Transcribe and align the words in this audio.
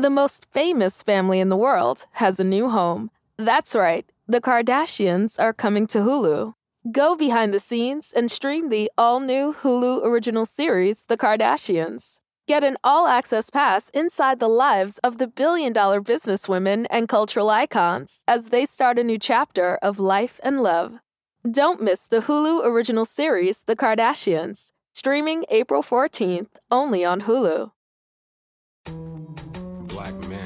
The 0.00 0.08
most 0.08 0.50
famous 0.50 1.02
family 1.02 1.40
in 1.40 1.50
the 1.50 1.58
world 1.58 2.06
has 2.12 2.40
a 2.40 2.44
new 2.44 2.70
home. 2.70 3.10
That's 3.36 3.74
right, 3.74 4.10
the 4.26 4.40
Kardashians 4.40 5.38
are 5.38 5.52
coming 5.52 5.86
to 5.88 5.98
Hulu. 5.98 6.54
Go 6.90 7.16
behind 7.16 7.52
the 7.52 7.60
scenes 7.60 8.10
and 8.10 8.30
stream 8.30 8.70
the 8.70 8.90
all 8.96 9.20
new 9.20 9.52
Hulu 9.52 10.02
original 10.02 10.46
series, 10.46 11.04
The 11.04 11.18
Kardashians. 11.18 12.20
Get 12.48 12.64
an 12.64 12.78
all 12.82 13.08
access 13.08 13.50
pass 13.50 13.90
inside 13.90 14.40
the 14.40 14.48
lives 14.48 14.96
of 15.04 15.18
the 15.18 15.28
billion 15.28 15.74
dollar 15.74 16.00
businesswomen 16.00 16.86
and 16.88 17.06
cultural 17.06 17.50
icons 17.50 18.24
as 18.26 18.48
they 18.48 18.64
start 18.64 18.98
a 18.98 19.04
new 19.04 19.18
chapter 19.18 19.78
of 19.82 20.00
life 20.00 20.40
and 20.42 20.62
love. 20.62 21.00
Don't 21.44 21.82
miss 21.82 22.06
the 22.06 22.20
Hulu 22.20 22.64
original 22.64 23.04
series, 23.04 23.64
The 23.64 23.76
Kardashians, 23.76 24.72
streaming 24.94 25.44
April 25.50 25.82
14th 25.82 26.56
only 26.70 27.04
on 27.04 27.20
Hulu. 27.20 27.72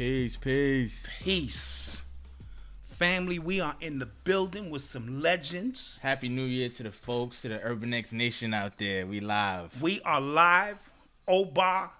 Peace, 0.00 0.34
peace. 0.34 1.06
Peace. 1.22 2.02
Family, 2.88 3.38
we 3.38 3.60
are 3.60 3.76
in 3.82 3.98
the 3.98 4.06
building 4.06 4.70
with 4.70 4.80
some 4.80 5.20
legends. 5.20 5.98
Happy 6.00 6.30
New 6.30 6.46
Year 6.46 6.70
to 6.70 6.84
the 6.84 6.90
folks, 6.90 7.42
to 7.42 7.50
the 7.50 7.60
Urban 7.62 7.92
X 7.92 8.10
Nation 8.10 8.54
out 8.54 8.78
there. 8.78 9.06
We 9.06 9.20
live. 9.20 9.78
We 9.78 10.00
are 10.00 10.18
live. 10.18 10.78
Oba, 11.28 11.90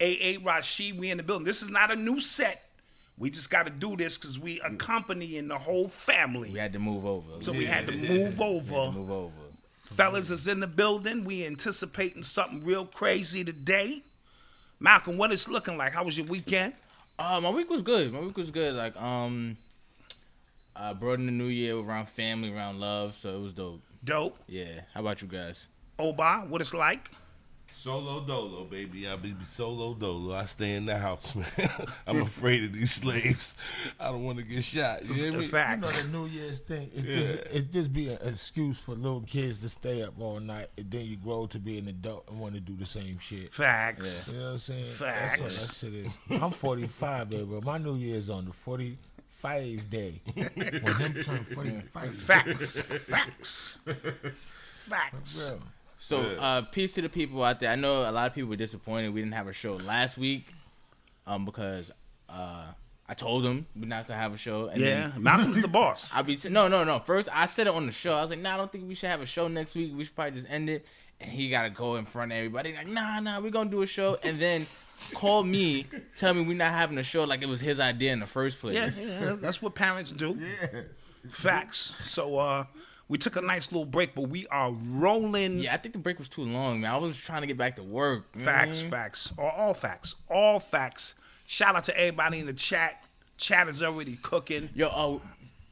AA 0.00 0.36
Rashid, 0.42 0.98
we 0.98 1.10
in 1.10 1.18
the 1.18 1.22
building. 1.22 1.44
This 1.44 1.60
is 1.60 1.68
not 1.68 1.90
a 1.90 1.94
new 1.94 2.20
set. 2.20 2.62
We 3.18 3.28
just 3.28 3.50
got 3.50 3.64
to 3.64 3.70
do 3.70 3.98
this 3.98 4.16
because 4.16 4.38
we 4.38 4.58
accompanying 4.60 5.48
the 5.48 5.58
whole 5.58 5.88
family. 5.88 6.48
We 6.48 6.58
had 6.58 6.72
to 6.72 6.78
move 6.78 7.04
over. 7.04 7.44
so 7.44 7.52
we 7.52 7.66
had 7.66 7.86
to 7.86 7.92
move 7.98 8.40
over. 8.40 8.92
move 8.92 9.10
over. 9.10 9.32
Fellas 9.84 10.30
is 10.30 10.46
in 10.46 10.60
the 10.60 10.66
building. 10.66 11.24
We 11.24 11.44
anticipating 11.44 12.22
something 12.22 12.64
real 12.64 12.86
crazy 12.86 13.44
today. 13.44 14.04
Malcolm, 14.78 15.18
what 15.18 15.30
is 15.32 15.50
looking 15.50 15.76
like? 15.76 15.92
How 15.92 16.02
was 16.02 16.16
your 16.16 16.26
weekend? 16.26 16.72
Uh, 17.20 17.38
my 17.38 17.50
week 17.50 17.68
was 17.68 17.82
good. 17.82 18.10
My 18.14 18.20
week 18.20 18.38
was 18.38 18.50
good. 18.50 18.74
Like, 18.74 18.96
um, 18.96 19.58
I 20.74 20.94
brought 20.94 21.18
in 21.18 21.26
the 21.26 21.32
new 21.32 21.48
year 21.48 21.76
around 21.76 22.08
family, 22.08 22.50
around 22.50 22.80
love, 22.80 23.14
so 23.20 23.36
it 23.36 23.40
was 23.42 23.52
dope. 23.52 23.82
Dope. 24.02 24.38
Yeah. 24.46 24.80
How 24.94 25.00
about 25.00 25.20
you 25.20 25.28
guys? 25.28 25.68
Oba, 25.98 26.46
what 26.48 26.62
it's 26.62 26.72
like? 26.72 27.10
Solo 27.72 28.20
dolo, 28.20 28.64
baby. 28.64 29.08
I 29.08 29.16
be 29.16 29.34
solo 29.46 29.94
dolo. 29.94 30.34
I 30.34 30.44
stay 30.44 30.74
in 30.74 30.86
the 30.86 30.98
house, 30.98 31.34
man. 31.34 31.46
I'm 32.06 32.20
afraid 32.22 32.64
of 32.64 32.72
these 32.74 32.92
slaves. 32.92 33.56
I 33.98 34.06
don't 34.10 34.24
want 34.24 34.38
to 34.38 34.44
get 34.44 34.62
shot. 34.64 35.04
You 35.06 35.14
hear 35.14 35.30
The 35.30 35.38
me? 35.38 35.44
You 35.44 35.50
facts. 35.50 35.80
know 35.80 35.88
the 36.02 36.08
New 36.08 36.26
Year's 36.26 36.60
thing. 36.60 36.90
It 36.94 37.02
just 37.02 37.34
it 37.52 37.72
just 37.72 37.92
be 37.92 38.08
an 38.10 38.18
excuse 38.22 38.78
for 38.78 38.92
little 38.94 39.22
kids 39.22 39.60
to 39.60 39.68
stay 39.70 40.02
up 40.02 40.14
all 40.20 40.40
night, 40.40 40.68
and 40.76 40.90
then 40.90 41.06
you 41.06 41.16
grow 41.16 41.46
to 41.46 41.58
be 41.58 41.78
an 41.78 41.88
adult 41.88 42.24
and 42.28 42.38
want 42.38 42.54
to 42.54 42.60
do 42.60 42.76
the 42.76 42.86
same 42.86 43.18
shit. 43.18 43.54
Facts. 43.54 44.28
You 44.28 44.38
know 44.38 44.44
what 44.46 44.50
I'm 44.52 44.58
saying? 44.58 44.86
Facts. 44.90 45.40
That's 45.40 45.82
all 45.82 45.90
that 45.90 45.94
shit 45.94 46.06
is. 46.06 46.18
I'm 46.42 46.50
45, 46.50 47.30
baby, 47.30 47.44
but 47.44 47.64
my 47.64 47.78
New 47.78 47.94
Year's 47.94 48.28
on 48.28 48.44
the 48.44 48.52
45 48.52 49.90
day. 49.90 50.20
when 50.34 50.50
them 50.54 51.14
turn 51.22 51.46
45. 51.54 52.14
Facts. 52.14 52.76
Facts. 52.78 53.78
Facts. 54.72 55.48
Real. 55.50 55.60
So, 56.02 56.22
uh, 56.22 56.62
peace 56.62 56.94
to 56.94 57.02
the 57.02 57.08
people 57.10 57.44
out 57.44 57.60
there. 57.60 57.70
I 57.70 57.76
know 57.76 58.08
a 58.08 58.10
lot 58.10 58.26
of 58.26 58.34
people 58.34 58.50
were 58.50 58.56
disappointed 58.56 59.12
we 59.14 59.20
didn't 59.20 59.34
have 59.34 59.46
a 59.48 59.52
show 59.52 59.74
last 59.76 60.16
week, 60.18 60.46
um, 61.26 61.44
because 61.44 61.90
uh, 62.28 62.64
I 63.06 63.14
told 63.14 63.44
them 63.44 63.66
we're 63.76 63.86
not 63.86 64.08
gonna 64.08 64.18
have 64.18 64.32
a 64.32 64.38
show. 64.38 64.68
And 64.68 64.80
Yeah, 64.80 65.08
then 65.08 65.22
Malcolm's 65.22 65.60
the 65.60 65.68
boss. 65.68 66.10
I 66.16 66.22
be 66.22 66.36
t- 66.36 66.48
no, 66.48 66.68
no, 66.68 66.84
no. 66.84 67.00
First, 67.00 67.28
I 67.32 67.46
said 67.46 67.66
it 67.66 67.74
on 67.74 67.84
the 67.86 67.92
show. 67.92 68.14
I 68.14 68.22
was 68.22 68.30
like, 68.30 68.40
nah, 68.40 68.54
I 68.54 68.56
don't 68.56 68.72
think 68.72 68.88
we 68.88 68.94
should 68.94 69.10
have 69.10 69.20
a 69.20 69.26
show 69.26 69.46
next 69.46 69.74
week. 69.74 69.92
We 69.94 70.04
should 70.04 70.14
probably 70.16 70.40
just 70.40 70.50
end 70.50 70.70
it. 70.70 70.86
And 71.20 71.30
he 71.30 71.50
got 71.50 71.64
to 71.64 71.70
go 71.70 71.96
in 71.96 72.06
front 72.06 72.32
of 72.32 72.36
everybody. 72.38 72.74
Like, 72.74 72.88
nah, 72.88 73.20
nah, 73.20 73.38
we're 73.40 73.50
gonna 73.50 73.68
do 73.70 73.82
a 73.82 73.86
show. 73.86 74.16
And 74.22 74.40
then 74.40 74.66
call 75.12 75.42
me, 75.42 75.86
tell 76.16 76.32
me 76.32 76.40
we're 76.40 76.56
not 76.56 76.72
having 76.72 76.96
a 76.96 77.02
show 77.02 77.24
like 77.24 77.42
it 77.42 77.48
was 77.48 77.60
his 77.60 77.78
idea 77.78 78.12
in 78.12 78.20
the 78.20 78.26
first 78.26 78.58
place. 78.58 78.74
Yeah, 78.74 78.90
yeah, 78.98 79.36
that's 79.38 79.60
what 79.60 79.74
parents 79.74 80.12
do. 80.12 80.38
Yeah. 80.72 80.82
Facts. 81.32 81.92
So 82.04 82.38
uh 82.38 82.64
we 83.10 83.18
took 83.18 83.34
a 83.34 83.40
nice 83.40 83.72
little 83.72 83.84
break, 83.84 84.14
but 84.14 84.28
we 84.28 84.46
are 84.46 84.70
rolling. 84.70 85.58
Yeah, 85.58 85.74
I 85.74 85.78
think 85.78 85.94
the 85.94 85.98
break 85.98 86.20
was 86.20 86.28
too 86.28 86.42
long, 86.44 86.80
man. 86.80 86.92
I 86.92 86.96
was 86.96 87.16
trying 87.16 87.40
to 87.40 87.48
get 87.48 87.58
back 87.58 87.74
to 87.76 87.82
work. 87.82 88.26
you 88.36 88.44
know 88.44 88.46
what 88.46 88.54
I 88.54 88.64
Facts, 88.66 88.80
facts. 88.82 89.32
All, 89.36 89.48
all 89.50 89.74
facts. 89.74 90.14
All 90.30 90.60
facts. 90.60 91.16
Shout 91.44 91.74
out 91.74 91.82
to 91.84 91.98
everybody 91.98 92.38
in 92.38 92.46
the 92.46 92.52
chat. 92.52 93.02
Chat 93.36 93.66
is 93.68 93.82
already 93.82 94.16
cooking. 94.22 94.68
Yo, 94.76 94.86
oh, 94.94 95.20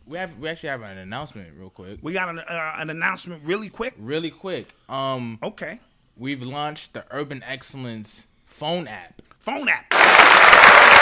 we 0.05 0.19
have 0.19 0.37
we 0.39 0.49
actually 0.49 0.71
have 0.71 0.83
an 0.83 0.99
announcement 0.99 1.51
real 1.57 1.71
quick. 1.71 2.01
We 2.03 2.13
got 2.13 2.29
an, 2.29 2.41
uh, 2.41 2.73
an 2.77 2.91
announcement 2.91 3.43
really 3.45 3.69
quick. 3.69 3.95
Really 3.99 4.31
quick. 4.33 4.75
Um, 4.89 5.39
Okay. 5.41 5.79
we've 6.17 6.43
launched 6.43 6.93
the 6.93 7.05
Urban 7.13 7.45
Excellence 7.47 8.25
phone 8.47 8.89
app. 8.89 9.23
Phone 9.39 9.69
app. 9.69 10.98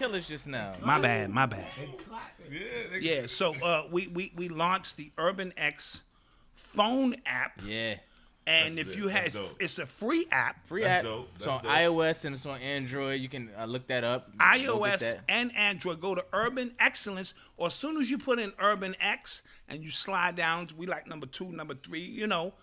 Killers 0.00 0.26
just 0.26 0.46
now. 0.46 0.72
My 0.82 0.98
bad, 0.98 1.30
my 1.30 1.46
bad. 1.46 1.66
Yeah, 3.00 3.26
so 3.26 3.54
uh, 3.62 3.84
we, 3.90 4.06
we, 4.08 4.32
we 4.34 4.48
launched 4.48 4.96
the 4.96 5.12
Urban 5.18 5.52
X 5.56 6.02
phone 6.54 7.16
app. 7.26 7.60
Yeah. 7.64 7.96
And 8.46 8.78
That's 8.78 8.88
if 8.88 8.94
lit. 8.94 8.96
you 8.96 9.08
have, 9.08 9.22
That's 9.24 9.34
dope. 9.34 9.56
it's 9.60 9.78
a 9.78 9.86
free 9.86 10.26
app. 10.32 10.66
Free 10.66 10.82
That's 10.82 11.04
app. 11.06 11.12
dope. 11.12 11.28
It's 11.36 11.46
on 11.46 11.62
dope. 11.62 11.70
iOS 11.72 12.24
and 12.24 12.34
it's 12.34 12.46
on 12.46 12.58
Android. 12.60 13.20
You 13.20 13.28
can 13.28 13.50
uh, 13.56 13.66
look 13.66 13.86
that 13.88 14.02
up. 14.02 14.34
iOS 14.38 15.00
that. 15.00 15.20
and 15.28 15.54
Android. 15.56 16.00
Go 16.00 16.14
to 16.14 16.24
Urban 16.32 16.72
Excellence, 16.80 17.34
or 17.58 17.66
as 17.66 17.74
soon 17.74 17.98
as 17.98 18.10
you 18.10 18.16
put 18.18 18.38
in 18.38 18.52
Urban 18.58 18.96
X 19.00 19.42
and 19.68 19.82
you 19.82 19.90
slide 19.90 20.34
down, 20.34 20.68
we 20.76 20.86
like 20.86 21.06
number 21.06 21.26
two, 21.26 21.52
number 21.52 21.74
three, 21.74 22.00
you 22.00 22.26
know, 22.26 22.54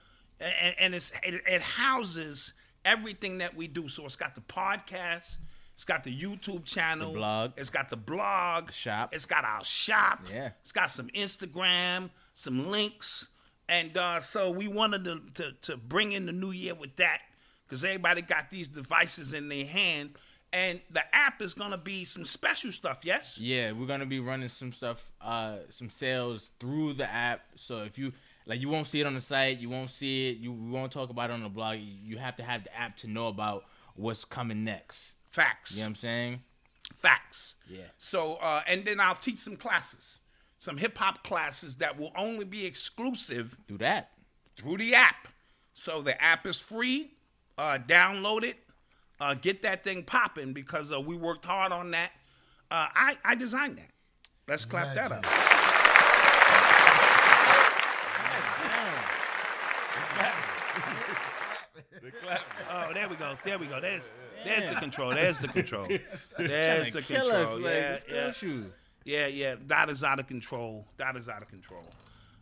and, 0.42 0.76
and 0.80 0.96
it's 0.96 1.12
it, 1.24 1.42
it 1.48 1.62
houses 1.62 2.54
everything 2.84 3.38
that 3.38 3.56
we 3.56 3.68
do. 3.68 3.88
So 3.88 4.06
it's 4.06 4.16
got 4.16 4.34
the 4.34 4.42
podcast, 4.42 5.38
It's 5.78 5.86
got 5.86 6.04
the 6.04 6.12
YouTube 6.12 6.66
channel, 6.66 7.12
The 7.12 7.20
blog. 7.20 7.52
It's 7.56 7.70
got 7.70 7.92
the 7.92 7.98
blog, 7.98 8.72
Shop. 8.72 9.14
It's 9.14 9.28
got 9.28 9.46
our 9.46 9.64
shop. 9.64 10.22
Yeah. 10.28 10.50
It's 10.62 10.72
got 10.72 10.90
some 10.90 11.08
Instagram, 11.10 12.10
some 12.34 12.72
links, 12.72 13.28
and 13.70 13.96
uh, 13.96 14.22
so 14.22 14.50
we 14.50 14.68
wanted 14.68 15.04
to, 15.04 15.22
to 15.36 15.52
to 15.62 15.78
bring 15.78 16.14
in 16.14 16.26
the 16.26 16.32
new 16.32 16.50
year 16.50 16.74
with 16.74 16.96
that 16.96 17.20
because 17.64 17.84
everybody 17.84 18.24
got 18.24 18.50
these 18.50 18.68
devices 18.68 19.34
in 19.34 19.50
their 19.50 19.66
hand, 19.68 20.16
and 20.52 20.82
the 20.90 21.04
app 21.16 21.44
is 21.44 21.54
gonna 21.54 21.78
be 21.78 22.06
some 22.06 22.26
special 22.26 22.72
stuff. 22.72 23.02
Yes. 23.04 23.38
Yeah, 23.38 23.72
we're 23.74 23.86
gonna 23.86 24.08
be 24.08 24.20
running 24.20 24.50
some 24.50 24.74
stuff, 24.74 25.08
uh, 25.22 25.58
some 25.70 25.92
sales 25.92 26.50
through 26.60 26.94
the 26.94 27.08
app. 27.08 27.42
So 27.56 27.84
if 27.84 28.00
you 28.00 28.14
like, 28.48 28.62
you 28.62 28.70
won't 28.70 28.88
see 28.88 29.02
it 29.02 29.06
on 29.06 29.14
the 29.14 29.22
site, 29.22 29.60
you 29.60 29.70
won't 29.70 29.92
see 29.92 30.32
it, 30.32 30.38
you 30.38 30.52
we 30.54 30.72
won't 30.72 30.92
talk 30.92 31.12
about 31.12 31.30
it 31.30 31.34
on 31.34 31.44
the 31.44 31.50
blog. 31.50 31.78
You 31.78 32.18
have 32.18 32.36
to 32.38 32.44
have 32.44 32.64
the 32.64 32.76
app 32.76 32.98
to 32.98 33.08
know 33.08 33.28
about 33.28 33.66
what's 33.94 34.26
coming 34.26 34.64
next. 34.64 35.14
Facts. 35.30 35.76
You 35.76 35.82
know 35.82 35.86
what 35.86 35.90
I'm 35.90 35.96
saying? 35.96 36.42
Facts. 36.96 37.56
Yeah. 37.70 37.82
So, 37.98 38.36
uh, 38.36 38.62
and 38.68 38.86
then 38.86 39.00
I'll 39.00 39.16
teach 39.16 39.38
some 39.40 39.56
classes, 39.58 40.22
some 40.58 40.78
hip 40.78 40.98
hop 40.98 41.24
classes 41.24 41.76
that 41.78 42.00
will 42.00 42.12
only 42.16 42.46
be 42.46 42.66
exclusive 42.66 43.58
Do 43.68 43.78
that. 43.80 44.12
through 44.56 44.78
the 44.78 44.96
app. 44.96 45.28
So 45.74 46.02
the 46.02 46.20
app 46.22 46.48
is 46.48 46.60
free. 46.60 47.12
Uh, 47.58 47.78
download 47.86 48.44
it. 48.44 48.58
Uh, 49.20 49.34
get 49.34 49.64
that 49.64 49.84
thing 49.84 50.04
popping 50.04 50.54
because 50.54 50.92
uh, 50.92 51.00
we 51.00 51.16
worked 51.16 51.46
hard 51.46 51.72
on 51.72 51.92
that. 51.92 52.12
Uh, 52.70 52.88
I 52.94 53.18
I 53.24 53.36
designed 53.36 53.78
that. 53.78 53.90
Let's 54.48 54.66
clap 54.66 54.94
that 54.96 55.12
up. 55.12 55.26
Oh, 62.72 62.94
there 62.94 63.08
we 63.10 63.16
go. 63.16 63.36
There 63.44 63.58
we 63.58 63.68
go. 63.68 63.80
There's 63.80 64.04
there's 64.46 64.74
the 64.74 64.80
control. 64.80 65.10
There's 65.12 65.40
the 65.40 65.48
control. 65.48 65.88
There's 66.38 66.94
the 66.94 67.02
Kill 67.02 67.22
control. 67.26 67.44
us, 67.44 67.60
like, 67.60 67.64
yeah, 68.10 68.26
what's 68.26 68.42
yeah. 68.44 68.50
you? 68.50 68.72
Yeah, 69.04 69.28
yeah, 69.28 69.56
that 69.68 69.90
is 69.90 70.04
out 70.04 70.20
of 70.20 70.28
control. 70.28 70.86
That 70.98 71.16
is 71.16 71.28
out 71.30 71.42
of 71.42 71.48
control. 71.48 71.84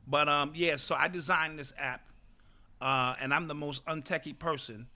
But 0.07 0.27
um, 0.27 0.51
yeah, 0.55 0.75
so 0.75 0.95
I 0.95 1.07
designed 1.07 1.57
this 1.57 1.73
app, 1.77 2.01
uh, 2.81 3.15
and 3.19 3.33
I'm 3.33 3.47
the 3.47 3.55
most 3.55 3.85
untechy 3.85 4.37
person 4.37 4.87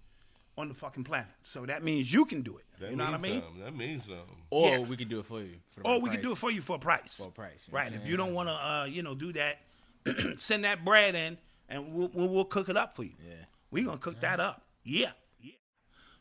on 0.58 0.68
the 0.68 0.74
fucking 0.74 1.04
planet. 1.06 1.28
So 1.42 1.66
that 1.66 1.84
means 1.84 2.12
you 2.12 2.26
can 2.26 2.42
do 2.42 2.58
it. 2.58 2.66
That 2.80 2.92
you 2.92 2.98
know 2.98 3.06
what 3.06 3.14
I 3.14 3.18
means 3.18 3.24
mean? 3.34 3.42
Something. 3.44 3.64
That 3.64 3.76
means 3.76 4.04
something. 4.04 4.36
Or 4.50 4.70
Yeah. 4.70 4.80
we 4.80 4.98
can 4.98 5.08
do 5.08 5.20
it 5.20 5.26
for 5.26 5.42
you. 5.42 5.56
For 5.72 5.82
Or 5.86 5.94
right 5.94 6.02
we 6.02 6.10
can 6.10 6.22
do 6.22 6.32
it 6.34 6.38
for 6.38 6.52
you 6.52 6.62
for 6.62 6.76
a 6.76 6.80
price. 6.80 7.18
For 7.18 7.28
a 7.28 7.32
price, 7.32 7.52
you 7.68 7.74
right? 7.76 7.86
what 7.86 7.94
I'm 7.94 8.02
If 8.02 8.08
you 8.08 8.18
don't 8.18 8.34
want 8.34 8.50
to, 8.50 8.54
uh, 8.54 8.86
you 8.90 9.04
know, 9.04 9.16
do 9.16 9.32
that, 9.34 9.60
send 10.38 10.64
that 10.66 10.84
bread 10.84 11.16
in, 11.16 11.38
and 11.70 11.94
we'll, 11.94 12.10
we'll 12.14 12.28
we'll 12.30 12.46
cook 12.46 12.68
it 12.70 12.78
up 12.78 12.96
for 12.96 13.04
you. 13.04 13.14
Yeah. 13.26 13.36
We 13.72 13.84
gonna 13.84 13.98
cook 13.98 14.20
that 14.22 14.40
up. 14.40 14.64
Yeah, 14.84 15.12
yeah. 15.42 15.54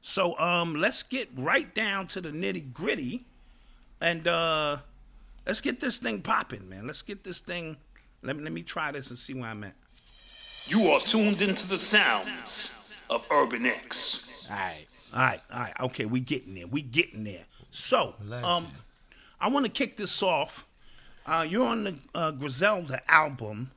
So 0.00 0.38
um, 0.38 0.74
let's 0.74 1.02
get 1.02 1.28
right 1.36 1.72
down 1.74 2.06
to 2.08 2.20
the 2.20 2.30
nitty 2.30 2.72
gritty, 2.72 3.26
and 4.00 4.26
uh, 4.26 4.78
let's 5.46 5.60
get 5.60 5.80
this 5.80 5.98
thing 5.98 6.22
popping, 6.22 6.68
man. 6.68 6.86
Let's 6.86 7.02
get 7.02 7.24
this 7.24 7.40
thing. 7.40 7.76
Let 8.22 8.36
me 8.36 8.44
let 8.44 8.52
me 8.52 8.62
try 8.62 8.92
this 8.92 9.10
and 9.10 9.18
see 9.18 9.34
where 9.34 9.50
I'm 9.50 9.64
at. 9.64 9.74
You 10.66 10.88
are 10.90 11.00
tuned 11.00 11.40
into 11.40 11.66
the 11.66 11.78
sounds 11.78 13.00
of 13.08 13.26
Urban 13.30 13.64
X. 13.66 14.48
All 14.50 14.56
right. 14.56 14.84
All 15.14 15.22
right, 15.22 15.40
all 15.50 15.60
right, 15.60 15.72
okay, 15.80 16.04
we 16.04 16.20
getting 16.20 16.54
there. 16.54 16.66
We 16.66 16.82
getting 16.82 17.24
there. 17.24 17.44
So, 17.70 18.14
um, 18.42 18.66
I 19.40 19.48
want 19.48 19.64
to 19.64 19.72
kick 19.72 19.96
this 19.96 20.22
off. 20.22 20.66
Uh, 21.24 21.46
you're 21.48 21.66
on 21.66 21.84
the 21.84 21.98
uh, 22.14 22.30
Griselda 22.32 23.00
album, 23.10 23.70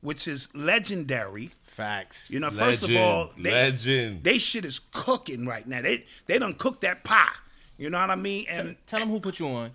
which 0.00 0.28
is 0.28 0.54
legendary. 0.54 1.50
Facts. 1.72 2.30
You 2.30 2.38
know, 2.38 2.50
first 2.50 2.82
of 2.82 2.94
all, 2.96 3.30
they, 3.38 3.50
legend. 3.50 4.22
they 4.22 4.36
shit 4.38 4.64
is 4.66 4.78
cooking 4.92 5.46
right 5.46 5.66
now. 5.66 5.80
They 5.80 6.04
they 6.26 6.38
done 6.38 6.54
cooked 6.54 6.82
that 6.82 7.02
pie. 7.02 7.32
You 7.78 7.88
know 7.90 7.98
what 7.98 8.10
I 8.10 8.14
mean? 8.14 8.44
And 8.48 8.76
Tell 8.86 9.00
them 9.00 9.08
who 9.08 9.20
put 9.20 9.38
you 9.38 9.48
on. 9.48 9.70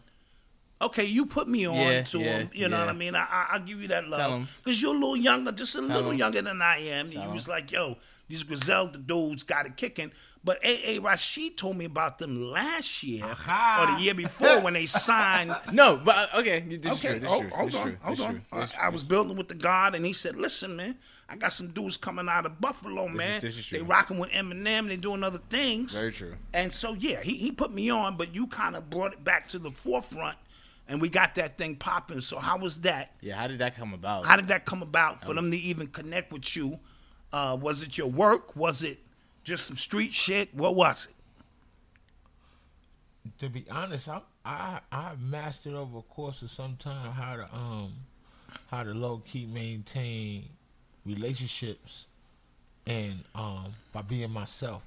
okay, 0.79 1.05
you 1.05 1.25
put 1.25 1.47
me 1.47 1.67
on 1.67 1.75
Yeah, 1.75 2.01
to 2.03 2.19
yeah, 2.19 2.37
him. 2.39 2.49
You 2.53 2.69
know 2.69 2.77
what. 2.79 2.89
I 2.89 2.93
mean? 2.93 3.15
I, 3.15 3.23
I 3.23 3.47
I'll 3.53 3.59
give 3.61 3.81
you 3.81 3.87
that 3.87 4.01
Tell 4.01 4.09
love 4.11 4.31
'em. 4.31 4.47
because 4.63 4.79
you're 4.81 4.93
a 4.95 4.97
little 4.97 5.17
younger, 5.17 5.51
just 5.51 5.75
a 5.75 5.81
little 5.81 6.11
'em. 6.11 6.17
younger 6.17 6.41
than 6.43 6.61
I 6.61 6.77
am. 6.81 7.09
Tell 7.09 7.23
you 7.23 7.27
'em. 7.29 7.33
was 7.33 7.47
like, 7.47 7.71
yo, 7.71 7.97
these 8.29 8.43
Griselda 8.43 8.99
dudes 8.99 9.41
got 9.43 9.65
it 9.65 9.75
kicking. 9.75 10.11
But 10.47 10.63
A.A. 10.63 10.99
Rashid 10.99 11.57
told 11.57 11.75
me 11.75 11.83
about 11.83 12.19
them 12.19 12.51
last 12.51 13.03
year 13.03 13.25
or 13.25 13.35
the 13.35 13.97
year 13.99 14.13
before 14.13 14.61
when 14.61 14.73
they 14.75 14.85
signed. 15.09 15.53
No, 15.73 15.97
but 15.97 16.15
uh, 16.33 16.39
okay. 16.39 16.61
This 16.61 16.89
is 16.93 16.97
Okay, 16.99 17.09
true. 17.09 17.19
This 17.19 17.29
hold, 17.29 17.41
true. 17.43 17.51
hold 17.53 17.67
this 17.69 17.75
on, 17.75 17.83
true. 17.87 17.97
hold 18.01 18.17
this 18.17 18.25
on. 18.25 18.31
true. 18.69 18.79
I, 18.81 18.85
I 18.85 18.89
was 18.89 19.03
building 19.03 19.35
with 19.35 19.49
the 19.49 19.55
God, 19.55 19.93
and 19.93 20.05
he 20.05 20.13
said, 20.13 20.37
"Listen, 20.37 20.77
man, 20.77 20.95
I 21.27 21.35
got 21.35 21.51
some 21.51 21.67
dudes 21.71 21.97
coming 21.97 22.29
out 22.29 22.45
of 22.45 22.61
Buffalo, 22.61 23.09
man. 23.09 23.41
this 23.41 23.57
is 23.57 23.69
they 23.69 23.79
true. 23.79 23.87
rocking 23.87 24.19
with 24.19 24.29
Eminem, 24.31 24.87
they 24.87 24.95
doing 24.95 25.21
other 25.21 25.41
things. 25.49 25.93
Very 25.93 26.13
true. 26.13 26.35
And 26.53 26.71
so, 26.71 26.93
yeah, 26.93 27.19
he, 27.21 27.35
he 27.35 27.51
put 27.51 27.73
me 27.73 27.89
on, 27.89 28.15
but 28.15 28.33
you 28.33 28.47
kind 28.47 28.77
of 28.77 28.89
brought 28.89 29.11
it 29.11 29.25
back 29.25 29.49
to 29.49 29.59
the 29.59 29.69
forefront, 29.69 30.37
and 30.87 31.01
we 31.01 31.09
got 31.09 31.35
that 31.35 31.57
thing 31.57 31.75
popping. 31.75 32.21
So, 32.21 32.39
how 32.39 32.57
was 32.57 32.79
that? 32.81 33.11
Yeah, 33.19 33.35
how 33.35 33.47
did 33.47 33.59
that 33.59 33.75
come 33.75 33.93
about? 33.93 34.25
How 34.25 34.37
did 34.37 34.45
that 34.45 34.63
come 34.65 34.81
about 34.81 35.25
for 35.25 35.33
them 35.33 35.51
to 35.51 35.57
even 35.57 35.87
connect 35.87 36.31
with 36.31 36.55
you? 36.55 36.79
Uh, 37.33 37.57
was 37.59 37.83
it 37.83 37.97
your 37.97 38.07
work? 38.07 38.55
Was 38.55 38.81
it 38.81 38.99
just 39.47 39.65
some 39.65 39.77
street 39.77 40.13
shit? 40.13 40.53
What 40.53 40.75
was 40.75 41.05
it? 41.05 41.13
to 43.39 43.49
be 43.49 43.65
honest, 43.71 44.09
I 44.09 44.21
I 44.45 44.79
I 44.91 45.13
mastered 45.19 45.73
over 45.73 45.99
a 45.99 46.01
course 46.01 46.41
of 46.41 46.49
some 46.51 46.75
time 46.75 47.11
how 47.13 47.37
to 47.37 47.55
um 47.55 47.93
how 48.69 48.83
to 48.83 48.93
low 48.93 49.21
key 49.25 49.45
maintain 49.45 50.49
relationships 51.05 52.07
and 52.85 53.23
um 53.35 53.73
by 53.93 54.01
being 54.01 54.31
myself 54.31 54.83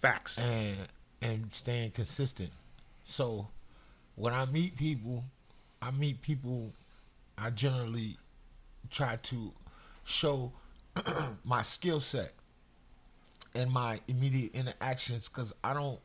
Facts. 0.00 0.38
and 0.38 0.76
and 1.20 1.52
staying 1.52 1.90
consistent. 1.90 2.50
So 3.04 3.48
when 4.16 4.32
I 4.32 4.46
meet 4.46 4.76
people, 4.76 5.24
I 5.82 5.90
meet 5.90 6.22
people 6.22 6.72
I 7.36 7.50
generally 7.50 8.16
try 8.90 9.16
to 9.16 9.52
show 10.04 10.52
my 11.44 11.60
skill 11.62 12.00
set 12.00 12.32
and 13.54 13.70
my 13.70 14.00
immediate 14.08 14.54
interactions 14.54 15.28
because 15.28 15.54
I 15.62 15.74
don't 15.74 15.98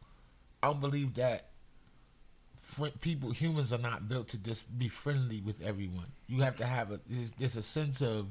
I 0.62 0.68
don't 0.68 0.82
believe 0.82 1.16
that 1.16 1.46
people 3.02 3.32
humans 3.32 3.74
are 3.74 3.80
not 3.80 4.08
built 4.08 4.28
to 4.30 4.38
just 4.38 4.78
be 4.78 4.88
friendly 4.88 5.42
with 5.42 5.62
everyone. 5.62 6.08
You 6.28 6.42
have 6.42 6.58
to 6.58 6.66
have 6.66 6.92
a 6.92 7.00
there's, 7.08 7.32
there's 7.32 7.56
a 7.56 7.62
sense 7.62 8.02
of 8.02 8.28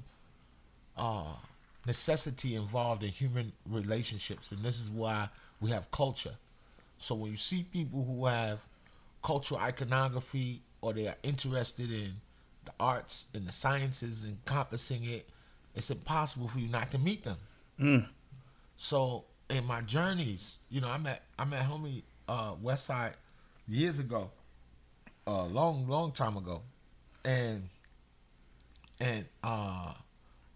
uh, 0.96 1.32
necessity 1.86 2.54
involved 2.54 3.02
in 3.02 3.10
human 3.10 3.52
relationships, 3.68 4.52
and 4.52 4.62
this 4.62 4.80
is 4.80 4.90
why 4.90 5.28
we 5.60 5.70
have 5.70 5.90
culture. 5.90 6.34
So 6.98 7.14
when 7.14 7.30
you 7.30 7.36
see 7.36 7.62
people 7.72 8.04
who 8.04 8.26
have 8.26 8.58
cultural 9.22 9.60
iconography 9.60 10.60
or 10.80 10.92
they 10.92 11.06
are 11.08 11.16
interested 11.22 11.90
in 11.90 12.12
the 12.64 12.72
arts 12.78 13.26
and 13.34 13.46
the 13.46 13.52
sciences 13.52 14.24
encompassing 14.24 15.04
it, 15.04 15.28
it's 15.74 15.90
impossible 15.90 16.48
for 16.48 16.58
you 16.58 16.68
not 16.68 16.90
to 16.92 16.98
meet 16.98 17.24
them. 17.24 17.36
So 18.78 19.24
in 19.50 19.66
my 19.66 19.82
journeys, 19.82 20.60
you 20.70 20.80
know, 20.80 20.88
I 20.88 20.96
met 20.96 21.22
I 21.38 21.44
met 21.44 21.68
homie 21.68 22.02
uh 22.28 22.54
Westside 22.54 23.12
years 23.66 23.98
ago, 23.98 24.30
a 25.26 25.44
long, 25.44 25.86
long 25.86 26.12
time 26.12 26.36
ago. 26.36 26.62
And 27.24 27.68
and 29.00 29.26
uh 29.42 29.92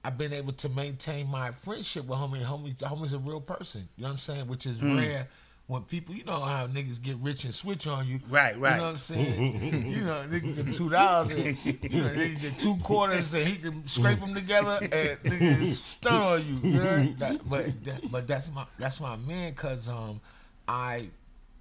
I've 0.05 0.19
been 0.19 0.33
able 0.33 0.53
to 0.55 0.69
maintain 0.69 1.29
my 1.29 1.51
friendship 1.53 2.07
with 2.07 2.19
homie. 2.19 2.43
Homie 2.43 2.75
homie's 2.77 3.13
a 3.13 3.19
real 3.19 3.41
person. 3.41 3.89
You 3.97 4.03
know 4.03 4.09
what 4.09 4.13
I'm 4.13 4.19
saying? 4.19 4.47
Which 4.47 4.67
is 4.67 4.83
rare 4.83 5.29
when 5.67 5.83
people 5.83 6.15
you 6.15 6.25
know 6.25 6.41
how 6.41 6.67
niggas 6.67 7.01
get 7.01 7.17
rich 7.19 7.45
and 7.45 7.55
switch 7.55 7.87
on 7.87 8.07
you. 8.07 8.21
Right, 8.29 8.59
right. 8.59 8.73
You 8.73 8.77
know 8.77 8.83
what 8.85 8.91
I'm 8.91 8.99
saying? 8.99 9.91
you 9.91 10.03
know, 10.03 10.25
nigga 10.29 10.57
get 10.65 10.75
two 10.75 10.91
dollars 10.91 11.31
and 11.31 11.57
you 11.65 12.03
know, 12.03 12.11
nigga 12.11 12.41
get 12.41 12.59
two 12.59 12.77
quarters 12.77 13.33
and 13.33 13.47
he 13.47 13.57
can 13.57 13.87
scrape 13.87 14.21
them 14.21 14.35
together 14.35 14.79
and 14.81 14.91
nigga 14.91 15.67
stun 15.67 16.21
on 16.21 16.47
you. 16.47 16.71
You 16.71 16.83
know? 16.83 17.15
That, 17.19 17.49
but 17.49 17.85
that, 17.85 18.11
but 18.11 18.27
that's 18.27 18.51
my 18.51 18.67
that's 18.79 19.01
my 19.01 19.17
man 19.17 19.55
cause 19.55 19.89
um 19.89 20.21
I 20.69 21.09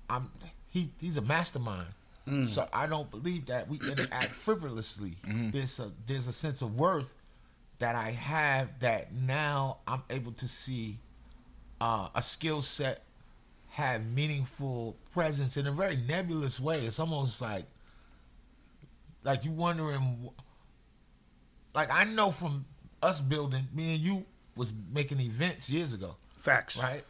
I'm 0.09 0.29
he 0.67 0.89
he's 0.99 1.17
a 1.17 1.21
mastermind. 1.21 1.87
So 2.45 2.65
I 2.71 2.87
don't 2.87 3.11
believe 3.11 3.47
that 3.47 3.67
we 3.67 3.77
interact 3.79 4.29
frivolously. 4.31 5.15
There's 5.25 5.79
a 5.79 5.91
there's 6.07 6.27
a 6.27 6.33
sense 6.33 6.61
of 6.61 6.77
worth 6.77 7.13
that 7.79 7.95
I 7.95 8.11
have 8.11 8.79
that 8.79 9.11
now 9.11 9.79
I'm 9.87 10.03
able 10.09 10.31
to 10.33 10.47
see 10.47 10.97
uh, 11.81 12.07
a 12.15 12.21
skill 12.21 12.61
set 12.61 13.03
have 13.71 14.05
meaningful 14.05 14.97
presence 15.13 15.55
in 15.57 15.65
a 15.65 15.71
very 15.71 15.95
nebulous 15.95 16.59
way. 16.59 16.85
It's 16.85 16.99
almost 16.99 17.41
like 17.41 17.65
like 19.23 19.45
you 19.45 19.51
wondering 19.51 20.29
like 21.73 21.89
I 21.91 22.03
know 22.03 22.31
from 22.31 22.65
us 23.01 23.21
building, 23.21 23.67
me 23.73 23.95
and 23.95 24.03
you 24.03 24.25
was 24.55 24.73
making 24.93 25.21
events 25.21 25.69
years 25.69 25.93
ago 25.93 26.17
Facts. 26.37 26.77
right? 26.77 27.03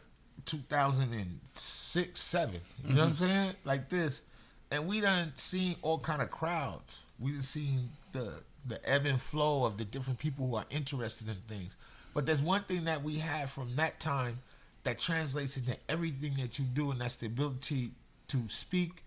2006, 0.44 2.20
7. 2.20 2.54
You 2.54 2.58
know 2.58 2.62
what 2.94 3.02
I'm 3.02 3.10
mm-hmm. 3.10 3.12
saying? 3.12 3.54
Like 3.64 3.88
this. 3.88 4.22
And 4.70 4.86
we 4.86 5.00
done 5.00 5.32
seen 5.34 5.76
all 5.82 5.98
kind 5.98 6.22
of 6.22 6.30
crowds. 6.30 7.04
We 7.20 7.32
done 7.32 7.42
seen 7.42 7.90
the 8.12 8.34
the 8.64 8.88
ebb 8.88 9.06
and 9.06 9.20
flow 9.20 9.64
of 9.64 9.76
the 9.76 9.84
different 9.84 10.20
people 10.20 10.46
who 10.46 10.54
are 10.54 10.64
interested 10.70 11.28
in 11.28 11.34
things. 11.48 11.74
But 12.14 12.26
there's 12.26 12.40
one 12.40 12.62
thing 12.62 12.84
that 12.84 13.02
we 13.02 13.16
have 13.16 13.50
from 13.50 13.74
that 13.76 13.98
time 13.98 14.38
that 14.84 14.98
translates 14.98 15.56
into 15.56 15.76
everything 15.88 16.34
that 16.34 16.58
you 16.58 16.64
do, 16.64 16.90
and 16.90 17.00
that's 17.00 17.16
the 17.16 17.26
ability 17.26 17.90
to 18.28 18.42
speak 18.48 19.04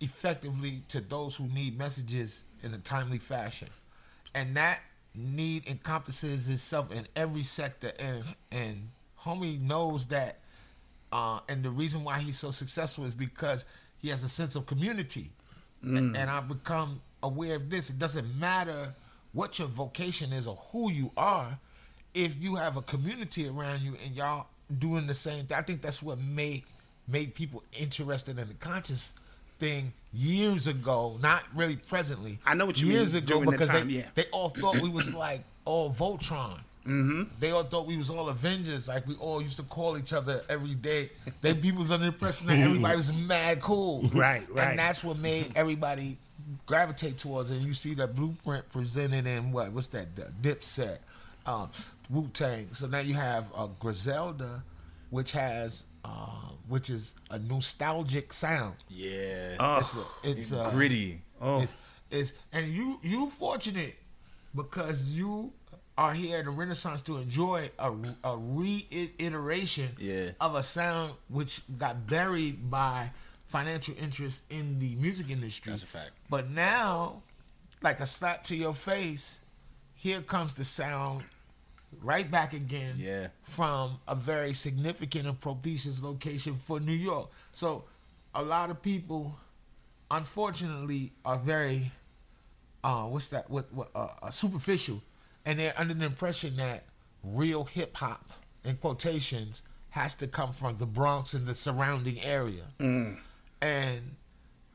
effectively 0.00 0.82
to 0.88 1.00
those 1.00 1.36
who 1.36 1.46
need 1.48 1.78
messages 1.78 2.44
in 2.62 2.74
a 2.74 2.78
timely 2.78 3.18
fashion, 3.18 3.68
and 4.34 4.56
that 4.56 4.80
need 5.14 5.66
encompasses 5.68 6.48
itself 6.48 6.90
in 6.92 7.06
every 7.16 7.42
sector. 7.42 7.92
And 7.98 8.24
and 8.50 8.88
homie 9.20 9.60
knows 9.60 10.06
that, 10.06 10.38
uh, 11.12 11.40
and 11.48 11.62
the 11.62 11.70
reason 11.70 12.04
why 12.04 12.18
he's 12.20 12.38
so 12.38 12.50
successful 12.50 13.04
is 13.04 13.14
because 13.14 13.64
he 13.98 14.08
has 14.08 14.22
a 14.22 14.28
sense 14.28 14.56
of 14.56 14.66
community. 14.66 15.30
And, 15.82 16.16
and 16.16 16.30
I've 16.30 16.48
become 16.48 17.02
aware 17.22 17.56
of 17.56 17.68
this. 17.68 17.90
It 17.90 17.98
doesn't 17.98 18.38
matter 18.38 18.94
what 19.34 19.58
your 19.58 19.68
vocation 19.68 20.32
is 20.32 20.46
or 20.46 20.56
who 20.72 20.90
you 20.90 21.10
are, 21.16 21.58
if 22.14 22.40
you 22.40 22.54
have 22.54 22.76
a 22.76 22.82
community 22.82 23.48
around 23.48 23.82
you 23.82 23.96
and 24.04 24.16
y'all 24.16 24.46
doing 24.78 25.06
the 25.06 25.14
same 25.14 25.46
thing. 25.46 25.56
I 25.56 25.62
think 25.62 25.82
that's 25.82 26.02
what 26.02 26.18
made 26.18 26.64
made 27.06 27.34
people 27.34 27.62
interested 27.78 28.38
in 28.38 28.48
the 28.48 28.54
conscious 28.54 29.12
thing 29.58 29.92
years 30.12 30.66
ago, 30.66 31.18
not 31.20 31.44
really 31.54 31.76
presently. 31.76 32.38
I 32.46 32.54
know 32.54 32.66
what 32.66 32.80
you 32.80 32.88
years 32.88 33.14
mean, 33.14 33.22
ago 33.24 33.34
during 33.34 33.50
the 33.50 33.52
because 33.52 33.68
time, 33.68 33.88
they, 33.88 33.94
yeah. 33.94 34.06
they 34.14 34.24
all 34.32 34.48
thought 34.48 34.80
we 34.80 34.88
was 34.88 35.12
like 35.12 35.42
all 35.64 35.90
Voltron. 35.92 36.58
Mm-hmm. 36.86 37.22
They 37.40 37.50
all 37.50 37.64
thought 37.64 37.86
we 37.86 37.96
was 37.96 38.10
all 38.10 38.28
Avengers, 38.28 38.88
like 38.88 39.06
we 39.06 39.14
all 39.14 39.40
used 39.40 39.56
to 39.56 39.62
call 39.62 39.96
each 39.96 40.12
other 40.12 40.42
every 40.50 40.74
day. 40.74 41.10
They 41.40 41.54
people 41.54 41.80
was 41.80 41.90
under 41.90 42.06
the 42.06 42.12
impression 42.12 42.46
that 42.48 42.58
everybody 42.58 42.96
was 42.96 43.12
mad 43.12 43.60
cool, 43.60 44.02
Right, 44.12 44.46
right. 44.52 44.68
And 44.68 44.78
that's 44.78 45.02
what 45.02 45.18
made 45.18 45.52
everybody 45.56 46.18
gravitate 46.66 47.16
towards 47.16 47.50
it. 47.50 47.56
And 47.56 47.62
you 47.62 47.72
see 47.72 47.94
that 47.94 48.14
blueprint 48.14 48.70
presented 48.70 49.26
in 49.26 49.50
what? 49.50 49.72
What's 49.72 49.86
that? 49.88 50.14
The 50.14 50.30
Dipset, 50.42 50.98
um, 51.46 51.70
Wu 52.10 52.28
Tang. 52.32 52.68
So 52.72 52.86
now 52.86 53.00
you 53.00 53.14
have 53.14 53.46
uh, 53.54 53.66
Griselda, 53.78 54.62
which 55.10 55.32
has, 55.32 55.84
uh, 56.04 56.08
which 56.68 56.90
is 56.90 57.14
a 57.30 57.38
nostalgic 57.38 58.32
sound. 58.32 58.74
Yeah. 58.88 59.56
Oh, 59.60 59.78
It's 59.78 59.96
a, 59.96 60.04
it's 60.22 60.52
a, 60.52 60.70
Gritty. 60.72 61.22
oh. 61.40 61.60
it's, 61.62 61.74
it's 62.10 62.32
and 62.52 62.68
you 62.68 63.00
you 63.02 63.28
fortunate 63.30 63.96
because 64.54 65.10
you 65.10 65.52
are 65.96 66.12
here 66.12 66.38
at 66.38 66.44
the 66.44 66.50
Renaissance 66.50 67.02
to 67.02 67.16
enjoy 67.16 67.70
a, 67.78 67.92
a 68.24 68.36
reiteration 68.36 69.90
Yeah. 69.98 70.30
of 70.40 70.54
a 70.54 70.62
sound 70.62 71.12
which 71.28 71.62
got 71.78 72.06
buried 72.06 72.70
by 72.70 73.10
financial 73.46 73.94
interest 74.00 74.42
in 74.50 74.78
the 74.78 74.94
music 74.96 75.30
industry. 75.30 75.70
That's 75.72 75.82
a 75.84 75.86
fact. 75.86 76.10
But 76.28 76.50
now, 76.50 77.22
like 77.82 78.00
a 78.00 78.06
slap 78.06 78.42
to 78.44 78.56
your 78.56 78.74
face, 78.74 79.40
here 79.94 80.20
comes 80.20 80.54
the 80.54 80.64
sound 80.64 81.22
right 82.02 82.30
back 82.30 82.52
again 82.52 82.94
Yeah. 82.98 83.28
from 83.42 83.98
a 84.08 84.14
very 84.14 84.52
significant 84.54 85.26
and 85.26 85.38
propitious 85.40 86.02
location 86.02 86.56
for 86.66 86.80
New 86.80 86.92
York. 86.92 87.30
So 87.52 87.84
a 88.34 88.42
lot 88.42 88.70
of 88.70 88.82
people, 88.82 89.36
unfortunately, 90.10 91.12
are 91.24 91.38
very, 91.38 91.92
uh, 92.82 93.04
what's 93.04 93.28
that? 93.28 93.50
What, 93.50 93.72
what 93.72 93.90
uh, 93.94 94.08
uh, 94.22 94.30
superficial, 94.30 95.02
and 95.44 95.58
they're 95.58 95.74
under 95.76 95.94
the 95.94 96.04
impression 96.04 96.56
that 96.56 96.84
real 97.22 97.64
hip 97.64 97.96
hop, 97.96 98.30
in 98.64 98.76
quotations, 98.76 99.62
has 99.90 100.14
to 100.16 100.26
come 100.26 100.52
from 100.52 100.78
the 100.78 100.86
Bronx 100.86 101.34
and 101.34 101.46
the 101.46 101.54
surrounding 101.54 102.20
area, 102.22 102.64
and 103.60 104.16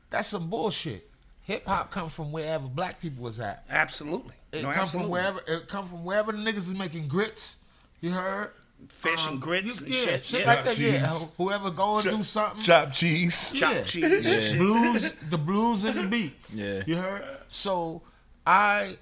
that's 0.08 0.28
some 0.28 0.48
bullshit. 0.48 1.09
Hip 1.50 1.66
hop 1.66 1.90
comes 1.90 2.12
from 2.12 2.30
wherever 2.30 2.68
black 2.68 3.00
people 3.00 3.24
was 3.24 3.40
at. 3.40 3.64
Absolutely. 3.68 4.34
It 4.52 4.62
no, 4.62 4.70
come 4.70 4.82
absolutely. 4.84 5.02
from 5.06 5.10
wherever. 5.10 5.40
It 5.48 5.66
come 5.66 5.88
from 5.88 6.04
wherever 6.04 6.30
the 6.30 6.38
niggas 6.38 6.58
is 6.58 6.74
making 6.76 7.08
grits. 7.08 7.56
You 8.00 8.10
heard? 8.12 8.52
Fish 8.88 9.20
and 9.26 9.34
Um, 9.34 9.40
grits 9.40 9.80
you- 9.80 9.86
and 9.86 9.94
yeah, 9.94 10.04
shit. 10.04 10.22
shit 10.22 10.40
yeah. 10.42 10.46
like 10.46 10.64
that. 10.64 10.76
Cheese. 10.76 10.92
Yeah, 11.02 11.08
whoever 11.36 11.70
going 11.72 12.04
to 12.04 12.10
do 12.12 12.22
something. 12.22 12.62
Chop 12.62 12.92
cheese. 12.92 13.50
Chop 13.52 13.74
yeah. 13.74 13.82
cheese. 13.82 14.04
and 14.04 14.24
shit. 14.24 14.58
blues, 14.58 15.12
the 15.28 15.38
blues 15.38 15.82
and 15.82 15.98
the 15.98 16.06
beats. 16.08 16.54
Yeah. 16.54 16.82
you 16.86 16.94
heard. 16.96 17.24
So, 17.48 18.02
I, 18.46 18.96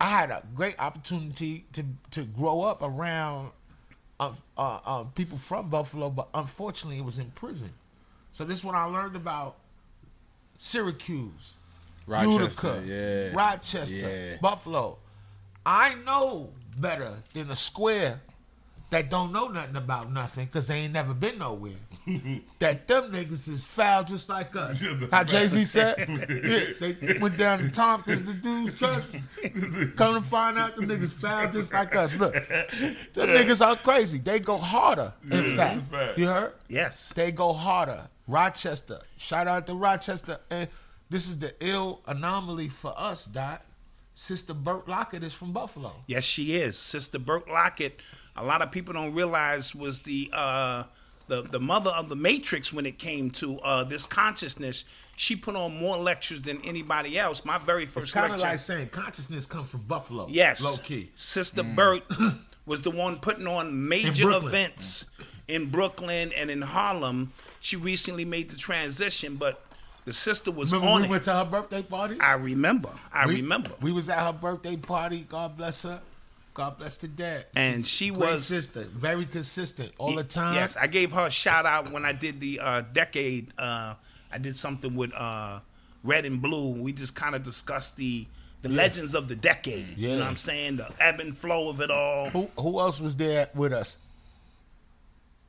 I 0.00 0.08
had 0.08 0.30
a 0.30 0.42
great 0.54 0.76
opportunity 0.80 1.66
to 1.74 1.84
to 2.12 2.22
grow 2.24 2.62
up 2.62 2.80
around, 2.80 3.50
uh, 4.18 4.32
uh, 4.56 4.78
uh, 4.86 5.04
people 5.04 5.36
from 5.36 5.68
Buffalo, 5.68 6.08
but 6.08 6.28
unfortunately, 6.32 6.98
it 6.98 7.04
was 7.04 7.18
in 7.18 7.30
prison. 7.32 7.70
So 8.32 8.44
this 8.44 8.60
is 8.60 8.64
when 8.64 8.74
I 8.74 8.84
learned 8.84 9.16
about 9.16 9.56
Syracuse, 10.58 11.54
Rochester. 12.06 12.32
Utica, 12.80 12.82
Yeah. 12.86 13.30
Rochester, 13.36 13.94
Yeah. 13.96 14.36
Buffalo. 14.40 14.98
I 15.66 15.94
know 15.94 16.50
better 16.76 17.14
than 17.32 17.50
a 17.50 17.56
square 17.56 18.20
that 18.90 19.08
don't 19.10 19.32
know 19.32 19.48
nothing 19.48 19.74
about 19.76 20.12
nothing 20.12 20.44
because 20.46 20.68
they 20.68 20.80
ain't 20.80 20.92
never 20.92 21.14
been 21.14 21.38
nowhere. 21.38 21.72
that 22.58 22.86
them 22.86 23.10
niggas 23.10 23.48
is 23.48 23.64
foul 23.64 24.04
just 24.04 24.28
like 24.28 24.54
us. 24.54 24.80
How 25.10 25.24
Jay 25.24 25.46
Z 25.46 25.64
said, 25.64 25.96
yeah, 26.08 26.66
they 26.78 27.18
went 27.18 27.36
down 27.36 27.58
to 27.60 27.70
Tompkins, 27.70 28.22
the 28.24 28.34
dudes 28.34 28.78
trust. 28.78 29.16
Come 29.96 30.14
to 30.14 30.22
find 30.22 30.58
out, 30.58 30.76
them 30.76 30.86
niggas 30.86 31.12
foul 31.12 31.50
just 31.50 31.72
like 31.72 31.96
us. 31.96 32.14
Look, 32.16 32.34
them 32.34 32.96
niggas 33.14 33.66
are 33.66 33.76
crazy. 33.76 34.18
They 34.18 34.38
go 34.38 34.58
harder. 34.58 35.12
In 35.30 35.56
fact, 35.56 35.86
fact. 35.86 36.18
you 36.18 36.26
heard? 36.26 36.52
Yes. 36.68 37.10
They 37.14 37.32
go 37.32 37.52
harder. 37.54 38.08
Rochester. 38.28 39.00
Shout 39.16 39.48
out 39.48 39.66
to 39.66 39.74
Rochester. 39.74 40.38
And 40.50 40.68
this 41.10 41.28
is 41.28 41.38
the 41.38 41.54
ill 41.60 42.00
anomaly 42.06 42.68
for 42.68 42.94
us, 42.96 43.24
Dot. 43.24 43.62
Sister 44.14 44.54
Burt 44.54 44.88
Lockett 44.88 45.24
is 45.24 45.34
from 45.34 45.52
Buffalo. 45.52 45.92
Yes, 46.06 46.22
she 46.24 46.54
is. 46.54 46.78
Sister 46.78 47.18
Burke 47.18 47.48
Lockett, 47.48 48.00
a 48.36 48.44
lot 48.44 48.62
of 48.62 48.70
people 48.70 48.94
don't 48.94 49.12
realize 49.12 49.74
was 49.74 50.00
the 50.00 50.30
uh, 50.32 50.84
the 51.26 51.42
the 51.42 51.58
mother 51.58 51.90
of 51.90 52.08
the 52.08 52.14
Matrix 52.16 52.72
when 52.72 52.86
it 52.86 52.98
came 52.98 53.30
to 53.32 53.58
uh, 53.60 53.82
this 53.84 54.06
consciousness. 54.06 54.84
She 55.16 55.34
put 55.36 55.56
on 55.56 55.76
more 55.76 55.96
lectures 55.96 56.42
than 56.42 56.60
anybody 56.64 57.18
else. 57.18 57.44
My 57.44 57.58
very 57.58 57.84
It's 57.84 57.92
first 57.92 58.14
kind 58.14 58.32
of 58.34 58.40
like 58.40 58.58
saying 58.60 58.88
consciousness 58.88 59.46
comes 59.46 59.68
from 59.68 59.82
Buffalo. 59.82 60.26
Yes. 60.30 60.62
Low 60.62 60.76
key. 60.76 61.10
Sister 61.16 61.62
Burt 61.62 62.02
was 62.66 62.80
the 62.82 62.90
one 62.90 63.18
putting 63.18 63.46
on 63.46 63.88
major 63.88 64.24
Brooklyn. 64.26 64.48
events 64.48 65.06
in 65.48 65.70
Brooklyn 65.70 66.32
and 66.36 66.50
in 66.50 66.62
Harlem. 66.62 67.32
She 67.60 67.76
recently 67.76 68.24
made 68.24 68.50
the 68.50 68.56
transition, 68.56 69.36
but 69.36 69.63
the 70.04 70.12
sister 70.12 70.50
was 70.50 70.72
Remember 70.72 70.92
on 70.92 71.00
we 71.02 71.06
it. 71.06 71.10
went 71.10 71.24
to 71.24 71.32
her 71.34 71.44
birthday 71.44 71.82
party? 71.82 72.18
I 72.20 72.32
remember. 72.34 72.90
I 73.12 73.26
we, 73.26 73.36
remember. 73.36 73.70
We 73.80 73.90
was 73.92 74.08
at 74.08 74.18
her 74.24 74.32
birthday 74.32 74.76
party. 74.76 75.24
God 75.28 75.56
bless 75.56 75.82
her. 75.82 76.00
God 76.52 76.78
bless 76.78 76.98
the 76.98 77.08
dead. 77.08 77.46
And 77.56 77.78
She's 77.84 77.88
she 77.88 78.10
was- 78.12 78.46
sister, 78.46 78.84
very 78.84 79.26
consistent 79.26 79.92
all 79.98 80.14
the 80.14 80.22
time. 80.24 80.54
Yes, 80.54 80.76
I 80.76 80.86
gave 80.86 81.12
her 81.12 81.26
a 81.26 81.30
shout 81.30 81.66
out 81.66 81.90
when 81.90 82.04
I 82.04 82.12
did 82.12 82.38
the 82.40 82.60
uh, 82.60 82.82
decade. 82.92 83.52
Uh, 83.58 83.94
I 84.30 84.38
did 84.38 84.56
something 84.56 84.94
with 84.94 85.12
uh, 85.14 85.60
Red 86.04 86.24
and 86.26 86.40
Blue. 86.40 86.70
We 86.80 86.92
just 86.92 87.14
kind 87.16 87.34
of 87.34 87.42
discussed 87.42 87.96
the 87.96 88.26
the 88.62 88.68
legends 88.70 89.14
of 89.14 89.28
the 89.28 89.36
decade. 89.36 89.98
You 89.98 90.10
know 90.10 90.18
what 90.20 90.28
I'm 90.28 90.36
saying? 90.36 90.76
The 90.76 90.88
ebb 91.00 91.18
and 91.20 91.36
flow 91.36 91.68
of 91.70 91.80
it 91.80 91.90
all. 91.90 92.30
Who 92.30 92.48
who 92.58 92.78
else 92.78 93.00
was 93.00 93.16
there 93.16 93.48
with 93.54 93.72
us? 93.72 93.96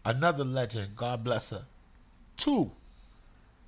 Another 0.04 0.44
legend. 0.44 0.96
God 0.96 1.24
bless 1.24 1.50
her. 1.52 1.66
Two. 2.38 2.72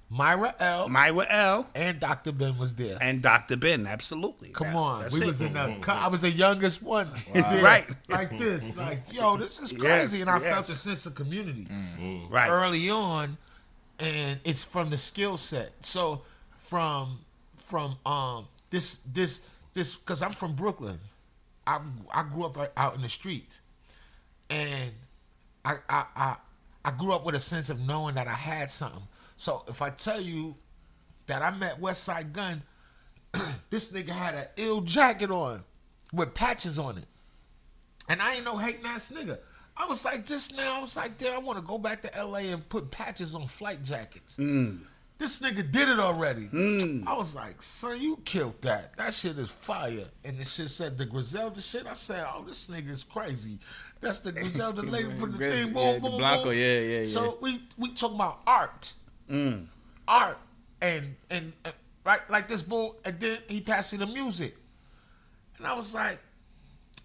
Myra 0.10 0.56
L. 0.60 0.88
Myra 0.88 1.26
L. 1.30 1.68
and 1.76 2.00
Dr. 2.00 2.32
Ben 2.32 2.58
was 2.58 2.74
there. 2.76 2.98
and 3.02 3.22
Dr. 3.22 3.58
Ben. 3.58 3.86
Absolutely. 3.86 4.50
Come 4.50 4.68
That- 4.68 4.76
on, 4.76 5.10
we 5.12 5.22
it. 5.22 5.26
was 5.26 5.42
in 5.42 5.54
the. 5.54 5.78
I 5.88 6.08
was 6.08 6.22
the 6.22 6.32
youngest 6.32 6.82
one. 6.82 7.10
there, 7.34 7.62
Right. 7.62 7.88
like 8.08 8.38
this, 8.38 8.76
like 8.78 9.04
yo, 9.12 9.36
this 9.36 9.60
is 9.60 9.74
Yes, 9.74 9.82
crazy, 9.82 10.22
and 10.22 10.30
I 10.30 10.40
felt 10.40 10.68
yes. 10.68 10.70
a 10.70 10.76
sense 10.76 11.06
of 11.06 11.16
community 11.16 11.68
right. 12.30 12.50
early 12.50 12.90
on, 12.90 13.38
and 14.00 14.40
it's 14.46 14.64
from 14.64 14.90
the 14.90 14.98
skill 14.98 15.36
set. 15.36 15.74
So 15.82 16.22
from 16.58 17.20
from 17.58 17.98
um 18.06 18.48
this 18.70 19.00
this 19.14 19.42
this 19.74 19.96
because 19.98 20.22
I'm 20.22 20.32
from 20.34 20.54
Brooklyn, 20.54 21.00
I 21.66 21.82
I 22.14 22.24
grew 22.24 22.46
up 22.46 22.58
out- 22.58 22.72
out 22.78 22.96
in 22.96 23.02
the 23.02 23.10
streets, 23.10 23.60
and 24.50 24.92
I 25.66 25.76
I 25.90 26.06
I 26.16 26.36
I 26.86 26.92
grew 26.92 27.12
up 27.12 27.26
with 27.26 27.36
a 27.36 27.42
sense 27.42 27.70
of 27.70 27.82
knowing 27.82 28.16
that 28.16 28.30
I 28.30 28.34
had 28.36 28.72
something. 28.72 29.02
So 29.38 29.64
if 29.68 29.82
I 29.82 29.90
tell 29.92 30.20
you 30.20 30.56
that 31.28 31.42
I 31.42 31.52
met 31.56 31.80
Westside 31.80 32.34
Gunn, 32.34 32.62
this 33.70 33.92
nigga 33.92 34.10
had 34.10 34.36
an 34.36 34.46
ill 34.58 34.82
jacket 34.82 35.32
on 35.32 35.64
with 36.12 36.34
patches 36.34 36.80
on 36.80 36.98
it. 36.98 37.06
And 38.10 38.22
I 38.22 38.36
ain't 38.36 38.46
no 38.46 38.58
hating 38.58 38.86
ass 38.86 39.12
nigga. 39.16 39.38
I 39.76 39.86
was 39.86 40.04
like, 40.06 40.26
just 40.26 40.56
now, 40.58 40.78
I 40.78 40.82
was 40.82 40.96
like, 40.98 41.18
damn, 41.18 41.34
I 41.34 41.38
want 41.40 41.60
to 41.60 41.66
go 41.66 41.78
back 41.78 42.02
to 42.02 42.26
LA 42.26 42.40
and 42.40 42.68
put 42.68 42.90
patches 42.90 43.36
on 43.36 43.46
flight 43.48 43.84
jackets. 43.84 44.36
Mm. 44.38 44.80
This 45.20 45.40
nigga 45.40 45.70
did 45.72 45.90
it 45.90 46.00
already. 46.00 46.48
Mm. 46.48 47.06
I 47.06 47.16
was 47.16 47.36
like, 47.36 47.62
son, 47.62 48.00
you 48.00 48.18
killed 48.24 48.62
that. 48.62 48.96
That 48.98 49.14
shit 49.14 49.38
is 49.38 49.50
fire. 49.50 50.06
And 50.24 50.38
the 50.40 50.46
shit 50.46 50.70
said 50.70 50.98
the 50.98 51.06
Griselda 51.06 51.60
shit. 51.62 51.86
I 51.86 51.94
said, 51.94 52.26
oh, 52.34 52.44
this 52.48 52.68
nigga 52.68 52.90
is 52.92 53.04
crazy. 53.04 53.60
That's 54.00 54.20
the 54.20 54.32
Griselda 54.34 54.82
lady 54.84 55.14
from 55.14 55.32
the 55.34 55.38
thing. 55.38 55.68
yeah, 55.68 55.74
Boom, 55.74 55.94
the 55.96 56.00
boom, 56.10 56.18
Blanco, 56.18 56.44
boom. 56.46 56.54
yeah, 56.54 56.80
yeah, 56.80 57.00
yeah. 57.00 57.06
So 57.06 57.38
we 57.42 57.62
we 57.78 57.94
talk 57.94 58.14
about 58.14 58.42
art, 58.48 58.94
art, 60.08 60.38
and 60.82 61.16
and 61.30 61.54
uh, 61.66 61.72
right 62.04 62.22
like 62.30 62.48
this 62.48 62.62
bull. 62.62 62.96
And 63.06 63.20
then 63.20 63.40
he 63.48 63.62
passed 63.62 63.92
me 63.94 64.00
the 64.00 64.08
music, 64.08 64.56
and 65.58 65.68
I 65.68 65.74
was 65.74 65.94
like, 65.94 66.20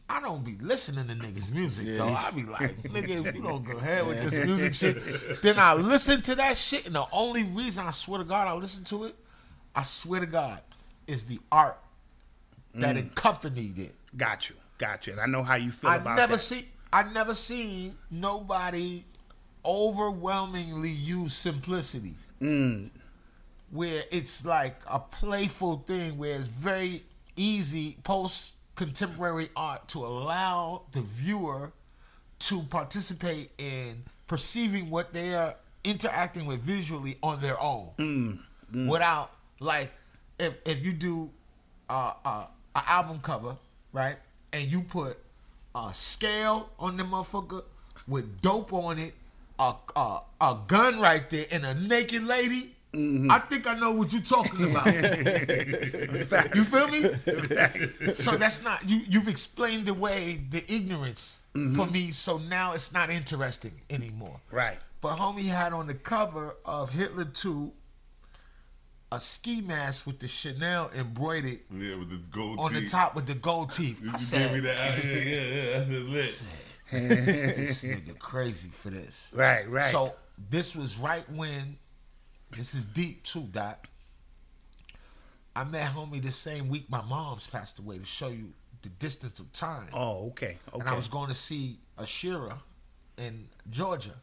I 0.08 0.20
don't 0.20 0.44
be 0.44 0.56
listening 0.60 1.08
to 1.08 1.14
niggas' 1.14 1.50
music 1.52 1.86
though. 1.96 2.06
I 2.06 2.30
be 2.30 2.42
like, 2.42 2.82
nigga, 2.82 3.26
if 3.26 3.34
you 3.34 3.42
don't 3.42 3.64
go 3.64 3.78
ahead 3.78 4.06
with 4.06 4.22
this 4.22 4.46
music 4.46 4.74
shit, 4.74 5.42
then 5.42 5.58
I 5.58 5.74
listen 5.74 6.20
to 6.22 6.34
that 6.36 6.56
shit. 6.56 6.86
And 6.86 6.94
the 6.94 7.06
only 7.12 7.44
reason 7.44 7.86
I 7.86 7.90
swear 7.90 8.18
to 8.18 8.24
God 8.24 8.46
I 8.46 8.54
listen 8.54 8.84
to 8.84 9.04
it, 9.04 9.16
I 9.74 9.82
swear 9.82 10.20
to 10.20 10.26
God, 10.26 10.60
is 11.06 11.24
the 11.24 11.40
art 11.50 11.78
that 12.74 12.96
accompanied 12.96 13.78
it. 13.78 13.94
Got 14.16 14.50
you, 14.50 14.56
got 14.78 15.06
you. 15.06 15.14
And 15.14 15.20
I 15.22 15.26
know 15.26 15.42
how 15.42 15.54
you 15.54 15.72
feel 15.72 15.90
I 15.90 15.96
about 15.96 16.16
never 16.16 16.32
that. 16.34 16.38
see 16.38 16.68
I 16.92 17.04
never 17.04 17.32
seen 17.32 17.96
nobody 18.10 19.04
overwhelmingly 19.64 20.90
use 20.90 21.34
simplicity. 21.34 22.14
Mm. 22.40 22.90
Where 23.70 24.02
it's 24.10 24.44
like 24.44 24.76
a 24.86 24.98
playful 24.98 25.84
thing 25.86 26.18
where 26.18 26.36
it's 26.36 26.46
very 26.46 27.04
easy 27.36 27.96
post 28.02 28.56
contemporary 28.74 29.50
art 29.56 29.88
to 29.88 30.04
allow 30.04 30.82
the 30.92 31.00
viewer 31.00 31.72
to 32.40 32.62
participate 32.64 33.50
in 33.58 34.02
perceiving 34.26 34.90
what 34.90 35.12
they 35.12 35.34
are 35.34 35.54
interacting 35.84 36.46
with 36.46 36.60
visually 36.60 37.16
on 37.22 37.40
their 37.40 37.60
own 37.60 37.90
Mm, 37.98 38.88
without 38.88 39.30
like 39.60 39.92
if 40.38 40.54
if 40.64 40.84
you 40.84 40.92
do 40.92 41.30
uh, 41.88 42.12
uh, 42.24 42.46
an 42.74 42.82
album 42.86 43.20
cover 43.20 43.56
right 43.92 44.16
and 44.52 44.70
you 44.70 44.80
put 44.82 45.18
a 45.74 45.90
scale 45.92 46.70
on 46.78 46.96
the 46.96 47.02
motherfucker 47.04 47.62
with 48.08 48.40
dope 48.40 48.72
on 48.72 48.98
it 48.98 49.14
a, 49.62 49.74
a, 49.96 50.20
a 50.40 50.58
gun 50.66 51.00
right 51.00 51.28
there 51.30 51.46
and 51.50 51.64
a 51.64 51.74
naked 51.74 52.24
lady 52.24 52.72
Mm-hmm. 52.94 53.30
I 53.30 53.38
think 53.38 53.66
I 53.66 53.74
know 53.74 53.92
what 53.92 54.12
you're 54.12 54.20
talking 54.20 54.70
about. 54.70 54.86
you 56.54 56.62
feel 56.62 56.88
me? 56.88 58.12
so 58.12 58.36
that's 58.36 58.62
not 58.62 58.86
you. 58.86 59.00
You've 59.08 59.28
explained 59.28 59.88
away 59.88 60.42
the 60.50 60.62
ignorance 60.70 61.40
for 61.74 61.86
me. 61.86 62.10
So 62.10 62.36
now 62.36 62.72
it's 62.72 62.92
not 62.92 63.08
interesting 63.08 63.72
anymore. 63.88 64.38
Right. 64.50 64.78
But 65.00 65.16
homie 65.16 65.44
had 65.46 65.72
on 65.72 65.86
the 65.86 65.94
cover 65.94 66.56
of 66.66 66.90
Hitler 66.90 67.24
2 67.24 67.72
a 69.10 69.20
ski 69.20 69.62
mask 69.62 70.06
with 70.06 70.18
the 70.18 70.28
Chanel 70.28 70.90
embroidered 70.94 71.60
Yeah, 71.70 71.96
with 71.96 72.10
the 72.10 72.20
gold 72.30 72.58
on 72.58 72.72
the 72.74 72.86
top 72.86 73.14
with 73.14 73.26
the 73.26 73.34
gold 73.34 73.70
teeth. 73.70 74.00
You 74.02 74.08
I 74.08 74.12
gave 74.12 74.20
me 74.20 74.24
said, 74.24 74.62
that. 74.64 75.04
Yeah, 75.04 75.12
yeah, 75.12 75.40
yeah. 75.40 75.78
That's 75.78 76.42
lit. 76.42 76.44
this 77.56 77.84
nigga 77.84 78.18
crazy 78.18 78.68
for 78.68 78.90
this. 78.90 79.32
Right, 79.34 79.68
right. 79.70 79.90
So 79.90 80.14
this 80.50 80.76
was 80.76 80.98
right 80.98 81.28
when 81.30 81.76
this 82.56 82.74
is 82.74 82.84
deep 82.84 83.22
too, 83.24 83.48
Doc. 83.50 83.88
I 85.54 85.64
met 85.64 85.90
homie 85.92 86.22
the 86.22 86.30
same 86.30 86.68
week 86.68 86.88
my 86.88 87.02
mom's 87.02 87.46
passed 87.46 87.78
away 87.78 87.98
to 87.98 88.06
show 88.06 88.28
you 88.28 88.52
the 88.82 88.88
distance 88.88 89.38
of 89.40 89.52
time. 89.52 89.88
oh, 89.92 90.28
okay, 90.28 90.58
okay, 90.72 90.80
And 90.80 90.88
I 90.88 90.94
was 90.94 91.08
going 91.08 91.28
to 91.28 91.34
see 91.34 91.78
Ashira 91.98 92.58
in 93.18 93.48
Georgia. 93.70 94.14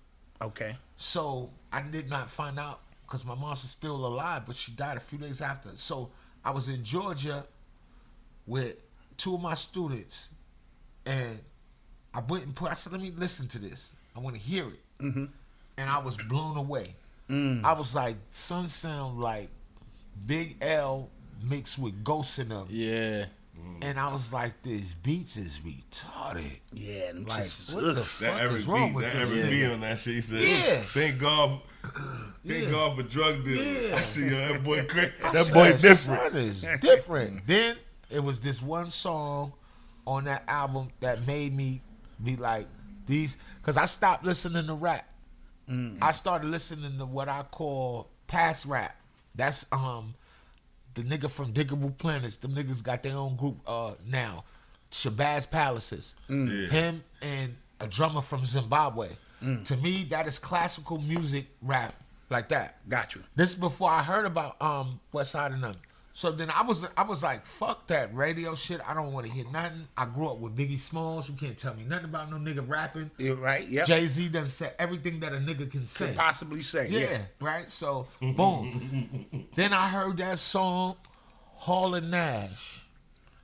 okay. 0.42 0.76
So 0.98 1.50
I 1.72 1.82
did 1.82 2.10
not 2.10 2.30
find 2.30 2.60
out 2.60 2.82
because 3.04 3.26
my 3.26 3.36
mom's 3.36 3.62
still 3.62 3.96
alive, 3.96 4.44
but 4.46 4.56
she 4.56 4.72
died 4.74 4.98
a 4.98 5.00
few 5.00 5.18
days 5.18 5.42
after. 5.42 5.70
So 5.76 6.12
I 6.44 6.52
was 6.52 6.68
in 6.68 6.84
Georgia 6.84 7.46
with 8.46 8.76
two 9.18 9.36
of 9.36 9.42
my 9.42 9.54
students, 9.54 10.30
and 11.06 11.40
I 12.20 12.32
went 12.32 12.44
and 12.46 12.56
put. 12.56 12.72
I 12.72 12.74
said, 12.74 12.92
"Let 12.92 13.02
me 13.02 13.12
listen 13.16 13.48
to 13.50 13.60
this. 13.60 13.94
I 14.16 14.20
want 14.20 14.36
to 14.36 14.42
hear 14.42 14.66
it." 14.68 15.04
Mm-hmm. 15.04 15.26
And 15.78 15.90
I 15.90 16.00
was 16.00 16.18
blown 16.18 16.58
away. 16.58 16.96
Mm. 17.30 17.64
I 17.64 17.74
was 17.74 17.96
like, 17.96 18.18
"Son, 18.32 18.68
sound 18.68 19.20
like 19.22 19.50
Big 20.26 20.58
L 20.62 21.10
mixed 21.44 21.80
with 21.80 22.04
Ghost 22.04 22.40
in 22.40 22.50
them." 22.50 22.68
Yeah. 22.70 23.26
And 23.82 24.00
I 24.00 24.12
was 24.12 24.34
like, 24.34 24.62
"This 24.64 24.94
beats 24.94 25.38
is 25.38 25.60
retarded." 25.60 26.60
Yeah, 26.74 27.12
them 27.14 27.26
Like, 27.26 27.44
shits 27.46 27.70
is- 27.70 27.76
what 27.76 27.84
the 27.84 27.94
That 27.94 28.06
fuck 28.06 28.40
every 28.40 28.60
is 28.60 28.66
wrong 28.66 28.88
beat, 28.90 28.96
with 28.96 29.06
that 29.06 29.16
this? 29.20 29.30
every 29.36 29.50
beat 29.50 29.66
on 29.66 29.82
that 29.82 30.00
shit. 30.00 30.16
He 30.16 30.22
said, 30.22 30.42
Yeah. 30.42 30.82
"Thank 30.88 31.20
God, 31.20 31.62
thank 31.84 32.64
Yeah. 32.66 32.70
God 32.72 32.96
for 32.98 33.04
drug 33.04 33.44
dealers." 33.46 33.90
Yeah. 33.90 33.96
I 33.96 34.02
see 34.02 34.24
yo, 34.30 34.30
that 34.38 34.64
boy 34.64 34.86
crazy. 34.86 35.12
I 35.24 35.32
That 35.32 35.54
boy 35.54 35.72
said, 35.78 35.82
different. 35.82 36.34
Son 36.34 36.38
is 36.42 36.62
different. 36.82 37.48
then 37.48 37.78
it 38.10 38.22
was 38.24 38.40
this 38.40 38.62
one 38.62 38.90
song 38.90 39.54
on 40.08 40.24
that 40.26 40.44
album 40.48 40.90
that 41.02 41.28
made 41.28 41.54
me 41.56 41.82
be 42.24 42.36
like 42.36 42.68
these 43.06 43.38
because 43.62 43.78
I 43.78 43.86
stopped 43.86 44.24
listening 44.26 44.68
to 44.68 44.74
rap. 44.74 45.06
I 46.02 46.12
started 46.12 46.48
listening 46.50 46.98
to 46.98 47.06
what 47.06 47.30
I 47.30 47.44
call 47.44 48.10
past 48.28 48.66
rap. 48.66 48.96
That's 49.36 49.66
um 49.72 50.16
the 50.96 51.04
nigga 51.04 51.30
from 51.30 51.54
Diggable 51.54 51.96
Planets. 51.96 52.38
Them 52.38 52.56
niggas 52.56 52.82
got 52.82 53.04
their 53.04 53.16
own 53.16 53.36
group 53.36 53.58
uh 53.68 53.94
now. 54.08 54.46
Shabazz 54.92 55.50
Palaces. 55.50 56.16
Yeah. 56.28 56.68
Him 56.70 57.04
and 57.22 57.56
a 57.80 57.88
drummer 57.88 58.22
from 58.22 58.46
Zimbabwe. 58.46 59.10
Mm. 59.44 59.64
To 59.66 59.78
me, 59.78 60.04
that 60.06 60.28
is 60.28 60.40
classical 60.40 60.98
music 60.98 61.46
rap 61.62 61.94
like 62.32 62.50
that. 62.50 62.78
Got 62.90 63.14
you. 63.16 63.24
This 63.36 63.52
is 63.52 63.56
before 63.56 63.90
I 63.90 64.02
heard 64.02 64.26
about 64.26 64.60
um 64.62 65.00
West 65.12 65.32
Side 65.32 65.52
and 65.52 65.64
them. 65.64 65.76
So 66.12 66.32
then 66.32 66.50
I 66.50 66.64
was 66.64 66.86
I 66.98 67.04
was 67.04 67.24
like, 67.24 67.46
fuck 67.46 67.88
that 67.88 68.14
radio 68.14 68.54
shit. 68.56 68.82
I 68.86 68.94
don't 68.94 69.14
want 69.14 69.26
to 69.28 69.32
hear 69.32 69.46
nothing. 69.52 69.88
I 69.96 70.06
grew 70.06 70.28
up 70.28 70.40
with 70.40 70.56
Biggie 70.58 70.80
Smalls. 70.80 71.30
You 71.30 71.36
can't 71.36 71.58
tell 71.58 71.74
me 71.76 71.84
nothing 71.84 72.06
about 72.06 72.30
no 72.30 72.38
nigga 72.38 72.68
rapping. 72.68 73.10
You're 73.18 73.36
right. 73.36 73.66
Yeah. 73.68 73.84
Jay 73.84 74.06
Z 74.08 74.28
done 74.30 74.48
said 74.48 74.74
everything 74.80 75.20
that 75.22 75.32
a 75.34 75.38
nigga 75.38 75.70
can 75.72 75.88
say. 75.88 76.08
Could 76.08 76.16
possibly 76.18 76.62
say. 76.62 76.90
Yeah, 76.90 77.00
Yeah. 77.00 77.18
right. 77.40 77.70
So 77.72 78.08
boom. 78.22 79.48
then 79.56 79.72
I 79.72 79.88
heard 79.90 80.18
that 80.18 80.40
song, 80.40 80.96
Hall 81.56 81.96
and 81.96 82.12
Nash, 82.12 82.84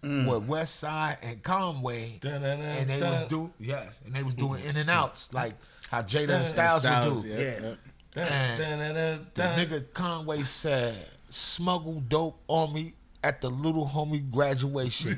Mm. 0.03 0.29
with 0.29 0.47
West 0.47 0.75
Side 0.75 1.17
and 1.23 1.41
Conway, 1.41 2.19
and 2.21 2.89
they 2.89 3.01
was 3.01 3.21
do 3.27 3.51
yes, 3.59 3.99
and 4.05 4.13
they 4.13 4.21
was 4.21 4.35
doing 4.35 4.63
in 4.63 4.75
and 4.77 4.87
outs 4.89 5.33
like 5.33 5.53
how 5.89 6.03
Jada 6.03 6.29
and 6.39 6.47
Styles, 6.47 6.81
Styles, 6.83 7.23
would 7.23 7.23
do. 7.23 7.29
yeah. 7.29 7.59
Yeah. 7.61 7.75
Da- 8.13 8.21
And. 8.21 9.25
The 9.33 9.41
nigga 9.43 9.93
Conway 9.93 10.41
said, 10.43 10.95
smuggle 11.29 12.01
dope 12.01 12.39
on 12.47 12.73
me 12.73 12.93
at 13.23 13.41
the 13.41 13.49
little 13.49 13.87
homie 13.87 14.29
graduation. 14.29 15.17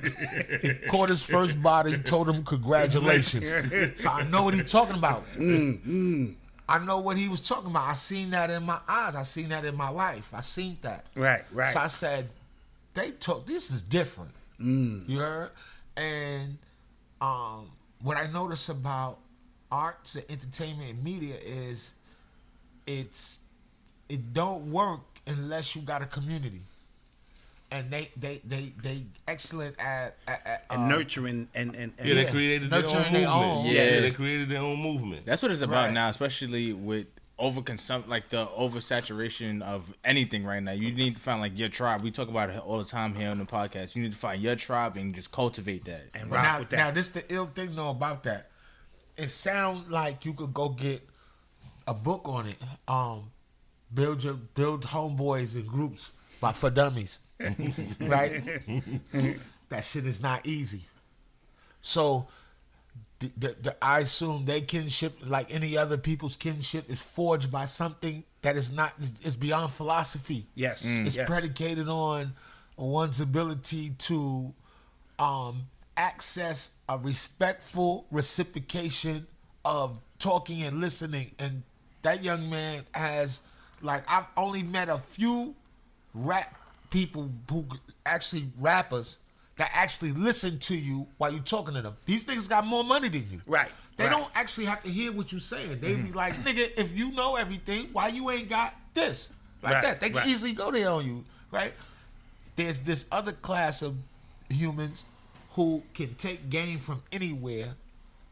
he 0.62 0.74
caught 0.90 1.10
his 1.10 1.24
first 1.24 1.62
body, 1.62 1.98
told 1.98 2.30
him 2.30 2.44
congratulations. 2.44 3.50
so 4.02 4.10
I 4.10 4.24
know 4.24 4.44
what 4.44 4.54
he's 4.54 4.72
talking 4.72 4.96
about. 4.96 5.26
Mm, 5.36 5.80
mm. 5.82 6.36
I 6.70 6.80
know 6.80 7.00
what 7.00 7.18
he 7.18 7.28
was 7.28 7.42
talking 7.42 7.70
about. 7.70 7.88
I 7.88 7.94
seen 7.94 8.30
that 8.32 8.50
in 8.50 8.64
my 8.64 8.80
eyes. 8.88 9.16
I 9.16 9.24
seen 9.24 9.50
that 9.50 9.66
in 9.66 9.76
my 9.76 9.90
life. 9.90 10.34
I 10.34 10.42
seen 10.42 10.78
that. 10.82 11.06
Right. 11.16 11.44
Right. 11.52 11.72
So 11.72 11.80
I 11.80 11.88
said, 11.88 12.30
they 12.94 13.12
took 13.12 13.46
this 13.46 13.72
is 13.72 13.82
different. 13.82 14.32
Mm. 14.60 15.08
You 15.08 15.20
heard? 15.20 15.52
And 15.96 16.58
um, 17.22 17.70
what 18.02 18.18
I 18.18 18.28
notice 18.28 18.70
about 18.70 19.20
arts 19.72 20.16
and 20.16 20.26
entertainment 20.30 20.92
and 20.92 21.04
media 21.04 21.36
is 21.46 21.94
it's 22.86 23.40
it 24.10 24.34
don't 24.34 24.72
work 24.72 25.02
unless 25.28 25.76
you 25.76 25.82
got 25.82 26.02
a 26.02 26.06
community. 26.06 26.62
And 27.70 27.92
they 27.92 28.10
they 28.16 28.42
they 28.46 28.74
they 28.82 29.04
excellent 29.28 29.78
at, 29.78 30.16
at, 30.26 30.42
at 30.48 30.66
and 30.70 30.84
uh, 30.84 30.88
nurturing 30.88 31.50
and 31.54 31.76
and, 31.76 31.94
and 31.98 32.08
Yeah, 32.08 32.14
they 32.16 32.24
Yeah. 32.24 32.32
created 32.32 32.70
their 32.70 32.80
own 32.86 32.94
movement. 32.94 33.14
their 33.14 33.28
own. 33.30 33.66
Yeah, 33.66 33.72
Yeah. 33.72 34.00
they 34.02 34.12
created 34.12 34.50
their 34.50 34.62
own 34.62 34.80
movement. 34.82 35.26
That's 35.26 35.42
what 35.42 35.52
it's 35.52 35.62
about 35.62 35.86
Right. 35.88 35.94
now, 35.94 36.08
especially 36.10 36.72
with 36.72 37.08
overconsum 37.38 38.08
like 38.08 38.30
the 38.30 38.46
oversaturation 38.48 39.62
of 39.62 39.94
anything 40.06 40.46
right 40.46 40.64
now. 40.64 40.72
You 40.72 40.92
need 40.94 41.18
to 41.18 41.22
find 41.22 41.42
like 41.42 41.58
your 41.58 41.68
tribe. 41.70 42.02
We 42.04 42.10
talk 42.10 42.30
about 42.30 42.50
it 42.50 42.58
all 42.58 42.78
the 42.80 42.90
time 42.90 43.14
here 43.16 43.30
on 43.30 43.38
the 43.38 43.46
podcast. 43.46 43.96
You 43.96 44.02
need 44.04 44.14
to 44.14 44.18
find 44.18 44.42
your 44.42 44.56
tribe 44.56 44.96
and 44.96 45.14
just 45.14 45.32
cultivate 45.34 45.84
that. 45.86 46.06
and 46.14 46.32
rock 46.32 46.44
now, 46.44 46.60
with 46.60 46.70
that. 46.70 46.78
now 46.78 46.92
this 46.92 47.10
the 47.10 47.26
ill 47.34 47.48
thing 47.48 47.76
though 47.76 47.90
about 47.90 48.24
that. 48.24 48.50
It 49.18 49.30
sound 49.30 49.90
like 49.92 50.24
you 50.26 50.34
could 50.34 50.54
go 50.54 50.70
get 50.70 51.02
a 51.86 51.94
book 51.94 52.22
on 52.26 52.48
it. 52.48 52.58
Um, 52.88 53.32
build 53.94 54.24
your 54.24 54.34
build 54.34 54.84
homeboys 54.86 55.56
and 55.56 55.68
groups 55.68 56.12
by 56.40 56.52
for 56.52 56.70
dummies, 56.70 57.20
right? 58.00 58.44
that 59.70 59.84
shit 59.84 60.06
is 60.06 60.22
not 60.22 60.46
easy. 60.46 60.82
So, 61.82 62.28
the, 63.20 63.32
the, 63.38 63.56
the 63.62 63.76
I 63.82 64.00
assume 64.00 64.46
they 64.46 64.62
kinship, 64.62 65.18
like 65.26 65.54
any 65.54 65.78
other 65.78 65.98
people's 65.98 66.36
kinship, 66.36 66.90
is 66.90 67.02
forged 67.02 67.52
by 67.52 67.66
something 67.66 68.24
that 68.42 68.56
is 68.56 68.72
not 68.72 68.94
is, 69.00 69.20
is 69.24 69.36
beyond 69.36 69.72
philosophy. 69.74 70.46
yes. 70.56 70.86
It's 70.86 71.18
yes. 71.18 71.28
predicated 71.28 71.90
on 71.90 72.34
one's 72.78 73.20
ability 73.20 73.92
to 73.98 74.54
um, 75.20 75.64
access 75.96 76.70
a 76.88 76.98
respectful 76.98 78.06
reciprocation 78.12 79.26
of 79.66 80.00
talking 80.20 80.62
and 80.64 80.80
listening. 80.80 81.32
And 81.40 81.64
that 82.04 82.24
young 82.24 82.50
man 82.50 82.86
has, 82.94 83.42
like, 83.82 84.04
I've 84.08 84.26
only 84.36 84.64
met 84.64 84.90
a 84.90 84.98
few 84.98 85.56
rap 86.14 86.56
people 86.90 87.30
who 87.50 87.66
actually 88.06 88.50
rappers 88.60 89.18
that 89.58 89.72
actually 89.74 90.12
listen 90.12 90.60
to 90.60 90.76
you 90.76 91.08
while 91.18 91.32
you're 91.32 91.42
talking 91.42 91.74
to 91.74 91.82
them. 91.82 91.98
These 92.06 92.26
niggas 92.26 92.48
got 92.48 92.66
more 92.66 92.84
money 92.84 93.10
than 93.10 93.28
you. 93.32 93.42
Right, 93.48 93.70
They 93.98 94.06
right. 94.06 94.12
don't 94.12 94.30
actually 94.36 94.66
have 94.66 94.84
to 94.84 94.90
hear 94.90 95.12
what 95.12 95.32
you're 95.32 95.42
saying. 95.42 95.80
They 95.82 95.96
be 95.96 96.04
mm-hmm. 96.04 96.16
like, 96.16 96.36
nigga, 96.44 96.72
if 96.78 96.96
you 96.96 97.12
know 97.12 97.36
everything, 97.36 97.90
why 97.92 98.10
you 98.10 98.30
ain't 98.30 98.50
got 98.50 98.76
this? 98.94 99.32
Like 99.64 99.76
Right, 99.76 99.84
that. 99.84 100.02
They 100.02 100.10
can 100.10 100.18
right. 100.18 100.28
easily 100.28 100.54
go 100.54 100.72
there 100.72 100.90
on 100.90 101.06
you, 101.06 101.26
right? 101.52 101.74
There's 102.56 102.80
this 102.80 103.06
other 103.12 103.32
class 103.32 103.82
of 103.82 103.96
humans 104.50 105.04
who 105.52 105.82
can 105.96 106.14
take 106.16 106.50
game 106.50 106.80
from 106.80 107.02
anywhere 107.12 107.74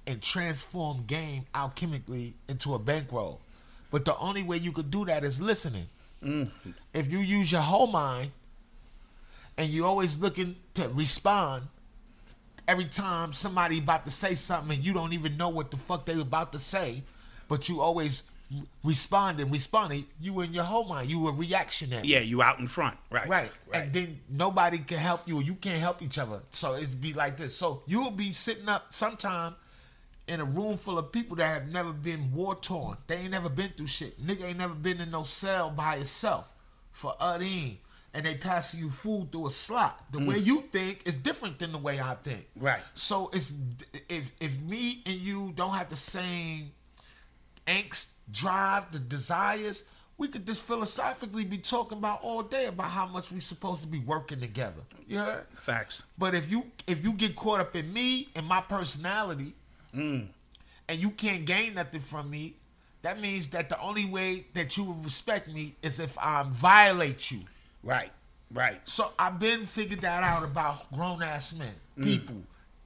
and 0.05 0.21
transform 0.21 1.03
game 1.07 1.45
alchemically 1.55 2.33
into 2.47 2.75
a 2.75 2.79
bankroll. 2.79 3.41
But 3.95 4.03
the 4.03 4.17
only 4.17 4.43
way 4.43 4.57
you 4.57 4.73
could 4.73 4.91
do 4.91 5.05
that 5.05 5.23
is 5.23 5.39
listening. 5.39 5.87
Mm. 6.21 6.51
If 6.93 7.09
you 7.09 7.19
use 7.19 7.49
your 7.49 7.61
whole 7.61 7.87
mind 7.87 8.31
and 9.57 9.69
you're 9.69 9.87
always 9.87 10.19
looking 10.19 10.57
to 10.73 10.89
respond 10.89 11.63
every 12.67 12.87
time 12.87 13.31
somebody 13.31 13.77
about 13.77 14.03
to 14.03 14.11
say 14.11 14.35
something 14.35 14.75
and 14.75 14.85
you 14.85 14.91
don't 14.91 15.13
even 15.13 15.37
know 15.37 15.47
what 15.47 15.71
the 15.71 15.77
fuck 15.77 16.05
they 16.05 16.19
about 16.19 16.51
to 16.51 16.59
say, 16.59 17.03
but 17.47 17.69
you 17.69 17.79
always 17.79 18.23
r- 18.53 18.63
responding, 18.83 19.49
responding, 19.49 20.05
you 20.19 20.41
in 20.41 20.53
your 20.53 20.65
whole 20.65 20.83
mind, 20.83 21.09
you 21.09 21.29
a 21.29 21.31
reactionary. 21.31 22.05
Yeah, 22.05 22.19
you 22.19 22.41
out 22.41 22.59
in 22.59 22.67
front. 22.67 22.97
Right. 23.09 23.29
Right. 23.29 23.51
Right. 23.65 23.83
And 23.83 23.93
then 23.93 24.19
nobody 24.29 24.79
can 24.79 24.97
help 24.97 25.21
you 25.25 25.37
or 25.37 25.41
you 25.41 25.55
can't 25.55 25.79
help 25.79 26.01
each 26.01 26.17
other. 26.17 26.41
So 26.51 26.75
it'd 26.75 26.99
be 26.99 27.13
like 27.13 27.37
this. 27.37 27.55
So 27.55 27.81
you'll 27.87 28.11
be 28.11 28.33
sitting 28.33 28.67
up 28.67 28.93
sometime 28.93 29.55
in 30.27 30.39
a 30.39 30.45
room 30.45 30.77
full 30.77 30.97
of 30.97 31.11
people 31.11 31.35
that 31.37 31.47
have 31.47 31.71
never 31.71 31.91
been 31.91 32.31
war 32.33 32.55
torn. 32.55 32.97
They 33.07 33.17
ain't 33.17 33.31
never 33.31 33.49
been 33.49 33.71
through 33.75 33.87
shit. 33.87 34.23
Nigga 34.25 34.45
ain't 34.45 34.57
never 34.57 34.73
been 34.73 34.99
in 34.99 35.11
no 35.11 35.23
cell 35.23 35.69
by 35.69 35.95
itself 35.95 36.51
for 36.91 37.13
Udine. 37.21 37.77
And 38.13 38.25
they 38.25 38.35
passing 38.35 38.79
you 38.79 38.89
food 38.89 39.31
through 39.31 39.47
a 39.47 39.51
slot. 39.51 40.05
The 40.11 40.19
mm. 40.19 40.27
way 40.27 40.37
you 40.37 40.63
think 40.71 41.01
is 41.05 41.17
different 41.17 41.59
than 41.59 41.73
the 41.73 41.77
way 41.77 41.99
I 41.99 42.15
think. 42.15 42.47
Right. 42.55 42.79
So 42.93 43.29
it's 43.33 43.51
if 44.07 44.31
if 44.39 44.57
me 44.61 45.03
and 45.05 45.15
you 45.15 45.51
don't 45.53 45.73
have 45.73 45.89
the 45.89 45.97
same 45.97 46.71
angst, 47.67 48.07
drive, 48.31 48.89
the 48.93 48.99
desires, 48.99 49.83
we 50.17 50.29
could 50.29 50.45
just 50.47 50.61
philosophically 50.61 51.43
be 51.43 51.57
talking 51.57 51.97
about 51.97 52.21
all 52.23 52.41
day 52.41 52.67
about 52.67 52.87
how 52.87 53.05
much 53.05 53.31
we 53.31 53.41
supposed 53.41 53.81
to 53.81 53.87
be 53.87 53.99
working 53.99 54.39
together. 54.39 54.81
You 55.07 55.17
heard? 55.17 55.45
Facts. 55.59 56.01
But 56.17 56.35
if 56.35 56.49
you 56.49 56.71
if 56.87 57.03
you 57.03 57.11
get 57.13 57.35
caught 57.35 57.59
up 57.59 57.75
in 57.75 57.91
me 57.91 58.29
and 58.35 58.45
my 58.45 58.61
personality, 58.61 59.53
and 59.99 60.99
you 60.99 61.09
can't 61.11 61.45
gain 61.45 61.75
nothing 61.75 62.01
from 62.01 62.29
me, 62.29 62.55
that 63.01 63.19
means 63.19 63.49
that 63.49 63.69
the 63.69 63.79
only 63.79 64.05
way 64.05 64.45
that 64.53 64.77
you 64.77 64.83
will 64.83 64.93
respect 64.95 65.47
me 65.47 65.75
is 65.81 65.99
if 65.99 66.17
I 66.17 66.43
violate 66.49 67.31
you. 67.31 67.41
Right. 67.83 68.11
Right. 68.51 68.79
So 68.85 69.11
I've 69.17 69.39
been 69.39 69.65
figured 69.65 70.01
that 70.01 70.23
out 70.23 70.43
about 70.43 70.91
grown 70.91 71.21
ass 71.23 71.53
men, 71.53 71.73
people, 72.01 72.37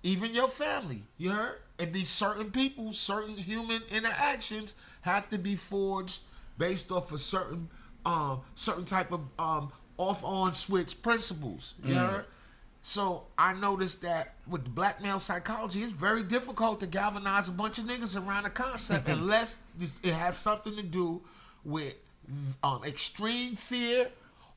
even 0.04 0.34
your 0.34 0.48
family. 0.48 1.04
You 1.18 1.32
heard? 1.32 1.60
And 1.80 1.94
these 1.94 2.10
certain 2.10 2.52
people, 2.52 2.92
certain 2.94 3.36
human 3.36 3.82
interactions 3.92 4.74
have 5.02 5.30
to 5.30 5.38
be 5.38 5.56
forged 5.56 6.22
based 6.58 6.92
off 6.92 7.12
of 7.12 7.22
certain, 7.22 7.70
um, 8.06 8.42
certain 8.56 8.86
type 8.86 9.12
of 9.12 9.22
um, 9.38 9.72
off 9.98 10.24
on 10.24 10.54
switch 10.54 11.02
principles. 11.02 11.76
You 11.84 11.96
heard? 11.96 12.26
So 12.82 13.24
I 13.38 13.54
noticed 13.54 14.02
that 14.04 14.36
with 14.48 14.64
the 14.64 14.70
black 14.70 15.02
male 15.02 15.20
psychology, 15.20 15.82
it's 15.82 15.92
very 15.92 16.24
difficult 16.24 16.80
to 16.80 16.88
galvanize 16.88 17.48
a 17.48 17.52
bunch 17.52 17.78
of 17.78 17.86
niggas 17.86 18.16
around 18.16 18.46
a 18.46 18.50
concept 18.50 19.08
unless 19.10 19.58
it 19.80 20.14
has 20.14 20.38
something 20.38 20.76
to 20.76 20.84
do 20.84 21.22
with 21.66 21.96
um, 22.64 22.84
extreme 22.86 23.56
fear 23.56 24.08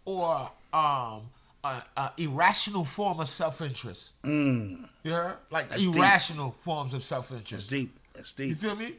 or 0.04 0.50
um, 0.72 1.22
a, 1.64 1.82
a 1.96 2.12
irrational 2.18 2.84
form 2.84 3.20
of 3.20 3.28
self-interest. 3.28 4.12
Mm. 4.22 4.88
You 5.02 5.12
heard? 5.12 5.36
Like 5.50 5.68
That's 5.68 5.82
deep. 5.82 5.96
irrational 5.96 6.54
forms 6.60 6.94
of 6.94 7.02
self-interest. 7.02 7.64
It's 7.64 7.70
deep. 7.70 7.98
It's 8.14 8.38
You 8.38 8.54
feel 8.54 8.76
me? 8.76 8.94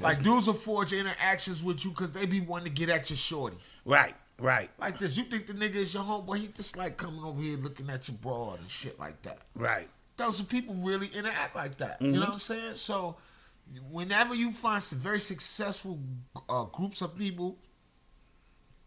Like 0.00 0.22
dudes 0.22 0.46
will 0.46 0.54
forge 0.54 0.92
interactions 0.92 1.64
with 1.64 1.84
you 1.84 1.90
because 1.90 2.12
they 2.12 2.26
be 2.26 2.40
wanting 2.40 2.66
to 2.66 2.70
get 2.70 2.90
at 2.90 3.08
your 3.08 3.16
shorty. 3.16 3.56
Right. 3.86 4.14
Right. 4.40 4.70
Like 4.78 4.98
this, 4.98 5.16
you 5.16 5.24
think 5.24 5.46
the 5.46 5.52
nigga 5.54 5.76
is 5.76 5.94
your 5.94 6.02
homeboy? 6.04 6.38
He 6.38 6.46
just 6.48 6.76
like 6.76 6.96
coming 6.96 7.24
over 7.24 7.40
here 7.40 7.56
looking 7.58 7.90
at 7.90 8.08
your 8.08 8.16
broad 8.18 8.60
and 8.60 8.70
shit 8.70 8.98
like 8.98 9.20
that. 9.22 9.38
Right. 9.54 9.88
Those 10.16 10.40
are 10.40 10.44
people 10.44 10.74
really 10.76 11.08
interact 11.14 11.54
like 11.56 11.76
that. 11.78 12.00
You 12.02 12.12
know 12.12 12.20
what 12.20 12.28
I'm 12.30 12.38
saying? 12.38 12.74
So, 12.74 13.16
whenever 13.90 14.34
you 14.34 14.52
find 14.52 14.82
some 14.82 14.98
very 14.98 15.20
successful 15.20 15.98
uh, 16.48 16.64
groups 16.64 17.00
of 17.02 17.16
people 17.16 17.56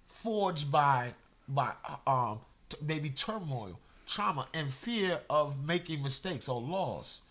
forged 0.07 0.71
by 0.71 1.13
by 1.47 1.71
um 2.07 2.39
t- 2.69 2.77
maybe 2.81 3.09
turmoil, 3.09 3.79
trauma, 4.07 4.47
and 4.53 4.69
fear 4.69 5.19
of 5.29 5.65
making 5.65 6.01
mistakes 6.03 6.47
or 6.47 6.61
loss. 6.61 7.21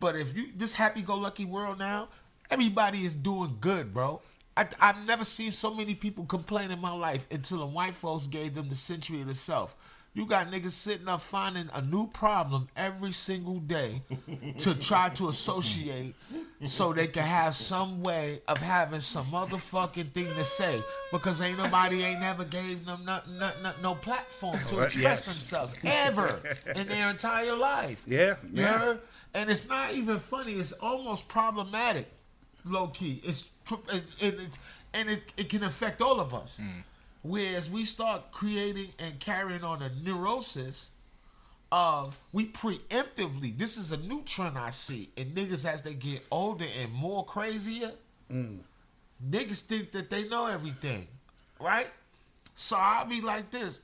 But 0.00 0.16
if 0.16 0.34
you 0.36 0.48
this 0.56 0.72
happy-go-lucky 0.72 1.44
world 1.44 1.78
now, 1.78 2.08
everybody 2.50 3.04
is 3.04 3.14
doing 3.14 3.56
good, 3.60 3.92
bro. 3.92 4.20
I, 4.56 4.66
I've 4.80 5.06
never 5.06 5.24
seen 5.24 5.52
so 5.52 5.72
many 5.72 5.94
people 5.94 6.24
complain 6.24 6.70
in 6.70 6.80
my 6.80 6.92
life 6.92 7.26
until 7.30 7.58
the 7.58 7.66
white 7.66 7.94
folks 7.94 8.26
gave 8.26 8.54
them 8.54 8.68
the 8.68 8.74
century 8.74 9.20
of 9.20 9.28
the 9.28 9.34
self. 9.34 9.76
You 10.12 10.26
got 10.26 10.50
niggas 10.50 10.72
sitting 10.72 11.06
up 11.06 11.20
finding 11.20 11.70
a 11.72 11.80
new 11.82 12.08
problem 12.08 12.66
every 12.76 13.12
single 13.12 13.60
day 13.60 14.02
to 14.58 14.74
try 14.74 15.08
to 15.10 15.28
associate 15.28 16.16
so 16.64 16.92
they 16.92 17.06
can 17.06 17.22
have 17.22 17.54
some 17.54 18.02
way 18.02 18.42
of 18.48 18.58
having 18.58 19.00
some 19.00 19.26
motherfucking 19.26 20.10
thing 20.10 20.26
to 20.26 20.44
say 20.44 20.82
because 21.12 21.40
ain't 21.40 21.58
nobody 21.58 22.02
ain't 22.02 22.18
never 22.18 22.44
gave 22.44 22.84
them 22.86 23.04
no, 23.04 23.20
no, 23.28 23.52
no, 23.62 23.72
no 23.80 23.94
platform 23.94 24.58
to 24.66 24.80
express 24.80 25.02
yes. 25.02 25.22
themselves 25.22 25.76
ever 25.84 26.40
in 26.74 26.88
their 26.88 27.08
entire 27.08 27.54
life. 27.54 28.02
Yeah, 28.04 28.34
You 28.52 28.62
yeah. 28.62 28.78
heard? 28.78 29.00
And 29.34 29.48
it's 29.48 29.68
not 29.68 29.94
even 29.94 30.18
funny. 30.18 30.54
It's 30.54 30.72
almost 30.72 31.28
problematic, 31.28 32.08
low 32.64 32.88
key. 32.88 33.20
It's 33.22 33.44
and, 33.70 34.02
and 34.20 34.40
it 34.40 34.58
and 34.92 35.08
it, 35.08 35.22
it 35.36 35.48
can 35.48 35.62
affect 35.62 36.02
all 36.02 36.20
of 36.20 36.34
us. 36.34 36.60
Mm. 36.60 36.82
Whereas 37.22 37.70
we 37.70 37.84
start 37.84 38.32
creating 38.32 38.88
and 38.98 39.20
carrying 39.20 39.62
on 39.62 39.82
a 39.82 39.90
neurosis 40.02 40.90
of 41.70 42.16
we 42.32 42.46
preemptively. 42.46 43.56
This 43.56 43.76
is 43.76 43.92
a 43.92 43.96
new 43.98 44.22
trend 44.22 44.58
I 44.58 44.70
see 44.70 45.10
and 45.16 45.34
niggas 45.34 45.64
as 45.64 45.82
they 45.82 45.94
get 45.94 46.22
older 46.30 46.66
and 46.82 46.92
more 46.92 47.24
crazier. 47.24 47.92
Mm. 48.30 48.60
Niggas 49.28 49.60
think 49.62 49.92
that 49.92 50.08
they 50.10 50.26
know 50.28 50.46
everything, 50.46 51.06
right? 51.60 51.88
So 52.56 52.76
I'll 52.78 53.06
be 53.06 53.20
like 53.20 53.50
this. 53.50 53.80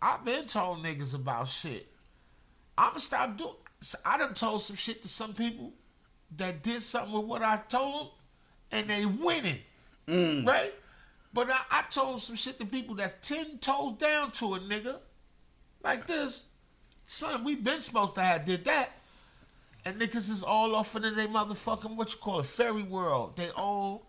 I've 0.00 0.24
been 0.24 0.46
told 0.46 0.82
niggas 0.82 1.14
about 1.14 1.48
shit. 1.48 1.86
I'ma 2.76 2.98
stop 2.98 3.36
doing. 3.36 3.54
so 3.80 3.98
I 4.04 4.18
done 4.18 4.34
told 4.34 4.62
some 4.62 4.76
shit 4.76 5.02
to 5.02 5.08
some 5.08 5.34
people 5.34 5.72
that 6.36 6.62
did 6.62 6.82
something 6.82 7.12
with 7.12 7.26
what 7.26 7.42
I 7.42 7.58
told 7.68 7.94
them, 7.94 8.10
and 8.72 8.88
they 8.88 9.06
winning, 9.06 9.58
mm. 10.08 10.46
right? 10.46 10.74
But 11.32 11.50
I, 11.50 11.60
I 11.70 11.82
told 11.90 12.20
some 12.20 12.36
shit 12.36 12.58
to 12.58 12.66
people 12.66 12.94
that's 12.94 13.14
ten 13.26 13.58
toes 13.58 13.92
down 13.94 14.32
to 14.32 14.54
a 14.54 14.60
nigga, 14.60 14.96
like 15.84 16.06
this. 16.06 16.46
Son, 17.06 17.44
we 17.44 17.54
been 17.54 17.80
supposed 17.80 18.14
to 18.14 18.22
have 18.22 18.44
did 18.44 18.64
that, 18.64 18.90
and 19.84 20.00
niggas 20.00 20.30
is 20.30 20.42
all 20.42 20.74
off 20.74 20.96
into 20.96 21.10
their 21.10 21.28
motherfucking 21.28 21.96
what 21.96 22.12
you 22.12 22.18
call 22.18 22.40
it 22.40 22.46
fairy 22.46 22.82
world, 22.82 23.36
they 23.36 23.50
own 23.56 24.00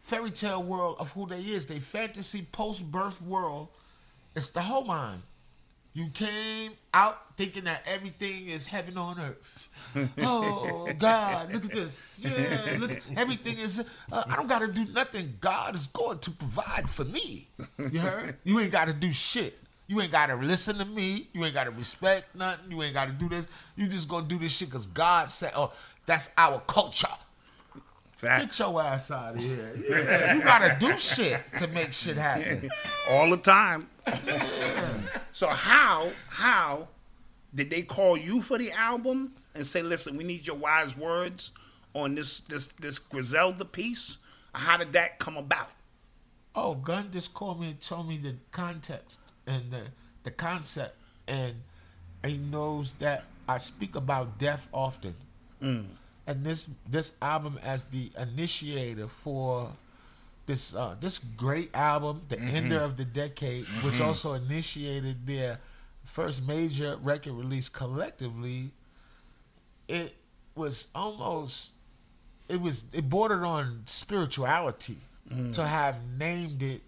fairy 0.00 0.30
tale 0.30 0.62
world 0.62 0.96
of 0.98 1.10
who 1.12 1.26
they 1.26 1.40
is, 1.40 1.66
they 1.66 1.78
fantasy 1.78 2.46
post 2.52 2.90
birth 2.90 3.22
world. 3.22 3.68
It's 4.34 4.50
the 4.50 4.60
whole 4.60 4.84
mind. 4.84 5.22
You 5.92 6.06
came 6.08 6.72
out 6.94 7.36
thinking 7.36 7.64
that 7.64 7.82
everything 7.84 8.46
is 8.46 8.66
heaven 8.66 8.96
on 8.96 9.18
earth. 9.18 9.68
Oh 10.22 10.88
God, 10.98 11.52
look 11.52 11.64
at 11.64 11.72
this. 11.72 12.20
Yeah, 12.22 12.76
look, 12.78 13.00
everything 13.16 13.58
is. 13.58 13.84
Uh, 14.12 14.22
I 14.26 14.36
don't 14.36 14.46
got 14.48 14.60
to 14.60 14.68
do 14.68 14.84
nothing. 14.92 15.36
God 15.40 15.74
is 15.74 15.88
going 15.88 16.18
to 16.18 16.30
provide 16.30 16.88
for 16.88 17.04
me. 17.04 17.48
You 17.78 17.98
heard? 17.98 18.36
You 18.44 18.60
ain't 18.60 18.70
got 18.70 18.86
to 18.86 18.92
do 18.92 19.10
shit. 19.10 19.58
You 19.88 20.00
ain't 20.00 20.12
got 20.12 20.26
to 20.26 20.36
listen 20.36 20.76
to 20.78 20.84
me. 20.84 21.28
You 21.32 21.44
ain't 21.44 21.54
got 21.54 21.64
to 21.64 21.72
respect 21.72 22.36
nothing. 22.36 22.70
You 22.70 22.82
ain't 22.82 22.94
got 22.94 23.06
to 23.06 23.12
do 23.12 23.28
this. 23.28 23.48
You 23.74 23.88
just 23.88 24.08
gonna 24.08 24.26
do 24.26 24.38
this 24.38 24.52
shit 24.52 24.68
because 24.68 24.86
God 24.86 25.30
said, 25.30 25.52
"Oh, 25.56 25.72
that's 26.06 26.30
our 26.38 26.60
culture." 26.68 27.08
Get 28.20 28.58
your 28.58 28.80
ass 28.82 29.10
out 29.10 29.34
of 29.34 29.40
here. 29.40 29.72
Yeah, 29.88 30.34
you 30.34 30.42
gotta 30.42 30.76
do 30.78 30.96
shit 30.98 31.42
to 31.56 31.66
make 31.68 31.92
shit 31.92 32.16
happen. 32.18 32.70
All 33.10 33.30
the 33.30 33.38
time. 33.38 33.88
so 35.32 35.48
how 35.48 36.12
how 36.28 36.88
did 37.54 37.70
they 37.70 37.82
call 37.82 38.16
you 38.16 38.42
for 38.42 38.58
the 38.58 38.72
album 38.72 39.32
and 39.54 39.66
say, 39.66 39.82
listen, 39.82 40.16
we 40.16 40.24
need 40.24 40.46
your 40.46 40.56
wise 40.56 40.96
words 40.96 41.52
on 41.94 42.14
this 42.14 42.40
this 42.40 42.68
this 42.80 42.98
Griselda 42.98 43.64
piece? 43.64 44.16
How 44.52 44.76
did 44.76 44.92
that 44.92 45.18
come 45.18 45.36
about? 45.36 45.70
Oh, 46.54 46.74
Gunn 46.74 47.10
just 47.12 47.32
called 47.32 47.60
me 47.60 47.68
and 47.68 47.80
told 47.80 48.08
me 48.08 48.18
the 48.18 48.34
context 48.50 49.20
and 49.46 49.70
the, 49.70 49.82
the 50.24 50.30
concept, 50.30 50.96
and 51.28 51.54
he 52.24 52.38
knows 52.38 52.92
that 52.94 53.24
I 53.48 53.58
speak 53.58 53.94
about 53.94 54.38
death 54.38 54.66
often. 54.72 55.14
Mm. 55.62 55.86
And 56.26 56.44
this 56.44 56.68
this 56.88 57.12
album 57.22 57.58
as 57.62 57.84
the 57.84 58.10
initiator 58.18 59.08
for 59.08 59.72
this 60.50 60.74
uh, 60.74 60.96
this 61.00 61.18
great 61.36 61.70
album, 61.74 62.22
the 62.28 62.38
ender 62.40 62.78
of 62.80 62.96
the 62.96 63.04
decade, 63.04 63.64
which 63.84 64.00
also 64.00 64.34
initiated 64.34 65.24
their 65.26 65.60
first 66.04 66.44
major 66.44 66.96
record 67.02 67.34
release 67.34 67.68
collectively. 67.68 68.72
It 69.88 70.16
was 70.56 70.88
almost 70.94 71.72
it 72.48 72.60
was 72.60 72.84
it 72.92 73.08
bordered 73.08 73.44
on 73.44 73.82
spirituality 73.86 74.98
to 75.52 75.64
have 75.64 75.96
named 76.18 76.60
it. 76.62 76.80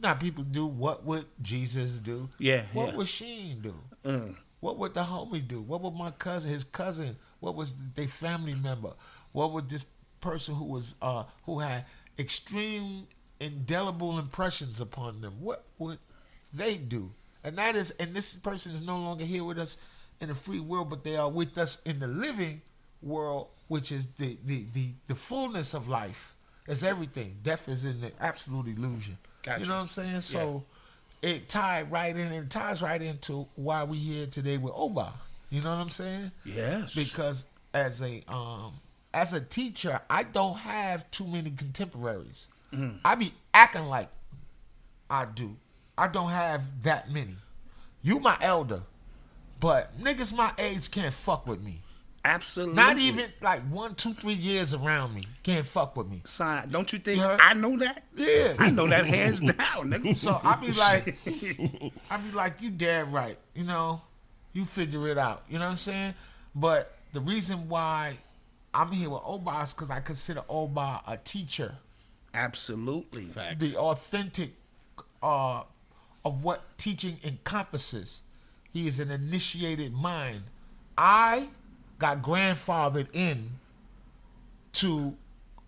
Now 0.00 0.14
people 0.14 0.44
do 0.44 0.64
what 0.66 1.04
would 1.04 1.26
Jesus 1.42 1.96
do? 1.98 2.28
Yeah, 2.38 2.62
What 2.72 2.90
yeah. 2.90 2.96
would 2.96 3.06
Chine 3.08 3.60
do? 3.60 4.34
What 4.60 4.78
would 4.78 4.94
the 4.94 5.02
homie 5.02 5.46
do? 5.46 5.60
What 5.60 5.80
would 5.82 5.94
my 5.94 6.12
cousin, 6.12 6.50
his 6.52 6.62
cousin, 6.64 7.16
what 7.40 7.56
was 7.56 7.74
their 7.96 8.06
family 8.08 8.54
member? 8.54 8.92
What 9.32 9.52
would 9.52 9.68
this 9.68 9.84
person 10.20 10.54
who 10.54 10.64
was 10.64 10.94
uh 11.02 11.24
who 11.46 11.58
had 11.58 11.84
extreme 12.18 13.06
indelible 13.40 14.18
impressions 14.18 14.80
upon 14.80 15.20
them, 15.20 15.34
what 15.40 15.64
would 15.78 15.98
they 16.52 16.76
do? 16.76 17.10
And 17.44 17.56
that 17.58 17.76
is 17.76 17.90
and 17.92 18.14
this 18.14 18.34
person 18.36 18.72
is 18.72 18.82
no 18.82 18.98
longer 18.98 19.24
here 19.24 19.44
with 19.44 19.58
us 19.58 19.76
in 20.20 20.28
the 20.28 20.34
free 20.34 20.60
world, 20.60 20.90
but 20.90 21.04
they 21.04 21.16
are 21.16 21.30
with 21.30 21.56
us 21.56 21.80
in 21.84 22.00
the 22.00 22.08
living 22.08 22.60
world, 23.02 23.48
which 23.68 23.92
is 23.92 24.06
the 24.18 24.36
the 24.44 24.64
the, 24.72 24.90
the 25.06 25.14
fullness 25.14 25.74
of 25.74 25.88
life. 25.88 26.34
It's 26.66 26.82
everything. 26.82 27.36
Death 27.42 27.68
is 27.68 27.84
in 27.84 28.00
the 28.00 28.12
absolute 28.20 28.66
illusion. 28.66 29.16
Gotcha. 29.42 29.60
You 29.60 29.66
know 29.66 29.74
what 29.74 29.80
I'm 29.80 29.86
saying? 29.86 30.20
So 30.20 30.64
it 31.22 31.48
tied 31.48 31.90
right 31.90 32.14
in 32.14 32.32
and 32.32 32.50
ties 32.50 32.82
right 32.82 33.00
into 33.00 33.46
why 33.54 33.84
we 33.84 33.96
here 33.96 34.26
today 34.26 34.58
with 34.58 34.74
Oba. 34.76 35.12
You 35.50 35.62
know 35.62 35.70
what 35.70 35.80
I'm 35.80 35.90
saying? 35.90 36.30
Yes. 36.44 36.94
Because 36.94 37.44
as 37.72 38.02
a 38.02 38.22
um 38.28 38.74
as 39.18 39.32
a 39.32 39.40
teacher, 39.40 40.00
I 40.08 40.22
don't 40.22 40.56
have 40.58 41.10
too 41.10 41.26
many 41.26 41.50
contemporaries. 41.50 42.46
Mm-hmm. 42.72 42.98
I 43.04 43.16
be 43.16 43.32
acting 43.52 43.86
like 43.86 44.08
I 45.10 45.24
do. 45.24 45.56
I 45.96 46.06
don't 46.06 46.30
have 46.30 46.84
that 46.84 47.10
many. 47.10 47.34
You 48.00 48.20
my 48.20 48.38
elder, 48.40 48.82
but 49.58 49.98
niggas 50.00 50.36
my 50.36 50.52
age 50.56 50.92
can't 50.92 51.12
fuck 51.12 51.48
with 51.48 51.60
me. 51.60 51.80
Absolutely. 52.24 52.76
Not 52.76 52.98
even 52.98 53.24
like 53.40 53.62
one, 53.62 53.96
two, 53.96 54.14
three 54.14 54.34
years 54.34 54.72
around 54.72 55.14
me 55.14 55.24
can't 55.42 55.66
fuck 55.66 55.96
with 55.96 56.08
me. 56.08 56.22
Son, 56.24 56.68
don't 56.70 56.92
you 56.92 57.00
think 57.00 57.20
heard? 57.20 57.40
I 57.40 57.54
know 57.54 57.76
that? 57.78 58.04
Yeah. 58.16 58.54
I 58.58 58.70
know 58.70 58.86
that 58.86 59.04
hands 59.04 59.40
down, 59.40 59.90
nigga. 59.90 60.16
So 60.16 60.40
I 60.44 60.56
be 60.56 60.70
like, 60.72 61.18
I 62.10 62.16
be 62.18 62.30
like, 62.32 62.60
you 62.60 62.70
dead 62.70 63.12
right. 63.12 63.38
You 63.54 63.64
know, 63.64 64.00
you 64.52 64.64
figure 64.64 65.08
it 65.08 65.18
out. 65.18 65.42
You 65.48 65.58
know 65.58 65.64
what 65.64 65.70
I'm 65.70 65.76
saying? 65.76 66.14
But 66.54 66.94
the 67.12 67.20
reason 67.20 67.68
why 67.68 68.18
I'm 68.78 68.92
here 68.92 69.10
with 69.10 69.22
Oba 69.24 69.66
because 69.68 69.90
I 69.90 69.98
consider 69.98 70.42
Oba 70.48 71.00
a 71.04 71.16
teacher, 71.16 71.74
Absolutely. 72.32 73.24
the 73.58 73.76
authentic 73.76 74.52
uh, 75.20 75.64
of 76.24 76.44
what 76.44 76.62
teaching 76.78 77.18
encompasses. 77.24 78.22
He 78.72 78.86
is 78.86 79.00
an 79.00 79.10
initiated 79.10 79.92
mind. 79.92 80.42
I 80.96 81.48
got 81.98 82.22
grandfathered 82.22 83.08
in 83.12 83.50
to 84.74 85.16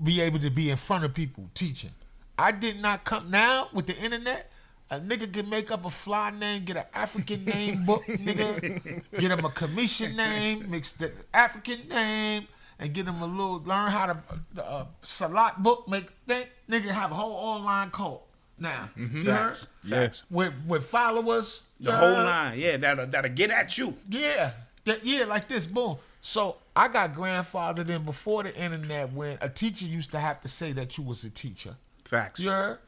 be 0.01 0.21
able 0.21 0.39
to 0.39 0.51
be 0.51 0.71
in 0.71 0.77
front 0.77 1.05
of 1.05 1.13
people 1.13 1.51
teaching. 1.53 1.91
I 2.39 2.53
did 2.53 2.81
not 2.81 3.03
come 3.03 3.29
now 3.29 3.71
with 3.73 3.89
the 3.89 3.97
internet. 3.99 4.53
A 4.89 5.01
nigga 5.01 5.33
can 5.33 5.49
make 5.51 5.73
up 5.73 5.85
a 5.85 5.91
fly 5.91 6.31
name, 6.31 6.65
get 6.65 6.77
an 6.77 6.85
African 6.95 7.45
name 7.45 7.85
book, 7.85 8.05
nigga. 8.07 9.03
Get 9.19 9.31
him 9.33 9.45
a 9.45 9.51
commission 9.51 10.15
name, 10.15 10.71
mix 10.71 10.93
the 10.93 11.13
African 11.33 11.89
name, 11.89 12.47
and 12.81 12.93
get 12.93 13.07
him 13.07 13.23
a 13.23 13.27
little 13.27 13.63
learn 13.65 13.91
how 13.91 14.07
to 14.07 14.17
uh, 14.65 14.87
salat 15.03 15.63
book, 15.63 15.87
make 15.89 16.11
think 16.27 16.49
nigga 16.69 16.89
have 16.89 17.13
a 17.13 17.15
whole 17.15 17.33
online 17.35 17.91
cult 17.91 18.27
now. 18.59 18.91
You 18.97 19.07
heard? 19.07 19.25
Facts. 19.25 19.67
Facts. 19.89 20.23
With 20.31 20.53
with 20.67 20.87
followers, 20.87 21.63
The 21.79 21.91
you 21.91 21.97
whole 21.97 22.15
heard? 22.15 22.27
line. 22.27 22.59
Yeah, 22.59 22.77
that'll, 22.79 23.07
that'll 23.07 23.31
get 23.33 23.51
at 23.51 23.79
you. 23.79 23.95
Yeah, 24.09 24.53
that, 24.87 25.05
yeah, 25.05 25.25
like 25.27 25.47
this, 25.47 25.67
boom. 25.67 25.99
So 26.23 26.57
I 26.75 26.89
got 26.89 27.15
grandfathered 27.15 27.89
in 27.89 28.03
before 28.05 28.43
the 28.43 28.55
internet 28.57 29.13
when 29.13 29.39
a 29.41 29.49
teacher 29.49 29.87
used 29.87 30.11
to 30.13 30.19
have 30.19 30.41
to 30.43 30.49
say 30.49 30.73
that 30.73 30.99
you 30.99 31.05
was 31.05 31.25
a 31.25 31.31
teacher. 31.31 31.77
Facts. 32.05 32.41
You 32.41 32.51
heard? 32.51 32.79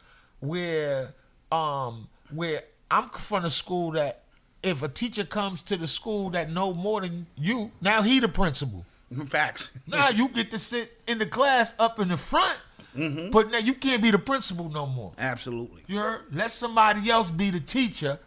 Where 0.41 1.15
um 1.51 2.09
where 2.31 2.63
I'm 2.91 3.09
from 3.11 3.45
a 3.45 3.51
school 3.51 3.93
that 3.93 4.23
if 4.63 4.83
a 4.83 4.89
teacher 4.89 5.25
comes 5.25 5.63
to 5.63 5.77
the 5.77 5.87
school 5.87 6.31
that 6.31 6.51
know 6.51 6.73
more 6.75 7.01
than 7.01 7.27
you, 7.37 7.71
now 7.81 8.03
he 8.03 8.21
the 8.21 8.29
principal. 8.29 8.85
Facts. 9.27 9.71
Now 9.87 10.11
you 10.11 10.29
get 10.29 10.51
to 10.51 10.59
sit 10.59 10.99
in 11.07 11.19
the 11.19 11.27
class 11.27 11.75
up 11.79 12.01
in 12.01 12.09
the 12.09 12.17
front, 12.17 12.59
mm-hmm. 12.97 13.31
but 13.31 13.51
now 13.51 13.59
you 13.59 13.75
can't 13.75 14.03
be 14.03 14.11
the 14.11 14.19
principal 14.19 14.69
no 14.69 14.87
more. 14.87 15.13
Absolutely. 15.19 15.83
You 15.87 15.99
heard? 15.99 16.23
Let 16.33 16.51
somebody 16.51 17.11
else 17.11 17.31
be 17.31 17.51
the 17.51 17.61
teacher, 17.61 18.19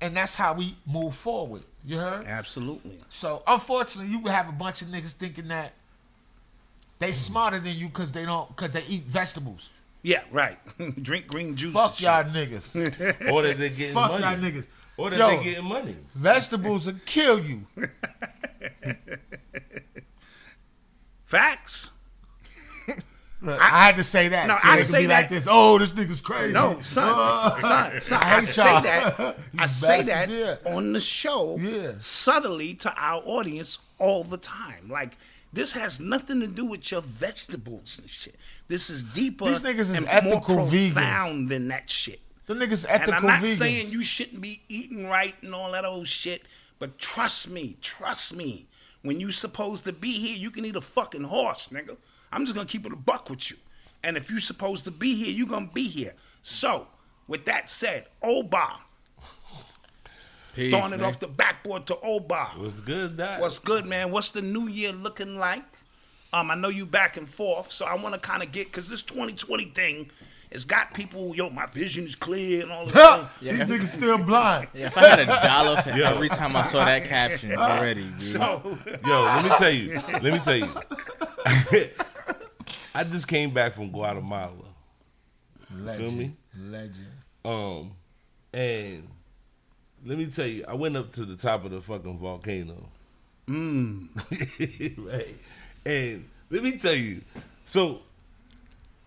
and 0.00 0.16
that's 0.16 0.34
how 0.34 0.54
we 0.54 0.76
move 0.86 1.14
forward. 1.14 1.62
You 1.84 1.98
heard? 1.98 2.26
Absolutely. 2.26 2.98
So 3.08 3.42
unfortunately, 3.46 4.12
you 4.12 4.26
have 4.28 4.48
a 4.48 4.52
bunch 4.52 4.82
of 4.82 4.88
niggas 4.88 5.12
thinking 5.12 5.48
that 5.48 5.72
they 6.98 7.08
mm-hmm. 7.08 7.14
smarter 7.14 7.58
than 7.58 7.74
you 7.74 7.88
because 7.88 8.12
they 8.12 8.24
don't 8.24 8.48
because 8.48 8.72
they 8.72 8.84
eat 8.88 9.02
vegetables. 9.02 9.70
Yeah, 10.02 10.22
right. 10.30 10.58
Drink 11.02 11.26
green 11.28 11.56
juice. 11.56 11.72
Fuck 11.72 12.00
y'all 12.00 12.24
niggas. 12.24 12.74
Or 13.32 13.42
that 13.42 13.58
they're 13.58 13.68
getting 13.68 13.94
Fuck 13.94 14.10
money. 14.12 14.24
y'all 14.24 14.36
niggas. 14.36 14.68
Or 14.96 15.10
that 15.10 15.18
Yo. 15.18 15.28
they're 15.28 15.42
getting 15.42 15.64
money. 15.64 15.96
Vegetables 16.14 16.86
will 16.86 16.94
kill 17.06 17.40
you. 17.40 17.62
Facts. 21.32 21.88
Look, 23.40 23.58
I, 23.58 23.86
had 23.86 23.96
to 23.96 24.02
say 24.04 24.28
that. 24.28 24.46
No, 24.48 24.56
so 24.58 24.68
I 24.68 24.80
say 24.80 25.00
be 25.02 25.06
like 25.08 25.30
that- 25.30 25.34
this. 25.34 25.46
Oh, 25.50 25.78
this 25.78 25.94
nigga's 25.94 26.20
crazy. 26.20 26.52
No, 26.52 26.80
son, 26.82 27.10
Uh, 27.16 27.58
son, 27.60 28.00
son. 28.02 28.20
I 28.22 28.36
I, 28.36 28.40
say 28.42 28.70
y'all. 28.70 28.82
that. 28.82 29.38
I 29.58 29.66
say 29.66 30.02
that 30.02 30.28
yeah. 30.28 30.56
on 30.74 30.92
the 30.92 31.00
show 31.00 31.56
Yeah. 31.58 31.92
subtly 31.96 32.74
to 32.74 32.92
our 32.94 33.22
audience 33.24 33.78
all 33.98 34.24
the 34.24 34.36
time. 34.36 34.90
Like 34.90 35.16
this 35.54 35.72
has 35.72 36.00
nothing 36.00 36.40
to 36.40 36.46
do 36.46 36.66
with 36.66 36.90
your 36.92 37.00
vegetables 37.00 37.98
and 37.98 38.10
shit. 38.10 38.34
This 38.68 38.90
is 38.90 39.02
deeper. 39.02 39.46
These 39.46 39.62
niggas 39.62 39.78
is 39.80 39.92
and 39.92 40.06
ethical 40.08 40.56
more 40.56 40.66
vegans. 40.66 41.48
than 41.48 41.68
that 41.68 41.88
shit. 41.88 42.20
The 42.44 42.52
niggas 42.54 42.84
ethical. 42.86 43.14
And 43.14 43.26
I'm 43.26 43.40
not 43.40 43.42
vegans. 43.48 43.56
saying 43.56 43.86
you 43.88 44.02
shouldn't 44.02 44.42
be 44.42 44.60
eating 44.68 45.06
right 45.06 45.34
and 45.40 45.54
all 45.54 45.72
that 45.72 45.86
old 45.86 46.08
shit, 46.08 46.42
but 46.78 46.98
trust 46.98 47.48
me, 47.48 47.78
trust 47.80 48.36
me. 48.36 48.66
When 49.02 49.20
you 49.20 49.32
supposed 49.32 49.84
to 49.84 49.92
be 49.92 50.12
here, 50.18 50.36
you 50.36 50.50
can 50.50 50.64
eat 50.64 50.76
a 50.76 50.80
fucking 50.80 51.24
horse, 51.24 51.68
nigga. 51.68 51.96
I'm 52.32 52.44
just 52.44 52.54
gonna 52.54 52.66
keep 52.68 52.86
it 52.86 52.92
a 52.92 52.96
buck 52.96 53.28
with 53.28 53.50
you. 53.50 53.56
And 54.04 54.16
if 54.16 54.30
you 54.30 54.40
supposed 54.40 54.84
to 54.84 54.90
be 54.90 55.14
here, 55.14 55.32
you 55.32 55.46
gonna 55.46 55.70
be 55.72 55.88
here. 55.88 56.14
So, 56.42 56.86
with 57.28 57.44
that 57.44 57.68
said, 57.70 58.06
Oba, 58.22 58.78
Peace, 60.54 60.72
throwing 60.72 60.92
it 60.92 60.98
man. 60.98 61.04
off 61.08 61.20
the 61.20 61.28
backboard 61.28 61.86
to 61.86 61.98
Oba. 62.00 62.52
What's 62.56 62.80
good, 62.80 63.16
Doc? 63.16 63.40
What's 63.40 63.58
good, 63.58 63.86
man? 63.86 64.10
What's 64.10 64.30
the 64.30 64.42
new 64.42 64.68
year 64.68 64.92
looking 64.92 65.38
like? 65.38 65.64
Um, 66.32 66.50
I 66.50 66.54
know 66.54 66.68
you 66.68 66.86
back 66.86 67.16
and 67.16 67.28
forth, 67.28 67.70
so 67.70 67.84
I 67.84 67.94
want 67.94 68.14
to 68.14 68.20
kind 68.20 68.42
of 68.42 68.52
get 68.52 68.66
because 68.68 68.88
this 68.88 69.02
2020 69.02 69.66
thing 69.66 70.10
has 70.52 70.64
got 70.64 70.94
people. 70.94 71.34
Yo, 71.34 71.50
my 71.50 71.66
vision 71.66 72.04
is 72.04 72.14
clear 72.14 72.62
and 72.62 72.72
all 72.72 72.84
this. 72.84 72.94
Huh, 72.94 73.28
stuff. 73.28 73.40
These 73.40 73.52
niggas 73.52 73.86
still 73.86 74.18
blind. 74.18 74.68
Yeah, 74.74 74.86
if 74.86 74.96
I 74.98 75.08
had 75.08 75.20
a 75.20 75.26
dollar 75.26 75.82
for 75.82 75.90
Yo. 75.90 76.04
every 76.04 76.28
time 76.28 76.54
I 76.54 76.62
saw 76.62 76.84
that 76.84 77.04
caption 77.04 77.52
already, 77.56 78.04
dude. 78.04 78.22
So, 78.22 78.78
Yo, 79.06 79.22
let 79.22 79.44
me 79.44 79.50
tell 79.58 79.70
you. 79.70 79.94
Let 79.94 80.22
me 80.24 80.38
tell 80.38 80.56
you. 80.56 80.68
I 82.94 83.04
just 83.04 83.26
came 83.26 83.52
back 83.52 83.72
from 83.72 83.90
Guatemala. 83.90 84.52
Legend. 85.74 86.18
me? 86.18 86.36
Legend. 86.58 87.06
Um, 87.44 87.92
and 88.52 89.08
let 90.04 90.18
me 90.18 90.26
tell 90.26 90.46
you, 90.46 90.64
I 90.68 90.74
went 90.74 90.96
up 90.96 91.12
to 91.12 91.24
the 91.24 91.36
top 91.36 91.64
of 91.64 91.70
the 91.70 91.80
fucking 91.80 92.18
volcano. 92.18 92.88
mm, 93.48 94.08
right? 95.10 95.36
And 95.86 96.28
let 96.50 96.62
me 96.62 96.72
tell 96.76 96.94
you, 96.94 97.22
so 97.64 98.00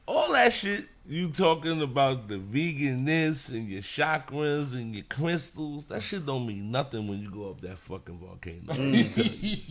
all 0.07 0.31
that 0.33 0.51
shit 0.51 0.87
you 1.07 1.29
talking 1.29 1.81
about 1.81 2.27
the 2.27 2.37
vegan 2.37 3.05
this 3.05 3.49
and 3.49 3.67
your 3.67 3.81
chakras 3.81 4.73
and 4.73 4.95
your 4.95 5.03
crystals, 5.09 5.85
that 5.85 6.01
shit 6.01 6.25
don't 6.25 6.45
mean 6.47 6.71
nothing 6.71 7.07
when 7.07 7.21
you 7.21 7.29
go 7.29 7.49
up 7.49 7.61
that 7.61 7.77
fucking 7.77 8.17
volcano. 8.17 8.61
Let 8.67 8.79
me 8.79 9.03
tell 9.03 9.25
you. 9.25 9.57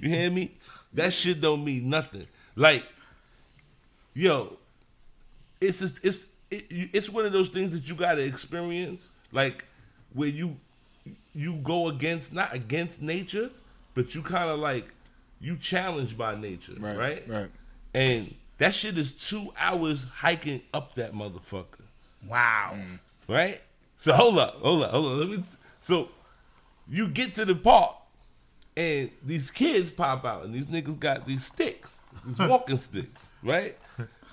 You 0.00 0.10
hear 0.10 0.30
me? 0.30 0.52
That 0.92 1.12
shit 1.14 1.40
don't 1.40 1.64
mean 1.64 1.88
nothing. 1.88 2.26
Like, 2.54 2.84
yo, 4.14 4.58
it's 5.60 5.78
just, 5.78 5.98
it's 6.02 6.26
it, 6.50 6.66
it's 6.70 7.08
one 7.08 7.24
of 7.26 7.32
those 7.32 7.48
things 7.48 7.72
that 7.72 7.88
you 7.88 7.94
gotta 7.94 8.22
experience, 8.22 9.08
like 9.32 9.64
where 10.12 10.28
you 10.28 10.56
you 11.34 11.54
go 11.56 11.88
against 11.88 12.32
not 12.32 12.54
against 12.54 13.02
nature, 13.02 13.50
but 13.94 14.14
you 14.14 14.22
kind 14.22 14.50
of 14.50 14.58
like 14.58 14.88
you 15.40 15.56
challenged 15.56 16.16
by 16.18 16.34
nature, 16.34 16.74
right? 16.78 17.26
right. 17.28 17.48
And 17.94 18.34
that 18.58 18.74
shit 18.74 18.98
is 18.98 19.12
two 19.12 19.52
hours 19.56 20.04
hiking 20.04 20.62
up 20.74 20.94
that 20.96 21.14
motherfucker, 21.14 21.86
wow. 22.26 22.76
right? 23.28 23.60
So 23.96 24.12
hold 24.12 24.38
up, 24.38 24.54
hold 24.60 24.82
up, 24.82 24.90
hold 24.90 25.22
up. 25.22 25.28
Let 25.28 25.38
me. 25.38 25.44
So 25.80 26.08
you 26.88 27.08
get 27.08 27.34
to 27.34 27.44
the 27.44 27.54
park, 27.54 27.96
and 28.76 29.10
these 29.24 29.50
kids 29.50 29.90
pop 29.90 30.24
out, 30.24 30.44
and 30.44 30.54
these 30.54 30.66
niggas 30.66 30.98
got 30.98 31.26
these 31.26 31.44
sticks, 31.44 32.00
these 32.26 32.38
walking 32.48 32.78
sticks, 32.78 33.30
right? 33.42 33.76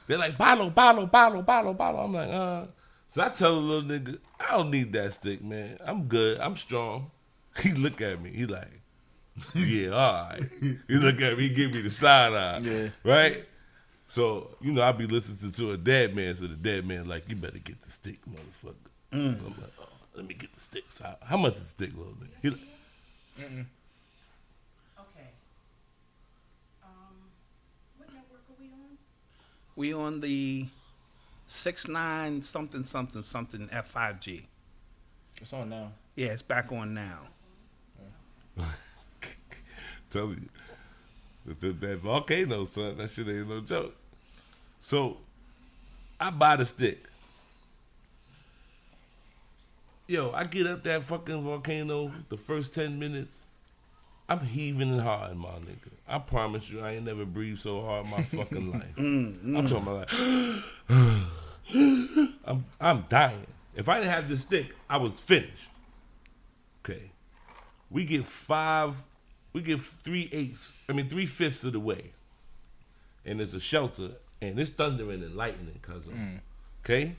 They're 0.07 0.17
like 0.17 0.37
bottle, 0.37 0.69
bottle, 0.69 1.07
bottle, 1.07 1.41
bottle, 1.41 1.73
bottle. 1.73 2.01
I'm 2.01 2.13
like, 2.13 2.29
uh. 2.29 2.65
So 3.07 3.23
I 3.23 3.29
tell 3.29 3.55
the 3.55 3.61
little 3.61 3.89
nigga, 3.89 4.19
I 4.39 4.57
don't 4.57 4.71
need 4.71 4.91
that 4.93 5.13
stick, 5.13 5.43
man. 5.43 5.77
I'm 5.85 6.05
good. 6.05 6.39
I'm 6.39 6.55
strong. 6.55 7.11
He 7.63 7.71
look 7.71 8.01
at 8.01 8.21
me. 8.21 8.31
He 8.31 8.45
like, 8.45 8.81
yeah, 9.55 9.91
all 9.91 10.13
right. 10.13 10.43
He 10.89 10.95
look 10.95 11.21
at 11.21 11.37
me. 11.37 11.47
He 11.47 11.55
give 11.55 11.73
me 11.73 11.81
the 11.81 11.89
side 11.89 12.33
eye. 12.33 12.59
Yeah. 12.59 12.89
Right. 13.05 13.45
So 14.07 14.55
you 14.61 14.71
know, 14.71 14.83
I 14.83 14.91
be 14.91 15.07
listening 15.07 15.51
to, 15.51 15.57
to 15.59 15.71
a 15.71 15.77
dead 15.77 16.15
man. 16.15 16.35
So 16.35 16.47
the 16.47 16.55
dead 16.55 16.85
man 16.87 17.05
like, 17.07 17.27
you 17.29 17.35
better 17.35 17.57
get 17.59 17.81
the 17.81 17.91
stick, 17.91 18.19
motherfucker. 18.29 18.75
I'm 19.11 19.43
like, 19.61 19.71
oh, 19.81 19.87
let 20.15 20.27
me 20.27 20.33
get 20.33 20.53
the 20.53 20.59
stick. 20.61 20.83
So 20.89 21.03
how, 21.05 21.17
how 21.23 21.37
much 21.37 21.53
is 21.53 21.59
the 21.73 21.85
stick, 21.85 21.97
little 21.97 22.13
nigga? 22.13 22.27
He 22.41 22.49
like, 22.49 22.59
Okay. 23.39 25.29
Um, 26.83 27.15
what 27.97 28.09
network 28.13 28.41
are 28.49 28.55
we 28.59 28.67
on? 28.67 28.97
We 29.75 29.93
on 29.93 30.19
the 30.21 30.67
six 31.47 31.87
nine 31.87 32.41
something 32.41 32.83
something 32.83 33.23
something 33.23 33.67
F 33.71 33.87
five 33.87 34.19
G. 34.19 34.47
It's 35.41 35.51
on 35.51 35.69
now. 35.69 35.91
Yeah, 36.15 36.27
it's 36.27 36.41
back 36.43 36.71
on 36.71 36.93
now. 36.93 37.19
Tell 40.09 40.27
you. 40.29 40.47
That, 41.45 41.79
that, 41.79 41.97
volcano, 41.99 42.65
son, 42.65 42.97
that 42.97 43.09
shit 43.09 43.27
ain't 43.27 43.47
no 43.47 43.61
joke. 43.61 43.95
So, 44.81 45.17
I 46.19 46.31
buy 46.31 46.55
the 46.55 46.65
stick. 46.65 47.05
Yo, 50.07 50.31
I 50.31 50.43
get 50.45 50.67
up 50.67 50.83
that 50.83 51.03
fucking 51.03 51.43
volcano 51.43 52.11
the 52.29 52.37
first 52.37 52.73
10 52.73 52.97
minutes. 52.97 53.45
I'm 54.27 54.39
heaving 54.39 54.91
and 54.91 55.01
hard, 55.01 55.35
my 55.37 55.49
nigga. 55.49 55.91
I 56.07 56.17
promise 56.19 56.69
you, 56.69 56.81
I 56.81 56.93
ain't 56.93 57.05
never 57.05 57.25
breathed 57.25 57.61
so 57.61 57.81
hard 57.81 58.05
in 58.05 58.11
my 58.11 58.23
fucking 58.23 58.71
life. 58.73 58.95
Mm, 58.95 59.37
mm. 59.37 59.57
I'm 59.57 59.67
talking 59.67 59.87
about 59.87 60.07
like, 60.89 62.33
I'm, 62.45 62.65
I'm 62.79 63.05
dying. 63.09 63.45
If 63.75 63.89
I 63.89 63.99
didn't 63.99 64.11
have 64.11 64.29
this 64.29 64.41
stick, 64.41 64.73
I 64.89 64.97
was 64.97 65.13
finished. 65.13 65.69
Okay. 66.83 67.11
We 67.91 68.05
get 68.05 68.25
five, 68.25 69.03
we 69.55 69.61
get 69.61 69.79
three 69.79 70.27
eighths, 70.33 70.73
I 70.89 70.91
mean, 70.91 71.07
three 71.07 71.25
fifths 71.25 71.63
of 71.63 71.71
the 71.71 71.79
way. 71.79 72.11
And 73.23 73.39
there's 73.39 73.53
a 73.53 73.59
shelter, 73.61 74.09
and 74.41 74.59
it's 74.59 74.69
thundering 74.69 75.23
and 75.23 75.33
lightning, 75.33 75.79
cousin. 75.81 76.13
Mm. 76.13 76.39
Okay? 76.83 77.15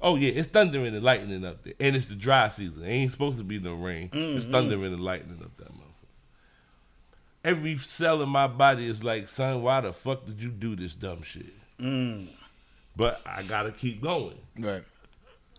Oh, 0.00 0.14
yeah, 0.14 0.30
it's 0.30 0.46
thundering 0.46 0.94
and 0.94 1.02
lightning 1.02 1.44
up 1.44 1.64
there. 1.64 1.74
And 1.80 1.96
it's 1.96 2.06
the 2.06 2.14
dry 2.14 2.48
season. 2.48 2.84
It 2.84 2.90
ain't 2.90 3.10
supposed 3.10 3.38
to 3.38 3.44
be 3.44 3.58
no 3.58 3.74
rain. 3.74 4.08
It's 4.12 4.44
mm-hmm. 4.44 4.52
thundering 4.52 4.84
and 4.84 5.00
lightning 5.00 5.40
up 5.42 5.56
that 5.56 5.72
motherfucker. 5.72 6.06
Every 7.44 7.76
cell 7.76 8.22
in 8.22 8.28
my 8.28 8.46
body 8.46 8.88
is 8.88 9.02
like, 9.02 9.28
son, 9.28 9.60
why 9.60 9.80
the 9.80 9.92
fuck 9.92 10.24
did 10.26 10.40
you 10.40 10.50
do 10.50 10.76
this 10.76 10.94
dumb 10.94 11.22
shit? 11.22 11.52
Mm. 11.80 12.28
But 12.94 13.20
I 13.26 13.42
gotta 13.42 13.72
keep 13.72 14.00
going. 14.00 14.38
Right. 14.56 14.84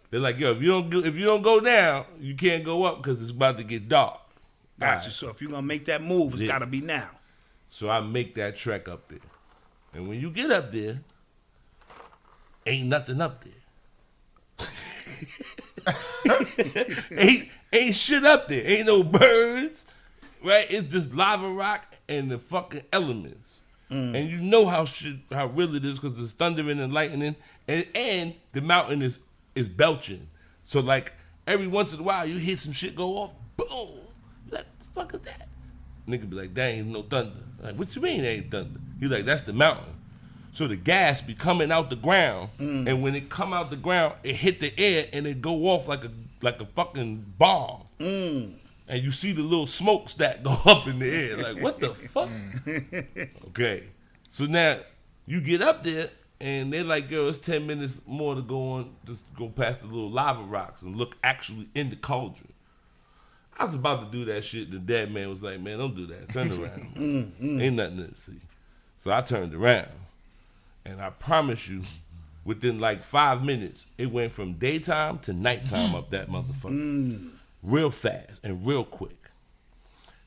They're 0.09 0.21
like, 0.21 0.39
yo, 0.39 0.51
if 0.51 0.61
you 0.61 0.69
don't 0.69 0.89
go, 0.89 0.99
if 0.99 1.15
you 1.17 1.25
don't 1.25 1.41
go 1.41 1.59
down, 1.59 2.05
you 2.21 2.35
can't 2.35 2.63
go 2.63 2.83
up 2.83 3.03
because 3.03 3.21
it's 3.21 3.31
about 3.31 3.57
to 3.57 3.65
get 3.65 3.89
dark. 3.89 4.21
Gotcha. 4.79 4.99
Alright. 4.99 5.11
So 5.13 5.29
if 5.29 5.41
you're 5.41 5.51
gonna 5.51 5.61
make 5.65 5.85
that 5.85 6.01
move, 6.01 6.33
it's 6.33 6.43
Yeah. 6.43 6.47
gotta 6.49 6.65
be 6.65 6.81
now. 6.81 7.09
So 7.69 7.89
I 7.89 8.01
make 8.01 8.35
that 8.35 8.55
trek 8.55 8.87
up 8.89 9.07
there. 9.07 9.19
And 9.93 10.07
when 10.07 10.19
you 10.19 10.29
get 10.31 10.51
up 10.51 10.71
there, 10.71 10.99
ain't 12.65 12.87
nothing 12.87 13.21
up 13.21 13.43
there. 13.43 14.67
ain't 17.11 17.49
ain't 17.73 17.95
shit 17.95 18.25
up 18.25 18.47
there. 18.47 18.63
Ain't 18.65 18.87
no 18.87 19.03
birds. 19.03 19.85
Right? 20.43 20.65
It's 20.71 20.91
just 20.91 21.13
lava 21.13 21.49
rock 21.49 21.95
and 22.09 22.31
the 22.31 22.37
fucking 22.37 22.83
elements. 22.91 23.61
Mm. 23.89 24.15
And 24.15 24.29
you 24.29 24.37
know 24.37 24.65
how 24.65 24.85
shit 24.85 25.17
how 25.31 25.47
real 25.47 25.75
it 25.75 25.85
is 25.85 25.99
because 25.99 26.19
it's 26.19 26.31
thundering 26.33 26.79
and 26.79 26.93
lightning 26.93 27.35
and 27.67 27.85
and 27.93 28.33
the 28.53 28.61
mountain 28.61 29.01
is 29.01 29.19
is 29.55 29.69
belching. 29.69 30.27
So 30.65 30.79
like 30.79 31.13
every 31.45 31.67
once 31.67 31.93
in 31.93 31.99
a 31.99 32.03
while 32.03 32.25
you 32.25 32.37
hear 32.37 32.55
some 32.57 32.71
shit 32.73 32.95
go 32.95 33.17
off, 33.17 33.33
boom. 33.57 33.99
You're 34.95 35.03
like, 35.03 35.11
the 35.11 35.17
fuck 35.17 35.27
is 35.27 35.37
that? 35.37 35.47
Nigga 36.07 36.29
be 36.29 36.35
like, 36.35 36.53
dang, 36.53 36.79
ain't 36.79 36.87
no 36.87 37.03
thunder. 37.03 37.35
Like, 37.61 37.75
what 37.75 37.95
you 37.95 38.01
mean 38.01 38.25
ain't 38.25 38.51
thunder? 38.51 38.79
He 38.99 39.07
like, 39.07 39.25
that's 39.25 39.41
the 39.41 39.53
mountain. 39.53 39.93
So 40.51 40.67
the 40.67 40.75
gas 40.75 41.21
be 41.21 41.33
coming 41.33 41.71
out 41.71 41.89
the 41.89 41.95
ground, 41.95 42.49
mm. 42.59 42.87
and 42.87 43.01
when 43.01 43.15
it 43.15 43.29
come 43.29 43.53
out 43.53 43.69
the 43.69 43.77
ground, 43.77 44.15
it 44.23 44.35
hit 44.35 44.59
the 44.59 44.77
air 44.77 45.07
and 45.13 45.25
it 45.25 45.41
go 45.41 45.67
off 45.67 45.87
like 45.87 46.03
a 46.03 46.11
like 46.41 46.59
a 46.59 46.65
fucking 46.65 47.33
bomb. 47.37 47.83
Mm. 47.99 48.55
And 48.87 49.01
you 49.01 49.11
see 49.11 49.31
the 49.31 49.43
little 49.43 49.67
smokestack 49.67 50.43
go 50.43 50.51
up 50.65 50.87
in 50.87 50.99
the 50.99 51.09
air. 51.09 51.37
Like, 51.37 51.63
what 51.63 51.79
the 51.79 51.93
fuck? 51.93 52.29
okay. 53.47 53.85
So 54.29 54.45
now 54.45 54.79
you 55.25 55.39
get 55.39 55.61
up 55.61 55.83
there 55.83 56.09
and 56.41 56.73
they're 56.73 56.83
like, 56.83 57.09
yo, 57.09 57.29
it's 57.29 57.37
10 57.37 57.65
minutes 57.67 57.99
more 58.05 58.35
to 58.35 58.41
go 58.41 58.73
on, 58.73 58.95
just 59.05 59.23
go 59.35 59.47
past 59.47 59.81
the 59.81 59.87
little 59.87 60.09
lava 60.09 60.43
rocks 60.43 60.81
and 60.81 60.95
look 60.97 61.15
actually 61.23 61.69
in 61.75 61.89
the 61.89 61.95
cauldron. 61.95 62.50
I 63.61 63.63
was 63.63 63.75
about 63.75 64.11
to 64.11 64.17
do 64.17 64.25
that 64.25 64.43
shit. 64.43 64.71
The 64.71 64.79
dead 64.79 65.11
man 65.13 65.29
was 65.29 65.43
like, 65.43 65.59
man, 65.59 65.77
don't 65.77 65.95
do 65.95 66.07
that. 66.07 66.29
Turn 66.33 66.51
around. 66.51 66.95
Mm, 66.95 67.31
mm. 67.39 67.61
Ain't 67.61 67.75
nothing 67.75 67.97
to 67.97 68.17
see. 68.17 68.39
So 68.97 69.11
I 69.11 69.21
turned 69.21 69.53
around. 69.53 69.89
And 70.83 70.99
I 70.99 71.11
promise 71.11 71.67
you, 71.67 71.83
within 72.43 72.79
like 72.79 73.01
five 73.01 73.43
minutes, 73.43 73.85
it 73.99 74.11
went 74.11 74.31
from 74.31 74.53
daytime 74.53 75.19
to 75.19 75.33
nighttime 75.33 75.93
up 75.93 76.09
that 76.09 76.27
motherfucker. 76.27 76.71
Mm. 76.71 77.29
Real 77.61 77.91
fast 77.91 78.39
and 78.43 78.65
real 78.65 78.83
quick. 78.83 79.29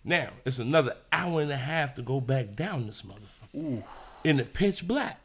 Now, 0.05 0.31
it's 0.44 0.61
another 0.61 0.97
hour 1.12 1.40
and 1.40 1.51
a 1.51 1.57
half 1.57 1.94
to 1.97 2.03
go 2.03 2.20
back 2.20 2.55
down 2.55 2.87
this 2.87 3.03
motherfucker. 3.03 3.83
In 4.23 4.37
the 4.37 4.44
pitch 4.44 4.87
black. 4.87 5.18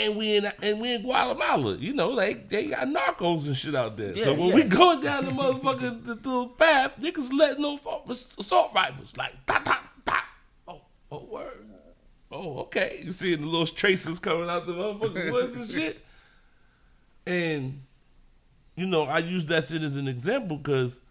And 0.00 0.16
we 0.16 0.36
in 0.36 0.46
and 0.62 0.80
we 0.80 0.94
in 0.94 1.02
Guatemala, 1.02 1.76
you 1.76 1.92
know, 1.92 2.08
like 2.08 2.48
they 2.48 2.68
got 2.68 2.88
narcos 2.88 3.46
and 3.46 3.56
shit 3.56 3.74
out 3.74 3.96
there. 3.96 4.16
so 4.16 4.32
when 4.32 4.48
yeah. 4.48 4.54
we 4.54 4.64
going 4.64 5.00
down 5.02 5.26
the 5.26 5.30
motherfucking 5.30 6.06
the 6.06 6.14
little 6.14 6.48
path, 6.48 6.94
niggas 6.98 7.30
letting 7.32 7.64
off 7.64 8.08
assault 8.08 8.72
rifles 8.74 9.14
like 9.16 9.34
ta 9.46 9.58
ta 9.58 9.82
ta. 10.06 10.24
Oh, 10.66 10.80
oh 11.12 11.24
word. 11.24 11.66
Oh, 12.32 12.60
okay. 12.60 13.02
You 13.04 13.12
seeing 13.12 13.40
the 13.40 13.46
little 13.46 13.66
traces 13.66 14.18
coming 14.18 14.48
out 14.48 14.66
the 14.66 14.72
motherfucking 14.72 15.32
woods 15.32 15.56
and 15.56 15.70
shit. 15.70 16.04
And 17.26 17.82
you 18.76 18.86
know, 18.86 19.02
I 19.02 19.18
use 19.18 19.44
that 19.46 19.64
shit 19.64 19.82
as 19.82 19.96
an 19.96 20.08
example 20.08 20.56
because, 20.56 21.02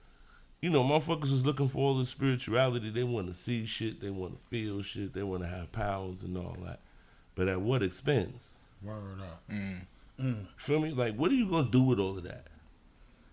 you 0.61 0.71
know, 0.71 0.83
motherfuckers 0.83 1.31
is 1.31 1.45
looking 1.45 1.67
for 1.67 1.79
all 1.79 1.97
the 1.97 2.05
spirituality. 2.05 2.89
They 2.89 3.03
want 3.03 3.27
to 3.27 3.33
see 3.33 3.67
shit. 3.67 4.01
They 4.01 4.09
want 4.09 4.37
to 4.37 4.41
feel 4.41 4.81
shit. 4.81 5.13
They 5.13 5.21
want 5.21 5.43
to 5.43 5.49
have 5.49 5.71
powers 5.71 6.23
and 6.23 6.35
all 6.35 6.57
that. 6.65 6.79
But 7.35 7.47
at 7.47 7.61
what 7.61 7.83
expense? 7.83 8.55
Word 8.81 9.19
up. 9.21 9.43
Mm. 9.51 9.81
Mm. 10.19 10.47
Feel 10.57 10.79
me? 10.79 10.91
Like, 10.91 11.15
what 11.15 11.31
are 11.31 11.35
you 11.35 11.49
gonna 11.49 11.69
do 11.69 11.81
with 11.83 11.99
all 11.99 12.17
of 12.17 12.23
that? 12.23 12.45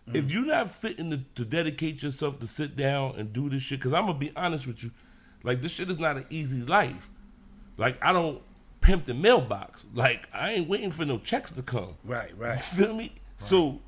Mm. 0.08 0.14
If 0.16 0.30
you're 0.30 0.44
not 0.46 0.70
fitting 0.70 1.10
to, 1.10 1.20
to 1.36 1.44
dedicate 1.44 2.02
yourself 2.02 2.38
to 2.40 2.46
sit 2.46 2.76
down 2.76 3.14
and 3.16 3.32
do 3.32 3.48
this 3.48 3.62
shit, 3.62 3.78
because 3.78 3.92
I'm 3.92 4.06
gonna 4.06 4.18
be 4.18 4.32
honest 4.36 4.66
with 4.66 4.82
you, 4.82 4.90
like 5.42 5.62
this 5.62 5.72
shit 5.72 5.90
is 5.90 5.98
not 5.98 6.16
an 6.16 6.26
easy 6.30 6.62
life. 6.62 7.10
Like 7.76 7.98
I 8.02 8.12
don't 8.12 8.42
pimp 8.80 9.04
the 9.06 9.14
mailbox. 9.14 9.86
Like 9.94 10.28
I 10.32 10.52
ain't 10.52 10.68
waiting 10.68 10.90
for 10.90 11.04
no 11.04 11.18
checks 11.18 11.52
to 11.52 11.62
come. 11.62 11.94
Right, 12.04 12.30
You 12.30 12.36
right. 12.36 12.64
feel 12.64 12.94
me? 12.94 13.14
So 13.38 13.80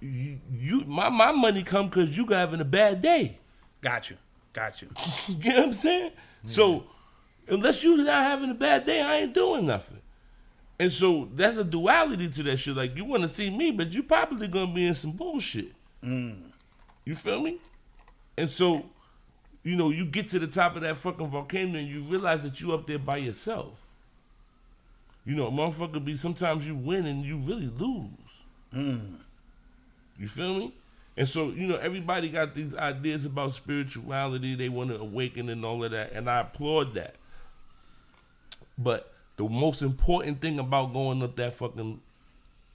you, 0.00 0.38
you 0.52 0.80
my 0.86 1.08
my 1.08 1.32
money 1.32 1.62
come 1.62 1.88
because 1.88 2.16
you 2.16 2.26
having 2.26 2.60
a 2.60 2.64
bad 2.64 3.00
day. 3.00 3.38
Got 3.80 4.10
you. 4.10 4.16
Got 4.52 4.82
you. 4.82 4.88
You 5.28 5.34
get 5.36 5.56
what 5.56 5.64
I'm 5.66 5.72
saying? 5.72 6.12
So 6.46 6.84
unless 7.48 7.82
you're 7.84 7.96
not 7.98 8.24
having 8.24 8.50
a 8.50 8.54
bad 8.54 8.84
day, 8.84 9.00
I 9.00 9.16
ain't 9.18 9.34
doing 9.34 9.66
nothing. 9.66 10.00
And 10.78 10.92
so 10.92 11.28
that's 11.34 11.56
a 11.56 11.64
duality 11.64 12.28
to 12.28 12.42
that 12.44 12.58
shit. 12.58 12.76
Like 12.76 12.96
you 12.96 13.04
want 13.04 13.22
to 13.22 13.28
see 13.28 13.50
me, 13.50 13.70
but 13.70 13.92
you 13.92 14.02
probably 14.02 14.48
gonna 14.48 14.72
be 14.72 14.86
in 14.86 14.94
some 14.94 15.12
bullshit. 15.12 15.72
Mm. 16.04 16.50
You 17.04 17.14
feel 17.14 17.40
me? 17.40 17.58
And 18.36 18.50
so, 18.50 18.84
you 19.62 19.76
know, 19.76 19.90
you 19.90 20.04
get 20.04 20.28
to 20.28 20.38
the 20.38 20.46
top 20.46 20.76
of 20.76 20.82
that 20.82 20.96
fucking 20.96 21.28
volcano 21.28 21.78
and 21.78 21.88
you 21.88 22.02
realize 22.02 22.42
that 22.42 22.60
you 22.60 22.74
up 22.74 22.86
there 22.86 22.98
by 22.98 23.16
yourself. 23.16 23.90
You 25.24 25.34
know, 25.34 25.50
motherfucker 25.50 26.04
be 26.04 26.16
sometimes 26.16 26.66
you 26.66 26.76
win 26.76 27.06
and 27.06 27.24
you 27.24 27.38
really 27.38 27.68
lose. 27.68 28.44
Mm. 28.72 29.16
You 30.18 30.28
feel 30.28 30.54
me? 30.58 30.74
And 31.16 31.28
so, 31.28 31.48
you 31.48 31.66
know, 31.66 31.76
everybody 31.76 32.28
got 32.28 32.54
these 32.54 32.74
ideas 32.74 33.24
about 33.24 33.52
spirituality. 33.52 34.54
They 34.54 34.68
want 34.68 34.90
to 34.90 35.00
awaken 35.00 35.48
and 35.48 35.64
all 35.64 35.82
of 35.82 35.90
that. 35.92 36.12
And 36.12 36.28
I 36.28 36.40
applaud 36.40 36.94
that. 36.94 37.14
But 38.76 39.12
the 39.36 39.48
most 39.48 39.82
important 39.82 40.40
thing 40.40 40.58
about 40.58 40.92
going 40.92 41.22
up 41.22 41.36
that 41.36 41.54
fucking 41.54 42.00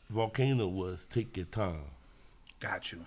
volcano 0.10 0.68
was 0.68 1.06
take 1.06 1.36
your 1.38 1.48
time. 1.48 1.86
Got 2.60 2.92
you. 2.92 3.06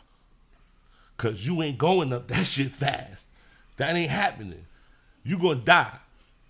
Cause 1.17 1.47
you 1.47 1.63
ain't 1.63 1.79
going 1.79 2.13
up 2.13 2.29
that 2.29 2.47
shit 2.47 2.71
fast. 2.71 3.29
That 3.77 3.95
ain't 3.95 4.11
happening. 4.11 4.67
You 5.23 5.39
gonna 5.39 5.61
die. 5.61 5.99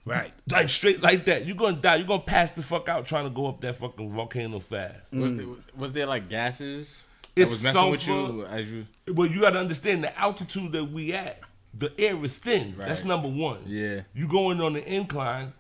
Right. 0.07 0.33
Like 0.51 0.69
straight 0.69 1.03
like 1.03 1.25
that. 1.27 1.47
You 1.47 1.55
gonna 1.55 1.77
die. 1.77 1.97
You 1.97 2.05
gonna 2.05 2.23
pass 2.23 2.51
the 2.51 2.63
fuck 2.63 2.89
out 2.89 3.07
trying 3.07 3.25
to 3.25 3.31
go 3.31 3.47
up 3.47 3.61
that 3.63 3.77
fucking 3.77 4.11
volcano 4.11 4.61
fast. 4.61 5.13
Was, 5.13 5.33
mm. 5.33 5.37
there, 5.39 5.47
was 5.77 5.93
there 5.93 6.07
like 6.07 6.29
gases 6.29 7.03
that 7.35 7.43
It's 7.43 7.53
was 7.53 7.65
messing 7.65 7.91
with 7.91 8.03
sulfur. 8.03 8.33
you 8.33 8.47
as 8.47 8.67
you? 8.67 8.87
But 9.07 9.31
you 9.31 9.41
gotta 9.41 9.59
understand 9.59 10.05
the 10.05 10.19
altitude 10.19 10.73
that 10.73 10.85
we 10.85 11.13
at. 11.13 11.41
The 11.77 11.93
air 11.99 12.23
is 12.25 12.39
thin. 12.39 12.75
That's 12.79 13.05
number 13.05 13.29
one. 13.29 13.61
Yeah. 13.67 14.03
You 14.15 14.29
going 14.29 14.61
on 14.61 14.75
the 14.75 14.87
incline, 14.87 15.53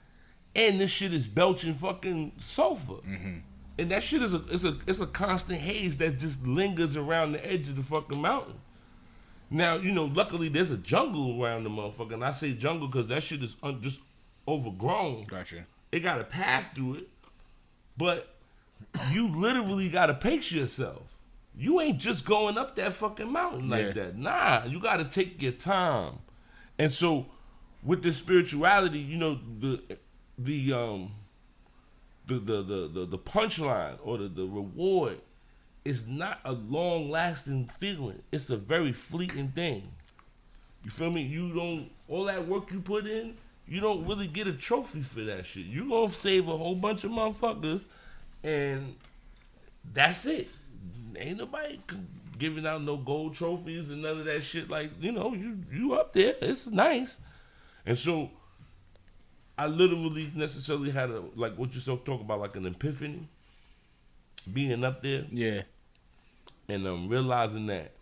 and 0.56 0.80
this 0.80 0.90
shit 0.90 1.12
is 1.12 1.26
belching 1.26 1.74
fucking 1.74 2.32
sulfur. 2.38 2.94
Mm-hmm. 3.06 3.38
And 3.76 3.90
that 3.90 4.02
shit 4.04 4.22
is 4.22 4.34
a 4.34 4.42
it's 4.50 4.64
a 4.64 4.76
it's 4.86 5.00
a 5.00 5.06
constant 5.06 5.60
haze 5.60 5.96
that 5.98 6.18
just 6.18 6.46
lingers 6.46 6.96
around 6.96 7.32
the 7.32 7.44
edge 7.44 7.68
of 7.68 7.76
the 7.76 7.82
fucking 7.82 8.20
mountain. 8.20 8.54
Now 9.50 9.76
you 9.76 9.90
know, 9.92 10.04
luckily 10.04 10.48
there's 10.48 10.70
a 10.70 10.76
jungle 10.76 11.42
around 11.42 11.64
the 11.64 11.70
motherfucker, 11.70 12.14
and 12.14 12.24
I 12.24 12.32
say 12.32 12.52
jungle 12.54 12.86
because 12.88 13.08
that 13.08 13.22
shit 13.22 13.42
is 13.42 13.56
un- 13.62 13.82
just 13.82 14.00
overgrown. 14.46 15.24
Gotcha. 15.24 15.66
It 15.90 16.00
got 16.00 16.20
a 16.20 16.24
path 16.24 16.70
through 16.74 16.94
it, 16.94 17.08
but 17.96 18.34
you 19.10 19.28
literally 19.28 19.88
got 19.88 20.06
to 20.06 20.14
pace 20.14 20.50
yourself. 20.52 21.18
you 21.56 21.80
ain't 21.80 21.98
just 21.98 22.24
going 22.26 22.58
up 22.58 22.74
that 22.76 22.94
fucking 22.94 23.30
mountain 23.30 23.70
like 23.70 23.86
Yeah. 23.86 23.92
that. 23.92 24.16
Nah, 24.18 24.64
you 24.64 24.80
got 24.80 24.96
to 24.96 25.04
take 25.04 25.40
your 25.40 25.52
time. 25.52 26.18
And 26.80 26.92
so, 26.92 27.26
with 27.84 28.02
the 28.02 28.12
spirituality, 28.12 28.98
you 28.98 29.16
know 29.16 29.38
the 29.60 29.80
the 30.38 30.72
um 30.72 31.12
the 32.26 32.38
the 32.38 32.62
the 32.62 33.06
the, 33.06 33.18
punchline 33.18 33.98
or 34.02 34.18
the, 34.18 34.28
the 34.28 34.46
reward 34.46 35.18
is 35.84 36.06
not 36.06 36.40
a 36.44 36.52
long 36.52 37.10
lasting 37.10 37.66
feeling. 37.66 38.22
It's 38.32 38.48
a 38.48 38.56
very 38.56 38.92
fleeting 38.92 39.48
thing. 39.48 39.82
You 40.82 40.90
feel 40.90 41.10
me? 41.10 41.22
You 41.22 41.52
don't 41.54 41.90
all 42.08 42.24
that 42.24 42.46
work 42.46 42.70
you 42.72 42.80
put 42.80 43.06
in, 43.06 43.36
you 43.66 43.80
don't 43.80 44.06
really 44.06 44.26
get 44.26 44.46
a 44.46 44.52
trophy 44.52 45.02
for 45.02 45.20
that 45.22 45.46
shit. 45.46 45.66
You 45.66 45.88
gonna 45.88 46.08
save 46.08 46.48
a 46.48 46.56
whole 46.56 46.74
bunch 46.74 47.04
of 47.04 47.10
motherfuckers, 47.10 47.86
and 48.42 48.94
that's 49.92 50.26
it. 50.26 50.48
Ain't 51.16 51.38
nobody 51.38 51.78
giving 52.38 52.66
out 52.66 52.82
no 52.82 52.96
gold 52.96 53.34
trophies 53.34 53.88
and 53.90 54.02
none 54.02 54.18
of 54.18 54.24
that 54.24 54.42
shit. 54.42 54.68
Like 54.68 54.90
you 55.00 55.12
know, 55.12 55.34
you 55.34 55.58
you 55.72 55.94
up 55.94 56.12
there. 56.12 56.34
It's 56.40 56.66
nice, 56.66 57.20
and 57.86 57.98
so 57.98 58.30
I 59.56 59.66
literally 59.66 60.30
necessarily 60.34 60.90
had 60.90 61.10
a 61.10 61.22
like 61.36 61.56
what 61.56 61.74
you 61.74 61.80
so 61.80 61.96
talk 61.96 62.20
about 62.20 62.40
like 62.40 62.56
an 62.56 62.66
epiphany, 62.66 63.28
being 64.52 64.84
up 64.84 65.02
there 65.02 65.24
Yeah. 65.30 65.62
and 66.68 66.86
um, 66.86 67.08
realizing 67.08 67.66
that 67.66 67.92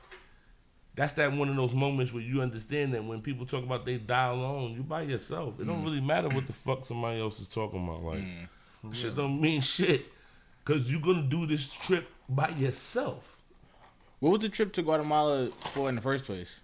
that's 0.94 1.14
that 1.14 1.32
one 1.32 1.48
of 1.48 1.56
those 1.56 1.72
moments 1.72 2.12
where 2.12 2.22
you 2.22 2.42
understand 2.42 2.92
that 2.94 3.02
when 3.04 3.22
people 3.22 3.46
talk 3.46 3.64
about 3.64 3.84
they 3.86 3.96
die 3.98 4.28
alone, 4.28 4.72
you 4.72 4.82
by 4.82 5.02
yourself. 5.02 5.58
It 5.60 5.66
don't 5.66 5.82
really 5.84 6.00
matter 6.00 6.28
what 6.28 6.46
the 6.46 6.52
fuck 6.52 6.84
somebody 6.84 7.20
else 7.20 7.40
is 7.40 7.48
talking 7.48 7.82
about. 7.82 8.02
Like, 8.02 8.24
shit 8.94 9.16
don't 9.16 9.40
mean 9.40 9.60
shit, 9.62 10.06
cause 10.64 10.90
you're 10.90 11.00
gonna 11.00 11.22
do 11.22 11.46
this 11.46 11.68
trip 11.72 12.06
by 12.28 12.48
yourself. 12.50 13.40
What 14.20 14.30
was 14.32 14.40
the 14.40 14.48
trip 14.48 14.72
to 14.74 14.82
Guatemala 14.82 15.48
for 15.72 15.88
in 15.88 15.96
the 15.96 16.00
first 16.00 16.24
place? 16.24 16.54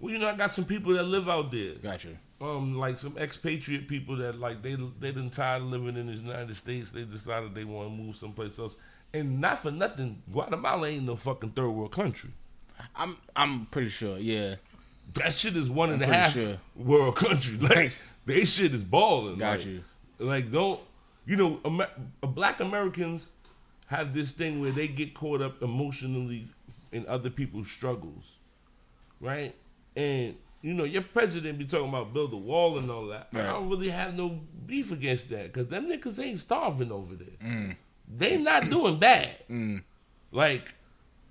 Well, 0.00 0.12
you 0.12 0.18
know, 0.18 0.28
I 0.28 0.34
got 0.36 0.50
some 0.50 0.64
people 0.64 0.92
that 0.94 1.04
live 1.04 1.28
out 1.28 1.50
there. 1.52 1.74
Gotcha. 1.74 2.16
Um, 2.40 2.78
like 2.78 2.98
some 3.00 3.18
expatriate 3.18 3.88
people 3.88 4.16
that 4.18 4.38
like 4.38 4.62
they 4.62 4.76
they 5.00 5.10
done 5.10 5.28
tired 5.30 5.62
of 5.62 5.68
living 5.68 5.96
in 5.96 6.06
the 6.06 6.12
United 6.12 6.56
States. 6.56 6.92
They 6.92 7.02
decided 7.02 7.54
they 7.54 7.64
want 7.64 7.88
to 7.90 7.94
move 8.02 8.14
someplace 8.14 8.58
else. 8.58 8.76
And 9.12 9.40
not 9.40 9.58
for 9.58 9.70
nothing, 9.72 10.22
Guatemala 10.30 10.86
ain't 10.88 11.04
no 11.04 11.16
fucking 11.16 11.50
third 11.50 11.70
world 11.70 11.90
country. 11.92 12.30
I'm 12.94 13.16
I'm 13.34 13.66
pretty 13.66 13.88
sure. 13.88 14.18
Yeah. 14.18 14.56
that 15.14 15.34
shit 15.34 15.56
is 15.56 15.68
one 15.68 15.90
and 15.90 16.00
a 16.02 16.06
I'm 16.06 16.12
half 16.12 16.32
sure. 16.34 16.58
world 16.76 17.16
country. 17.16 17.58
Like 17.60 17.98
they 18.24 18.44
shit 18.44 18.72
is 18.74 18.84
balling. 18.84 19.38
Got 19.38 19.58
like, 19.58 19.66
you. 19.66 19.84
Like 20.20 20.52
don't 20.52 20.80
you 21.26 21.36
know? 21.36 21.60
Amer- 21.64 21.90
Black 22.20 22.60
Americans 22.60 23.32
have 23.86 24.14
this 24.14 24.32
thing 24.32 24.60
where 24.60 24.70
they 24.70 24.86
get 24.86 25.12
caught 25.14 25.40
up 25.42 25.60
emotionally 25.62 26.46
in 26.92 27.04
other 27.08 27.30
people's 27.30 27.68
struggles, 27.70 28.36
right? 29.20 29.54
And 29.96 30.36
you 30.62 30.74
know 30.74 30.84
your 30.84 31.02
president 31.02 31.58
be 31.58 31.64
talking 31.64 31.88
about 31.88 32.12
build 32.12 32.32
a 32.32 32.36
wall 32.36 32.78
and 32.78 32.90
all 32.90 33.06
that. 33.08 33.28
I 33.32 33.42
don't 33.42 33.68
really 33.68 33.90
have 33.90 34.14
no 34.14 34.40
beef 34.66 34.90
against 34.92 35.30
that 35.30 35.52
because 35.52 35.68
them 35.68 35.86
niggas 35.86 36.22
ain't 36.22 36.40
starving 36.40 36.90
over 36.92 37.14
there. 37.14 37.36
Mm. 37.42 37.76
They 38.16 38.36
not 38.38 38.68
doing 38.70 38.98
bad. 38.98 39.36
Like 40.32 40.74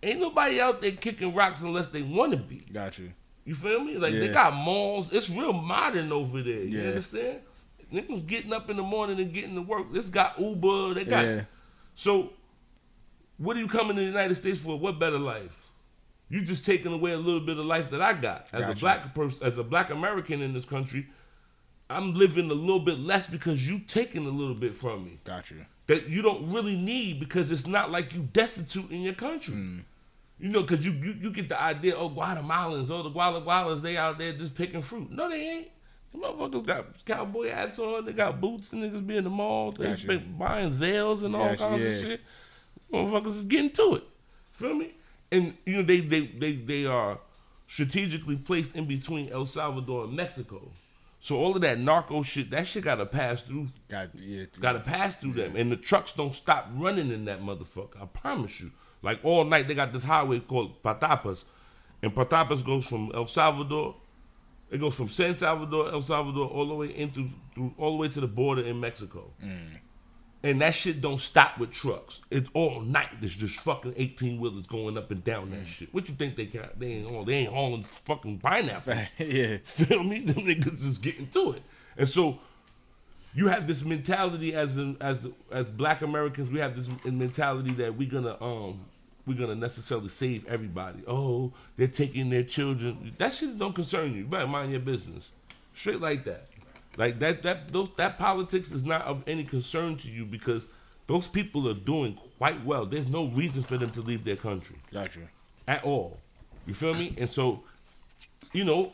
ain't 0.03 0.19
nobody 0.19 0.61
out 0.61 0.81
there 0.81 0.91
kicking 0.91 1.33
rocks 1.33 1.61
unless 1.61 1.87
they 1.87 2.01
want 2.01 2.31
to 2.31 2.37
be. 2.37 2.63
Got 2.71 2.97
you. 2.99 3.11
You 3.45 3.55
feel 3.55 3.79
me? 3.79 3.97
Like 3.97 4.13
they 4.13 4.27
got 4.29 4.53
malls. 4.53 5.11
It's 5.11 5.29
real 5.29 5.53
modern 5.53 6.11
over 6.11 6.41
there. 6.41 6.63
You 6.63 6.79
Yeah. 6.81 6.87
understand? 6.89 7.39
Niggas 7.93 8.27
getting 8.27 8.51
up 8.51 8.69
in 8.69 8.75
the 8.75 8.83
morning 8.83 9.17
and 9.19 9.33
getting 9.33 9.55
to 9.55 9.61
work. 9.61 9.93
This 9.93 10.09
got 10.09 10.37
Uber. 10.39 10.93
They 10.95 11.05
got. 11.05 11.25
Yeah. 11.25 11.41
So, 11.95 12.33
what 13.37 13.55
are 13.55 13.59
you 13.61 13.67
coming 13.69 13.95
to 13.95 14.01
the 14.01 14.07
United 14.07 14.35
States 14.35 14.59
for? 14.59 14.77
What 14.77 14.99
better 14.99 15.17
life? 15.17 15.66
You 16.29 16.41
just 16.41 16.65
taking 16.65 16.91
away 16.91 17.11
a 17.11 17.17
little 17.17 17.39
bit 17.39 17.57
of 17.57 17.65
life 17.65 17.89
that 17.91 18.01
I 18.01 18.13
got 18.13 18.49
as 18.51 18.67
a 18.67 18.75
black 18.75 19.15
person, 19.15 19.39
as 19.45 19.57
a 19.57 19.63
black 19.63 19.89
American 19.89 20.41
in 20.41 20.53
this 20.53 20.65
country. 20.65 21.07
I'm 21.89 22.13
living 22.13 22.51
a 22.51 22.53
little 22.53 22.81
bit 22.81 22.99
less 22.99 23.27
because 23.27 23.65
you 23.65 23.79
taking 23.79 24.25
a 24.25 24.29
little 24.29 24.55
bit 24.55 24.75
from 24.75 25.05
me 25.05 25.19
Got 25.23 25.49
you. 25.51 25.65
that 25.87 26.09
you 26.09 26.21
don't 26.21 26.51
really 26.51 26.75
need 26.75 27.17
because 27.17 27.49
it's 27.49 27.65
not 27.65 27.91
like 27.91 28.13
you 28.13 28.27
destitute 28.33 28.91
in 28.91 29.01
your 29.03 29.13
country. 29.13 29.53
Hmm. 29.53 29.79
You 30.39 30.49
know, 30.49 30.61
because 30.63 30.85
you, 30.85 30.91
you 30.91 31.13
you 31.13 31.31
get 31.31 31.47
the 31.49 31.59
idea, 31.59 31.95
oh, 31.95 32.09
Guatemalans, 32.09 32.91
oh, 32.91 33.03
the 33.03 33.09
Guatemalans, 33.09 33.81
they 33.81 33.95
out 33.97 34.19
there 34.19 34.33
just 34.33 34.53
picking 34.53 34.81
fruit. 34.81 35.09
No, 35.09 35.29
they 35.29 35.47
ain't. 35.49 35.67
The 36.13 36.19
motherfuckers 36.19 36.65
got 36.65 37.05
cowboy 37.05 37.49
hats 37.49 37.79
on, 37.79 38.05
they 38.05 38.13
got 38.13 38.39
boots, 38.39 38.71
and 38.71 38.83
niggas 38.83 39.05
be 39.05 39.17
in 39.17 39.23
the 39.23 39.29
mall, 39.29 39.71
they 39.71 39.85
Gotcha. 39.85 40.19
buying 40.37 40.69
Zales 40.69 41.23
and 41.23 41.35
all 41.35 41.49
Gotcha, 41.49 41.57
kinds 41.63 41.83
yeah. 41.83 41.89
of 41.89 42.01
shit. 42.01 42.21
Motherfuckers 42.91 43.35
is 43.37 43.43
getting 43.45 43.71
to 43.71 43.95
it. 43.95 44.03
Feel 44.51 44.75
me? 44.75 44.93
And, 45.31 45.57
you 45.65 45.77
know, 45.77 45.83
they, 45.83 45.99
they, 45.99 46.27
they, 46.27 46.53
they 46.55 46.85
are 46.85 47.19
strategically 47.67 48.37
placed 48.37 48.75
in 48.75 48.85
between 48.85 49.29
El 49.29 49.45
Salvador 49.45 50.05
and 50.05 50.15
Mexico. 50.15 50.71
So 51.19 51.35
all 51.37 51.55
of 51.55 51.61
that 51.61 51.79
narco 51.79 52.21
shit, 52.21 52.51
that 52.51 52.67
shit 52.67 52.83
gotta 52.83 53.05
pass 53.05 53.41
through 53.41 53.69
Got 53.89 54.09
yeah. 54.19 54.45
Got 54.59 54.73
to 54.73 54.79
pass 54.79 55.15
through 55.15 55.33
them, 55.33 55.55
and 55.55 55.71
the 55.71 55.75
trucks 55.75 56.11
don't 56.11 56.35
stop 56.35 56.69
running 56.75 57.11
in 57.11 57.25
that 57.25 57.41
motherfucker. 57.41 58.01
I 58.01 58.05
promise 58.05 58.59
you. 58.59 58.71
Like 59.01 59.19
all 59.23 59.43
night, 59.43 59.67
they 59.67 59.73
got 59.73 59.93
this 59.93 60.03
highway 60.03 60.39
called 60.39 60.81
Patapas, 60.83 61.45
and 62.01 62.13
Patapas 62.13 62.63
goes 62.63 62.85
from 62.85 63.11
El 63.13 63.27
Salvador. 63.27 63.95
It 64.69 64.79
goes 64.79 64.95
from 64.95 65.07
San 65.09 65.37
Salvador, 65.37 65.91
El 65.91 66.01
Salvador, 66.01 66.47
all 66.47 66.67
the 66.67 66.75
way 66.75 66.87
into 66.95 67.29
through, 67.53 67.73
all 67.77 67.91
the 67.91 67.97
way 67.97 68.09
to 68.09 68.21
the 68.21 68.27
border 68.27 68.63
in 68.63 68.79
Mexico. 68.79 69.31
Mm. 69.43 69.79
And 70.43 70.61
that 70.61 70.75
shit 70.75 71.01
don't 71.01 71.19
stop 71.19 71.57
with 71.57 71.71
trucks. 71.71 72.21
It's 72.29 72.49
all 72.53 72.81
night. 72.81 73.09
There's 73.19 73.35
just 73.35 73.55
fucking 73.61 73.95
eighteen 73.97 74.39
wheelers 74.39 74.67
going 74.67 74.97
up 74.97 75.09
and 75.09 75.23
down 75.23 75.49
that 75.51 75.67
shit. 75.67 75.93
What 75.93 76.07
you 76.07 76.15
think 76.15 76.35
they 76.35 76.45
got? 76.45 76.79
They 76.79 76.87
ain't 76.87 77.11
all. 77.11 77.25
They 77.25 77.33
ain't 77.33 77.53
hauling 77.53 77.85
fucking 78.05 78.39
pineapples. 78.39 78.97
yeah. 79.17 79.57
Feel 79.63 80.03
me? 80.03 80.19
Them 80.19 80.45
niggas 80.45 80.85
is 80.85 80.99
getting 80.99 81.27
to 81.29 81.53
it. 81.53 81.63
And 81.97 82.07
so 82.07 82.39
you 83.33 83.47
have 83.47 83.67
this 83.67 83.83
mentality 83.83 84.53
as 84.53 84.77
in, 84.77 84.97
as 85.01 85.27
as 85.51 85.69
black 85.69 86.01
Americans, 86.01 86.49
we 86.51 86.59
have 86.59 86.75
this 86.75 86.87
mentality 87.05 87.71
that 87.73 87.95
we're 87.95 88.09
gonna 88.09 88.41
um 88.41 88.85
we're 89.25 89.37
gonna 89.37 89.55
necessarily 89.55 90.09
save 90.09 90.47
everybody. 90.47 91.03
Oh, 91.07 91.51
they're 91.75 91.87
taking 91.87 92.29
their 92.29 92.43
children. 92.43 93.13
That 93.17 93.33
shit 93.33 93.57
don't 93.57 93.75
concern 93.75 94.11
you. 94.13 94.19
You 94.19 94.25
better 94.25 94.47
mind 94.47 94.71
your 94.71 94.79
business. 94.79 95.31
Straight 95.73 95.99
like 95.99 96.23
that. 96.25 96.47
Like 96.97 97.19
that 97.19 97.43
that 97.43 97.71
those 97.71 97.89
that 97.97 98.17
politics 98.17 98.71
is 98.71 98.83
not 98.83 99.03
of 99.03 99.23
any 99.27 99.43
concern 99.43 99.95
to 99.97 100.09
you 100.09 100.25
because 100.25 100.67
those 101.05 101.27
people 101.27 101.69
are 101.69 101.73
doing 101.75 102.17
quite 102.37 102.63
well. 102.65 102.85
There's 102.85 103.07
no 103.07 103.27
reason 103.27 103.63
for 103.63 103.77
them 103.77 103.91
to 103.91 104.01
leave 104.01 104.25
their 104.25 104.35
country 104.35 104.75
Got 104.91 105.15
you. 105.15 105.27
at 105.67 105.83
all. 105.83 106.17
You 106.65 106.73
feel 106.73 106.93
me? 106.95 107.15
And 107.17 107.29
so, 107.29 107.63
you 108.51 108.65
know, 108.65 108.91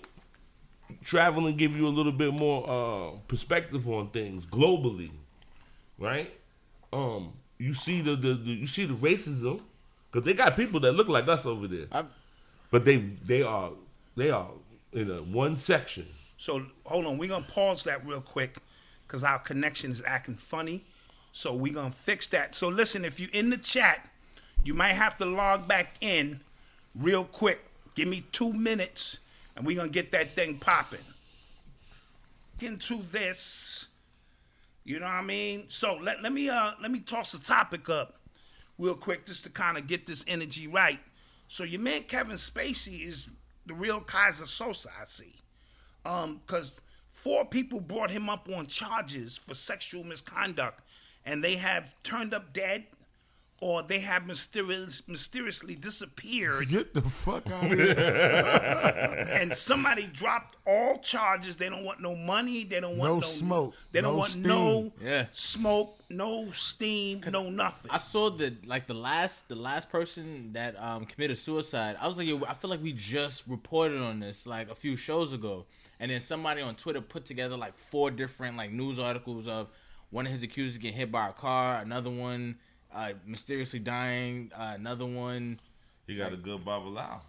traveling 1.04 1.56
give 1.56 1.76
you 1.76 1.88
a 1.88 1.90
little 1.90 2.12
bit 2.12 2.34
more 2.34 2.70
uh, 2.70 3.18
perspective 3.28 3.90
on 3.90 4.10
things 4.10 4.46
globally, 4.46 5.10
right? 5.98 6.32
Um, 6.92 7.34
you 7.58 7.74
see 7.74 8.02
the, 8.02 8.16
the, 8.16 8.36
the 8.36 8.52
you 8.52 8.68
see 8.68 8.86
the 8.86 8.94
racism 8.94 9.62
because 10.12 10.26
they 10.26 10.34
got 10.34 10.56
people 10.56 10.80
that 10.82 10.92
look 10.92 11.08
like 11.08 11.28
us 11.28 11.46
over 11.46 11.68
there, 11.68 11.88
I, 11.92 12.04
but 12.70 12.86
they 12.86 12.98
they 12.98 13.42
are 13.42 13.72
they 14.16 14.30
are 14.30 14.50
in 14.92 15.10
a 15.10 15.24
one 15.24 15.58
section. 15.58 16.06
So 16.44 16.62
hold 16.86 17.06
on, 17.06 17.18
we're 17.18 17.30
gonna 17.30 17.46
pause 17.46 17.86
that 17.86 18.06
real 18.06 18.20
quick 18.20 18.58
because 19.08 19.24
our 19.24 19.40
connection 19.40 19.92
is 19.92 20.04
acting 20.06 20.36
funny. 20.36 20.84
So 21.32 21.56
we're 21.56 21.74
gonna 21.74 21.92
fix 21.92 22.28
that. 22.28 22.54
So 22.54 22.68
listen, 22.68 23.06
if 23.06 23.18
you're 23.18 23.30
in 23.32 23.50
the 23.50 23.56
chat, 23.56 24.10
you 24.62 24.74
might 24.74 24.92
have 24.92 25.16
to 25.20 25.26
log 25.26 25.70
back 25.70 25.96
in 26.02 26.42
real 26.96 27.24
quick. 27.24 27.62
Give 27.96 28.10
me 28.10 28.26
two 28.34 28.52
minutes, 28.52 29.20
and 29.56 29.66
we're 29.66 29.78
gonna 29.78 29.88
get 29.88 30.12
that 30.12 30.36
thing 30.36 30.58
popping. 30.58 31.06
Into 32.60 33.02
this, 33.04 33.88
you 34.84 35.00
know 35.00 35.06
what 35.06 35.14
I 35.14 35.22
mean? 35.22 35.64
So 35.70 35.96
let, 35.96 36.22
let 36.22 36.34
me 36.34 36.50
uh 36.50 36.74
let 36.82 36.92
me 36.92 37.00
toss 37.00 37.32
the 37.32 37.42
topic 37.42 37.88
up 37.88 38.20
real 38.78 38.96
quick 38.96 39.26
just 39.26 39.46
to 39.46 39.50
kind 39.50 39.78
of 39.78 39.88
get 39.88 40.06
this 40.06 40.26
energy 40.28 40.68
right. 40.68 41.00
So 41.48 41.64
your 41.64 41.80
man 41.80 42.04
Kevin 42.04 42.36
Spacey 42.36 43.08
is 43.08 43.30
the 43.66 43.74
real 43.74 44.02
Keyser 44.02 44.44
Söze, 44.44 44.88
I 44.88 45.06
see 45.06 45.36
um 46.06 46.42
because 46.46 46.82
four 47.12 47.46
people 47.46 47.80
brought 47.80 48.12
him 48.12 48.30
up 48.30 48.48
on 48.54 48.66
charges 48.68 49.38
for 49.38 49.56
sexual 49.56 50.04
misconduct 50.04 50.82
and 51.26 51.44
they 51.44 51.56
have 51.56 51.92
turned 52.04 52.34
up 52.34 52.52
dead 52.54 52.84
or 53.62 53.82
they 53.82 54.00
have 54.00 54.26
mysterious, 54.28 55.02
mysteriously 55.08 55.74
disappeared 55.76 56.68
Get 56.68 56.94
the 56.94 57.02
fuck 57.02 57.50
out 57.50 57.72
of 57.72 57.80
here. 57.80 59.28
and 59.32 59.56
somebody 59.56 60.08
dropped 60.08 60.58
all 60.68 60.98
charges 60.98 61.56
they 61.56 61.70
don't 61.70 61.86
want 61.86 62.02
no 62.02 62.14
money 62.14 62.66
they 62.66 62.82
don't 62.82 62.98
want 62.98 63.10
No 63.14 63.20
no, 63.20 63.26
smoke, 63.26 63.74
they 63.94 64.02
don't 64.02 64.14
no 64.14 64.18
want 64.18 64.32
steam. 64.32 64.44
no 64.44 64.92
Yeah. 65.02 65.26
smoke 65.32 65.98
no 66.10 66.52
steam 66.52 67.22
no 67.32 67.50
nothing 67.50 67.90
I 67.92 68.00
saw 68.00 68.30
that 68.32 68.68
like 68.68 68.88
the 68.88 68.94
last 68.96 69.48
the 69.48 69.56
last 69.56 69.90
person 69.90 70.52
that 70.54 70.78
um 70.82 71.06
committed 71.06 71.38
suicide. 71.38 71.96
I 72.02 72.08
was 72.08 72.18
like, 72.18 72.28
yo, 72.28 72.44
I 72.46 72.56
feel 72.56 72.70
like 72.70 72.84
we 72.84 72.92
just 72.92 73.44
reported 73.48 74.02
on 74.02 74.20
this 74.20 74.46
like 74.46 74.70
a 74.70 74.76
few 74.76 74.98
shows 74.98 75.32
ago, 75.32 75.66
and 76.00 76.12
then 76.12 76.22
somebody 76.22 76.62
on 76.62 76.76
Twitter 76.76 77.02
put 77.02 77.26
together 77.26 77.56
like 77.58 77.78
four 77.90 78.12
different 78.12 78.58
like 78.58 78.72
news 78.72 79.00
articles 79.00 79.48
of 79.48 79.70
one 80.10 80.26
of 80.28 80.32
his 80.34 80.44
accusers 80.44 80.78
getting 80.78 80.98
hit 80.98 81.12
by 81.12 81.30
a 81.30 81.34
car, 81.34 81.78
another 81.82 82.10
one 82.10 82.58
uh, 82.94 83.14
mysteriously 83.26 83.80
dying. 83.80 84.52
Uh, 84.56 84.74
another 84.76 85.06
one. 85.06 85.60
He 86.06 86.16
got 86.18 86.32
a 86.34 86.38
good 86.38 86.64
babalawo. 86.64 87.22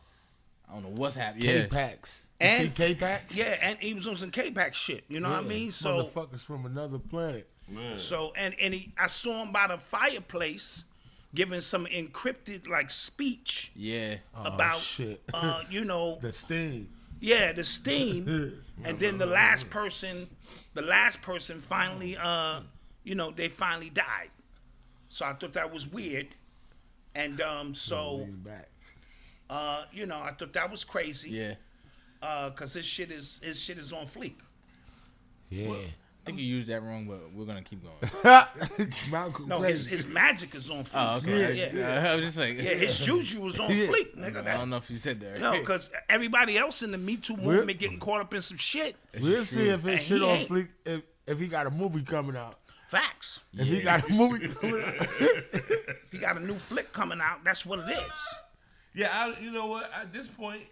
I 0.69 0.73
don't 0.75 0.83
know 0.83 0.89
what's 0.91 1.15
happening. 1.17 1.43
K 1.43 1.59
Yeah. 1.61 1.67
Packs. 1.69 2.27
You 2.41 2.47
And- 2.47 2.63
see 2.65 2.71
K-Pax? 2.75 3.37
Yeah, 3.37 3.59
and 3.63 3.79
he 3.79 3.95
was 3.95 4.07
on 4.07 4.17
some 4.17 4.31
K-Pax 4.31 4.77
shit. 4.79 5.05
You 5.09 5.21
know 5.21 5.31
what 5.31 5.39
I 5.45 5.47
mean? 5.47 5.73
So, 5.73 6.05
motherfuckers 6.05 6.41
from 6.41 6.67
another 6.67 6.99
planet. 6.99 7.49
Man. 7.69 7.99
so, 7.99 8.33
and 8.37 8.55
and 8.61 8.75
he, 8.75 8.93
I 8.99 9.07
saw 9.07 9.43
him 9.43 9.53
by 9.53 9.69
the 9.69 9.79
fireplace, 9.79 10.85
giving 11.35 11.61
some 11.63 11.87
encrypted 11.87 12.69
like 12.69 12.91
speech 12.91 13.73
Yeah. 13.75 14.17
about, 14.35 14.81
shit. 14.81 15.23
uh, 15.33 15.63
you 15.71 15.85
know, 15.85 16.19
The 16.21 16.33
Sting. 16.33 16.89
Yeah, 17.25 17.53
the 17.53 17.65
steam, 17.65 18.63
and 18.85 18.99
then 18.99 19.17
the 19.17 19.25
last 19.25 19.71
person, 19.71 20.29
the 20.75 20.83
last 20.83 21.23
person 21.23 21.59
finally, 21.59 22.19
uh, 22.21 22.61
you 23.03 23.15
know, 23.15 23.31
they 23.31 23.49
finally 23.49 23.89
died. 23.89 24.29
So 25.09 25.25
I 25.25 25.33
thought 25.33 25.55
that 25.55 25.73
was 25.73 25.91
weird, 25.91 26.29
and 27.15 27.41
um, 27.41 27.75
so 27.75 28.29
back. 28.45 28.69
uh, 29.49 29.85
you 29.91 30.05
know, 30.05 30.21
I 30.21 30.33
thought 30.33 30.53
that 30.53 30.71
was 30.71 30.85
crazy. 30.85 31.31
Yeah. 31.31 31.55
Uh, 32.21 32.51
cause 32.51 32.75
his 32.75 32.85
shit 32.85 33.11
is 33.11 33.41
his 33.43 33.59
shit 33.61 33.79
is 33.79 33.91
on 33.91 34.07
fleek. 34.07 34.37
Yeah. 35.49 35.69
I 35.71 35.89
think 36.25 36.39
you 36.39 36.45
used 36.45 36.69
that 36.69 36.83
wrong, 36.83 37.07
but 37.07 37.33
we're 37.33 37.45
gonna 37.45 37.63
keep 37.63 37.83
going. 37.83 38.47
Malcolm 39.11 39.49
No, 39.49 39.61
his 39.63 39.87
his 39.87 40.07
magic 40.07 40.55
is 40.55 40.71
on 40.71 40.85
fleek. 40.85 40.91
Oh, 40.95 41.17
okay. 41.19 41.55
Yeah, 41.57 41.65
I, 41.67 42.01
yeah. 42.03 42.11
I 42.13 42.15
was 42.17 42.25
just 42.25 42.37
like, 42.39 42.57
Yeah, 42.57 42.75
his 42.75 42.99
juju 43.07 43.41
was 43.41 43.59
on 43.61 43.71
Yeah. 43.71 43.87
fleek, 43.87 44.19
I 44.19 44.31
don't 44.31 44.45
That, 44.45 44.69
know 44.69 44.77
if 44.77 44.91
you 44.91 44.99
said 44.99 45.21
that. 45.21 45.33
Right? 45.33 45.41
no, 45.41 45.59
because 45.59 45.91
everybody 46.09 46.57
else 46.59 46.83
in 46.83 46.91
the 46.93 46.99
Me 46.99 47.17
Too 47.17 47.37
movement 47.37 47.79
getting 47.79 47.99
caught 48.01 48.21
up 48.21 48.33
in 48.35 48.41
some 48.41 48.59
shit. 48.59 48.97
We'll 49.21 49.45
see 49.45 49.69
if 49.69 49.85
And 49.85 49.99
his 49.99 50.03
shit 50.07 50.23
on 50.23 50.29
ain't- 50.31 50.49
fleek 50.51 50.69
if, 50.87 51.03
if 51.27 51.39
he 51.39 51.47
got 51.47 51.67
a 51.67 51.71
movie 51.71 52.03
coming 52.03 52.37
out. 52.37 52.59
Facts. 52.89 53.41
If 53.55 53.67
he 53.67 53.81
got 53.81 54.09
a 54.09 54.13
movie 54.13 54.47
coming 54.49 54.83
out. 54.83 54.95
If 55.21 56.13
he 56.13 56.19
got 56.19 56.37
a 56.37 56.41
new 56.41 56.55
flick 56.55 56.93
coming 56.93 57.21
out, 57.21 57.43
that's 57.45 57.67
what 57.67 57.81
it 57.81 57.91
is. 57.91 58.35
Yeah, 58.95 59.09
I, 59.11 59.41
you 59.41 59.51
know 59.51 59.67
what? 59.67 59.91
At 59.93 60.13
this 60.13 60.29
point, 60.29 60.63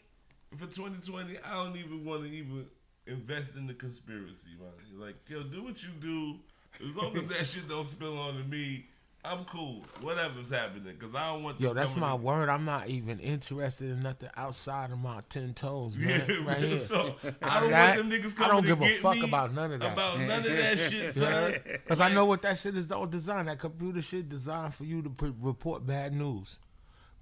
for 0.56 0.66
2020, 0.66 1.38
I 1.44 1.54
don't 1.64 1.76
even 1.76 2.04
want 2.04 2.22
to 2.22 2.28
even 2.28 2.66
invest 3.06 3.56
in 3.56 3.66
the 3.66 3.74
conspiracy, 3.74 4.50
man. 4.60 4.70
Like, 5.00 5.16
yo, 5.28 5.42
do 5.42 5.62
what 5.64 5.82
you 5.82 5.90
do. 6.00 6.36
As 6.80 6.94
long 6.96 7.16
as 7.16 7.24
that 7.26 7.46
shit 7.46 7.68
don't 7.68 7.86
spill 7.86 8.18
onto 8.18 8.42
me, 8.44 8.86
I'm 9.24 9.44
cool. 9.44 9.84
Whatever's 10.00 10.50
happening, 10.50 10.96
because 10.98 11.14
I 11.14 11.28
don't 11.32 11.44
want. 11.44 11.60
Yo, 11.60 11.68
to 11.68 11.74
that's 11.74 11.94
my 11.96 12.14
in- 12.14 12.22
word. 12.22 12.48
I'm 12.48 12.64
not 12.64 12.88
even 12.88 13.20
interested 13.20 13.90
in 13.90 14.02
nothing 14.02 14.30
outside 14.36 14.90
of 14.90 14.98
my 14.98 15.20
ten 15.28 15.54
toes, 15.54 15.96
man. 15.96 16.24
Yeah, 16.28 16.36
right 16.44 16.58
here. 16.62 16.84
talk. 16.84 17.18
I 17.40 17.60
don't 17.60 17.70
That- 17.70 17.98
want 17.98 18.10
them 18.10 18.20
niggas 18.20 18.34
coming 18.34 18.50
I 18.50 18.54
don't 18.54 18.66
give 18.66 18.80
to 18.80 18.84
a 18.86 18.98
fuck 18.98 19.22
about 19.22 19.54
none 19.54 19.72
of 19.74 19.80
that. 19.80 19.92
About 19.92 20.18
none 20.18 20.38
of 20.38 20.44
that 20.44 20.78
shit, 20.78 21.14
son. 21.14 21.54
Because 21.64 22.00
I 22.00 22.12
know 22.12 22.24
what 22.24 22.42
that 22.42 22.58
shit 22.58 22.76
is 22.76 22.90
all 22.90 23.06
designed. 23.06 23.46
That 23.48 23.60
computer 23.60 24.02
shit 24.02 24.28
designed 24.28 24.74
for 24.74 24.84
you 24.84 25.02
to 25.02 25.10
pre- 25.10 25.34
report 25.40 25.86
bad 25.86 26.12
news. 26.14 26.58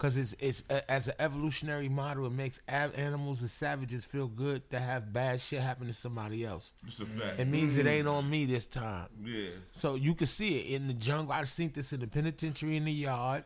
Because 0.01 0.16
it's 0.16 0.34
it's 0.38 0.64
a, 0.70 0.90
as 0.90 1.09
an 1.09 1.14
evolutionary 1.18 1.90
model, 1.90 2.24
it 2.24 2.32
makes 2.32 2.59
ab- 2.68 2.94
animals 2.96 3.42
and 3.42 3.51
savages 3.51 4.03
feel 4.03 4.28
good 4.28 4.68
to 4.70 4.78
have 4.78 5.12
bad 5.12 5.42
shit 5.42 5.61
happen 5.61 5.88
to 5.88 5.92
somebody 5.92 6.42
else. 6.42 6.72
It's 6.86 7.01
a 7.01 7.05
fact. 7.05 7.38
It 7.38 7.46
means 7.46 7.76
it 7.76 7.86
ain't 7.86 8.07
mm. 8.07 8.12
on 8.14 8.30
me 8.30 8.46
this 8.46 8.66
time. 8.66 9.09
Yeah. 9.22 9.51
So 9.72 9.96
you 9.96 10.14
can 10.14 10.26
see 10.26 10.59
it 10.59 10.74
in 10.74 10.88
the 10.88 10.94
jungle. 10.94 11.34
I've 11.34 11.51
seen 11.51 11.70
this 11.74 11.92
in 11.92 12.01
the 12.01 12.07
penitentiary 12.07 12.78
in 12.78 12.86
the 12.86 12.92
yard. 12.92 13.44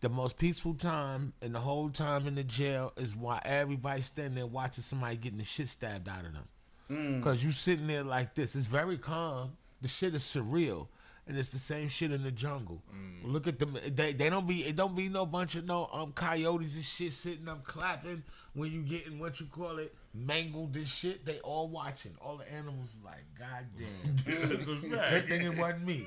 The 0.00 0.08
most 0.08 0.38
peaceful 0.38 0.74
time 0.74 1.32
and 1.42 1.52
the 1.52 1.58
whole 1.58 1.90
time 1.90 2.28
in 2.28 2.36
the 2.36 2.44
jail 2.44 2.92
is 2.96 3.16
why 3.16 3.42
everybody's 3.44 4.06
standing 4.06 4.36
there 4.36 4.46
watching 4.46 4.84
somebody 4.84 5.16
getting 5.16 5.38
the 5.38 5.44
shit 5.44 5.66
stabbed 5.66 6.08
out 6.08 6.24
of 6.24 6.32
them. 6.32 6.48
Mm. 6.92 7.18
Because 7.18 7.42
you 7.42 7.50
sitting 7.50 7.88
there 7.88 8.04
like 8.04 8.36
this. 8.36 8.54
It's 8.54 8.66
very 8.66 8.98
calm. 8.98 9.56
The 9.82 9.88
shit 9.88 10.14
is 10.14 10.22
surreal. 10.22 10.86
And 11.28 11.36
it's 11.36 11.50
the 11.50 11.58
same 11.58 11.88
shit 11.88 12.10
in 12.10 12.22
the 12.22 12.30
jungle. 12.30 12.82
Look 13.22 13.46
at 13.46 13.58
them. 13.58 13.76
They, 13.94 14.14
they 14.14 14.30
don't 14.30 14.46
be. 14.46 14.64
It 14.64 14.76
don't 14.76 14.96
be 14.96 15.08
no 15.10 15.26
bunch 15.26 15.54
of 15.56 15.66
no 15.66 15.88
um 15.92 16.12
coyotes 16.12 16.76
and 16.76 16.84
shit 16.84 17.12
sitting 17.12 17.48
up 17.48 17.64
clapping 17.64 18.22
when 18.54 18.72
you 18.72 18.80
getting 18.82 19.18
what 19.18 19.38
you 19.38 19.46
call 19.46 19.78
it 19.78 19.94
mangled 20.14 20.74
and 20.74 20.88
shit. 20.88 21.26
They 21.26 21.38
all 21.40 21.68
watching. 21.68 22.12
All 22.20 22.38
the 22.38 22.50
animals 22.50 22.94
is 22.94 23.04
like, 23.04 23.24
God 23.38 23.66
damn. 23.76 24.50
It's 24.50 24.66
a 24.66 24.74
Good 24.88 25.28
thing 25.28 25.42
it 25.42 25.56
wasn't 25.56 25.84
me. 25.84 26.06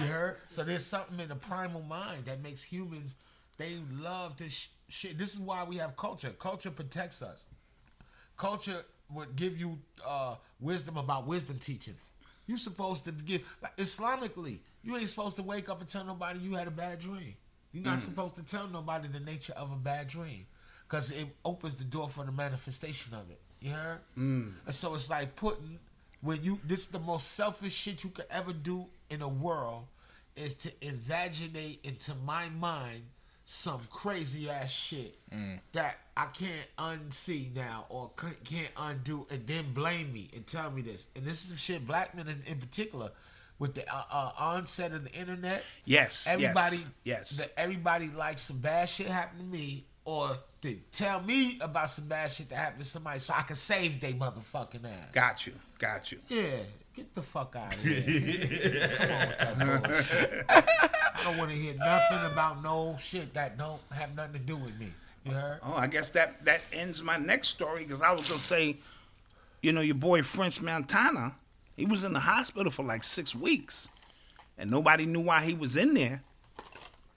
You 0.00 0.06
heard? 0.06 0.38
So 0.46 0.64
there's 0.64 0.86
something 0.86 1.20
in 1.20 1.28
the 1.28 1.36
primal 1.36 1.82
mind 1.82 2.24
that 2.24 2.42
makes 2.42 2.62
humans. 2.62 3.14
They 3.58 3.76
love 3.92 4.36
to 4.38 4.48
sh- 4.48 4.68
shit. 4.88 5.18
This 5.18 5.34
is 5.34 5.40
why 5.40 5.64
we 5.64 5.76
have 5.76 5.96
culture. 5.96 6.30
Culture 6.30 6.70
protects 6.70 7.20
us. 7.20 7.46
Culture 8.36 8.84
would 9.10 9.36
give 9.36 9.58
you 9.58 9.78
uh, 10.06 10.36
wisdom 10.60 10.96
about 10.96 11.26
wisdom 11.26 11.58
teachings. 11.58 12.12
You 12.46 12.56
supposed 12.56 13.04
to 13.04 13.12
give 13.12 13.42
like, 13.62 13.76
Islamically. 13.76 14.60
You 14.82 14.96
ain't 14.96 15.08
supposed 15.08 15.36
to 15.36 15.42
wake 15.42 15.68
up 15.68 15.80
and 15.80 15.88
tell 15.88 16.04
nobody 16.04 16.38
you 16.38 16.54
had 16.54 16.68
a 16.68 16.70
bad 16.70 17.00
dream. 17.00 17.34
You're 17.72 17.84
not 17.84 17.98
mm. 17.98 18.00
supposed 18.00 18.36
to 18.36 18.42
tell 18.42 18.68
nobody 18.68 19.08
the 19.08 19.20
nature 19.20 19.52
of 19.54 19.72
a 19.72 19.76
bad 19.76 20.06
dream, 20.06 20.46
because 20.88 21.10
it 21.10 21.26
opens 21.44 21.74
the 21.74 21.84
door 21.84 22.08
for 22.08 22.24
the 22.24 22.32
manifestation 22.32 23.12
of 23.14 23.28
it. 23.30 23.40
You 23.60 23.72
heard? 23.72 23.98
Mm. 24.16 24.52
And 24.64 24.74
so 24.74 24.94
it's 24.94 25.10
like 25.10 25.34
putting 25.34 25.78
when 26.20 26.42
you 26.42 26.58
this 26.64 26.80
is 26.80 26.86
the 26.88 27.00
most 27.00 27.32
selfish 27.32 27.74
shit 27.74 28.04
you 28.04 28.10
could 28.10 28.26
ever 28.30 28.52
do 28.52 28.86
in 29.10 29.22
a 29.22 29.28
world 29.28 29.84
is 30.36 30.54
to 30.54 30.70
invaginate 30.82 31.78
into 31.84 32.14
my 32.24 32.48
mind 32.50 33.02
some 33.48 33.80
crazy 33.90 34.50
ass 34.50 34.70
shit 34.72 35.16
that 35.72 35.96
I 36.16 36.26
can't 36.26 36.66
unsee 36.78 37.54
now 37.54 37.86
or 37.88 38.10
can't 38.44 38.70
undo 38.76 39.26
and 39.30 39.46
then 39.46 39.72
blame 39.72 40.12
me 40.12 40.28
and 40.34 40.44
tell 40.46 40.70
me 40.70 40.82
this. 40.82 41.06
And 41.14 41.24
this 41.24 41.42
is 41.42 41.48
some 41.48 41.56
shit 41.56 41.86
black 41.86 42.14
men 42.16 42.26
in, 42.28 42.42
in 42.50 42.58
particular 42.58 43.10
with 43.58 43.74
the 43.74 43.88
uh, 43.88 44.02
uh, 44.10 44.32
onset 44.38 44.92
of 44.92 45.04
the 45.04 45.12
internet. 45.12 45.62
Yes. 45.84 46.26
Everybody, 46.28 46.78
Yes. 46.78 46.84
yes. 47.04 47.36
that 47.38 47.52
everybody 47.56 48.08
likes 48.08 48.42
some 48.42 48.58
bad 48.58 48.88
shit 48.88 49.06
happen 49.06 49.38
to 49.38 49.44
me, 49.44 49.86
or 50.04 50.36
to 50.62 50.76
tell 50.92 51.20
me 51.22 51.58
about 51.60 51.88
some 51.90 52.06
bad 52.06 52.30
shit 52.32 52.48
that 52.50 52.56
happened 52.56 52.82
to 52.82 52.88
somebody, 52.88 53.18
so 53.20 53.32
I 53.36 53.42
can 53.42 53.56
save 53.56 54.00
they 54.00 54.12
motherfucking 54.12 54.84
ass. 54.84 55.10
Got 55.12 55.46
you. 55.46 55.52
Got 55.78 56.10
you. 56.12 56.18
Yeah, 56.28 56.42
get 56.96 57.14
the 57.14 57.22
fuck 57.22 57.54
out 57.56 57.74
of 57.74 57.80
here. 57.82 58.88
Come 58.98 59.10
on 59.10 59.28
with 59.28 59.38
that 59.38 59.82
bullshit. 59.84 60.44
I 60.48 61.22
don't 61.24 61.36
want 61.38 61.50
to 61.50 61.56
hear 61.56 61.74
nothing 61.74 62.32
about 62.32 62.62
no 62.62 62.96
shit 62.98 63.34
that 63.34 63.58
don't 63.58 63.80
have 63.92 64.14
nothing 64.16 64.32
to 64.32 64.38
do 64.38 64.56
with 64.56 64.78
me. 64.78 64.92
You 65.24 65.32
oh, 65.32 65.34
heard? 65.34 65.58
Oh, 65.62 65.74
I 65.74 65.86
guess 65.86 66.10
that 66.12 66.44
that 66.44 66.62
ends 66.72 67.02
my 67.02 67.18
next 67.18 67.48
story 67.48 67.84
because 67.84 68.00
I 68.00 68.12
was 68.12 68.26
gonna 68.26 68.40
say, 68.40 68.78
you 69.60 69.72
know, 69.72 69.82
your 69.82 69.94
boy 69.94 70.22
French 70.22 70.60
Montana, 70.62 71.34
he 71.76 71.84
was 71.84 72.02
in 72.04 72.12
the 72.12 72.20
hospital 72.20 72.72
for 72.72 72.84
like 72.84 73.04
six 73.04 73.34
weeks, 73.34 73.88
and 74.56 74.70
nobody 74.70 75.04
knew 75.04 75.20
why 75.20 75.42
he 75.42 75.52
was 75.54 75.76
in 75.76 75.94
there. 75.94 76.22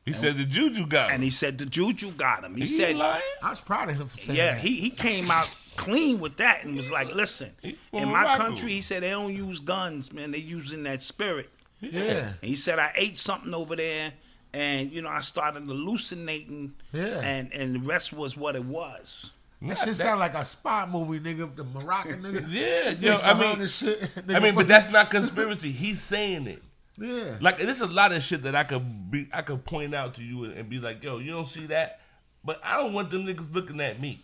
He 0.05 0.13
said 0.13 0.37
the 0.37 0.45
juju 0.45 0.87
got 0.87 1.09
him. 1.09 1.15
And 1.15 1.23
he 1.23 1.29
said 1.29 1.59
the 1.59 1.67
juju 1.67 2.11
got 2.11 2.43
him. 2.43 2.55
He, 2.55 2.61
He 2.61 2.67
said, 2.67 2.95
lying? 2.95 3.21
I 3.43 3.51
was 3.51 3.61
proud 3.61 3.89
of 3.89 3.95
him 3.95 4.07
for 4.07 4.17
saying 4.17 4.37
yeah, 4.37 4.53
that. 4.53 4.61
he 4.61 4.81
he 4.81 4.89
came 4.89 5.29
out 5.29 5.55
clean 5.79 6.19
with 6.19 6.37
that 6.37 6.63
and 6.65 6.75
was 6.75 6.91
like, 6.91 7.13
listen, 7.15 7.51
in 7.63 8.09
my 8.09 8.23
Morocco. 8.23 8.43
country, 8.43 8.71
he 8.73 8.81
said 8.81 9.01
they 9.03 9.09
don't 9.11 9.33
use 9.33 9.59
guns, 9.59 10.11
man. 10.11 10.31
They 10.31 10.39
using 10.39 10.83
that 10.83 11.01
spirit. 11.01 11.49
yeah. 11.79 12.33
And 12.41 12.49
he 12.49 12.55
said 12.55 12.77
I 12.79 12.91
ate 12.95 13.17
something 13.17 13.53
over 13.53 13.75
there, 13.75 14.11
and 14.53 14.91
you 14.91 15.01
know 15.01 15.09
I 15.09 15.21
started 15.21 15.63
hallucinating. 15.63 16.73
Yeah. 16.91 17.21
And 17.21 17.53
and 17.53 17.75
the 17.75 17.79
rest 17.79 18.11
was 18.13 18.35
what 18.35 18.55
it 18.55 18.65
was. 18.65 19.31
That 19.61 19.77
shit 19.77 19.95
sound 19.95 20.19
like 20.21 20.35
a 20.35 20.45
spy 20.45 20.85
movie, 20.85 21.19
nigga. 21.19 21.53
The 21.55 21.63
Moroccan 21.65 22.21
nigga. 22.23 22.45
Yeah, 22.49 22.93
Bitch 22.93 23.01
yo, 23.01 23.17
I 23.17 23.33
mean, 23.39 23.59
this 23.59 23.77
shit. 23.77 24.09
I 24.29 24.39
mean, 24.39 24.55
but 24.55 24.67
that's 24.67 24.89
not 24.89 25.09
conspiracy. 25.11 25.71
He's 25.71 26.01
saying 26.01 26.47
it. 26.47 26.61
yeah. 26.97 27.37
Like 27.41 27.57
there's 27.59 27.81
a 27.81 27.87
lot 27.87 28.11
of 28.13 28.21
shit 28.23 28.43
that 28.43 28.55
I 28.55 28.63
could 28.63 29.11
be, 29.11 29.27
I 29.33 29.41
could 29.41 29.63
point 29.65 29.93
out 29.95 30.15
to 30.15 30.23
you 30.23 30.43
and, 30.45 30.53
and 30.57 30.69
be 30.69 30.79
like, 30.79 31.03
yo, 31.03 31.17
you 31.19 31.31
don't 31.31 31.47
see 31.47 31.65
that, 31.67 31.99
but 32.43 32.59
I 32.63 32.77
don't 32.77 32.93
want 32.93 33.09
them 33.09 33.25
niggas 33.25 33.53
looking 33.53 33.79
at 33.81 33.99
me. 34.01 34.21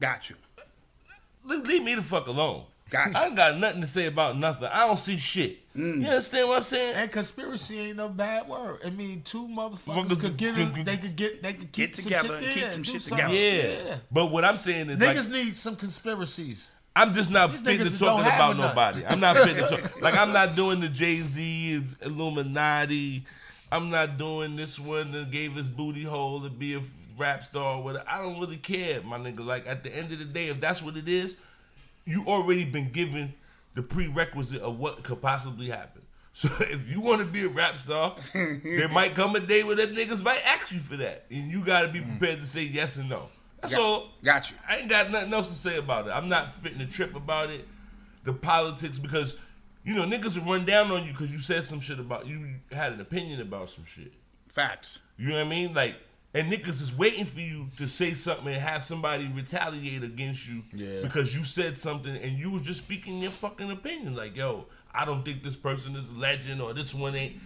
Got 0.00 0.28
you. 0.30 0.36
Le- 1.44 1.62
Leave 1.64 1.82
me 1.82 1.94
the 1.94 2.02
fuck 2.02 2.26
alone. 2.26 2.64
Gotcha. 2.90 3.18
I 3.18 3.26
ain't 3.26 3.36
got 3.36 3.58
nothing 3.58 3.80
to 3.80 3.86
say 3.86 4.06
about 4.06 4.36
nothing. 4.38 4.68
I 4.70 4.86
don't 4.86 4.98
see 4.98 5.16
shit. 5.16 5.58
Mm. 5.74 6.02
You 6.02 6.06
understand 6.08 6.48
what 6.48 6.58
I'm 6.58 6.62
saying? 6.62 6.94
And 6.96 7.10
conspiracy 7.10 7.80
ain't 7.80 7.96
no 7.96 8.08
bad 8.08 8.46
word. 8.48 8.80
I 8.84 8.90
mean, 8.90 9.22
two 9.22 9.48
motherfuckers 9.48 10.06
Fuckers 10.08 10.20
could 10.20 10.36
get 10.36 10.54
could- 10.54 10.74
they 10.84 10.96
could 10.98 11.16
get 11.16 11.42
they 11.42 11.54
could 11.54 11.72
keep 11.72 11.92
Get 11.92 11.96
some 11.96 12.04
together 12.04 12.42
shit 12.42 12.44
and 12.46 12.54
keep 12.54 12.72
some 12.74 12.82
shit 12.84 13.02
something. 13.02 13.30
Yeah. 13.30 13.36
Yeah. 13.36 13.96
But 14.12 14.26
what 14.26 14.44
I'm 14.44 14.56
saying 14.56 14.90
is 14.90 15.00
Niggas 15.00 15.30
like 15.30 15.44
need 15.44 15.58
some 15.58 15.76
conspiracies. 15.76 16.72
I'm 16.94 17.12
just 17.12 17.30
not 17.30 17.50
These 17.50 17.62
fit 17.62 17.80
to 17.80 17.98
talking 17.98 18.24
about 18.26 18.56
none. 18.56 18.68
nobody. 18.68 19.04
I'm 19.04 19.18
not 19.18 19.36
fit 19.38 19.56
to 19.56 19.66
talk. 19.66 19.92
Like 20.00 20.16
I'm 20.16 20.32
not 20.32 20.54
doing 20.54 20.78
the 20.80 20.88
Jay 20.88 21.16
Z 21.22 21.72
is 21.72 21.96
Illuminati. 22.02 23.24
I'm 23.72 23.90
not 23.90 24.18
doing 24.18 24.54
this 24.54 24.78
one 24.78 25.10
that 25.12 25.32
gave 25.32 25.54
his 25.54 25.68
booty 25.68 26.04
hole 26.04 26.42
to 26.42 26.50
be 26.50 26.74
a 26.74 26.80
rap 27.16 27.42
star. 27.42 27.80
Whatever. 27.80 28.04
I 28.08 28.20
don't 28.22 28.40
really 28.40 28.56
care, 28.56 29.02
my 29.02 29.18
nigga. 29.18 29.44
Like 29.44 29.66
at 29.66 29.82
the 29.84 29.94
end 29.94 30.12
of 30.12 30.18
the 30.18 30.24
day, 30.24 30.48
if 30.48 30.60
that's 30.60 30.82
what 30.82 30.96
it 30.96 31.08
is, 31.08 31.36
you 32.04 32.24
already 32.26 32.64
been 32.64 32.90
given 32.90 33.34
the 33.74 33.82
prerequisite 33.82 34.60
of 34.62 34.78
what 34.78 35.02
could 35.02 35.20
possibly 35.20 35.68
happen. 35.68 36.02
So 36.36 36.48
if 36.62 36.90
you 36.90 37.00
want 37.00 37.20
to 37.20 37.26
be 37.28 37.44
a 37.44 37.48
rap 37.48 37.78
star, 37.78 38.16
there 38.34 38.88
might 38.88 39.14
come 39.14 39.36
a 39.36 39.40
day 39.40 39.62
where 39.62 39.76
that 39.76 39.94
niggas 39.94 40.20
might 40.20 40.44
ask 40.44 40.72
you 40.72 40.80
for 40.80 40.96
that, 40.96 41.26
and 41.30 41.48
you 41.48 41.64
got 41.64 41.82
to 41.82 41.88
be 41.88 42.00
prepared 42.00 42.40
to 42.40 42.46
say 42.48 42.62
yes 42.64 42.96
and 42.96 43.08
no. 43.08 43.28
That's 43.60 43.72
Got- 43.72 43.80
all. 43.80 44.08
got 44.24 44.50
you. 44.50 44.56
I 44.68 44.78
ain't 44.78 44.90
got 44.90 45.12
nothing 45.12 45.32
else 45.32 45.48
to 45.50 45.54
say 45.54 45.76
about 45.78 46.08
it. 46.08 46.10
I'm 46.10 46.28
not 46.28 46.52
fitting 46.52 46.80
a 46.80 46.86
trip 46.86 47.14
about 47.14 47.50
it. 47.50 47.68
The 48.24 48.32
politics 48.32 48.98
because 48.98 49.36
you 49.84 49.94
know 49.94 50.02
niggas 50.02 50.36
will 50.36 50.52
run 50.54 50.64
down 50.66 50.90
on 50.90 51.06
you 51.06 51.12
because 51.12 51.30
you 51.30 51.38
said 51.38 51.64
some 51.64 51.78
shit 51.78 52.00
about 52.00 52.26
you 52.26 52.54
had 52.72 52.92
an 52.94 53.00
opinion 53.00 53.40
about 53.40 53.70
some 53.70 53.84
shit. 53.84 54.12
Facts. 54.48 54.98
You 55.16 55.28
know 55.28 55.36
what 55.36 55.46
I 55.46 55.48
mean? 55.48 55.72
Like, 55.72 55.94
and 56.34 56.52
niggas 56.52 56.82
is 56.82 56.94
waiting 56.96 57.24
for 57.24 57.40
you 57.40 57.70
to 57.76 57.86
say 57.88 58.12
something 58.14 58.48
and 58.48 58.56
have 58.62 58.82
somebody 58.82 59.28
retaliate 59.28 60.02
against 60.02 60.46
you 60.48 60.62
Yeah. 60.74 61.00
because 61.02 61.34
you 61.36 61.44
said 61.44 61.78
something 61.78 62.14
and 62.16 62.38
you 62.38 62.50
was 62.50 62.62
just 62.62 62.80
speaking 62.80 63.18
your 63.20 63.30
fucking 63.30 63.70
opinion. 63.70 64.14
Like, 64.16 64.36
yo, 64.36 64.66
I 64.92 65.04
don't 65.04 65.24
think 65.24 65.42
this 65.42 65.56
person 65.56 65.94
is 65.96 66.08
a 66.08 66.12
legend 66.12 66.60
or 66.60 66.74
this 66.74 66.92
one 66.92 67.14
ain't. 67.14 67.36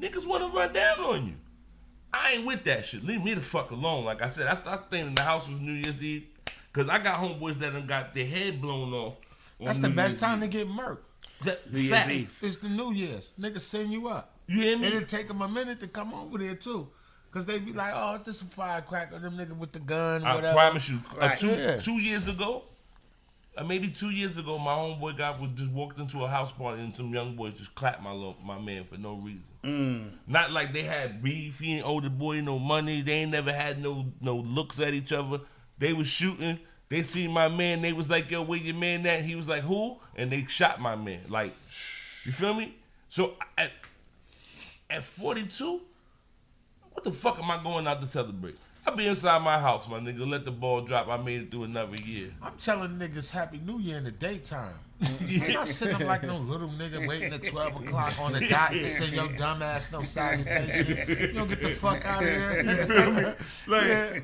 Niggas 0.00 0.26
want 0.26 0.50
to 0.50 0.56
run 0.58 0.72
down 0.72 0.98
on 1.00 1.26
you. 1.26 1.34
I 2.12 2.32
ain't 2.32 2.46
with 2.46 2.64
that 2.64 2.86
shit. 2.86 3.04
Leave 3.04 3.22
me 3.22 3.34
the 3.34 3.40
fuck 3.40 3.70
alone. 3.70 4.04
Like 4.06 4.22
I 4.22 4.28
said, 4.28 4.46
I 4.46 4.54
started 4.54 4.86
staying 4.86 5.08
in 5.08 5.14
the 5.14 5.22
house 5.22 5.46
with 5.46 5.60
New 5.60 5.72
Year's 5.72 6.02
Eve 6.02 6.26
because 6.72 6.88
I 6.88 6.98
got 6.98 7.18
homeboys 7.20 7.58
that 7.58 7.72
done 7.74 7.86
got 7.86 8.14
their 8.14 8.24
head 8.26 8.62
blown 8.62 8.94
off. 8.94 9.18
on 9.60 9.66
That's 9.66 9.78
the 9.78 9.88
New 9.90 9.94
best 9.94 10.12
Year's 10.12 10.20
time 10.22 10.40
to 10.40 10.48
get 10.48 10.66
murked. 10.68 10.98
That, 11.44 11.70
New 11.70 11.80
Year's 11.80 11.92
fact. 11.98 12.10
Eve. 12.10 12.38
It's 12.40 12.56
the 12.56 12.68
New 12.70 12.92
Year's. 12.92 13.34
Niggas 13.38 13.60
send 13.60 13.92
you 13.92 14.08
up. 14.08 14.34
You 14.46 14.62
hear 14.62 14.78
me? 14.78 14.86
It'll 14.86 15.02
take 15.02 15.28
them 15.28 15.42
a 15.42 15.48
minute 15.48 15.80
to 15.80 15.88
come 15.88 16.14
over 16.14 16.38
there 16.38 16.54
too. 16.54 16.88
Cause 17.30 17.44
they 17.46 17.58
be 17.58 17.72
like, 17.72 17.92
oh, 17.94 18.14
it's 18.14 18.24
just 18.24 18.42
a 18.42 18.46
firecracker, 18.46 19.18
them 19.18 19.36
nigga 19.36 19.56
with 19.56 19.72
the 19.72 19.78
gun, 19.80 20.24
I 20.24 20.34
whatever. 20.34 20.54
promise 20.54 20.88
you. 20.88 20.98
Uh, 21.20 21.34
two 21.36 21.48
Yeah. 21.48 21.78
two 21.78 22.00
years 22.00 22.26
ago, 22.26 22.62
uh, 23.56 23.64
maybe 23.64 23.88
two 23.88 24.08
years 24.10 24.36
ago, 24.38 24.56
my 24.58 24.72
homeboy 24.72 25.16
got 25.18 25.38
was 25.38 25.50
just 25.54 25.70
walked 25.70 25.98
into 25.98 26.24
a 26.24 26.28
house 26.28 26.52
party 26.52 26.80
and 26.82 26.96
some 26.96 27.12
young 27.12 27.36
boys 27.36 27.58
just 27.58 27.74
clapped 27.74 28.02
my 28.02 28.12
little, 28.12 28.36
my 28.42 28.58
man 28.58 28.84
for 28.84 28.96
no 28.96 29.14
reason. 29.14 30.18
Not 30.26 30.52
like 30.52 30.72
they 30.72 30.84
had 30.84 31.22
beef. 31.22 31.58
He 31.58 31.76
ain't 31.76 31.86
owe 31.86 32.00
the 32.00 32.08
boy 32.08 32.40
no 32.40 32.58
money. 32.58 33.02
They 33.02 33.12
ain't 33.12 33.32
never 33.32 33.52
had 33.52 33.82
no 33.82 34.06
no 34.22 34.36
looks 34.36 34.80
at 34.80 34.94
each 34.94 35.12
other. 35.12 35.40
They 35.78 35.92
was 35.92 36.08
shooting. 36.08 36.58
They 36.88 37.02
seen 37.02 37.30
my 37.32 37.48
man. 37.48 37.82
They 37.82 37.92
was 37.92 38.08
like, 38.08 38.30
"Yo, 38.30 38.42
where 38.42 38.58
your 38.58 38.74
man 38.74 39.04
at?" 39.06 39.22
He 39.22 39.34
was 39.34 39.46
like, 39.48 39.62
"Who?" 39.64 39.98
And 40.16 40.32
they 40.32 40.46
shot 40.46 40.80
my 40.80 40.96
man. 40.96 41.20
Like, 41.28 41.52
you 42.24 42.32
feel 42.32 42.54
me? 42.54 42.74
So 43.10 43.34
at 43.58 43.72
at 44.88 45.02
42, 45.02 45.82
what 46.98 47.04
the 47.04 47.12
fuck 47.12 47.38
am 47.38 47.48
I 47.48 47.62
going 47.62 47.86
out 47.86 48.00
to 48.00 48.08
celebrate? 48.08 48.56
I 48.84 48.90
be 48.90 49.06
inside 49.06 49.40
my 49.42 49.60
house, 49.60 49.86
my 49.88 50.00
nigga. 50.00 50.28
Let 50.28 50.44
the 50.44 50.50
ball 50.50 50.80
drop. 50.80 51.06
I 51.06 51.16
made 51.16 51.42
it 51.42 51.50
through 51.52 51.64
another 51.64 51.96
year. 51.96 52.32
I'm 52.42 52.56
telling 52.56 52.98
niggas 52.98 53.30
Happy 53.30 53.60
New 53.64 53.78
Year 53.78 53.98
in 53.98 54.04
the 54.04 54.10
daytime. 54.10 54.74
I'm 55.02 55.52
not 55.52 55.68
sitting 55.68 55.94
up 55.94 56.00
like 56.00 56.24
no 56.24 56.38
little 56.38 56.70
nigga 56.70 57.06
waiting 57.06 57.32
at 57.32 57.44
12 57.44 57.82
o'clock 57.82 58.18
on 58.18 58.32
the 58.32 58.48
dot 58.48 58.72
to 58.72 58.84
send 58.88 59.12
your 59.12 59.28
dumb 59.28 59.62
ass 59.62 59.92
no 59.92 60.02
salutation. 60.02 61.08
You 61.08 61.32
don't 61.34 61.46
get 61.46 61.62
the 61.62 61.70
fuck 61.70 62.04
out 62.04 62.24
of 62.24 62.28
here. 62.28 63.36
yeah. 63.68 64.18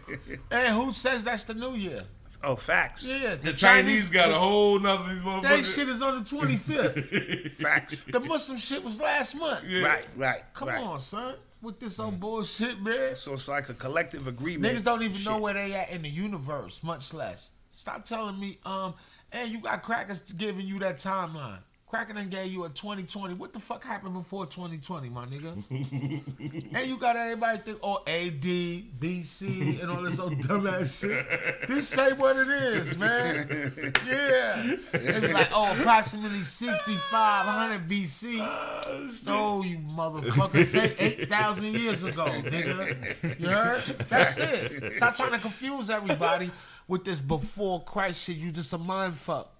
Hey, 0.50 0.72
who 0.72 0.92
says 0.92 1.22
that's 1.22 1.44
the 1.44 1.54
New 1.54 1.76
Year? 1.76 2.02
Oh, 2.42 2.56
facts. 2.56 3.04
Yeah, 3.04 3.36
The 3.36 3.52
Chinese 3.52 4.08
got 4.08 4.30
a 4.30 4.34
whole 4.34 4.80
nother 4.80 5.14
these 5.14 5.22
They 5.22 5.28
motherfuckers. 5.28 5.74
shit 5.76 5.88
is 5.88 6.02
on 6.02 6.24
the 6.24 6.28
25th. 6.28 7.56
Facts. 7.62 8.04
the 8.10 8.20
Muslim 8.20 8.58
shit 8.58 8.82
was 8.82 9.00
last 9.00 9.36
month. 9.36 9.64
Right, 9.64 10.04
right. 10.16 10.42
Come 10.52 10.68
right. 10.68 10.82
on, 10.82 10.98
son. 10.98 11.36
With 11.64 11.80
this 11.80 11.98
old 11.98 12.20
bullshit, 12.20 12.82
man. 12.82 13.16
So 13.16 13.32
it's 13.32 13.48
like 13.48 13.70
a 13.70 13.74
collective 13.74 14.26
agreement. 14.26 14.70
Niggas 14.74 14.84
don't 14.84 15.02
even 15.02 15.24
know 15.24 15.38
where 15.38 15.54
they 15.54 15.72
at 15.72 15.88
in 15.90 16.02
the 16.02 16.10
universe, 16.10 16.82
much 16.82 17.14
less. 17.14 17.52
Stop 17.72 18.04
telling 18.04 18.38
me, 18.38 18.58
um, 18.66 18.92
hey, 19.32 19.46
you 19.46 19.60
got 19.60 19.82
crackers 19.82 20.20
giving 20.32 20.66
you 20.66 20.78
that 20.80 20.98
timeline. 20.98 21.60
Cracker 21.94 22.14
done 22.14 22.28
gave 22.28 22.50
you 22.50 22.64
a 22.64 22.68
2020. 22.68 23.34
What 23.34 23.52
the 23.52 23.60
fuck 23.60 23.84
happened 23.84 24.14
before 24.14 24.46
2020, 24.46 25.10
my 25.10 25.26
nigga? 25.26 25.62
and 26.74 26.88
you 26.88 26.96
got 26.96 27.14
everybody 27.14 27.58
think, 27.58 27.78
oh, 27.84 28.02
AD, 28.08 28.42
BC, 28.42 29.80
and 29.80 29.88
all 29.88 30.02
this 30.02 30.18
old 30.18 30.32
dumbass 30.40 30.98
shit. 31.00 31.68
This 31.68 31.86
say 31.86 32.12
what 32.14 32.36
it 32.36 32.48
is, 32.48 32.98
man. 32.98 33.72
Yeah. 34.08 34.74
They 34.90 35.20
be 35.20 35.32
like, 35.32 35.50
oh, 35.52 35.78
approximately 35.78 36.42
6500 36.42 37.88
BC. 37.88 39.24
No, 39.24 39.62
you 39.62 39.78
motherfucker. 39.78 40.64
Say 40.64 40.96
8,000 40.98 41.74
years 41.74 42.02
ago, 42.02 42.24
nigga. 42.24 43.38
You 43.38 43.46
heard? 43.46 43.84
That's 44.10 44.36
it. 44.40 44.96
Stop 44.96 45.14
trying 45.14 45.30
to 45.30 45.38
confuse 45.38 45.90
everybody 45.90 46.50
with 46.88 47.04
this 47.04 47.20
before 47.20 47.84
Christ 47.84 48.24
shit. 48.24 48.38
You 48.38 48.50
just 48.50 48.72
a 48.72 48.78
mind 48.78 49.16
fuck. 49.16 49.53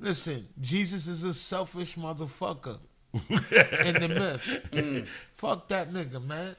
Listen, 0.00 0.46
Jesus 0.60 1.08
is 1.08 1.24
a 1.24 1.34
selfish 1.34 1.96
motherfucker 1.96 2.78
in 3.28 3.94
the 3.94 4.38
myth. 4.72 5.08
Fuck 5.34 5.68
that 5.68 5.92
nigga, 5.92 6.24
man. 6.24 6.54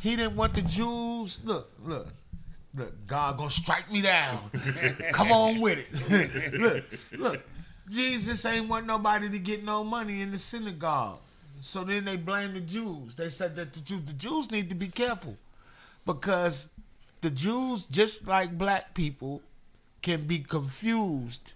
he 0.00 0.16
didn't 0.16 0.36
want 0.36 0.54
the 0.54 0.62
Jews. 0.62 1.40
Look, 1.44 1.70
look. 1.84 2.08
Look, 2.76 3.06
God 3.06 3.36
gonna 3.36 3.50
strike 3.50 3.90
me 3.92 4.02
down. 4.02 4.50
Come 5.12 5.30
on 5.30 5.60
with 5.60 5.78
it. 5.78 6.54
look, 6.60 6.84
look. 7.12 7.40
Jesus 7.88 8.44
ain't 8.44 8.68
want 8.68 8.86
nobody 8.86 9.28
to 9.28 9.38
get 9.38 9.62
no 9.62 9.84
money 9.84 10.22
in 10.22 10.32
the 10.32 10.38
synagogue. 10.38 11.18
So 11.60 11.84
then 11.84 12.04
they 12.04 12.16
blame 12.16 12.54
the 12.54 12.60
Jews. 12.60 13.14
They 13.14 13.28
said 13.28 13.54
that 13.56 13.72
the 13.72 13.80
Jews, 13.80 14.04
the 14.06 14.12
Jews 14.12 14.50
need 14.50 14.68
to 14.70 14.74
be 14.74 14.88
careful 14.88 15.36
because 16.04 16.68
the 17.20 17.30
Jews, 17.30 17.86
just 17.86 18.26
like 18.26 18.58
black 18.58 18.92
people, 18.94 19.40
can 20.02 20.26
be 20.26 20.40
confused 20.40 21.53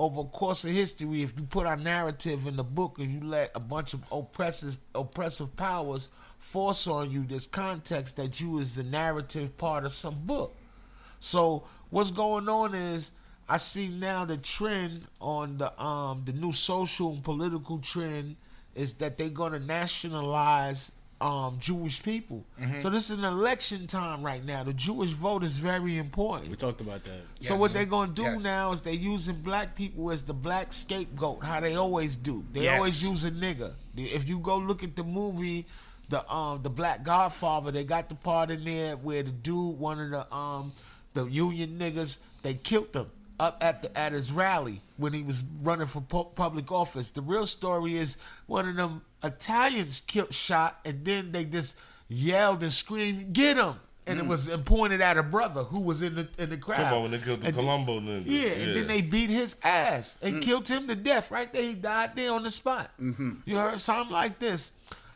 over 0.00 0.22
the 0.22 0.28
course 0.30 0.64
of 0.64 0.70
history 0.70 1.22
if 1.22 1.34
you 1.36 1.44
put 1.44 1.66
our 1.66 1.76
narrative 1.76 2.46
in 2.46 2.56
the 2.56 2.64
book 2.64 2.98
and 2.98 3.12
you 3.12 3.28
let 3.28 3.50
a 3.54 3.60
bunch 3.60 3.92
of 3.92 4.02
oppressive 4.10 4.78
oppressive 4.94 5.54
powers 5.56 6.08
force 6.38 6.86
on 6.86 7.10
you 7.10 7.22
this 7.24 7.46
context 7.46 8.16
that 8.16 8.40
you 8.40 8.58
is 8.58 8.74
the 8.76 8.82
narrative 8.82 9.56
part 9.58 9.84
of 9.84 9.92
some 9.92 10.18
book. 10.24 10.56
So 11.20 11.64
what's 11.90 12.10
going 12.10 12.48
on 12.48 12.74
is 12.74 13.12
I 13.46 13.58
see 13.58 13.88
now 13.88 14.24
the 14.24 14.38
trend 14.38 15.06
on 15.20 15.58
the 15.58 15.78
um 15.80 16.22
the 16.24 16.32
new 16.32 16.52
social 16.52 17.12
and 17.12 17.22
political 17.22 17.78
trend 17.78 18.36
is 18.74 18.94
that 18.94 19.18
they're 19.18 19.28
gonna 19.28 19.60
nationalize 19.60 20.92
um 21.20 21.58
Jewish 21.58 22.02
people. 22.02 22.44
So 22.78 22.88
this 22.88 23.10
is 23.10 23.18
an 23.18 23.24
election 23.24 23.86
time 23.86 24.22
right 24.22 24.44
now. 24.44 24.64
The 24.64 24.72
Jewish 24.72 25.10
vote 25.10 25.44
is 25.44 25.58
very 25.58 25.98
important. 25.98 26.50
We 26.50 26.56
talked 26.56 26.80
about 26.80 27.04
that. 27.04 27.20
So 27.40 27.54
Yes. 27.54 27.60
what 27.60 27.72
they're 27.74 27.84
gonna 27.84 28.12
do 28.12 28.22
Yes. 28.22 28.42
now 28.42 28.72
is 28.72 28.80
they're 28.80 28.94
using 28.94 29.36
black 29.42 29.74
people 29.76 30.10
as 30.10 30.22
the 30.22 30.32
black 30.34 30.72
scapegoat, 30.72 31.44
how 31.44 31.60
they 31.60 31.74
always 31.76 32.16
do. 32.16 32.44
They 32.52 32.62
Yes. 32.64 32.76
always 32.76 33.02
use 33.02 33.24
a 33.24 33.30
nigga. 33.30 33.74
If 33.96 34.28
you 34.28 34.38
go 34.38 34.56
look 34.56 34.82
at 34.82 34.96
the 34.96 35.04
movie, 35.04 35.66
the 36.08 36.28
um 36.32 36.62
the 36.62 36.70
Black 36.70 37.02
Godfather, 37.04 37.70
they 37.70 37.84
got 37.84 38.08
the 38.08 38.14
part 38.14 38.50
in 38.50 38.64
there 38.64 38.96
where 38.96 39.22
the 39.22 39.30
dude, 39.30 39.78
one 39.78 40.00
of 40.00 40.10
the 40.10 40.34
um 40.34 40.72
the 41.14 41.24
union 41.26 41.78
niggas, 41.78 42.18
they 42.42 42.54
killed 42.54 42.94
him 42.94 43.10
up 43.38 43.62
at 43.62 43.82
the 43.82 43.96
at 43.98 44.12
his 44.12 44.32
rally 44.32 44.80
when 44.96 45.12
he 45.12 45.22
was 45.22 45.42
running 45.62 45.86
for 45.86 46.00
pu- 46.00 46.24
public 46.34 46.72
office. 46.72 47.10
The 47.10 47.22
real 47.22 47.46
story 47.46 47.96
is 47.96 48.16
one 48.46 48.68
of 48.68 48.76
them 48.76 49.02
Italians 49.22 50.02
killed 50.06 50.32
shot, 50.34 50.78
and 50.84 51.04
then 51.04 51.32
they 51.32 51.44
just 51.44 51.76
yelled 52.08 52.62
and 52.62 52.72
screamed, 52.72 53.32
"Get 53.32 53.56
him!" 53.56 53.74
And 54.06 54.18
it 54.18 54.26
was 54.26 54.48
and 54.48 54.64
pointed 54.64 55.00
at 55.00 55.16
a 55.18 55.22
brother 55.22 55.62
who 55.62 55.78
was 55.78 56.02
in 56.02 56.16
the 56.16 56.28
in 56.38 56.50
the 56.50 56.56
crowd. 56.56 56.76
Talking 56.78 56.88
about 56.88 57.02
when 57.02 57.10
they 57.12 57.18
killed 57.18 57.42
the 57.42 57.46
And 57.46 57.54
then- 57.56 57.62
Colombo 57.64 58.00
nigga. 58.00 58.24
yeah, 58.26 58.48
and 58.48 58.74
then 58.76 58.86
they 58.88 59.02
beat 59.02 59.30
his 59.30 59.54
ass 59.62 60.16
and 60.20 60.36
Mm. 60.36 60.42
killed 60.42 60.66
him 60.68 60.88
to 60.88 60.96
death 60.96 61.30
right 61.30 61.52
there. 61.52 61.62
He 61.62 61.74
died 61.74 62.16
there 62.16 62.32
on 62.32 62.42
the 62.42 62.50
spot. 62.50 62.90
Mm-hmm. 63.00 63.32
You 63.44 63.56
heard 63.58 63.80
something 63.80 64.12
like 64.12 64.38
this. 64.40 64.72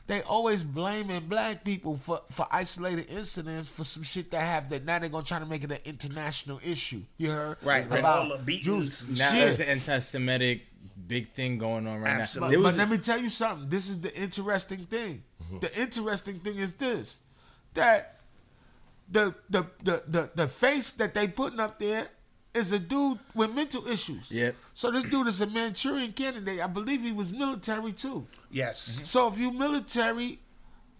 They 0.07 0.20
always 0.22 0.62
blaming 0.62 1.28
black 1.28 1.64
people 1.64 1.96
for, 1.96 2.20
for 2.30 2.46
isolated 2.50 3.07
incidents 3.09 3.70
for 3.70 3.84
some 3.84 4.02
shit 4.02 4.30
that 4.32 4.42
have 4.42 4.68
that 4.68 4.84
now 4.84 4.98
they're 4.98 5.09
gonna 5.09 5.24
try 5.24 5.38
to 5.38 5.46
make 5.46 5.64
it 5.64 5.72
an 5.72 5.78
international 5.86 6.61
issue. 6.62 7.00
You 7.16 7.30
heard 7.30 7.57
Right, 7.62 7.86
about 7.86 8.05
all 8.30 8.36
the 8.36 8.42
beatings. 8.44 9.05
Jews. 9.07 9.18
Now 9.18 9.30
Shit. 9.32 9.40
there's 9.40 9.61
an 9.61 9.66
anti-Semitic 9.68 10.66
big 11.07 11.30
thing 11.30 11.59
going 11.59 11.86
on 11.86 12.00
right 12.00 12.20
Absolutely. 12.20 12.57
now. 12.57 12.62
But, 12.62 12.70
but 12.70 12.78
let 12.78 12.90
me 12.90 12.98
tell 12.98 13.20
you 13.20 13.28
something. 13.28 13.68
This 13.68 13.88
is 13.88 14.00
the 14.00 14.14
interesting 14.14 14.84
thing. 14.84 15.22
Mm-hmm. 15.42 15.59
The 15.61 15.80
interesting 15.80 16.40
thing 16.40 16.57
is 16.57 16.72
this: 16.74 17.20
that 17.74 18.20
the 19.11 19.34
the 19.50 19.66
the 19.82 20.02
the, 20.07 20.30
the 20.34 20.48
face 20.48 20.90
that 20.92 21.14
they 21.14 21.28
putting 21.28 21.61
up 21.61 21.78
there 21.78 22.09
is 22.55 22.72
a 22.72 22.78
dude 22.78 23.18
with 23.34 23.52
mental 23.52 23.86
issues. 23.88 24.30
Yep. 24.30 24.55
So 24.74 24.90
this 24.90 25.05
dude 25.05 25.26
is 25.26 25.40
a 25.40 25.46
Manchurian 25.46 26.12
candidate. 26.12 26.61
I 26.61 26.68
believe 26.68 27.02
he 27.02 27.12
was 27.12 27.32
military 27.32 27.92
too. 27.92 28.26
Yes. 28.50 29.00
So 29.02 29.26
if 29.26 29.38
you 29.38 29.50
military, 29.50 30.38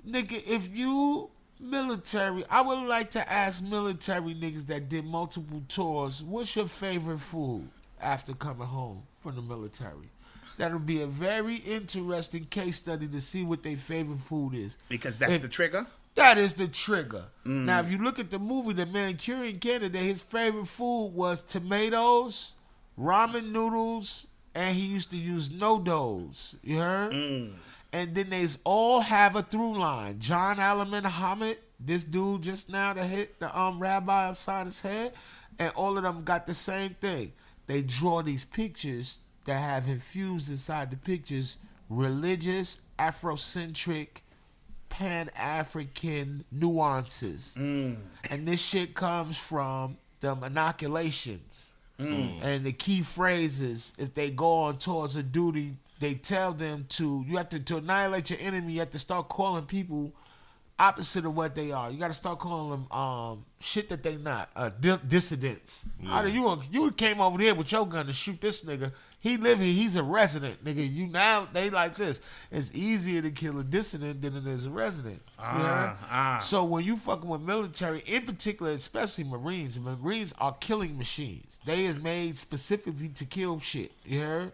nigga, 0.07 0.42
if 0.46 0.76
you 0.76 1.30
military, 1.61 2.44
I 2.50 2.61
would 2.61 2.80
like 2.88 3.11
to 3.11 3.32
ask 3.32 3.62
military 3.62 4.34
niggas 4.34 4.66
that 4.66 4.88
did 4.88 5.05
multiple 5.05 5.62
tours, 5.68 6.24
what's 6.24 6.57
your 6.57 6.66
favorite 6.66 7.20
food 7.20 7.68
after 8.05 8.34
coming 8.34 8.66
home 8.66 9.02
from 9.22 9.34
the 9.36 9.42
military? 9.42 10.11
That'll 10.57 10.78
be 10.78 11.02
a 11.02 11.07
very 11.07 11.57
interesting 11.57 12.44
case 12.44 12.76
study 12.76 13.09
to 13.09 13.20
see 13.20 13.42
what 13.42 13.62
their 13.64 13.76
favorite 13.76 14.20
food 14.20 14.55
is. 14.55 14.78
Because 14.88 15.18
that's 15.18 15.34
If- 15.34 15.42
the 15.42 15.48
trigger. 15.48 15.86
That 16.14 16.38
is 16.38 16.55
the 16.55 16.68
trigger. 16.68 17.24
Now, 17.44 17.80
if 17.80 17.90
you 17.90 17.98
look 17.98 18.20
at 18.20 18.30
the 18.30 18.38
movie, 18.38 18.72
The 18.72 18.86
Manchurian 18.86 19.59
Candidate, 19.59 20.00
his 20.00 20.20
favorite 20.22 20.66
food 20.68 21.07
was 21.09 21.42
tomatoes, 21.42 22.52
ramen 22.96 23.50
noodles, 23.50 24.28
and 24.55 24.76
he 24.76 24.86
used 24.86 25.11
to 25.11 25.16
use 25.16 25.48
NoDoz. 25.48 26.55
You 26.62 26.78
heard? 26.78 27.12
And 27.92 28.14
then 28.14 28.30
they 28.30 28.46
all 28.62 29.00
have 29.00 29.34
a 29.34 29.42
through 29.42 29.76
line. 29.76 30.20
John 30.20 30.61
Allen 30.61 30.90
Muhammad, 30.90 31.59
this 31.80 32.05
dude 32.05 32.42
just 32.42 32.68
now 32.68 32.92
that 32.92 33.07
hit 33.07 33.40
the 33.40 33.57
um 33.59 33.80
rabbi 33.80 34.28
upside 34.28 34.66
his 34.66 34.80
head, 34.80 35.14
and 35.59 35.72
all 35.74 35.96
of 35.96 36.05
them 36.05 36.22
got 36.22 36.46
the 36.46 36.55
same 36.55 36.94
thing. 37.00 37.32
They 37.66 37.82
draw 37.82 38.22
these 38.22 38.44
pictures 38.44 39.18
that 39.46 39.58
have 39.60 39.88
infused 39.88 40.48
inside 40.50 40.90
the 40.90 40.96
pictures 40.96 41.56
religious, 41.90 42.78
Afrocentric, 42.98 44.08
Pan 44.88 45.28
African 45.36 46.44
nuances, 46.52 47.54
Mm. 47.58 47.96
and 48.30 48.46
this 48.48 48.60
shit 48.62 48.94
comes 48.94 49.36
from 49.36 49.96
the 50.20 50.32
inoculations. 50.42 51.72
And 51.98 52.64
the 52.66 52.72
key 52.72 53.02
phrases, 53.02 53.92
if 53.98 54.14
they 54.14 54.30
go 54.30 54.52
on 54.64 54.78
tours 54.78 55.14
of 55.16 55.30
duty, 55.30 55.76
they 56.00 56.14
tell 56.14 56.52
them 56.52 56.86
to 56.90 57.24
you 57.26 57.36
have 57.36 57.48
to 57.50 57.60
to 57.60 57.76
annihilate 57.76 58.30
your 58.30 58.38
enemy. 58.40 58.72
You 58.74 58.80
have 58.80 58.90
to 58.90 58.98
start 58.98 59.28
calling 59.28 59.64
people 59.66 60.12
opposite 60.79 61.25
of 61.25 61.37
what 61.37 61.55
they 61.55 61.70
are. 61.70 61.91
You 61.91 61.99
got 61.99 62.09
to 62.09 62.14
start 62.14 62.39
calling 62.41 62.70
them 62.70 62.93
um, 62.93 63.45
shit 63.61 63.89
that 63.91 64.03
they 64.03 64.16
not 64.16 64.51
uh, 64.57 64.70
di- 64.81 64.99
dissidents. 65.07 65.85
How 66.05 66.22
do 66.22 66.31
you 66.31 66.61
you 66.70 66.91
came 66.93 67.20
over 67.20 67.39
there 67.39 67.55
with 67.55 67.70
your 67.70 67.87
gun 67.87 68.07
to 68.07 68.12
shoot 68.12 68.41
this 68.41 68.64
nigga? 68.64 68.93
He 69.20 69.37
live 69.37 69.59
here. 69.61 69.72
He's 69.72 69.97
a 69.97 70.03
resident, 70.03 70.64
nigga. 70.64 70.93
You 70.93 71.07
now 71.07 71.49
they 71.53 71.70
like 71.70 71.97
this. 71.97 72.20
It's 72.51 72.72
easier 72.75 73.22
to 73.22 73.31
kill 73.31 73.59
a 73.61 73.64
dissident 73.64 74.20
than 74.20 74.37
it 74.37 74.47
is 74.47 74.66
a 74.66 74.70
resident. 74.70 75.22
You 75.39 75.45
heard? 75.45 75.97
ah. 76.11 76.39
So 76.43 76.64
when 76.64 76.85
you 76.85 76.97
fucking 76.97 77.29
with 77.29 77.41
military, 77.41 78.01
in 78.07 78.27
particular, 78.27 78.72
especially 78.72 79.25
Marines, 79.25 79.79
Marines 79.81 80.35
are 80.39 80.53
killing 80.61 80.99
machines. 80.99 81.61
They 81.64 81.85
is 81.87 81.99
made 81.99 82.37
specifically 82.37 83.09
to 83.11 83.25
kill 83.25 83.61
shit. 83.61 83.93
You 84.05 84.20
heard? 84.20 84.53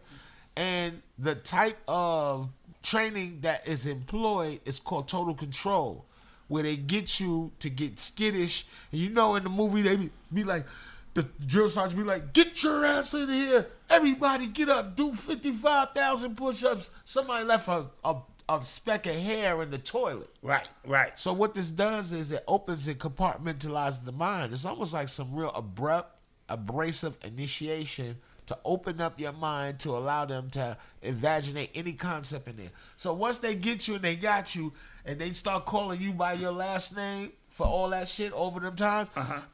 And 0.56 1.00
the 1.18 1.34
type 1.34 1.78
of 1.88 2.50
training 2.82 3.38
that 3.40 3.66
is 3.66 3.86
employed 3.86 4.60
is 4.64 4.78
called 4.80 5.08
total 5.08 5.34
control, 5.34 6.04
where 6.50 6.64
they 6.64 6.76
get 6.76 7.20
you 7.20 7.52
to 7.60 7.70
get 7.70 7.98
skittish. 7.98 8.66
And 8.90 9.00
you 9.00 9.08
know, 9.08 9.36
in 9.36 9.44
the 9.44 9.50
movie, 9.50 9.82
they 9.82 9.94
be, 9.96 10.10
be 10.34 10.44
like, 10.44 10.66
the 11.14 11.22
drill 11.46 11.68
sergeant 11.68 11.96
be 11.96 12.04
like, 12.04 12.32
"Get 12.32 12.62
your 12.62 12.84
ass 12.84 13.14
in 13.14 13.28
here! 13.28 13.68
Everybody, 13.88 14.48
get 14.48 14.68
up! 14.68 14.96
Do 14.96 15.12
fifty-five 15.12 15.92
thousand 15.92 16.36
push-ups." 16.36 16.90
Somebody 17.04 17.44
left 17.44 17.68
a, 17.68 17.86
a 18.04 18.16
a 18.48 18.64
speck 18.64 19.06
of 19.06 19.14
hair 19.14 19.62
in 19.62 19.70
the 19.70 19.78
toilet. 19.78 20.28
Right, 20.42 20.66
right. 20.84 21.16
So 21.18 21.32
what 21.32 21.54
this 21.54 21.70
does 21.70 22.12
is 22.12 22.32
it 22.32 22.42
opens 22.48 22.88
and 22.88 22.98
compartmentalizes 22.98 24.04
the 24.04 24.12
mind. 24.12 24.52
It's 24.52 24.64
almost 24.64 24.92
like 24.92 25.08
some 25.08 25.34
real 25.34 25.50
abrupt, 25.50 26.16
abrasive 26.48 27.16
initiation 27.24 28.18
to 28.46 28.58
open 28.64 29.00
up 29.00 29.20
your 29.20 29.32
mind 29.32 29.78
to 29.78 29.90
allow 29.90 30.24
them 30.24 30.50
to 30.50 30.76
imaginate 31.02 31.70
any 31.76 31.92
concept 31.92 32.48
in 32.48 32.56
there. 32.56 32.72
So 32.96 33.14
once 33.14 33.38
they 33.38 33.54
get 33.54 33.86
you 33.86 33.94
and 33.94 34.02
they 34.02 34.16
got 34.16 34.56
you 34.56 34.72
and 35.04 35.18
they 35.18 35.30
start 35.32 35.66
calling 35.66 36.00
you 36.00 36.12
by 36.12 36.34
your 36.34 36.52
last 36.52 36.94
name 36.96 37.32
for 37.48 37.66
all 37.66 37.90
that 37.90 38.08
shit 38.08 38.32
over 38.32 38.60
them 38.60 38.76
times, 38.76 39.10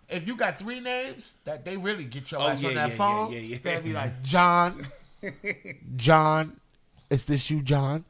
if 0.09 0.27
you 0.27 0.37
got 0.37 0.59
three 0.59 0.81
names, 0.81 1.35
that 1.45 1.65
they 1.65 1.77
really 1.77 2.05
get 2.05 2.31
your 2.31 2.41
Uh-huh. 2.41 2.49
Oh, 2.51 2.53
ass 2.53 2.63
yeah, 2.63 2.69
on 2.69 2.75
that 2.77 2.91
yeah, 2.91 2.97
phone. 2.97 3.33
yeah, 3.33 3.39
yeah. 3.39 3.59
They'll 3.63 3.83
be 3.83 3.93
like, 3.93 4.23
John, 4.23 4.87
John, 5.97 6.61
is 7.11 7.25
this 7.25 7.51
you, 7.51 7.63
John? 7.63 8.05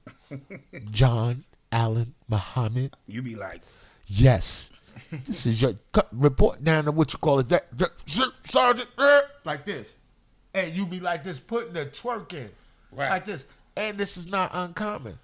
John 0.91 1.45
Allen 1.73 2.15
Muhammad. 2.29 2.95
You 3.07 3.23
be 3.23 3.35
like, 3.37 3.63
Yes. 4.07 4.71
This 5.27 5.45
is 5.47 5.61
your 5.61 5.75
cut, 5.93 6.09
report 6.11 6.65
down 6.65 6.87
to 6.87 6.93
what 6.93 7.13
you 7.13 7.19
call 7.19 7.39
it. 7.41 7.49
That, 7.51 7.67
that 7.79 7.91
sergeant, 8.45 8.89
er, 8.99 9.23
like 9.45 9.65
this, 9.65 9.97
and 10.55 10.73
you 10.75 10.87
be 10.87 11.01
like 11.01 11.23
this, 11.23 11.39
putting 11.39 11.75
the 11.75 11.85
twerk 11.87 12.33
in, 12.33 12.51
Right. 12.93 13.11
like 13.11 13.25
this, 13.27 13.47
and 13.77 13.99
this 13.99 14.17
is 14.17 14.27
not 14.27 14.51
uncommon. 14.55 15.19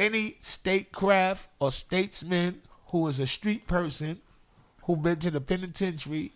Any 0.00 0.36
statecraft 0.40 1.46
or 1.58 1.70
statesman 1.70 2.62
who 2.86 3.06
is 3.06 3.20
a 3.20 3.26
street 3.26 3.66
person 3.66 4.18
who 4.84 4.96
been 4.96 5.18
to 5.18 5.30
the 5.30 5.42
penitentiary 5.42 6.32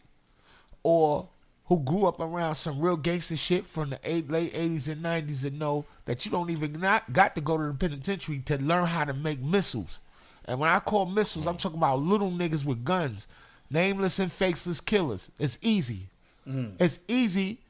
or 0.83 1.29
who 1.67 1.81
grew 1.81 2.05
up 2.05 2.21
around 2.21 2.57
some 2.57 2.79
real 2.79 2.99
gangster 2.99 3.39
shit 3.39 3.67
from 3.67 3.89
the 3.89 3.99
eight, 4.05 4.31
late 4.31 4.53
80s 4.53 4.87
and 4.89 5.03
90s 5.03 5.47
and 5.47 5.59
know 5.59 5.87
that 6.05 6.27
you 6.27 6.31
don't 6.31 6.51
even 6.51 6.75
not 6.75 7.11
got 7.15 7.35
to 7.37 7.41
go 7.41 7.57
to 7.57 7.69
the 7.69 7.73
penitentiary 7.73 8.41
to 8.41 8.59
learn 8.59 8.85
how 8.85 9.05
to 9.05 9.15
make 9.15 9.41
missiles. 9.41 9.99
And 10.45 10.61
when 10.61 10.69
I 10.69 10.79
call 10.79 11.07
missiles, 11.07 11.47
I'm 11.47 11.57
talking 11.57 11.79
about 11.79 12.01
little 12.01 12.31
niggas 12.31 12.67
with 12.67 12.85
guns, 12.85 13.27
nameless 13.71 14.19
and 14.19 14.31
faceless 14.31 14.79
killers. 14.79 15.31
It's 15.39 15.57
easy. 15.63 16.09
Mm. 16.47 16.75
It's 16.79 16.99
easy 17.09 17.61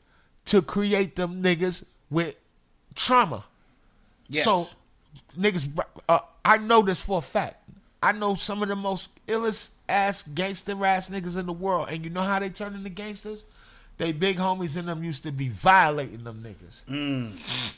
to 0.46 0.60
create 0.60 1.14
them 1.14 1.40
niggas 1.40 1.84
with 2.10 2.34
trauma. 2.96 3.44
yes. 4.28 4.42
So, 4.42 4.66
niggas, 5.38 5.68
uh, 6.08 6.20
I 6.44 6.58
know 6.58 6.82
this 6.82 7.00
for 7.00 7.18
a 7.18 7.22
fact. 7.22 7.56
I 8.02 8.12
know 8.12 8.34
some 8.34 8.62
of 8.62 8.68
the 8.68 8.76
most 8.76 9.10
illest 9.26 9.70
ass 9.88 10.22
gangster 10.22 10.84
ass 10.84 11.08
niggas 11.10 11.38
in 11.38 11.46
the 11.46 11.52
world, 11.52 11.88
and 11.90 12.04
you 12.04 12.10
know 12.10 12.22
how 12.22 12.38
they 12.38 12.50
turn 12.50 12.74
into 12.74 12.90
gangsters? 12.90 13.44
They 13.96 14.12
big 14.12 14.36
homies 14.36 14.76
in 14.76 14.86
them 14.86 15.04
used 15.04 15.22
to 15.22 15.32
be 15.32 15.48
violating 15.48 16.24
them 16.24 16.44
niggas. 16.44 16.82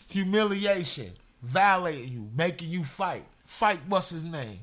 Humiliation, 0.09 1.13
violating 1.43 2.09
you, 2.13 2.29
making 2.37 2.71
you 2.71 2.85
fight. 2.85 3.25
Fight, 3.45 3.81
what's 3.87 4.11
his 4.11 4.25
name? 4.25 4.61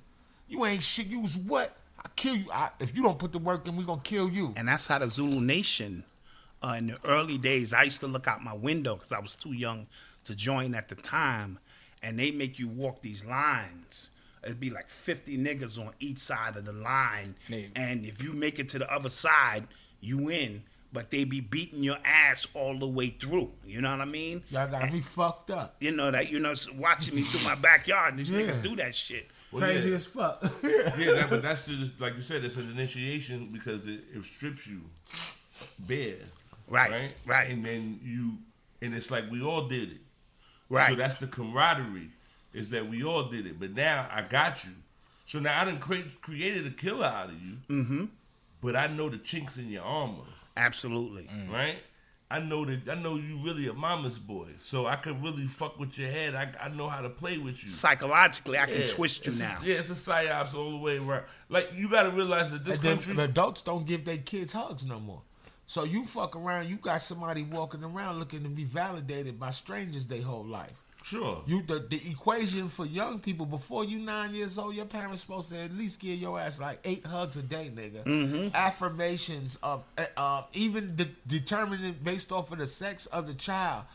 You 0.49 0.65
ain't 0.65 0.83
shit. 0.83 1.07
You 1.07 1.19
was 1.19 1.37
what? 1.37 1.75
I 2.03 2.09
kill 2.15 2.35
you. 2.35 2.45
I, 2.51 2.69
if 2.79 2.95
you 2.97 3.03
don't 3.03 3.17
put 3.17 3.31
the 3.31 3.39
work 3.39 3.67
in, 3.67 3.75
we 3.75 3.83
gonna 3.85 4.01
kill 4.03 4.29
you. 4.29 4.53
and 4.57 4.67
that's 4.67 4.87
how 4.87 4.99
the 4.99 5.09
Zulu 5.09 5.39
Nation, 5.39 6.03
uh, 6.63 6.75
in 6.77 6.87
the 6.87 6.97
early 7.05 7.37
days, 7.37 7.71
I 7.71 7.83
used 7.83 7.99
to 8.01 8.07
look 8.07 8.27
out 8.27 8.43
my 8.43 8.53
window 8.53 8.95
because 8.95 9.11
I 9.11 9.19
was 9.19 9.35
too 9.35 9.53
young 9.53 9.87
to 10.25 10.35
join 10.35 10.73
at 10.75 10.89
the 10.89 10.95
time, 10.95 11.59
and 12.03 12.19
they 12.19 12.29
make 12.31 12.59
you 12.59 12.67
walk 12.67 13.01
these 13.01 13.25
lines. 13.25 14.11
It'd 14.43 14.59
be 14.59 14.69
like 14.69 14.89
50 14.89 15.37
niggas 15.37 15.79
on 15.79 15.93
each 15.99 16.19
side 16.19 16.57
of 16.57 16.65
the 16.65 16.73
line, 16.73 17.35
Nigga. 17.49 17.69
and 17.77 18.05
if 18.05 18.21
you 18.21 18.33
make 18.33 18.59
it 18.59 18.67
to 18.69 18.79
the 18.79 18.93
other 18.93 19.09
side, 19.09 19.67
you 20.01 20.17
win. 20.17 20.63
But 20.91 21.09
they 21.09 21.23
be 21.23 21.39
beating 21.39 21.81
your 21.83 21.97
ass 22.05 22.45
all 22.53 22.77
the 22.77 22.85
way 22.87 23.09
through. 23.09 23.51
You 23.65 23.81
know 23.81 23.89
what 23.89 24.01
I 24.01 24.05
mean? 24.05 24.43
Y'all 24.51 24.69
got 24.69 24.91
me 24.93 25.01
fucked 25.01 25.49
up. 25.49 25.75
You 25.79 25.89
know 25.89 26.11
that 26.11 26.29
you 26.29 26.37
know 26.39 26.53
watching 26.77 27.15
me 27.15 27.23
through 27.23 27.49
my 27.49 27.55
backyard. 27.55 28.11
and 28.11 28.19
These 28.19 28.31
Yeah. 28.31 28.41
niggas 28.41 28.61
do 28.61 28.75
that 28.75 28.93
shit. 28.95 29.27
Well, 29.51 29.61
Crazy 29.63 29.89
yeah. 29.89 29.95
as 29.95 30.05
fuck. 30.05 30.43
yeah, 30.63 31.13
that, 31.13 31.29
but 31.31 31.41
that's 31.41 31.65
just 31.65 31.99
like 31.99 32.15
you 32.15 32.21
said. 32.21 32.43
It's 32.45 32.57
an 32.57 32.69
initiation 32.69 33.49
because 33.51 33.87
it, 33.87 34.01
it 34.13 34.23
strips 34.23 34.67
you 34.67 34.81
bare, 35.79 36.15
Right, 36.67 36.91
right, 36.91 37.11
right. 37.25 37.49
and 37.49 37.63
then 37.65 37.99
you, 38.03 38.33
and 38.81 38.93
it's 38.93 39.09
like 39.11 39.29
we 39.31 39.41
all 39.41 39.67
did 39.67 39.91
it, 39.93 39.97
Right. 40.73 40.89
So 40.89 40.95
that's 40.95 41.15
the 41.17 41.27
camaraderie, 41.27 42.09
is 42.53 42.69
that 42.69 42.89
we 42.89 43.03
all 43.03 43.25
did 43.29 43.45
it. 43.45 43.59
But 43.59 43.73
now 43.75 44.07
I 44.11 44.23
got 44.23 44.63
you, 44.63 44.71
so 45.27 45.39
now 45.39 45.61
I 45.61 45.65
done 45.65 45.79
create, 45.79 46.21
created 46.21 46.65
a 46.65 46.71
killer 46.71 47.05
out 47.05 47.29
of 47.29 47.41
you, 47.41 47.57
mm-hmm. 47.69 48.05
but 48.61 48.75
I 48.75 48.87
know 48.87 49.09
the 49.09 49.17
chinks 49.19 49.57
in 49.57 49.69
your 49.69 49.83
armor, 49.83 50.23
Absolutely. 50.57 51.29
right? 51.51 51.77
I 52.31 52.39
know 52.39 52.65
that 52.65 52.89
I 52.89 52.95
know 52.95 53.15
you 53.17 53.37
really 53.43 53.67
a 53.67 53.73
mama's 53.73 54.17
boy, 54.17 54.47
so 54.57 54.87
I 54.87 54.95
can 54.95 55.21
really 55.21 55.45
fuck 55.45 55.79
with 55.79 55.99
your 55.99 56.09
head. 56.09 56.33
I, 56.33 56.51
I 56.59 56.69
know 56.69 56.89
how 56.89 57.01
to 57.01 57.09
play 57.09 57.37
with 57.37 57.61
you. 57.61 57.69
Psychologically, 57.69 58.57
I 58.57 58.65
can 58.65 58.87
twist 58.89 59.27
you 59.27 59.33
it's 59.33 59.39
a- 59.39 59.43
now. 59.43 59.57
yeah, 59.63 59.75
it's 59.75 59.91
a 59.91 59.93
psyops 59.93 60.55
all 60.55 60.71
the 60.71 60.77
way 60.77 60.97
around. 60.97 61.25
Like 61.49 61.69
you 61.75 61.87
got 61.87 62.03
to 62.03 62.09
realize 62.09 62.49
that 62.49 62.65
this 62.65 62.77
And 62.77 62.83
country. 62.83 63.13
the 63.13 63.25
adults 63.25 63.61
don't 63.61 63.85
give 63.85 64.05
their 64.05 64.17
kids 64.17 64.51
hugs 64.51 64.83
no 64.83 64.99
more. 64.99 65.21
So 65.73 65.85
you 65.85 66.05
fuck 66.05 66.35
around, 66.35 66.69
you 66.69 66.75
got 66.75 67.01
somebody 67.01 67.41
walking 67.41 67.83
around 67.83 68.19
looking 68.19 68.43
to 68.43 68.47
be 68.49 68.63
validated 68.63 69.39
by 69.39 69.49
strangers 69.49 70.05
their 70.05 70.21
whole 70.21 70.45
life. 70.45 70.77
sure. 71.03 71.41
You 71.47 71.63
the, 71.63 71.79
the 71.79 71.99
equation 72.11 72.69
for 72.69 72.85
young 72.85 73.17
people 73.17 73.47
before 73.47 73.83
you 73.83 73.97
nine 73.97 74.35
years 74.35 74.59
old, 74.59 74.75
your 74.75 74.85
parents 74.85 75.21
supposed 75.21 75.49
to 75.49 75.57
at 75.57 75.73
least 75.73 75.99
give 75.99 76.19
your 76.19 76.39
ass 76.39 76.59
like 76.59 76.77
eight 76.83 77.03
hugs 77.03 77.37
a 77.37 77.41
day, 77.41 77.71
nigga. 77.75 78.03
Mm-hmm. 78.03 78.55
Affirmations 78.55 79.57
of 79.63 79.83
uh, 80.15 80.43
even 80.53 80.95
de- 80.95 81.09
determining 81.25 81.95
based 82.03 82.31
off 82.31 82.51
of 82.51 82.59
the 82.59 82.67
sex 82.67 83.07
of 83.07 83.25
the 83.25 83.33
child. 83.33 83.85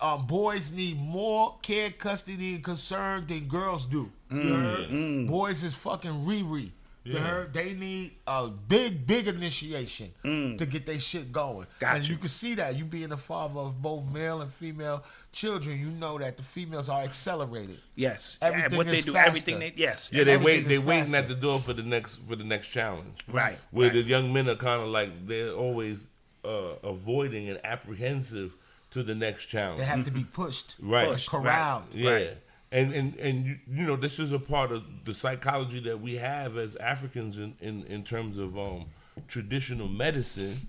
Um, 0.00 0.26
boys 0.26 0.72
need 0.72 0.98
more 0.98 1.58
care, 1.62 1.90
custody, 1.92 2.56
and 2.56 2.64
concern 2.64 3.28
than 3.28 3.46
girls 3.46 3.86
do. 3.86 4.10
You 4.32 4.54
heard? 4.54 5.28
Boys 5.28 5.62
is 5.62 5.76
fucking 5.76 6.24
Riri. 6.26 6.72
You 7.02 7.14
Yeah. 7.14 7.44
They 7.50 7.72
need 7.72 8.12
a 8.26 8.48
big, 8.48 9.06
big 9.06 9.26
initiation 9.26 10.12
to 10.22 10.66
get 10.66 10.84
their 10.84 10.98
shit 11.00 11.32
going. 11.32 11.66
Got 11.78 11.96
and 11.96 12.04
you. 12.06 12.14
you 12.14 12.18
can 12.18 12.28
see 12.28 12.54
that. 12.56 12.76
You 12.76 12.84
being 12.84 13.12
a 13.12 13.16
father 13.16 13.58
of 13.60 13.80
both 13.80 14.04
male 14.12 14.42
and 14.42 14.52
female 14.52 15.02
children, 15.32 15.78
you 15.80 15.86
know 15.90 16.18
that 16.18 16.36
the 16.36 16.42
females 16.42 16.88
are 16.90 17.02
accelerated. 17.02 17.78
Yes. 17.94 18.36
Everything 18.42 18.64
and 18.66 18.76
what 18.76 18.86
they 18.86 18.98
is 18.98 19.04
do, 19.04 19.12
faster. 19.14 19.28
everything 19.28 19.58
they 19.60 19.72
yes. 19.76 20.10
Yeah, 20.12 20.24
they 20.24 20.36
wait. 20.36 20.68
They 20.68 20.78
waiting 20.78 21.04
faster. 21.04 21.16
at 21.16 21.28
the 21.28 21.34
door 21.36 21.58
for 21.58 21.72
the 21.72 21.82
next 21.82 22.16
for 22.16 22.36
the 22.36 22.44
next 22.44 22.68
challenge. 22.68 23.24
Right, 23.28 23.58
Where 23.70 23.86
right. 23.88 23.94
the 23.94 24.02
young 24.02 24.32
men 24.32 24.48
are 24.48 24.56
kind 24.56 24.82
of 24.82 24.88
like 24.88 25.26
they're 25.26 25.52
always 25.52 26.06
uh, 26.44 26.74
avoiding 26.84 27.48
and 27.48 27.60
apprehensive 27.64 28.56
to 28.90 29.02
the 29.02 29.14
next 29.14 29.46
challenge. 29.46 29.78
They 29.78 29.86
have 29.86 30.04
to 30.04 30.10
be 30.10 30.24
pushed, 30.24 30.76
Right. 30.80 31.08
Pushed, 31.08 31.30
corralled. 31.30 31.84
Yeah. 31.94 32.10
Right. 32.10 32.36
And 32.72 32.92
and 32.92 33.16
and 33.16 33.44
you, 33.46 33.58
you 33.68 33.86
know 33.86 33.96
this 33.96 34.18
is 34.18 34.32
a 34.32 34.38
part 34.38 34.70
of 34.70 34.84
the 35.04 35.12
psychology 35.12 35.80
that 35.80 36.00
we 36.00 36.16
have 36.16 36.56
as 36.56 36.76
Africans 36.76 37.38
in 37.38 37.54
in, 37.60 37.84
in 37.84 38.04
terms 38.04 38.38
of 38.38 38.56
um, 38.56 38.86
traditional 39.28 39.88
medicine. 39.88 40.68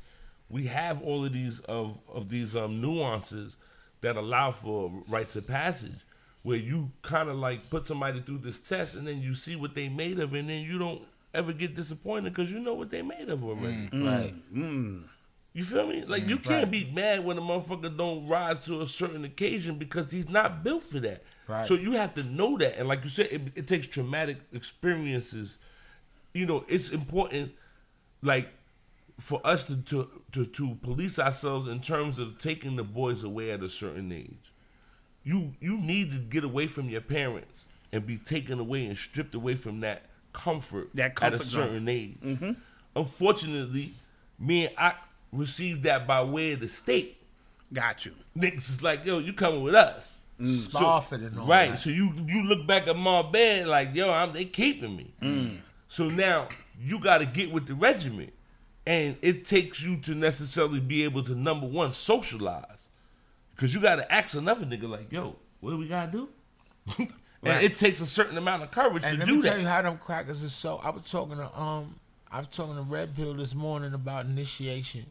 We 0.49 0.65
have 0.65 1.01
all 1.03 1.23
of 1.23 1.33
these 1.33 1.59
of 1.61 1.99
of 2.11 2.29
these 2.29 2.55
um, 2.55 2.81
nuances 2.81 3.55
that 4.01 4.15
allow 4.17 4.51
for 4.51 4.91
rites 5.07 5.35
of 5.35 5.45
passage, 5.47 5.99
where 6.41 6.57
you 6.57 6.91
kind 7.03 7.29
of 7.29 7.35
like 7.37 7.69
put 7.69 7.85
somebody 7.85 8.19
through 8.19 8.39
this 8.39 8.59
test, 8.59 8.95
and 8.95 9.05
then 9.05 9.21
you 9.21 9.35
see 9.35 9.55
what 9.55 9.75
they 9.75 9.87
made 9.87 10.19
of, 10.19 10.33
and 10.33 10.49
then 10.49 10.63
you 10.63 10.79
don't 10.79 11.03
ever 11.35 11.53
get 11.53 11.75
disappointed 11.75 12.33
because 12.33 12.51
you 12.51 12.59
know 12.59 12.73
what 12.73 12.89
they 12.89 13.03
made 13.03 13.29
of 13.29 13.45
already. 13.45 13.87
Right. 13.93 14.33
You 15.53 15.63
feel 15.63 15.85
me? 15.87 16.03
Like 16.05 16.27
you 16.27 16.37
can't 16.37 16.71
be 16.71 16.89
mad 16.93 17.23
when 17.25 17.37
a 17.37 17.41
motherfucker 17.41 17.95
don't 17.95 18.25
rise 18.27 18.59
to 18.61 18.81
a 18.81 18.87
certain 18.87 19.23
occasion 19.25 19.77
because 19.77 20.09
he's 20.09 20.29
not 20.29 20.63
built 20.63 20.83
for 20.83 20.99
that. 21.01 21.23
Right. 21.47 21.65
So 21.65 21.73
you 21.73 21.93
have 21.93 22.13
to 22.15 22.23
know 22.23 22.57
that, 22.57 22.77
and 22.77 22.87
like 22.87 23.03
you 23.03 23.09
said, 23.09 23.27
it, 23.31 23.41
it 23.55 23.67
takes 23.67 23.87
traumatic 23.87 24.37
experiences. 24.53 25.57
You 26.33 26.45
know, 26.45 26.63
it's 26.67 26.89
important, 26.89 27.51
like 28.21 28.49
for 29.19 29.41
us 29.43 29.65
to, 29.65 29.75
to 29.77 30.07
to 30.31 30.45
to 30.45 30.75
police 30.81 31.19
ourselves 31.19 31.65
in 31.67 31.81
terms 31.81 32.19
of 32.19 32.37
taking 32.37 32.75
the 32.75 32.83
boys 32.83 33.23
away 33.23 33.51
at 33.51 33.61
a 33.63 33.69
certain 33.69 34.11
age. 34.11 34.53
You 35.23 35.53
you 35.59 35.77
need 35.77 36.11
to 36.11 36.17
get 36.17 36.43
away 36.43 36.67
from 36.67 36.89
your 36.89 37.01
parents 37.01 37.65
and 37.91 38.05
be 38.05 38.17
taken 38.17 38.59
away 38.59 38.85
and 38.85 38.97
stripped 38.97 39.35
away 39.35 39.55
from 39.55 39.81
that 39.81 40.03
comfort, 40.33 40.89
That 40.93 41.15
comfort 41.15 41.35
at 41.35 41.41
a 41.41 41.43
zone. 41.43 41.63
certain 41.67 41.89
age. 41.89 42.17
Mm-hmm. 42.23 42.51
Unfortunately, 42.95 43.93
me 44.39 44.67
and 44.67 44.75
I 44.77 44.93
received 45.33 45.83
that 45.83 46.07
by 46.07 46.23
way 46.23 46.53
of 46.53 46.61
the 46.61 46.69
state. 46.69 47.17
Got 47.73 48.05
you. 48.05 48.13
Niggas 48.37 48.69
is 48.69 48.81
like, 48.81 49.05
yo, 49.05 49.19
you 49.19 49.33
coming 49.33 49.61
with 49.61 49.75
us. 49.75 50.17
Spofford 50.45 51.21
and 51.21 51.39
all 51.39 51.47
right. 51.47 51.71
that. 51.71 51.79
So 51.79 51.89
you 51.89 52.13
you 52.27 52.43
look 52.43 52.65
back 52.67 52.87
at 52.87 52.95
my 52.97 53.21
bed 53.21 53.67
like, 53.67 53.93
yo, 53.95 54.11
I'm 54.11 54.33
they 54.33 54.45
keeping 54.45 54.95
me. 54.95 55.61
So 55.87 56.09
now 56.09 56.47
you 56.79 56.99
got 56.99 57.19
to 57.19 57.25
get 57.25 57.51
with 57.51 57.67
the 57.67 57.73
regiment, 57.75 58.33
and 58.87 59.17
it 59.21 59.45
takes 59.45 59.81
you 59.81 59.97
to 59.97 60.15
necessarily 60.15 60.79
be 60.79 61.03
able 61.03 61.23
to 61.23 61.35
number 61.35 61.67
one 61.67 61.91
socialize, 61.91 62.89
because 63.55 63.73
you 63.73 63.81
got 63.81 63.97
to 63.97 64.11
ask 64.11 64.35
another 64.35 64.65
nigga 64.65 64.87
like, 64.89 65.11
yo, 65.11 65.35
what 65.59 65.71
do 65.71 65.77
we 65.77 65.87
gotta 65.87 66.11
do? 66.11 66.29
and 66.97 67.09
Right. 67.43 67.63
it 67.63 67.75
takes 67.77 67.99
a 68.01 68.05
certain 68.07 68.37
amount 68.37 68.61
of 68.63 68.69
courage 68.69 69.03
And 69.03 69.19
to 69.19 69.25
let 69.25 69.35
me 69.35 69.41
tell 69.41 69.59
you 69.59 69.65
how 69.67 69.81
them 69.81 69.97
crackers 69.97 70.43
is 70.43 70.53
so. 70.53 70.77
I 70.83 70.91
was 70.91 71.09
talking 71.09 71.37
to 71.37 71.59
um, 71.59 71.95
I 72.31 72.37
was 72.39 72.47
talking 72.47 72.75
to 72.75 72.83
Red 72.83 73.15
Pill 73.15 73.33
this 73.33 73.53
morning 73.55 73.93
about 73.93 74.25
initiation. 74.27 75.05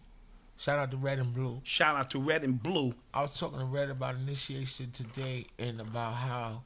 Shout 0.61 0.78
out 0.78 0.90
to 0.90 0.98
Red 0.98 1.18
and 1.18 1.32
Blue. 1.32 1.58
Shout 1.64 1.96
out 1.96 2.11
to 2.11 2.18
Red 2.18 2.44
and 2.44 2.62
Blue. 2.62 2.92
I 3.14 3.22
was 3.22 3.40
talking 3.40 3.61
to 3.61 3.64
Red 3.64 3.88
about 3.88 4.16
initiation 4.16 4.90
today 4.90 5.46
and 5.58 5.80
about 5.80 6.12
how 6.12 6.64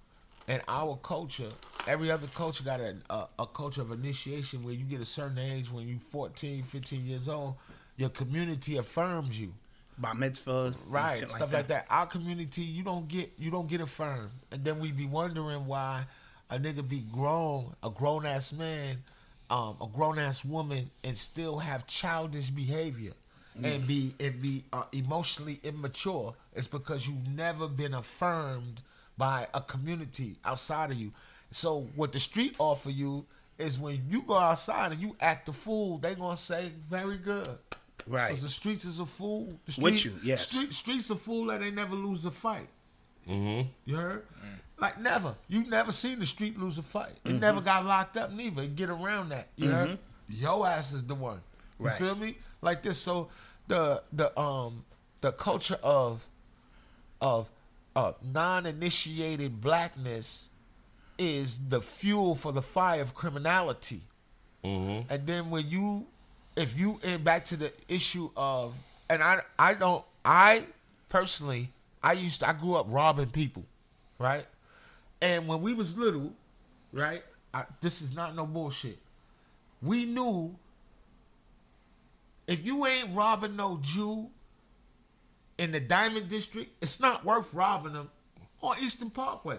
in 0.48 0.60
our 0.66 0.98
culture, 1.00 1.50
every 1.86 2.10
other 2.10 2.26
culture 2.34 2.64
got 2.64 2.80
a, 2.80 2.96
a, 3.08 3.28
a 3.38 3.46
culture 3.46 3.82
of 3.82 3.92
initiation 3.92 4.64
where 4.64 4.74
you 4.74 4.84
get 4.84 5.00
a 5.00 5.04
certain 5.04 5.38
age 5.38 5.70
when 5.70 5.86
you 5.86 6.00
14, 6.10 6.64
15 6.64 7.06
years 7.06 7.28
old, 7.28 7.54
your 7.96 8.08
community 8.08 8.78
affirms 8.78 9.40
you. 9.40 9.54
By 9.96 10.10
mitzvahs, 10.10 10.76
Right, 10.88 11.30
stuff 11.30 11.52
like 11.52 11.68
that. 11.68 11.86
Our 11.88 12.06
community, 12.06 12.62
you 12.62 12.82
don't 12.82 13.06
get 13.06 13.30
you 13.38 13.52
don't 13.52 13.68
get 13.68 13.80
affirmed. 13.80 14.32
And 14.50 14.64
then 14.64 14.80
we 14.80 14.90
be 14.90 15.06
wondering 15.06 15.66
why 15.66 16.06
a 16.50 16.58
nigga 16.58 16.86
be 16.86 16.98
grown, 17.12 17.76
a 17.80 17.90
grown 17.90 18.26
ass 18.26 18.52
man, 18.52 19.04
um, 19.50 19.76
a 19.80 19.86
grown 19.86 20.18
ass 20.18 20.44
woman, 20.44 20.90
and 21.04 21.16
still 21.16 21.60
have 21.60 21.86
childish 21.86 22.50
behavior 22.50 23.12
and 23.62 23.86
be 23.86 24.14
and 24.18 24.40
be 24.40 24.64
uh, 24.72 24.84
emotionally 24.92 25.60
immature. 25.62 26.34
is 26.54 26.66
because 26.68 27.06
you've 27.06 27.28
never 27.28 27.68
been 27.68 27.94
affirmed 27.94 28.80
by 29.16 29.46
a 29.54 29.60
community 29.60 30.36
outside 30.44 30.90
of 30.90 30.96
you. 30.96 31.12
So 31.50 31.86
what 31.94 32.12
the 32.12 32.20
street 32.20 32.56
offer 32.58 32.90
you 32.90 33.24
is 33.58 33.78
when 33.78 34.02
you 34.10 34.22
go 34.22 34.34
outside 34.34 34.90
and 34.92 35.00
you 35.00 35.14
act 35.20 35.48
a 35.48 35.52
fool, 35.52 35.98
they 35.98 36.14
gonna 36.16 36.36
say 36.36 36.72
very 36.90 37.18
good. 37.18 37.48
Right. 38.06 38.28
Because 38.28 38.42
the 38.42 38.48
streets 38.48 38.84
is 38.84 38.98
a 38.98 39.06
fool. 39.06 39.52
The 39.66 39.80
With 39.80 40.04
you, 40.04 40.12
yes. 40.22 40.48
Street, 40.48 40.72
streets 40.72 41.08
a 41.10 41.16
fool 41.16 41.46
that 41.46 41.60
they 41.60 41.70
never 41.70 41.94
lose 41.94 42.24
a 42.24 42.30
fight. 42.32 42.68
Mm-hmm. 43.28 43.68
You 43.86 43.96
heard? 43.96 44.24
Like 44.78 45.00
never. 45.00 45.36
You 45.48 45.64
never 45.68 45.92
seen 45.92 46.18
the 46.18 46.26
street 46.26 46.58
lose 46.58 46.76
a 46.78 46.82
fight. 46.82 47.12
It 47.24 47.28
Mm-hmm. 47.28 47.38
never 47.38 47.60
got 47.60 47.84
locked 47.86 48.16
up 48.16 48.32
neither. 48.32 48.62
It 48.62 48.74
get 48.76 48.90
around 48.90 49.28
that. 49.30 49.48
You 49.56 49.70
heard? 49.70 49.98
Yo 50.28 50.64
ass 50.64 50.92
is 50.92 51.04
the 51.04 51.14
one. 51.14 51.40
You 51.78 51.86
Right. 51.86 51.98
feel 51.98 52.14
me? 52.16 52.36
Like 52.64 52.82
this. 52.82 52.98
So 52.98 53.28
the 53.68 54.02
the 54.12 54.38
um 54.38 54.84
the 55.20 55.32
culture 55.32 55.78
of 55.82 56.26
of 57.20 57.48
of 57.94 58.16
non-initiated 58.24 59.60
blackness 59.60 60.48
is 61.18 61.68
the 61.68 61.80
fuel 61.80 62.34
for 62.34 62.52
the 62.52 62.62
fire 62.62 63.00
of 63.00 63.14
criminality. 63.14 64.00
Mm-hmm. 64.64 65.12
And 65.12 65.26
then 65.26 65.50
when 65.50 65.68
you, 65.68 66.06
if 66.56 66.76
you, 66.76 66.98
and 67.04 67.22
back 67.22 67.44
to 67.46 67.56
the 67.56 67.72
issue 67.88 68.30
of, 68.36 68.74
and 69.08 69.22
I, 69.22 69.42
I 69.58 69.74
don't, 69.74 70.04
I 70.24 70.64
personally, 71.08 71.70
I 72.02 72.14
used, 72.14 72.40
to, 72.40 72.48
I 72.48 72.52
grew 72.52 72.74
up 72.74 72.86
robbing 72.88 73.30
people, 73.30 73.64
right? 74.18 74.46
And 75.22 75.46
when 75.46 75.62
we 75.62 75.72
was 75.74 75.96
little, 75.96 76.32
right? 76.92 77.22
I, 77.52 77.64
this 77.80 78.02
is 78.02 78.12
not 78.12 78.34
no 78.34 78.46
bullshit. 78.46 78.98
We 79.82 80.06
knew 80.06 80.56
if 82.46 82.64
you 82.64 82.86
ain't 82.86 83.14
robbing 83.14 83.56
no 83.56 83.78
Jew 83.82 84.28
in 85.58 85.72
the 85.72 85.80
Diamond 85.80 86.28
District, 86.28 86.70
it's 86.82 87.00
not 87.00 87.24
worth 87.24 87.52
robbing 87.52 87.92
them 87.92 88.10
on 88.62 88.76
Eastern 88.80 89.10
Parkway. 89.10 89.58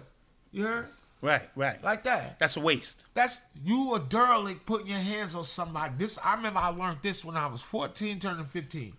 You 0.51 0.63
heard? 0.63 0.87
Right, 1.21 1.49
right. 1.55 1.83
Like 1.83 2.03
that. 2.03 2.37
That's 2.39 2.57
a 2.57 2.59
waste. 2.59 2.99
That's 3.13 3.41
you 3.63 3.95
a 3.95 3.99
derelict 3.99 4.65
putting 4.65 4.87
your 4.87 4.99
hands 4.99 5.33
on 5.33 5.43
somebody. 5.45 5.93
This 5.97 6.19
I 6.23 6.35
remember 6.35 6.59
I 6.59 6.69
learned 6.69 6.99
this 7.01 7.25
when 7.25 7.35
I 7.35 7.47
was 7.47 7.61
14 7.61 8.19
turning 8.19 8.45
15. 8.45 8.93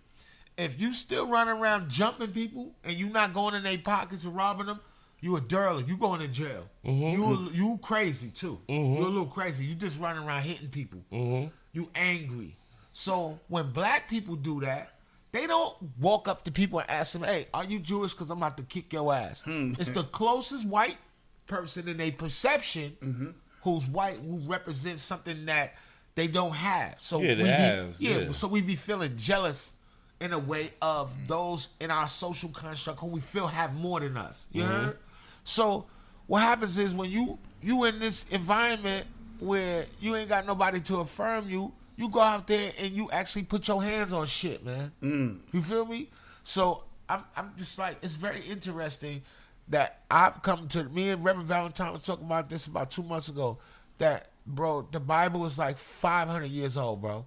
If 0.57 0.81
you 0.81 0.93
still 0.93 1.27
running 1.27 1.55
around 1.55 1.89
jumping 1.89 2.31
people 2.31 2.71
and 2.83 2.95
you 2.97 3.09
not 3.09 3.33
going 3.33 3.53
in 3.55 3.63
their 3.63 3.77
pockets 3.77 4.25
and 4.25 4.35
robbing 4.35 4.65
them, 4.65 4.79
you 5.19 5.35
a 5.35 5.41
derelict. 5.41 5.87
You 5.87 5.97
going 5.97 6.19
to 6.19 6.27
jail. 6.27 6.67
Mm-hmm. 6.85 7.21
You 7.21 7.25
a- 7.25 7.53
you 7.53 7.79
crazy 7.81 8.29
too. 8.29 8.59
Mm-hmm. 8.67 8.95
You 8.95 9.07
a 9.07 9.09
little 9.09 9.25
crazy. 9.27 9.65
You 9.65 9.75
just 9.75 9.99
running 9.99 10.23
around 10.27 10.41
hitting 10.41 10.69
people. 10.69 10.99
Mm-hmm. 11.11 11.47
You 11.73 11.89
angry. 11.95 12.57
So 12.97 13.39
when 13.47 13.69
black 13.73 14.09
people 14.09 14.35
do 14.35 14.61
that, 14.61 14.93
they 15.31 15.45
don't 15.45 15.75
walk 15.99 16.27
up 16.27 16.43
to 16.45 16.51
people 16.51 16.79
and 16.79 16.89
ask 16.89 17.13
them, 17.13 17.21
"Hey, 17.21 17.45
are 17.53 17.63
you 17.63 17.77
Jewish? 17.77 18.11
Because 18.13 18.31
I'm 18.31 18.39
about 18.39 18.57
to 18.57 18.63
kick 18.63 18.91
your 18.91 19.13
ass." 19.13 19.43
Hmm. 19.43 19.73
It's 19.77 19.91
the 19.91 20.03
closest 20.03 20.65
white 20.65 20.97
person 21.45 21.87
in 21.87 22.01
a 22.01 22.09
perception 22.09 22.97
mm-hmm. 22.99 23.27
who's 23.61 23.85
white 23.85 24.17
who 24.17 24.39
represents 24.39 25.03
something 25.03 25.45
that 25.45 25.75
they 26.15 26.27
don't 26.27 26.53
have. 26.53 26.95
So 26.97 27.21
Yeah, 27.21 27.29
we 27.29 27.35
they 27.35 27.43
be, 27.43 27.49
have, 27.49 27.95
yeah, 27.99 28.17
yeah. 28.17 28.31
so 28.31 28.47
we 28.47 28.61
be 28.61 28.75
feeling 28.75 29.15
jealous 29.15 29.73
in 30.19 30.33
a 30.33 30.39
way 30.39 30.71
of 30.81 31.11
those 31.27 31.67
in 31.79 31.91
our 31.91 32.07
social 32.07 32.49
construct 32.49 32.99
who 32.99 33.05
we 33.05 33.19
feel 33.19 33.45
have 33.45 33.75
more 33.75 33.99
than 33.99 34.17
us. 34.17 34.47
You 34.51 34.63
mm-hmm. 34.63 34.71
heard? 34.71 34.97
So 35.43 35.85
what 36.25 36.39
happens 36.39 36.79
is 36.79 36.95
when 36.95 37.11
you 37.11 37.37
you 37.61 37.83
in 37.83 37.99
this 37.99 38.25
environment 38.29 39.05
where 39.39 39.85
you 40.01 40.15
ain't 40.15 40.29
got 40.29 40.47
nobody 40.47 40.79
to 40.81 41.01
affirm 41.01 41.47
you, 41.47 41.73
you 41.97 42.07
go 42.07 42.21
out 42.21 42.47
there 42.47 42.71
and 42.79 42.93
you 42.93 43.09
actually 43.11 43.43
put 43.43 43.67
your 43.67 43.83
hands 43.83 44.13
on 44.13 44.27
shit, 44.27 44.63
man. 44.63 44.91
Mm. 45.01 45.39
You 45.51 45.61
feel 45.61 45.85
me? 45.85 46.09
So 46.43 46.83
I'm 47.09 47.23
I'm 47.35 47.51
just 47.57 47.77
like 47.77 47.97
it's 48.01 48.15
very 48.15 48.39
interesting 48.41 49.23
that 49.69 50.03
I've 50.09 50.41
come 50.43 50.67
to 50.69 50.83
me 50.85 51.09
and 51.09 51.23
Reverend 51.23 51.49
Valentine 51.49 51.91
was 51.91 52.03
talking 52.03 52.25
about 52.25 52.49
this 52.49 52.67
about 52.67 52.91
two 52.91 53.03
months 53.03 53.27
ago. 53.27 53.57
That 53.97 54.29
bro, 54.45 54.87
the 54.91 54.99
Bible 54.99 55.45
is 55.45 55.57
like 55.57 55.77
500 55.77 56.45
years 56.45 56.77
old, 56.77 57.01
bro. 57.01 57.25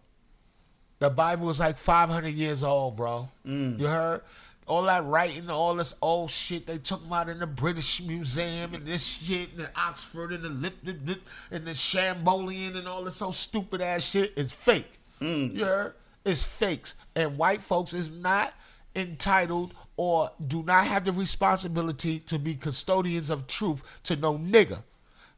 The 1.01 1.11
Bible 1.11 1.51
is 1.51 1.59
like 1.59 1.77
500 1.77 2.29
years 2.29 2.63
old, 2.63 2.97
bro. 2.97 3.29
Mm. 3.47 3.79
You 3.79 3.87
heard? 3.87 4.23
All 4.71 4.83
that 4.83 5.05
writing, 5.05 5.51
all 5.51 5.75
this 5.75 5.95
old 6.01 6.31
shit 6.31 6.65
they 6.65 6.79
took 6.79 7.05
about 7.05 7.29
in 7.29 7.41
the 7.41 7.47
British 7.47 8.01
Museum 8.03 8.73
and 8.73 8.87
this 8.87 9.05
shit 9.05 9.51
and 9.51 9.63
the 9.63 9.71
Oxford 9.75 10.33
and 10.33 10.45
the 10.45 10.49
lip, 10.49 10.75
lip, 10.85 10.99
lip 11.05 11.23
and 11.51 11.67
the 11.67 11.75
Champollion 11.75 12.77
and 12.77 12.87
all 12.87 13.03
this 13.03 13.17
so 13.17 13.33
stupid 13.33 13.81
ass 13.81 14.05
shit 14.05 14.33
is 14.37 14.53
fake. 14.53 15.01
Mm. 15.21 15.57
You 15.57 15.65
heard? 15.65 15.95
It's 16.25 16.45
fakes. 16.45 16.95
And 17.17 17.37
white 17.37 17.61
folks 17.61 17.93
is 17.93 18.13
not 18.13 18.53
entitled 18.95 19.75
or 19.97 20.31
do 20.47 20.63
not 20.63 20.87
have 20.87 21.05
the 21.05 21.13
responsibility 21.13 22.21
to 22.21 22.39
be 22.39 22.55
custodians 22.55 23.29
of 23.29 23.49
truth 23.49 23.83
to 24.05 24.15
no 24.15 24.39
nigga. 24.39 24.85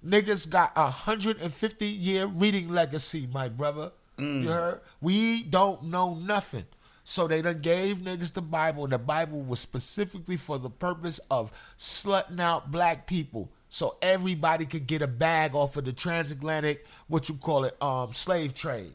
Niggas 0.07 0.51
got 0.51 0.73
a 0.77 0.83
150 0.83 1.87
year 1.87 2.27
reading 2.27 2.69
legacy, 2.69 3.27
my 3.33 3.49
brother. 3.49 3.93
Mm. 4.19 4.43
You 4.43 4.49
heard? 4.51 4.81
We 5.01 5.43
don't 5.43 5.85
know 5.85 6.17
nothing. 6.17 6.67
So 7.13 7.29
they 7.29 7.43
done 7.43 7.61
gave 7.61 7.99
niggas 7.99 8.33
the 8.33 8.41
Bible, 8.41 8.85
and 8.85 8.93
the 8.95 8.99
Bible 8.99 9.43
was 9.43 9.61
specifically 9.61 10.39
for 10.39 10.57
the 10.59 10.71
purpose 10.71 11.21
of 11.31 11.53
slutting 11.79 12.41
out 12.41 12.71
black 12.71 13.07
people. 13.07 13.51
So 13.69 13.97
everybody 14.01 14.65
could 14.65 14.87
get 14.87 15.03
a 15.03 15.07
bag 15.07 15.55
off 15.55 15.77
of 15.77 15.85
the 15.85 15.93
transatlantic, 15.93 16.87
what 17.09 17.29
you 17.29 17.35
call 17.35 17.65
it, 17.65 17.77
um, 17.83 18.15
slave 18.15 18.55
trade. 18.55 18.93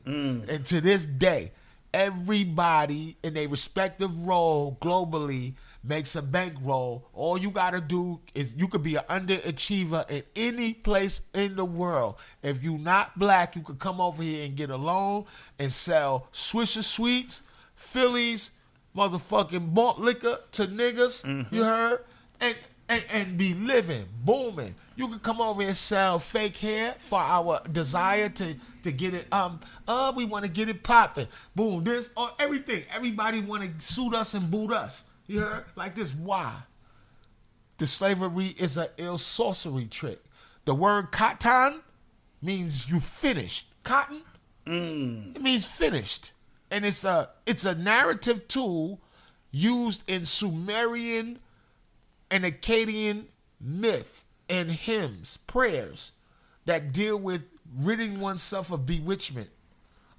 And 0.49 0.65
to 0.65 0.81
this 0.81 1.05
day, 1.05 1.51
everybody 1.93 3.17
in 3.21 3.37
a 3.37 3.45
respective 3.45 4.25
role 4.25 4.79
globally 4.81 5.53
makes 5.83 6.15
a 6.15 6.23
bankroll. 6.23 7.07
All 7.13 7.37
you 7.37 7.51
gotta 7.51 7.81
do 7.81 8.19
is 8.33 8.55
you 8.57 8.67
could 8.67 8.81
be 8.81 8.95
an 8.95 9.03
underachiever 9.09 10.09
in 10.09 10.23
any 10.35 10.73
place 10.73 11.21
in 11.35 11.55
the 11.55 11.65
world. 11.65 12.15
If 12.41 12.63
you 12.63 12.79
not 12.79 13.19
black, 13.19 13.55
you 13.55 13.61
could 13.61 13.77
come 13.77 14.01
over 14.01 14.23
here 14.23 14.43
and 14.43 14.55
get 14.55 14.71
a 14.71 14.75
loan 14.75 15.25
and 15.59 15.71
sell 15.71 16.29
Swisher 16.33 16.83
Sweets, 16.83 17.43
Phillies, 17.77 18.51
motherfucking 18.95 19.71
malt 19.71 19.99
liquor 19.99 20.39
to 20.51 20.67
niggas. 20.67 21.23
You 21.51 21.63
heard? 21.63 22.03
And 22.41 22.55
and, 22.89 23.05
and 23.11 23.37
be 23.37 23.53
living, 23.53 24.05
booming. 24.23 24.73
You 24.95 25.07
can 25.09 25.19
come 25.19 25.41
over 25.41 25.61
and 25.61 25.75
sell 25.75 26.19
fake 26.19 26.57
hair 26.57 26.95
for 26.99 27.19
our 27.19 27.61
desire 27.71 28.29
to 28.29 28.55
to 28.83 28.91
get 28.91 29.13
it. 29.13 29.31
Um, 29.31 29.59
uh, 29.87 30.11
we 30.15 30.25
want 30.25 30.43
to 30.43 30.49
get 30.49 30.69
it 30.69 30.83
popping. 30.83 31.27
Boom, 31.55 31.83
this 31.83 32.09
or 32.17 32.31
everything. 32.39 32.83
Everybody 32.93 33.41
want 33.41 33.63
to 33.63 33.85
suit 33.85 34.13
us 34.13 34.33
and 34.33 34.49
boot 34.49 34.71
us. 34.71 35.05
You 35.27 35.41
heard? 35.41 35.65
Like 35.75 35.95
this. 35.95 36.13
Why? 36.13 36.53
The 37.77 37.85
slavery 37.87 38.55
is 38.57 38.77
a 38.77 38.89
ill 38.97 39.17
sorcery 39.17 39.85
trick. 39.85 40.23
The 40.65 40.73
word 40.73 41.11
katan 41.11 41.81
means 42.41 42.89
you 42.89 42.99
finished. 42.99 43.67
Cotton 43.83 44.21
it 44.65 45.41
means 45.41 45.65
finished, 45.65 46.31
and 46.71 46.85
it's 46.85 47.03
a 47.03 47.29
it's 47.45 47.65
a 47.65 47.75
narrative 47.75 48.47
tool 48.47 48.99
used 49.51 50.03
in 50.09 50.25
Sumerian 50.25 51.39
and 52.29 52.43
Akkadian 52.43 53.25
myth 53.59 54.23
and 54.49 54.71
hymns, 54.71 55.37
prayers 55.47 56.11
that 56.65 56.91
deal 56.91 57.17
with 57.17 57.43
ridding 57.79 58.19
oneself 58.19 58.71
of 58.71 58.85
bewitchment. 58.85 59.49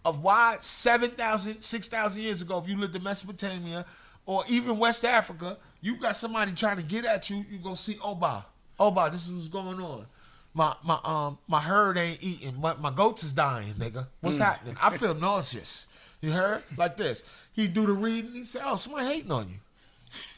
Of 0.05 0.23
why 0.23 0.57
7,000, 0.61 1.61
6,000 1.61 2.23
years 2.23 2.41
ago, 2.41 2.59
if 2.59 2.69
you 2.69 2.77
lived 2.77 2.97
in 2.97 3.03
Mesopotamia 3.03 3.85
or 4.27 4.43
even 4.49 4.79
West 4.79 5.05
Africa, 5.05 5.59
you 5.81 5.97
got 5.97 6.17
somebody 6.17 6.53
trying 6.53 6.77
to 6.79 6.83
get 6.83 7.05
at 7.05 7.29
you, 7.29 7.45
you 7.51 7.59
go 7.59 7.75
see 7.75 7.99
Oba. 8.03 8.47
Oba, 8.79 9.11
this 9.13 9.27
is 9.27 9.33
what's 9.33 9.49
going 9.49 9.81
on. 9.81 10.07
My 10.55 10.75
my 10.83 10.99
um 11.05 11.39
my 11.47 11.61
herd 11.61 11.99
ain't 11.99 12.23
eating. 12.23 12.59
My, 12.61 12.75
my 12.75 12.91
goats 12.91 13.23
is 13.23 13.33
dying, 13.33 13.75
nigga. 13.75 14.07
What's 14.21 14.39
happening? 14.39 14.77
I 14.81 14.97
feel 14.97 15.15
nauseous. 15.15 15.87
You 16.21 16.33
heard? 16.33 16.63
Like 16.77 16.97
this. 16.97 17.23
He 17.53 17.67
do 17.67 17.87
the 17.87 17.93
reading. 17.93 18.33
He 18.33 18.45
said, 18.45 18.63
"Oh, 18.65 18.77
somebody 18.77 19.07
hating 19.07 19.31
on 19.31 19.49
you. 19.49 19.57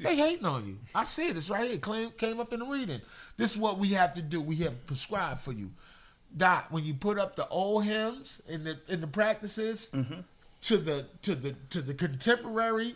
They 0.00 0.16
hating 0.16 0.44
on 0.44 0.66
you. 0.66 0.78
I 0.94 1.04
see 1.04 1.28
it. 1.28 1.36
It's 1.36 1.50
right 1.50 1.68
here. 1.68 1.78
Claim, 1.78 2.10
came 2.12 2.40
up 2.40 2.52
in 2.52 2.60
the 2.60 2.66
reading. 2.66 3.00
This 3.36 3.52
is 3.52 3.58
what 3.58 3.78
we 3.78 3.88
have 3.90 4.14
to 4.14 4.22
do. 4.22 4.40
We 4.40 4.56
have 4.56 4.86
prescribed 4.86 5.40
for 5.40 5.52
you. 5.52 5.70
Dot. 6.36 6.70
When 6.70 6.84
you 6.84 6.94
put 6.94 7.18
up 7.18 7.36
the 7.36 7.48
old 7.48 7.84
hymns 7.84 8.40
in 8.48 8.64
the 8.64 8.78
in 8.88 9.00
the 9.00 9.06
practices 9.06 9.90
mm-hmm. 9.92 10.20
to 10.62 10.76
the 10.78 11.06
to 11.22 11.34
the 11.34 11.54
to 11.70 11.82
the 11.82 11.94
contemporary 11.94 12.94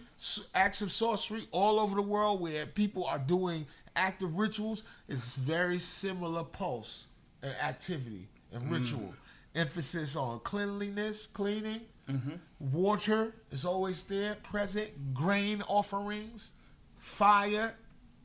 acts 0.55 0.82
of 0.82 0.93
sorcery 0.93 1.47
all 1.51 1.80
over 1.80 1.97
the 1.97 2.03
world, 2.03 2.41
where 2.41 2.66
people 2.66 3.05
are 3.05 3.18
doing 3.18 3.66
active 3.97 4.37
rituals, 4.37 4.85
it's 5.09 5.35
very 5.35 5.78
similar 5.78 6.45
pulse 6.45 7.07
and 7.43 7.55
activity 7.62 8.28
and 8.53 8.62
mm. 8.64 8.72
ritual. 8.72 9.14
Emphasis 9.55 10.16
on 10.16 10.41
cleanliness, 10.41 11.26
cleaning. 11.26 11.80
Mm-hmm. 12.09 12.35
Water 12.73 13.35
is 13.51 13.65
always 13.65 14.05
there, 14.05 14.37
present. 14.37 15.15
Grain 15.15 15.63
offerings, 15.63 16.53
fire, 16.99 17.75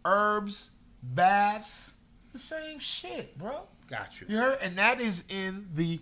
herbs, 0.05 0.71
baths. 1.01 1.95
The 2.33 2.39
same 2.39 2.79
shit, 2.79 3.37
bro. 3.37 3.61
Got 3.89 4.21
you. 4.21 4.27
You 4.29 4.37
heard? 4.37 4.59
And 4.61 4.77
that 4.77 5.01
is 5.01 5.23
in 5.29 5.67
the 5.73 5.99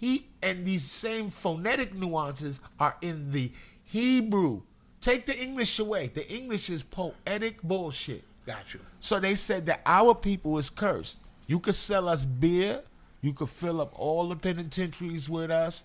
he 0.00 0.26
and 0.42 0.64
these 0.64 0.84
same 0.84 1.30
phonetic 1.30 1.92
nuances 1.94 2.60
are 2.78 2.96
in 3.02 3.32
the 3.32 3.50
Hebrew. 3.84 4.62
Take 5.00 5.26
the 5.26 5.36
English 5.36 5.78
away. 5.78 6.08
The 6.08 6.28
English 6.32 6.70
is 6.70 6.82
poetic 6.82 7.62
bullshit. 7.62 8.22
Got 8.46 8.74
you. 8.74 8.80
So 9.00 9.18
they 9.20 9.34
said 9.34 9.66
that 9.66 9.82
our 9.84 10.14
people 10.14 10.56
is 10.58 10.70
cursed. 10.70 11.18
You 11.46 11.58
could 11.58 11.74
sell 11.74 12.08
us 12.08 12.24
beer. 12.24 12.82
You 13.20 13.32
could 13.32 13.48
fill 13.48 13.80
up 13.80 13.92
all 13.98 14.28
the 14.28 14.36
penitentiaries 14.36 15.28
with 15.28 15.50
us. 15.50 15.84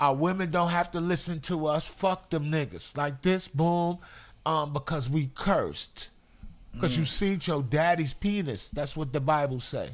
Our 0.00 0.14
women 0.14 0.50
don't 0.50 0.70
have 0.70 0.90
to 0.92 1.00
listen 1.00 1.40
to 1.42 1.66
us. 1.66 1.86
Fuck 1.86 2.30
them 2.30 2.50
niggas. 2.50 2.96
Like 2.96 3.22
this, 3.22 3.48
boom. 3.48 3.98
Um, 4.44 4.72
because 4.72 5.08
we 5.08 5.30
cursed. 5.34 6.10
Because 6.72 6.96
you 6.98 7.04
seen 7.04 7.38
your 7.42 7.62
daddy's 7.62 8.14
penis. 8.14 8.70
That's 8.70 8.96
what 8.96 9.12
the 9.12 9.20
Bible 9.20 9.60
say. 9.60 9.90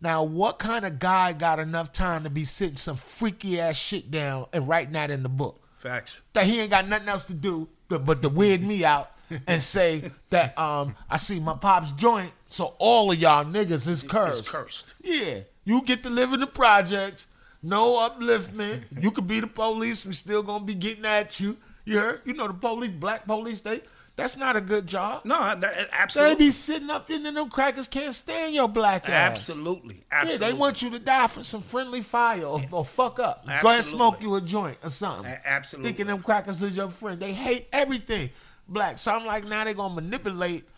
Now, 0.00 0.22
what 0.22 0.58
kind 0.58 0.84
of 0.84 0.98
guy 0.98 1.32
got 1.32 1.58
enough 1.58 1.90
time 1.92 2.22
to 2.24 2.30
be 2.30 2.44
sitting 2.44 2.76
some 2.76 2.96
freaky 2.96 3.60
ass 3.60 3.76
shit 3.76 4.10
down 4.10 4.46
and 4.52 4.68
writing 4.68 4.92
that 4.92 5.10
in 5.10 5.22
the 5.22 5.28
book? 5.28 5.60
Facts. 5.78 6.18
that 6.32 6.44
he 6.44 6.60
ain't 6.60 6.70
got 6.70 6.88
nothing 6.88 7.08
else 7.08 7.24
to 7.24 7.34
do 7.34 7.68
but, 7.88 8.04
but 8.04 8.20
to 8.22 8.28
weird 8.28 8.62
me 8.62 8.84
out 8.84 9.12
and 9.46 9.62
say 9.62 10.10
that 10.30 10.58
um 10.58 10.96
I 11.08 11.18
see 11.18 11.38
my 11.38 11.54
pop's 11.54 11.92
joint, 11.92 12.32
so 12.48 12.74
all 12.78 13.12
of 13.12 13.18
y'all 13.18 13.44
niggas 13.44 13.86
is 13.86 14.02
cursed. 14.02 14.40
It's 14.40 14.48
cursed. 14.48 14.94
Yeah, 15.00 15.40
you 15.64 15.82
get 15.82 16.02
to 16.02 16.10
live 16.10 16.32
in 16.32 16.40
the 16.40 16.48
projects, 16.48 17.27
no 17.62 18.08
upliftment. 18.08 18.84
you 19.00 19.10
could 19.10 19.26
be 19.26 19.40
the 19.40 19.46
police, 19.46 20.04
we 20.06 20.12
still 20.12 20.42
gonna 20.42 20.64
be 20.64 20.74
getting 20.74 21.04
at 21.04 21.38
you. 21.40 21.56
You 21.84 21.98
heard? 21.98 22.20
You 22.24 22.34
know 22.34 22.48
the 22.48 22.54
police, 22.54 22.90
black 22.90 23.26
police, 23.26 23.60
they 23.60 23.80
that's 24.18 24.36
not 24.36 24.56
a 24.56 24.60
good 24.60 24.84
job. 24.88 25.24
No, 25.24 25.38
that, 25.38 25.60
They 25.60 25.86
absolutely. 25.92 26.46
be 26.46 26.50
sitting 26.50 26.90
up 26.90 27.08
in 27.08 27.22
there, 27.22 27.32
them 27.32 27.48
crackers 27.48 27.86
can't 27.86 28.12
stand 28.12 28.52
your 28.52 28.66
black 28.66 29.08
ass. 29.08 29.30
Absolutely. 29.30 30.04
Yeah, 30.10 30.36
they 30.38 30.52
want 30.52 30.82
you 30.82 30.90
to 30.90 30.98
die 30.98 31.28
for 31.28 31.44
some 31.44 31.62
friendly 31.62 32.02
fire 32.02 32.42
or, 32.42 32.60
or 32.72 32.84
fuck 32.84 33.20
up. 33.20 33.46
Go 33.46 33.52
ahead 33.52 33.76
and 33.76 33.84
smoke 33.84 34.20
you 34.20 34.34
a 34.34 34.40
joint 34.40 34.76
or 34.82 34.90
something. 34.90 35.30
A- 35.30 35.40
absolutely. 35.48 35.90
Thinking 35.90 36.06
them 36.08 36.20
crackers 36.20 36.60
is 36.60 36.76
your 36.76 36.90
friend. 36.90 37.20
They 37.20 37.32
hate 37.32 37.68
everything 37.72 38.30
black. 38.68 38.98
So 38.98 39.12
I'm 39.12 39.24
like, 39.24 39.44
now 39.44 39.62
they're 39.62 39.72
going 39.72 39.94
to 39.94 40.02
manipulate 40.02 40.68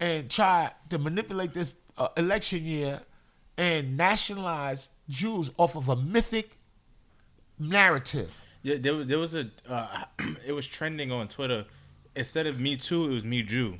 and 0.00 0.30
try 0.30 0.72
to 0.88 0.98
manipulate 0.98 1.52
this 1.52 1.74
uh, 1.98 2.08
election 2.16 2.64
year 2.64 3.02
and 3.58 3.98
nationalize 3.98 4.88
Jews 5.08 5.50
off 5.56 5.76
of 5.76 5.88
a 5.88 5.96
mythic 5.96 6.56
narrative. 7.58 8.30
Yeah, 8.62 8.76
there 8.78 8.94
was 8.94 9.06
there 9.06 9.18
was 9.18 9.34
a 9.34 9.48
uh, 9.68 10.04
it 10.46 10.52
was 10.52 10.66
trending 10.66 11.12
on 11.12 11.28
Twitter. 11.28 11.64
Instead 12.14 12.46
of 12.46 12.58
me 12.58 12.76
too, 12.76 13.04
it 13.10 13.14
was 13.14 13.24
me 13.24 13.42
Jew. 13.42 13.78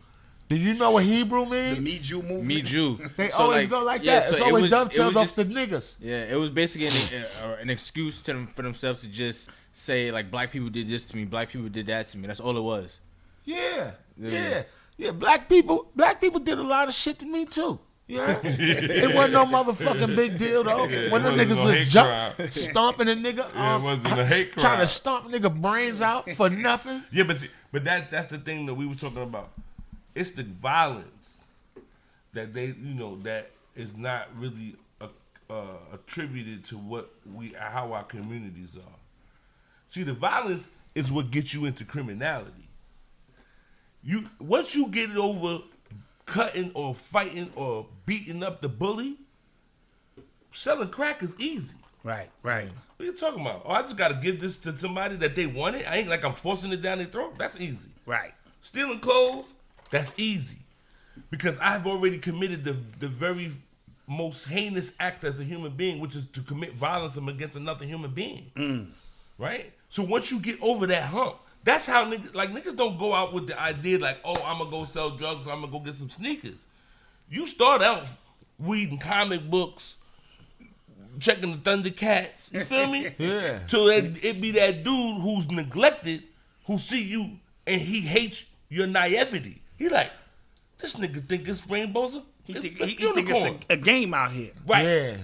Do 0.49 0.55
you 0.57 0.75
know 0.75 0.93
what 0.93 1.03
Hebrew 1.03 1.45
means? 1.45 1.77
The 1.77 1.83
Me 1.83 1.99
Jew 1.99 2.23
movement. 2.23 2.45
Me 2.45 2.63
Jew. 2.63 3.01
they 3.17 3.31
So, 3.31 3.39
always 3.39 3.63
like, 3.63 3.71
go 3.71 3.83
like 3.83 4.05
yeah, 4.05 4.21
that. 4.21 4.25
so 4.27 4.31
It's 4.31 4.41
it 4.41 4.45
always 4.47 4.63
was- 4.63 4.71
it 4.73 4.75
dovetailed 4.77 5.15
was 5.17 5.31
off 5.31 5.35
the 5.35 5.45
niggas. 5.53 5.95
Yeah, 5.99 6.23
it 6.25 6.37
was 6.37 6.51
basically 6.51 6.87
an, 6.87 7.25
uh, 7.43 7.57
an 7.61 7.69
excuse 7.69 8.23
to 8.23 8.33
them 8.33 8.47
for 8.55 8.63
themselves 8.63 9.01
to 9.01 9.09
just 9.09 9.51
say 9.73 10.13
like 10.13 10.31
black 10.31 10.53
people 10.53 10.69
did 10.69 10.87
this 10.89 11.09
to 11.09 11.17
me, 11.17 11.25
black 11.25 11.51
people 11.51 11.69
did 11.69 11.87
that 11.89 12.07
to 12.09 12.19
me. 12.19 12.29
That's 12.29 12.39
all 12.39 12.57
it 12.57 12.61
was. 12.63 13.01
Yeah, 13.45 13.93
Yeah. 14.17 14.31
yeah, 14.31 14.63
yeah. 14.99 15.11
Black 15.11 15.49
people, 15.49 15.91
black 15.97 16.21
people 16.21 16.39
did 16.39 16.59
a 16.59 16.63
lot 16.63 16.87
of 16.87 16.95
shit 16.95 17.19
to 17.21 17.27
me 17.27 17.45
too. 17.47 17.81
Yeah, 18.09 18.39
it 18.45 19.13
wasn't 19.17 19.33
no 19.33 19.47
motherfucking 19.47 20.15
big 20.15 20.39
deal 20.39 20.63
though. 20.63 20.85
Yeah, 20.87 21.11
when 21.11 21.25
them 21.25 21.37
wasn't 21.37 21.51
niggas 21.51 21.57
no 21.57 21.79
was 21.81 21.93
jump, 21.93 22.37
crime. 22.37 22.49
stomping 22.51 23.09
a 23.09 23.17
nigga, 23.17 23.39
Yeah, 23.53 23.73
it 23.73 23.77
um, 23.77 23.83
wasn't 23.83 24.21
a 24.21 24.27
hate 24.27 24.53
trying 24.53 24.79
to 24.79 24.87
stomp 24.87 25.27
nigga 25.27 25.61
brains 25.61 26.01
out 26.01 26.31
for 26.31 26.49
nothing. 26.49 27.03
Yeah, 27.11 27.25
but 27.25 27.39
see, 27.39 27.49
but 27.73 27.83
that 27.85 28.13
that's 28.13 28.29
the 28.29 28.39
thing 28.39 28.67
that 28.67 28.75
we 28.75 28.87
were 28.87 28.95
talking 28.95 29.25
about. 29.25 29.51
It's 30.15 30.31
the 30.31 30.45
violence 30.45 31.43
that 32.33 32.55
they, 32.55 32.67
you 32.67 32.95
know, 32.95 33.17
that 33.23 33.51
is 33.75 33.97
not 33.97 34.29
really 34.39 34.77
uh, 35.01 35.09
uh, 35.51 35.65
attributed 35.93 36.65
to 36.67 36.79
what 36.79 37.11
we 37.35 37.55
how 37.59 37.93
our 37.93 38.05
communities 38.05 38.77
are. 38.77 38.99
See, 39.89 40.05
the 40.05 40.13
violence 40.15 40.71
is 40.95 41.11
what 41.11 41.33
gets 41.33 41.53
you 41.53 41.65
into 41.65 41.85
criminality. 41.85 42.69
You 44.05 44.31
once 44.39 44.77
you 44.77 44.87
get 44.87 45.11
it 45.11 45.17
over 45.17 45.65
cutting 46.27 46.71
or 46.75 46.95
fighting 46.95 47.51
or 47.55 47.87
beating 48.05 48.43
up 48.43 48.61
the 48.61 48.69
bully, 48.69 49.17
selling 50.53 50.91
crack 50.91 51.23
is 51.23 51.35
easy. 51.39 51.77
Right, 52.05 52.29
right. 52.43 52.69
What 52.97 53.03
are 53.03 53.07
you 53.07 53.13
talking 53.13 53.41
about? 53.41 53.63
Oh, 53.65 53.73
I 53.73 53.83
just 53.83 53.97
got 53.97 54.09
to 54.09 54.15
give 54.15 54.41
this 54.41 54.57
to 54.59 54.77
somebody 54.77 55.17
that 55.17 55.35
they 55.35 55.47
want 55.47 55.77
it. 55.77 55.91
I 55.91 55.97
ain't 55.97 56.09
like 56.09 56.25
I'm 56.25 56.35
forcing 56.35 56.73
it 56.73 56.83
down 56.83 56.99
their 56.99 57.07
throat. 57.07 57.37
That's 57.37 57.57
easy. 57.59 57.89
Right. 58.05 58.33
Stealing 58.61 59.01
clothes, 59.01 59.55
that's 59.91 60.15
easy. 60.17 60.59
Because 61.31 61.59
I've 61.59 61.87
already 61.87 62.19
committed 62.19 62.65
the 62.65 62.77
the 63.01 63.09
very 63.09 63.53
most 64.07 64.45
heinous 64.45 64.93
act 65.01 65.25
as 65.25 65.41
a 65.41 65.45
human 65.45 65.73
being, 65.73 65.99
which 65.99 66.15
is 66.15 66.27
to 66.27 66.41
commit 66.43 66.75
violence 66.75 67.17
against 67.17 67.57
another 67.57 67.85
human 67.85 68.13
being. 68.13 68.51
Mm. 68.55 68.91
Right? 69.39 69.73
So 69.89 70.03
once 70.03 70.31
you 70.31 70.39
get 70.39 70.61
over 70.63 70.87
that 70.87 71.05
hump, 71.05 71.37
that's 71.67 71.85
how 71.85 72.05
niggas 72.05 72.33
like 72.33 72.53
niggas 72.53 72.77
don't 72.77 72.97
go 72.97 73.13
out 73.13 73.35
with 73.35 73.49
the 73.49 73.61
idea 73.61 73.99
like, 73.99 74.19
oh, 74.25 74.41
I'm 74.45 74.59
gonna 74.59 74.71
go 74.71 74.85
sell 74.85 75.11
drugs, 75.11 75.49
I'm 75.49 75.61
gonna 75.61 75.73
go 75.73 75.81
get 75.81 75.97
some 75.97 76.09
sneakers. 76.09 76.67
You 77.29 77.47
start 77.47 77.83
out 77.83 78.09
reading 78.61 78.99
comic 78.99 79.51
books, 79.51 79.99
checking 81.19 81.51
the 81.51 81.59
Thundercats. 81.59 82.53
You 82.53 82.61
feel 82.61 82.87
me? 82.87 83.11
Yeah. 83.19 83.67
So 83.67 83.89
that 83.89 84.25
it 84.25 84.41
be 84.41 84.53
that 84.53 84.85
dude 84.85 85.21
who's 85.21 85.51
neglected, 85.51 86.23
who 86.67 86.79
see 86.79 87.03
you 87.03 87.33
and 87.67 87.81
he 87.81 88.01
hates 88.01 88.45
your 88.69 88.87
naivety. 88.87 89.61
He 89.77 89.89
like, 89.89 90.13
this 90.79 90.95
nigga 90.95 91.29
think 91.29 91.49
it's 91.49 91.69
rainbows. 91.69 92.17
He 92.45 92.53
it's 92.53 92.63
think, 92.63 92.81
a 92.81 92.87
he, 92.87 92.95
he 92.95 93.13
think 93.13 93.29
it's 93.29 93.45
a, 93.45 93.59
a 93.71 93.77
game 93.77 94.15
out 94.15 94.31
here. 94.31 94.53
right. 94.69 94.85
Yeah, 94.85 95.17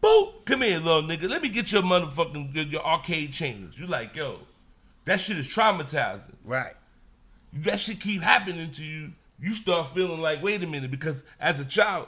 Boo, 0.00 0.32
come 0.46 0.62
here, 0.62 0.78
little 0.78 1.02
nigga. 1.02 1.28
Let 1.28 1.42
me 1.42 1.50
get 1.50 1.70
your 1.70 1.82
motherfucking 1.82 2.54
your, 2.54 2.64
your 2.64 2.84
arcade 2.84 3.32
change. 3.32 3.78
You 3.78 3.86
like, 3.86 4.16
yo, 4.16 4.38
that 5.04 5.20
shit 5.20 5.38
is 5.38 5.48
traumatizing. 5.48 6.34
Right. 6.44 6.74
That 7.52 7.80
shit 7.80 8.00
keep 8.00 8.22
happening 8.22 8.70
to 8.72 8.84
you. 8.84 9.12
You 9.40 9.52
start 9.52 9.88
feeling 9.88 10.20
like, 10.20 10.42
wait 10.42 10.62
a 10.62 10.66
minute, 10.66 10.90
because 10.90 11.24
as 11.40 11.58
a 11.60 11.64
child, 11.64 12.06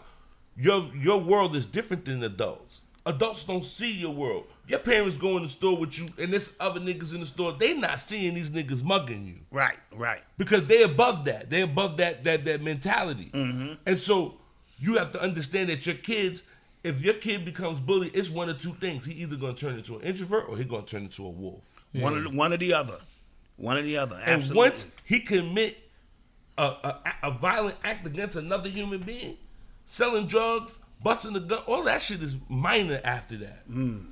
your 0.56 0.90
your 0.94 1.18
world 1.20 1.56
is 1.56 1.66
different 1.66 2.04
than 2.04 2.22
adults. 2.22 2.82
Adults 3.06 3.44
don't 3.44 3.64
see 3.64 3.92
your 3.92 4.14
world. 4.14 4.46
Your 4.66 4.78
parents 4.78 5.18
go 5.18 5.36
in 5.36 5.42
the 5.42 5.48
store 5.50 5.76
with 5.76 5.98
you, 5.98 6.08
and 6.16 6.32
there's 6.32 6.54
other 6.58 6.80
niggas 6.80 7.12
in 7.12 7.20
the 7.20 7.26
store. 7.26 7.52
They 7.52 7.74
not 7.74 8.00
seeing 8.00 8.32
these 8.34 8.48
niggas 8.48 8.82
mugging 8.82 9.26
you 9.26 9.34
Right, 9.50 9.76
right. 9.92 10.22
because 10.38 10.64
they 10.66 10.82
above 10.84 11.26
that. 11.26 11.50
They 11.50 11.60
above 11.62 11.98
that 11.98 12.24
that 12.24 12.44
that 12.46 12.62
mentality. 12.62 13.30
Mm-hmm. 13.34 13.74
And 13.84 13.98
so 13.98 14.36
you 14.78 14.96
have 14.96 15.12
to 15.12 15.20
understand 15.20 15.68
that 15.68 15.84
your 15.84 15.96
kids, 15.96 16.42
if 16.82 17.00
your 17.02 17.14
kid 17.14 17.44
becomes 17.44 17.78
bully, 17.78 18.08
it's 18.14 18.30
one 18.30 18.48
of 18.48 18.58
two 18.58 18.72
things. 18.74 19.04
He 19.04 19.12
either 19.14 19.36
gonna 19.36 19.52
turn 19.54 19.74
into 19.76 19.96
an 19.96 20.02
introvert 20.02 20.48
or 20.48 20.56
he 20.56 20.64
gonna 20.64 20.86
turn 20.86 21.02
into 21.02 21.26
a 21.26 21.30
wolf. 21.30 21.73
One, 21.94 22.26
of 22.26 22.34
one 22.34 22.52
or 22.52 22.56
the 22.56 22.74
other. 22.74 22.98
One 23.56 23.76
or 23.76 23.82
the 23.82 23.98
other. 23.98 24.20
And 24.24 24.44
once 24.54 24.86
he 25.04 25.20
commit 25.20 25.78
a, 26.58 26.62
a, 26.62 27.00
a 27.24 27.30
violent 27.30 27.76
act 27.84 28.06
against 28.06 28.36
another 28.36 28.68
human 28.68 29.00
being, 29.00 29.36
selling 29.86 30.26
drugs, 30.26 30.80
busting 31.02 31.34
the 31.34 31.40
gun, 31.40 31.60
all 31.66 31.84
that 31.84 32.02
shit 32.02 32.22
is 32.22 32.36
minor 32.48 33.00
after 33.04 33.36
that. 33.38 33.68
Mm. 33.68 34.06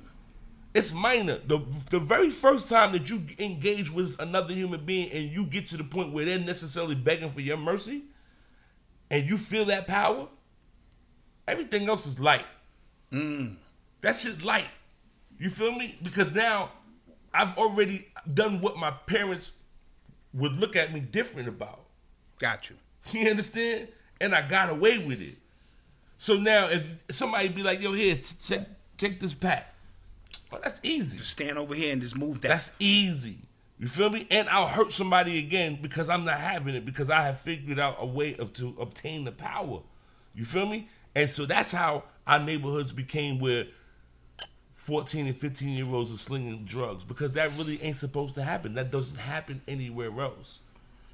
It's 0.73 0.91
minor. 0.91 1.39
The 1.45 1.59
the 1.91 1.99
very 1.99 2.29
first 2.29 2.69
time 2.69 2.93
that 2.93 3.09
you 3.09 3.21
engage 3.37 3.91
with 3.91 4.19
another 4.19 4.53
human 4.53 4.83
being 4.85 5.11
and 5.11 5.29
you 5.29 5.45
get 5.45 5.67
to 5.67 5.77
the 5.77 5.83
point 5.83 6.13
where 6.13 6.25
they're 6.25 6.39
necessarily 6.39 6.95
begging 6.95 7.29
for 7.29 7.41
your 7.41 7.57
mercy, 7.57 8.03
and 9.11 9.29
you 9.29 9.37
feel 9.37 9.65
that 9.65 9.85
power, 9.85 10.27
everything 11.47 11.87
else 11.87 12.07
is 12.07 12.19
light. 12.19 12.45
Mm. 13.11 13.57
That's 14.01 14.23
just 14.23 14.43
light. 14.43 14.67
You 15.37 15.49
feel 15.49 15.73
me? 15.73 15.97
Because 16.01 16.31
now 16.31 16.71
I've 17.33 17.57
already 17.57 18.07
done 18.31 18.61
what 18.61 18.77
my 18.77 18.91
parents 18.91 19.51
would 20.33 20.53
look 20.53 20.75
at 20.75 20.93
me 20.93 20.99
different 20.99 21.47
about. 21.47 21.81
Got 22.39 22.69
you. 22.69 22.75
You 23.11 23.29
understand? 23.29 23.89
And 24.21 24.33
I 24.33 24.47
got 24.47 24.69
away 24.69 24.97
with 24.97 25.21
it. 25.21 25.35
So 26.17 26.37
now 26.37 26.67
if 26.67 26.87
somebody 27.11 27.49
be 27.49 27.63
like, 27.63 27.81
yo, 27.81 27.91
here, 27.93 28.17
check 28.41 28.67
check 28.97 29.19
this 29.19 29.33
pack. 29.33 29.73
Well, 30.51 30.61
that's 30.63 30.79
easy. 30.83 31.17
Just 31.17 31.31
stand 31.31 31.57
over 31.57 31.75
here 31.75 31.91
and 31.91 32.01
just 32.01 32.15
move 32.15 32.41
that. 32.41 32.47
That's 32.47 32.71
easy. 32.79 33.39
You 33.79 33.87
feel 33.87 34.09
me? 34.09 34.27
And 34.31 34.47
I'll 34.47 34.67
hurt 34.67 34.91
somebody 34.91 35.39
again 35.39 35.79
because 35.81 36.09
I'm 36.09 36.23
not 36.23 36.39
having 36.39 36.75
it 36.75 36.85
because 36.85 37.09
I 37.09 37.23
have 37.23 37.39
figured 37.39 37.79
out 37.79 37.97
a 37.99 38.05
way 38.05 38.35
of 38.35 38.53
to 38.53 38.73
obtain 38.79 39.25
the 39.25 39.31
power. 39.31 39.81
You 40.33 40.45
feel 40.45 40.65
me? 40.65 40.87
And 41.15 41.29
so 41.29 41.45
that's 41.45 41.71
how 41.71 42.03
our 42.25 42.39
neighborhoods 42.39 42.93
became 42.93 43.39
where 43.39 43.65
14 44.83 45.27
and 45.27 45.35
15 45.35 45.69
year 45.69 45.85
olds 45.85 46.11
are 46.11 46.17
slinging 46.17 46.65
drugs 46.65 47.05
because 47.05 47.31
that 47.31 47.49
really 47.57 47.81
ain't 47.81 47.95
supposed 47.95 48.35
to 48.35 48.43
happen. 48.43 48.73
That 48.73 48.91
doesn't 48.91 49.15
happen 49.15 49.61
anywhere 49.65 50.11
else. 50.19 50.59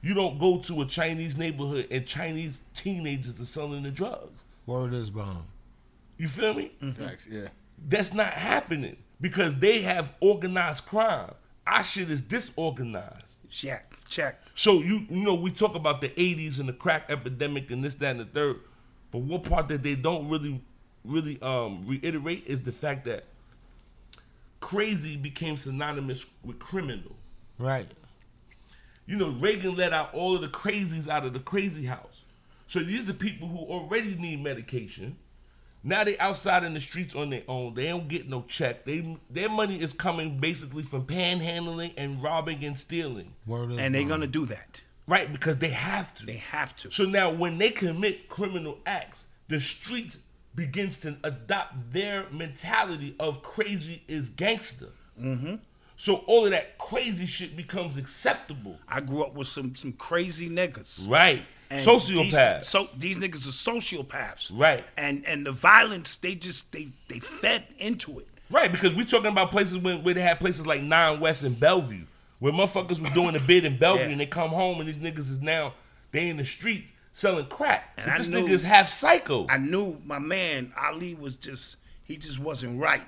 You 0.02 0.16
don't 0.16 0.40
go 0.40 0.58
to 0.58 0.82
a 0.82 0.86
Chinese 0.86 1.38
neighborhood 1.38 1.86
and 1.92 2.04
Chinese 2.08 2.62
teenagers 2.74 3.40
are 3.40 3.46
selling 3.46 3.84
the 3.84 3.92
drugs. 3.92 4.44
Word 4.66 4.96
is 4.96 5.12
bomb. 5.12 5.46
You 6.18 6.28
feel 6.28 6.56
me? 6.56 6.72
Facts, 6.98 7.28
yeah. 7.30 7.50
That's 7.88 8.12
not 8.12 8.34
happening 8.34 8.98
because 9.22 9.58
they 9.58 9.82
have 9.82 10.16
organized 10.20 10.88
crime. 10.88 11.36
Our 11.68 11.84
shit 11.84 12.10
is 12.10 12.22
disorganized. 12.22 13.48
check, 13.50 13.94
check. 14.10 14.42
So 14.56 14.80
you 14.80 15.06
you 15.12 15.24
know 15.24 15.36
we 15.36 15.52
talk 15.52 15.76
about 15.76 16.02
the 16.02 16.10
'80s 16.10 16.60
and 16.60 16.68
the 16.68 16.74
crack 16.74 17.06
epidemic 17.10 17.70
and 17.70 17.84
this 17.84 17.94
that 17.96 18.12
and 18.16 18.22
the 18.22 18.26
third, 18.26 18.62
but 19.12 19.20
one 19.20 19.42
part 19.42 19.68
that 19.68 19.84
they 19.84 19.94
don't 19.94 20.28
really 20.28 20.60
really 21.06 21.40
um, 21.44 21.86
reiterate 21.86 22.46
is 22.48 22.64
the 22.64 22.72
fact 22.72 23.06
that 23.06 23.26
crazy 24.60 25.18
became 25.18 25.58
synonymous 25.58 26.26
with 26.44 26.60
criminal. 26.60 27.16
Right. 27.58 27.90
You 29.06 29.18
know 29.18 29.30
Reagan 29.32 29.76
let 29.76 29.94
out 29.94 30.14
all 30.14 30.36
of 30.36 30.42
the 30.42 30.48
crazies 30.48 31.08
out 31.08 31.26
of 31.26 31.34
the 31.34 31.40
crazy 31.40 31.86
house. 31.86 32.26
So 32.68 32.80
these 32.80 33.10
are 33.10 33.14
people 33.14 33.48
who 33.48 33.58
already 33.58 34.16
need 34.16 34.44
medication. 34.44 35.18
Now 35.84 36.04
they 36.04 36.18
outside 36.20 36.64
in 36.64 36.74
the 36.74 36.80
streets 36.80 37.16
on 37.16 37.30
their 37.30 37.44
own. 37.48 37.74
They 37.74 37.88
don't 37.88 38.08
get 38.08 38.28
no 38.30 38.44
check. 38.48 38.86
They 38.86 39.18
their 39.30 39.50
money 39.50 39.82
is 39.82 39.94
coming 39.94 40.40
basically 40.40 40.84
from 40.84 41.06
panhandling 41.06 41.94
and 41.98 42.22
robbing 42.22 42.64
and 42.64 42.78
stealing. 42.78 43.34
Word 43.48 43.72
And 43.72 43.96
they're 43.96 44.04
gonna 44.04 44.28
do 44.28 44.46
that. 44.48 44.82
Right, 45.08 45.32
because 45.32 45.58
they 45.58 45.70
have 45.70 46.14
to. 46.16 46.26
They 46.28 46.34
have 46.34 46.76
to. 46.78 46.92
So 46.92 47.06
now 47.06 47.32
when 47.32 47.58
they 47.58 47.72
commit 47.72 48.30
criminal 48.30 48.78
acts, 48.86 49.26
the 49.48 49.60
streets 49.60 50.20
begins 50.56 50.98
to 51.00 51.18
adopt 51.24 51.94
their 51.94 52.30
mentality 52.32 53.16
of 53.20 53.44
crazy 53.44 54.04
is 54.08 54.30
gangster. 54.30 54.90
Mm-hmm. 55.20 55.56
So 55.96 56.16
all 56.28 56.46
of 56.46 56.52
that 56.52 56.78
crazy 56.78 57.26
shit 57.26 57.58
becomes 57.58 57.98
acceptable. 57.98 58.78
I 58.88 59.02
grew 59.02 59.24
up 59.24 59.36
with 59.36 59.48
some 59.48 59.76
some 59.76 59.94
crazy 59.94 60.50
niggas. 60.50 61.10
Right. 61.10 61.44
And 61.70 61.86
Sociopaths. 61.86 62.60
These, 62.60 62.68
so 62.68 62.90
these 62.98 63.18
niggas 63.18 63.48
are 63.48 63.72
sociopaths. 63.72 64.52
Right. 64.54 64.84
And 64.98 65.26
and 65.26 65.46
the 65.46 65.52
violence 65.52 66.16
they 66.16 66.36
just 66.36 66.72
they 66.72 66.90
they 67.10 67.20
fed 67.20 67.66
into 67.78 68.20
it. 68.20 68.28
Right, 68.52 68.72
because 68.72 68.96
we're 68.96 69.06
talking 69.06 69.32
about 69.32 69.52
places 69.52 69.78
when, 69.78 70.04
where 70.04 70.16
they 70.16 70.22
had 70.22 70.40
places 70.40 70.66
like 70.66 70.82
Nine 70.82 71.20
West 71.20 71.44
and 71.44 71.60
Bellevue, 71.60 72.06
where 72.40 72.52
motherfuckers 72.52 73.00
was 73.00 73.12
doing 73.14 73.36
a 73.36 73.40
bid 73.40 73.64
in 73.64 73.78
Bellevue 73.78 74.06
Yeah. 74.06 74.12
and 74.12 74.20
they 74.20 74.26
come 74.26 74.50
home 74.50 74.80
and 74.80 74.90
these 74.90 74.98
niggas 74.98 75.30
is 75.30 75.40
now 75.40 75.76
they 76.12 76.30
in 76.30 76.38
the 76.38 76.46
streets 76.46 76.92
selling 77.20 77.46
crack. 77.48 77.94
And 77.98 78.18
this 78.20 78.28
knew- 78.28 78.46
nigga 78.48 78.52
is 78.52 78.64
half 78.64 78.90
psycho. 78.90 79.46
I 79.50 79.58
knew 79.58 80.02
my 80.06 80.20
man 80.20 80.74
Ali 80.80 81.16
was 81.16 81.36
just 81.36 81.78
he 82.04 82.18
just 82.18 82.40
wasn't 82.40 82.80
right. 82.80 83.04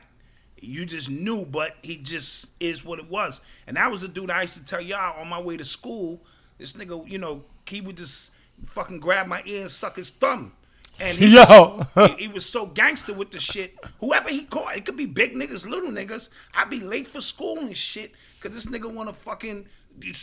You 0.57 0.85
just 0.85 1.09
knew, 1.09 1.43
but 1.43 1.75
he 1.81 1.97
just 1.97 2.45
is 2.59 2.85
what 2.85 2.99
it 2.99 3.09
was. 3.09 3.41
And 3.65 3.77
that 3.77 3.89
was 3.89 4.01
the 4.01 4.07
dude 4.07 4.29
I 4.29 4.41
used 4.43 4.53
to 4.57 4.63
tell 4.63 4.81
y'all 4.81 5.19
on 5.19 5.27
my 5.27 5.41
way 5.41 5.57
to 5.57 5.63
school. 5.63 6.21
This 6.59 6.73
nigga, 6.73 7.07
you 7.09 7.17
know, 7.17 7.43
he 7.65 7.81
would 7.81 7.97
just 7.97 8.29
fucking 8.67 8.99
grab 8.99 9.25
my 9.25 9.41
ear 9.47 9.61
and 9.63 9.71
suck 9.71 9.95
his 9.95 10.11
thumb. 10.11 10.53
And 10.99 11.17
he, 11.17 11.27
Yo. 11.35 11.83
was, 11.95 12.11
he, 12.11 12.23
he 12.23 12.27
was 12.27 12.45
so 12.45 12.67
gangster 12.67 13.11
with 13.13 13.31
the 13.31 13.39
shit. 13.39 13.75
Whoever 14.01 14.29
he 14.29 14.43
caught, 14.43 14.75
it 14.75 14.85
could 14.85 14.97
be 14.97 15.07
big 15.07 15.33
niggas, 15.33 15.65
little 15.67 15.89
niggas. 15.89 16.29
I'd 16.53 16.69
be 16.69 16.79
late 16.79 17.07
for 17.07 17.21
school 17.21 17.57
and 17.57 17.75
shit 17.75 18.11
because 18.39 18.53
this 18.53 18.71
nigga 18.71 18.93
want 18.93 19.09
to 19.09 19.13
fucking, 19.13 19.65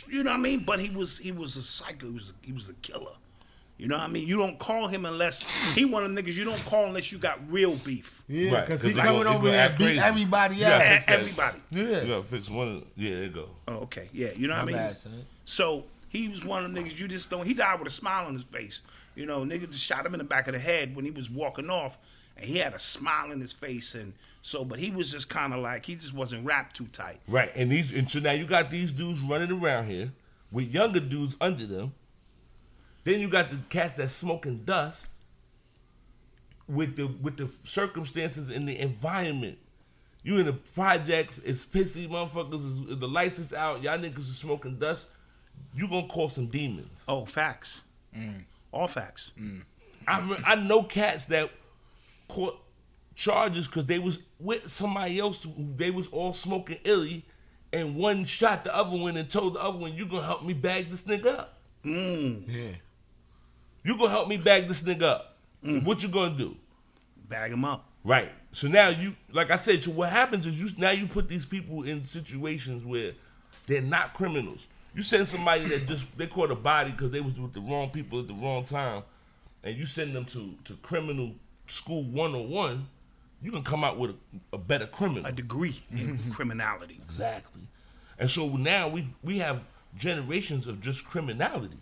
you 0.07 0.23
know 0.23 0.31
what 0.31 0.37
I 0.37 0.41
mean? 0.41 0.63
But 0.63 0.79
he 0.79 0.89
was 0.89 1.17
he 1.17 1.33
was 1.33 1.57
a 1.57 1.61
psycho. 1.61 2.07
He 2.07 2.13
was 2.13 2.33
he 2.41 2.53
was 2.53 2.69
a 2.69 2.73
killer. 2.75 3.15
You 3.79 3.87
know 3.87 3.95
what 3.97 4.03
I 4.03 4.07
mean? 4.07 4.27
You 4.27 4.37
don't 4.37 4.59
call 4.59 4.87
him 4.87 5.05
unless 5.05 5.73
he 5.73 5.85
one 5.85 6.03
of 6.03 6.13
the 6.13 6.21
niggas 6.21 6.33
you 6.33 6.43
don't 6.43 6.63
call 6.65 6.85
unless 6.85 7.11
you 7.13 7.17
got 7.17 7.39
real 7.49 7.75
beef. 7.77 8.21
Yeah, 8.27 8.51
Right, 8.67 8.67
he 8.81 8.93
coming 8.93 9.23
go- 9.23 9.29
over 9.29 9.45
go 9.45 9.51
there 9.51 9.69
beat 9.69 9.77
crazy. 9.77 9.99
everybody 9.99 10.55
Yeah, 10.57 10.69
else. 10.71 10.83
fix 10.83 11.05
E- 11.05 11.13
everybody. 11.13 11.57
Yeah. 11.71 12.01
You 12.01 12.07
gotta 12.09 12.23
fix 12.23 12.49
one 12.49 12.85
yeah, 12.97 13.11
there 13.15 13.23
you 13.23 13.29
go. 13.29 13.49
Oh, 13.69 13.73
okay. 13.83 14.09
Yeah, 14.11 14.31
you 14.35 14.47
know 14.49 14.55
what 14.55 14.63
I 14.63 14.65
mean? 14.65 14.75
bad. 14.75 14.97
So 15.45 15.85
he 16.09 16.27
was 16.27 16.43
one 16.43 16.65
of 16.65 16.73
the 16.73 16.79
niggas 16.79 16.99
you 16.99 17.07
just 17.07 17.29
don't. 17.29 17.45
He 17.45 17.53
died 17.53 17.79
with 17.79 17.87
a 17.87 17.91
smile 17.91 18.25
on 18.25 18.33
his 18.33 18.43
face. 18.43 18.81
You 19.15 19.25
know, 19.25 19.39
niggas 19.45 19.71
just 19.71 19.83
shot 19.85 20.05
him 20.05 20.13
in 20.13 20.17
the 20.17 20.23
back 20.25 20.47
of 20.49 20.53
the 20.53 20.59
head 20.59 20.93
when 20.95 21.05
he 21.05 21.11
was 21.11 21.29
walking 21.29 21.69
off, 21.69 21.97
and 22.35 22.45
he 22.45 22.57
had 22.57 22.73
a 22.73 22.79
smile 22.79 23.31
in 23.31 23.39
his 23.39 23.53
face. 23.53 23.95
And 23.95 24.11
so, 24.41 24.65
but 24.65 24.79
he 24.79 24.91
was 24.91 25.09
just 25.11 25.29
kind 25.29 25.53
of 25.53 25.61
like 25.61 25.85
he 25.85 25.95
just 25.95 26.13
wasn't 26.13 26.45
wrapped 26.45 26.75
too 26.75 26.87
tight. 26.91 27.19
Right, 27.29 27.51
and 27.55 27.71
these 27.71 27.93
and 27.93 28.11
so 28.11 28.19
now 28.19 28.31
you 28.33 28.45
got 28.45 28.69
these 28.69 28.91
dudes 28.91 29.21
running 29.21 29.51
around 29.53 29.87
here 29.89 30.11
with 30.51 30.67
younger 30.73 30.99
dudes 30.99 31.37
under 31.39 31.65
them. 31.65 31.93
Then 33.09 33.21
you 33.21 33.27
got 33.27 33.49
the 33.49 33.57
cats 33.69 33.95
that 33.95 34.11
smoking 34.11 34.61
dust 34.65 35.09
with 36.67 36.95
the 36.95 37.07
with 37.07 37.37
the 37.37 37.47
circumstances 37.47 38.49
and 38.49 38.67
the 38.67 38.79
environment. 38.79 39.57
You 40.21 40.37
in 40.37 40.45
the 40.45 40.53
projects, 40.53 41.39
it's 41.39 41.65
pissy, 41.65 42.07
motherfuckers. 42.07 42.59
Is, 42.59 42.99
the 42.99 43.07
lights 43.07 43.39
is 43.39 43.51
out. 43.51 43.81
Y'all 43.81 43.97
niggas 43.97 44.19
is 44.19 44.37
smoking 44.37 44.77
dust. 44.77 45.07
You 45.73 45.89
gonna 45.89 46.07
call 46.07 46.29
some 46.29 46.45
demons. 46.45 47.05
Oh, 47.07 47.25
facts. 47.25 47.81
Mm. 48.15 48.43
All 48.71 48.85
facts. 48.85 49.31
Mm. 49.41 49.63
I 50.07 50.19
re- 50.19 50.43
I 50.45 50.53
know 50.53 50.83
cats 50.83 51.25
that 51.25 51.49
caught 52.27 52.61
charges 53.15 53.65
because 53.65 53.87
they 53.87 53.97
was 53.97 54.19
with 54.39 54.69
somebody 54.69 55.17
else. 55.17 55.43
Who, 55.45 55.73
they 55.77 55.89
was 55.89 56.05
all 56.09 56.33
smoking 56.33 56.77
illy, 56.83 57.25
and 57.73 57.95
one 57.95 58.25
shot 58.25 58.65
the 58.65 58.75
other 58.75 58.95
one 58.95 59.17
and 59.17 59.27
told 59.27 59.55
the 59.55 59.63
other 59.63 59.79
one, 59.79 59.95
"You 59.95 60.05
gonna 60.05 60.27
help 60.27 60.43
me 60.43 60.53
bag 60.53 60.91
this 60.91 61.01
nigga 61.01 61.39
up? 61.39 61.57
Mm. 61.83 62.43
Yeah. 62.47 62.75
You 63.83 63.97
gonna 63.97 64.09
help 64.09 64.27
me 64.27 64.37
bag 64.37 64.67
this 64.67 64.83
nigga 64.83 65.03
up? 65.03 65.37
Mm. 65.63 65.85
What 65.85 66.03
you 66.03 66.09
gonna 66.09 66.37
do?" 66.37 66.55
Bag 67.27 67.51
him 67.51 67.65
up. 67.65 67.85
Right. 68.03 68.31
So 68.51 68.67
now 68.67 68.89
you, 68.89 69.15
like 69.31 69.51
I 69.51 69.55
said, 69.55 69.83
so 69.83 69.91
what 69.91 70.09
happens 70.09 70.47
is 70.47 70.59
you 70.59 70.69
now 70.77 70.91
you 70.91 71.07
put 71.07 71.29
these 71.29 71.45
people 71.45 71.83
in 71.83 72.03
situations 72.05 72.83
where 72.83 73.13
they're 73.67 73.81
not 73.81 74.13
criminals. 74.13 74.67
You 74.95 75.03
send 75.03 75.27
somebody 75.27 75.65
that 75.67 75.87
just 75.87 76.17
they 76.17 76.27
caught 76.27 76.49
a 76.51 76.55
body 76.55 76.91
because 76.91 77.11
they 77.11 77.21
was 77.21 77.39
with 77.39 77.53
the 77.53 77.61
wrong 77.61 77.89
people 77.89 78.19
at 78.19 78.27
the 78.27 78.33
wrong 78.33 78.63
time, 78.63 79.03
and 79.63 79.77
you 79.77 79.85
send 79.85 80.15
them 80.15 80.25
to 80.25 80.55
to 80.65 80.73
criminal 80.81 81.33
school 81.67 82.03
one 82.03 82.33
on 82.33 82.49
one. 82.49 82.87
You 83.41 83.51
can 83.51 83.63
come 83.63 83.83
out 83.83 83.97
with 83.97 84.11
a, 84.11 84.15
a 84.53 84.57
better 84.57 84.87
criminal. 84.87 85.25
A 85.25 85.31
degree 85.31 85.81
in 85.91 86.17
mm-hmm. 86.17 86.31
criminality. 86.31 86.99
Exactly. 87.05 87.61
And 88.17 88.29
so 88.29 88.47
now 88.57 88.87
we 88.87 89.07
we 89.23 89.37
have 89.39 89.67
generations 89.97 90.67
of 90.67 90.81
just 90.81 91.05
criminality. 91.05 91.77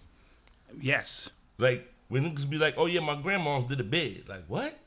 Yes. 0.80 1.30
Like 1.57 1.91
when 2.07 2.23
niggas 2.23 2.49
be 2.49 2.57
like, 2.57 2.75
"Oh 2.77 2.85
yeah, 2.85 2.99
my 2.99 3.19
grandma's 3.21 3.65
did 3.65 3.79
a 3.79 3.84
bed." 3.84 4.23
Like 4.27 4.45
what? 4.47 4.77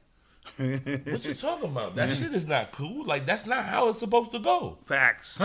what 0.57 1.25
you 1.25 1.35
talking 1.35 1.71
about? 1.71 1.95
That 1.97 2.11
shit 2.11 2.35
is 2.35 2.47
not 2.47 2.73
cool. 2.73 3.05
Like 3.05 3.27
that's 3.27 3.47
not 3.47 3.65
how 3.65 3.89
it's 3.89 3.99
supposed 3.99 4.33
to 4.33 4.39
go. 4.39 4.79
Facts. 4.85 5.39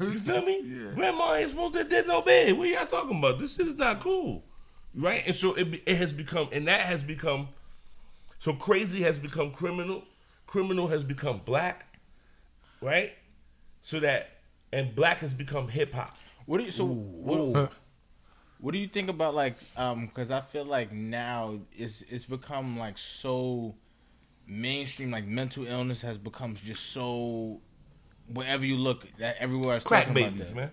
You 0.00 0.16
feel 0.18 0.42
me? 0.42 0.62
Grandma 0.94 1.34
ain't 1.34 1.50
supposed 1.50 1.74
to 1.74 1.84
did 1.84 2.06
no 2.06 2.22
bed. 2.22 2.56
What 2.56 2.68
y'all 2.68 2.86
talking 2.86 3.18
about? 3.18 3.38
This 3.40 3.56
shit 3.56 3.66
is 3.66 3.76
not 3.76 4.00
cool, 4.00 4.44
right? 4.94 5.24
And 5.26 5.34
so 5.34 5.54
it 5.54 5.82
it 5.86 5.96
has 5.96 6.12
become, 6.12 6.48
and 6.52 6.68
that 6.68 6.82
has 6.82 7.02
become, 7.02 7.48
so 8.38 8.52
crazy 8.52 9.02
has 9.02 9.18
become 9.18 9.50
criminal. 9.50 10.04
Criminal 10.46 10.86
has 10.86 11.02
become 11.02 11.40
black, 11.44 11.98
right? 12.80 13.12
So 13.82 13.98
that 14.00 14.38
and 14.72 14.94
black 14.94 15.18
has 15.18 15.34
become 15.34 15.68
hip 15.68 15.92
hop. 15.92 16.16
What 16.46 16.58
do 16.58 16.64
you 16.64 16.70
so? 16.70 16.84
what, 16.86 17.72
What 18.60 18.72
do 18.72 18.78
you 18.78 18.88
think 18.88 19.08
about 19.08 19.34
like 19.34 19.56
um 19.76 20.06
because 20.06 20.30
I 20.30 20.40
feel 20.40 20.64
like 20.64 20.92
now 20.92 21.58
it's 21.76 22.02
it's 22.08 22.24
become 22.24 22.78
like 22.78 22.98
so 22.98 23.74
mainstream 24.46 25.10
like 25.10 25.26
mental 25.26 25.66
illness 25.66 26.02
has 26.02 26.16
become 26.18 26.54
just 26.54 26.92
so 26.92 27.60
wherever 28.32 28.64
you 28.64 28.76
look 28.76 29.06
that 29.18 29.36
everywhere 29.38 29.76
is 29.76 29.84
Crack 29.84 30.06
talking 30.08 30.22
about 30.22 30.32
babies, 30.32 30.48
that. 30.48 30.56
man. 30.56 30.70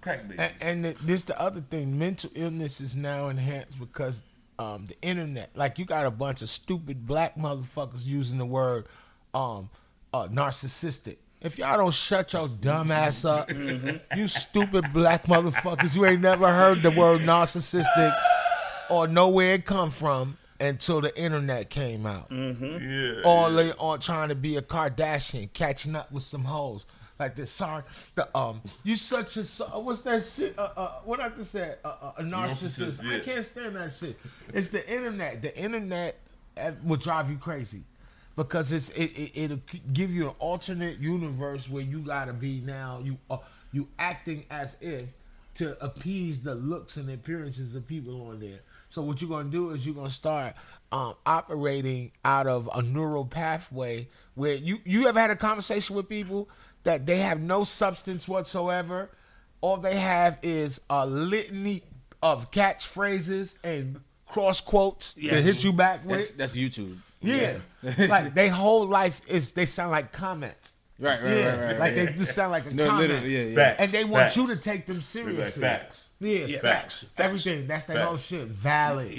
Crack 0.00 0.22
babies. 0.28 0.38
And, 0.38 0.52
and 0.60 0.84
th- 0.84 0.96
this 1.02 1.24
the 1.24 1.40
other 1.40 1.60
thing. 1.60 1.98
Mental 1.98 2.30
illness 2.34 2.80
is 2.80 2.96
now 2.96 3.28
enhanced 3.28 3.78
because 3.78 4.22
um, 4.58 4.86
the 4.86 4.96
internet. 5.02 5.50
Like 5.54 5.78
you 5.78 5.84
got 5.84 6.06
a 6.06 6.10
bunch 6.10 6.42
of 6.42 6.48
stupid 6.48 7.06
black 7.06 7.36
motherfuckers 7.36 8.04
using 8.04 8.38
the 8.38 8.46
word 8.46 8.86
um, 9.34 9.70
uh, 10.12 10.28
narcissistic. 10.28 11.18
If 11.44 11.58
y'all 11.58 11.76
don't 11.76 11.92
shut 11.94 12.32
your 12.32 12.48
dumb 12.48 12.90
ass 12.90 13.24
up, 13.24 13.50
you 13.50 14.28
stupid 14.28 14.92
black 14.92 15.26
motherfuckers, 15.26 15.94
you 15.94 16.06
ain't 16.06 16.20
never 16.20 16.48
heard 16.48 16.82
the 16.82 16.90
word 16.90 17.22
narcissistic 17.22 18.16
or 18.90 19.08
know 19.08 19.28
where 19.28 19.54
it 19.54 19.64
come 19.64 19.90
from 19.90 20.36
until 20.60 21.00
the 21.00 21.16
internet 21.20 21.68
came 21.70 22.06
out. 22.06 22.28
yeah. 22.30 23.22
All 23.24 23.50
they 23.50 23.72
on 23.72 23.98
trying 24.00 24.28
to 24.28 24.36
be 24.36 24.56
a 24.56 24.62
Kardashian, 24.62 25.52
catching 25.52 25.96
up 25.96 26.12
with 26.12 26.22
some 26.22 26.44
hoes. 26.44 26.86
Like 27.18 27.36
this, 27.36 27.50
sorry, 27.52 27.84
the 28.16 28.36
um, 28.36 28.62
you 28.82 28.96
such 28.96 29.36
a 29.36 29.44
so- 29.44 29.78
what's 29.80 30.00
that 30.00 30.24
shit? 30.24 30.58
Uh, 30.58 30.70
uh, 30.76 30.90
what 31.04 31.20
I 31.20 31.28
just 31.28 31.52
said, 31.52 31.78
uh, 31.84 31.94
uh, 32.02 32.12
a 32.18 32.22
narcissist. 32.22 33.00
Narcissist, 33.00 33.02
yeah. 33.10 33.16
I 33.16 33.20
can't 33.20 33.44
stand 33.44 33.76
that 33.76 33.92
shit. 33.92 34.18
It's 34.52 34.70
the 34.70 34.88
internet. 34.92 35.40
The 35.40 35.56
internet 35.56 36.18
uh, 36.56 36.72
will 36.82 36.96
drive 36.96 37.30
you 37.30 37.36
crazy 37.36 37.84
because 38.36 38.72
it's 38.72 38.88
it, 38.90 39.04
it 39.16 39.30
it'll 39.34 39.60
give 39.92 40.10
you 40.10 40.28
an 40.28 40.34
alternate 40.38 40.98
universe 40.98 41.68
where 41.68 41.82
you 41.82 42.00
gotta 42.00 42.32
be 42.32 42.60
now. 42.64 43.00
You 43.02 43.18
uh, 43.30 43.38
you 43.72 43.88
acting 43.98 44.44
as 44.50 44.76
if 44.80 45.04
to 45.54 45.82
appease 45.84 46.40
the 46.40 46.54
looks 46.54 46.96
and 46.96 47.10
appearances 47.10 47.74
of 47.74 47.86
people 47.86 48.28
on 48.28 48.40
there. 48.40 48.60
So 48.88 49.02
what 49.02 49.20
you're 49.20 49.30
gonna 49.30 49.50
do 49.50 49.70
is 49.70 49.84
you're 49.84 49.94
gonna 49.94 50.10
start 50.10 50.54
um, 50.92 51.14
operating 51.26 52.12
out 52.24 52.46
of 52.46 52.68
a 52.74 52.82
neural 52.82 53.24
pathway 53.26 54.08
where 54.34 54.54
you 54.54 54.78
you 54.84 55.06
ever 55.08 55.20
had 55.20 55.30
a 55.30 55.36
conversation 55.36 55.94
with 55.96 56.08
people 56.08 56.48
that 56.84 57.06
they 57.06 57.18
have 57.18 57.40
no 57.40 57.64
substance 57.64 58.26
whatsoever. 58.26 59.10
All 59.60 59.76
they 59.76 59.96
have 59.96 60.38
is 60.42 60.80
a 60.90 61.06
litany 61.06 61.84
of 62.22 62.50
catchphrases 62.50 63.54
and 63.62 64.00
cross 64.26 64.60
quotes 64.60 65.14
Yes. 65.18 65.36
to 65.36 65.42
hit 65.42 65.64
you 65.64 65.72
back 65.72 66.06
That's 66.06 66.28
with. 66.30 66.36
that's 66.36 66.52
YouTube. 66.56 66.96
Yeah, 67.22 67.58
like 67.98 68.34
their 68.34 68.50
whole 68.50 68.86
life 68.86 69.20
is 69.26 69.52
they 69.52 69.66
sound 69.66 69.90
like 69.90 70.12
comments. 70.12 70.72
Right, 70.98 71.20
right, 71.20 71.36
yeah, 71.36 71.46
right, 71.46 71.64
right. 71.64 71.78
like 71.80 71.96
yeah. 71.96 72.04
they 72.04 72.12
just 72.12 72.32
sound 72.32 72.52
like 72.52 72.66
a 72.66 72.74
no, 72.74 72.86
comment. 72.86 73.08
literally, 73.10 73.34
yeah, 73.36 73.42
yeah. 73.48 73.54
Facts. 73.56 73.82
And 73.82 73.90
they 73.90 74.04
want 74.04 74.24
facts. 74.24 74.36
you 74.36 74.46
to 74.46 74.56
take 74.56 74.86
them 74.86 74.96
Like 74.96 75.04
seriously. 75.04 75.60
facts. 75.62 76.08
Yeah, 76.20 76.44
Yeah, 76.46 76.58
facts. 76.60 77.04
facts. 77.04 77.12
Everything. 77.18 77.66
That's 77.66 77.86
their 77.86 78.04
whole 78.06 78.18
shit. 78.18 78.46
Valid. 78.46 79.12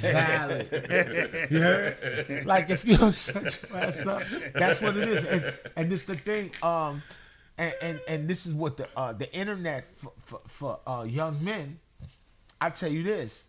Valid. 0.00 1.48
You 1.52 1.60
heard? 1.60 2.44
Like 2.46 2.70
if 2.70 2.84
you 2.84 2.96
don't 2.96 3.14
shut 3.14 3.60
your 3.70 3.78
ass 3.78 4.04
up, 4.06 4.22
that's 4.54 4.80
what 4.80 4.96
it 4.96 5.08
is. 5.08 5.22
And 5.24 5.54
and 5.76 5.92
this 5.92 6.04
the 6.04 6.16
thing. 6.16 6.50
Um, 6.62 7.02
and 7.58 7.74
and, 7.80 8.00
and 8.08 8.28
this 8.28 8.46
is 8.46 8.52
what 8.54 8.76
the 8.76 8.88
uh 8.96 9.12
the 9.12 9.32
internet 9.32 9.86
for 9.98 10.12
for, 10.24 10.40
for 10.48 10.80
uh, 10.86 11.04
young 11.04 11.44
men. 11.44 11.78
I 12.60 12.70
tell 12.70 12.90
you 12.90 13.04
this. 13.04 13.44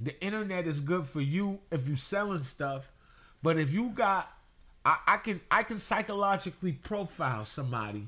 The 0.00 0.20
internet 0.22 0.66
is 0.66 0.80
good 0.80 1.06
for 1.06 1.20
you 1.20 1.58
if 1.70 1.86
you're 1.88 1.96
selling 1.96 2.42
stuff, 2.42 2.92
but 3.42 3.58
if 3.58 3.72
you 3.72 3.88
got, 3.88 4.30
I, 4.84 4.98
I 5.06 5.16
can 5.16 5.40
I 5.50 5.62
can 5.64 5.80
psychologically 5.80 6.72
profile 6.72 7.44
somebody 7.44 8.06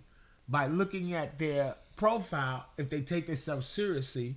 by 0.49 0.67
looking 0.67 1.15
at 1.15 1.39
their 1.39 1.75
profile 1.97 2.67
if 2.79 2.91
they 2.91 3.01
take 3.01 3.27
themselves 3.27 3.67
seriously, 3.67 4.37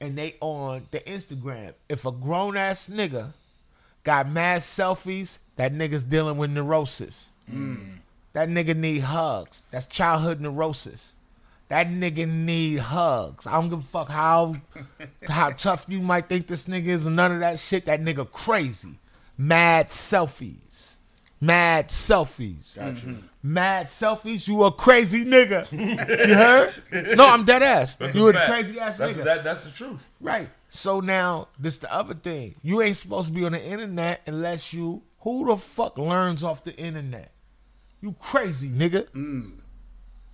and 0.00 0.16
they 0.16 0.36
on 0.40 0.88
the 0.90 1.00
Instagram. 1.00 1.72
If 1.88 2.04
a 2.04 2.12
grown 2.12 2.56
ass 2.56 2.88
nigga 2.88 3.32
got 4.04 4.30
mad 4.30 4.60
selfies, 4.60 5.38
that 5.56 5.72
nigga's 5.72 6.04
dealing 6.04 6.36
with 6.36 6.50
neurosis. 6.50 7.28
Mm. 7.50 7.98
That 8.32 8.48
nigga 8.48 8.76
need 8.76 9.00
hugs. 9.00 9.62
That's 9.70 9.86
childhood 9.86 10.40
neurosis. 10.40 11.12
That 11.70 11.88
nigga 11.88 12.28
need 12.28 12.80
hugs. 12.80 13.46
I 13.46 13.52
don't 13.52 13.70
give 13.70 13.78
a 13.78 13.82
fuck 13.82 14.08
how 14.08 14.56
how 15.28 15.50
tough 15.50 15.86
you 15.86 16.00
might 16.00 16.28
think 16.28 16.48
this 16.48 16.66
nigga 16.66 16.88
is 16.88 17.06
and 17.06 17.14
none 17.14 17.30
of 17.30 17.40
that 17.40 17.60
shit. 17.60 17.84
That 17.84 18.02
nigga 18.02 18.30
crazy. 18.30 18.98
Mad 19.38 19.88
selfies. 19.88 20.94
Mad 21.40 21.88
selfies. 21.88 22.76
Mm-hmm. 22.76 23.18
Mad 23.44 23.86
selfies. 23.86 24.48
You 24.48 24.64
a 24.64 24.72
crazy 24.72 25.24
nigga. 25.24 25.70
you 25.70 26.34
heard? 26.34 27.16
No, 27.16 27.28
I'm 27.28 27.44
dead 27.44 27.62
ass. 27.62 27.94
That's 27.94 28.16
you 28.16 28.26
a 28.26 28.32
fact. 28.32 28.50
crazy 28.50 28.80
ass 28.80 28.98
that's, 28.98 29.12
nigga. 29.12 29.24
That, 29.24 29.44
that's 29.44 29.60
the 29.60 29.70
truth. 29.70 30.04
Right. 30.20 30.48
So 30.70 30.98
now, 30.98 31.48
this 31.56 31.78
the 31.78 31.94
other 31.94 32.14
thing. 32.14 32.56
You 32.62 32.82
ain't 32.82 32.96
supposed 32.96 33.28
to 33.28 33.32
be 33.32 33.44
on 33.46 33.52
the 33.52 33.64
internet 33.64 34.22
unless 34.26 34.72
you. 34.72 35.02
Who 35.20 35.46
the 35.46 35.56
fuck 35.56 35.98
learns 35.98 36.42
off 36.42 36.64
the 36.64 36.74
internet? 36.76 37.30
You 38.00 38.16
crazy 38.18 38.68
nigga. 38.68 39.08
Mm. 39.10 39.59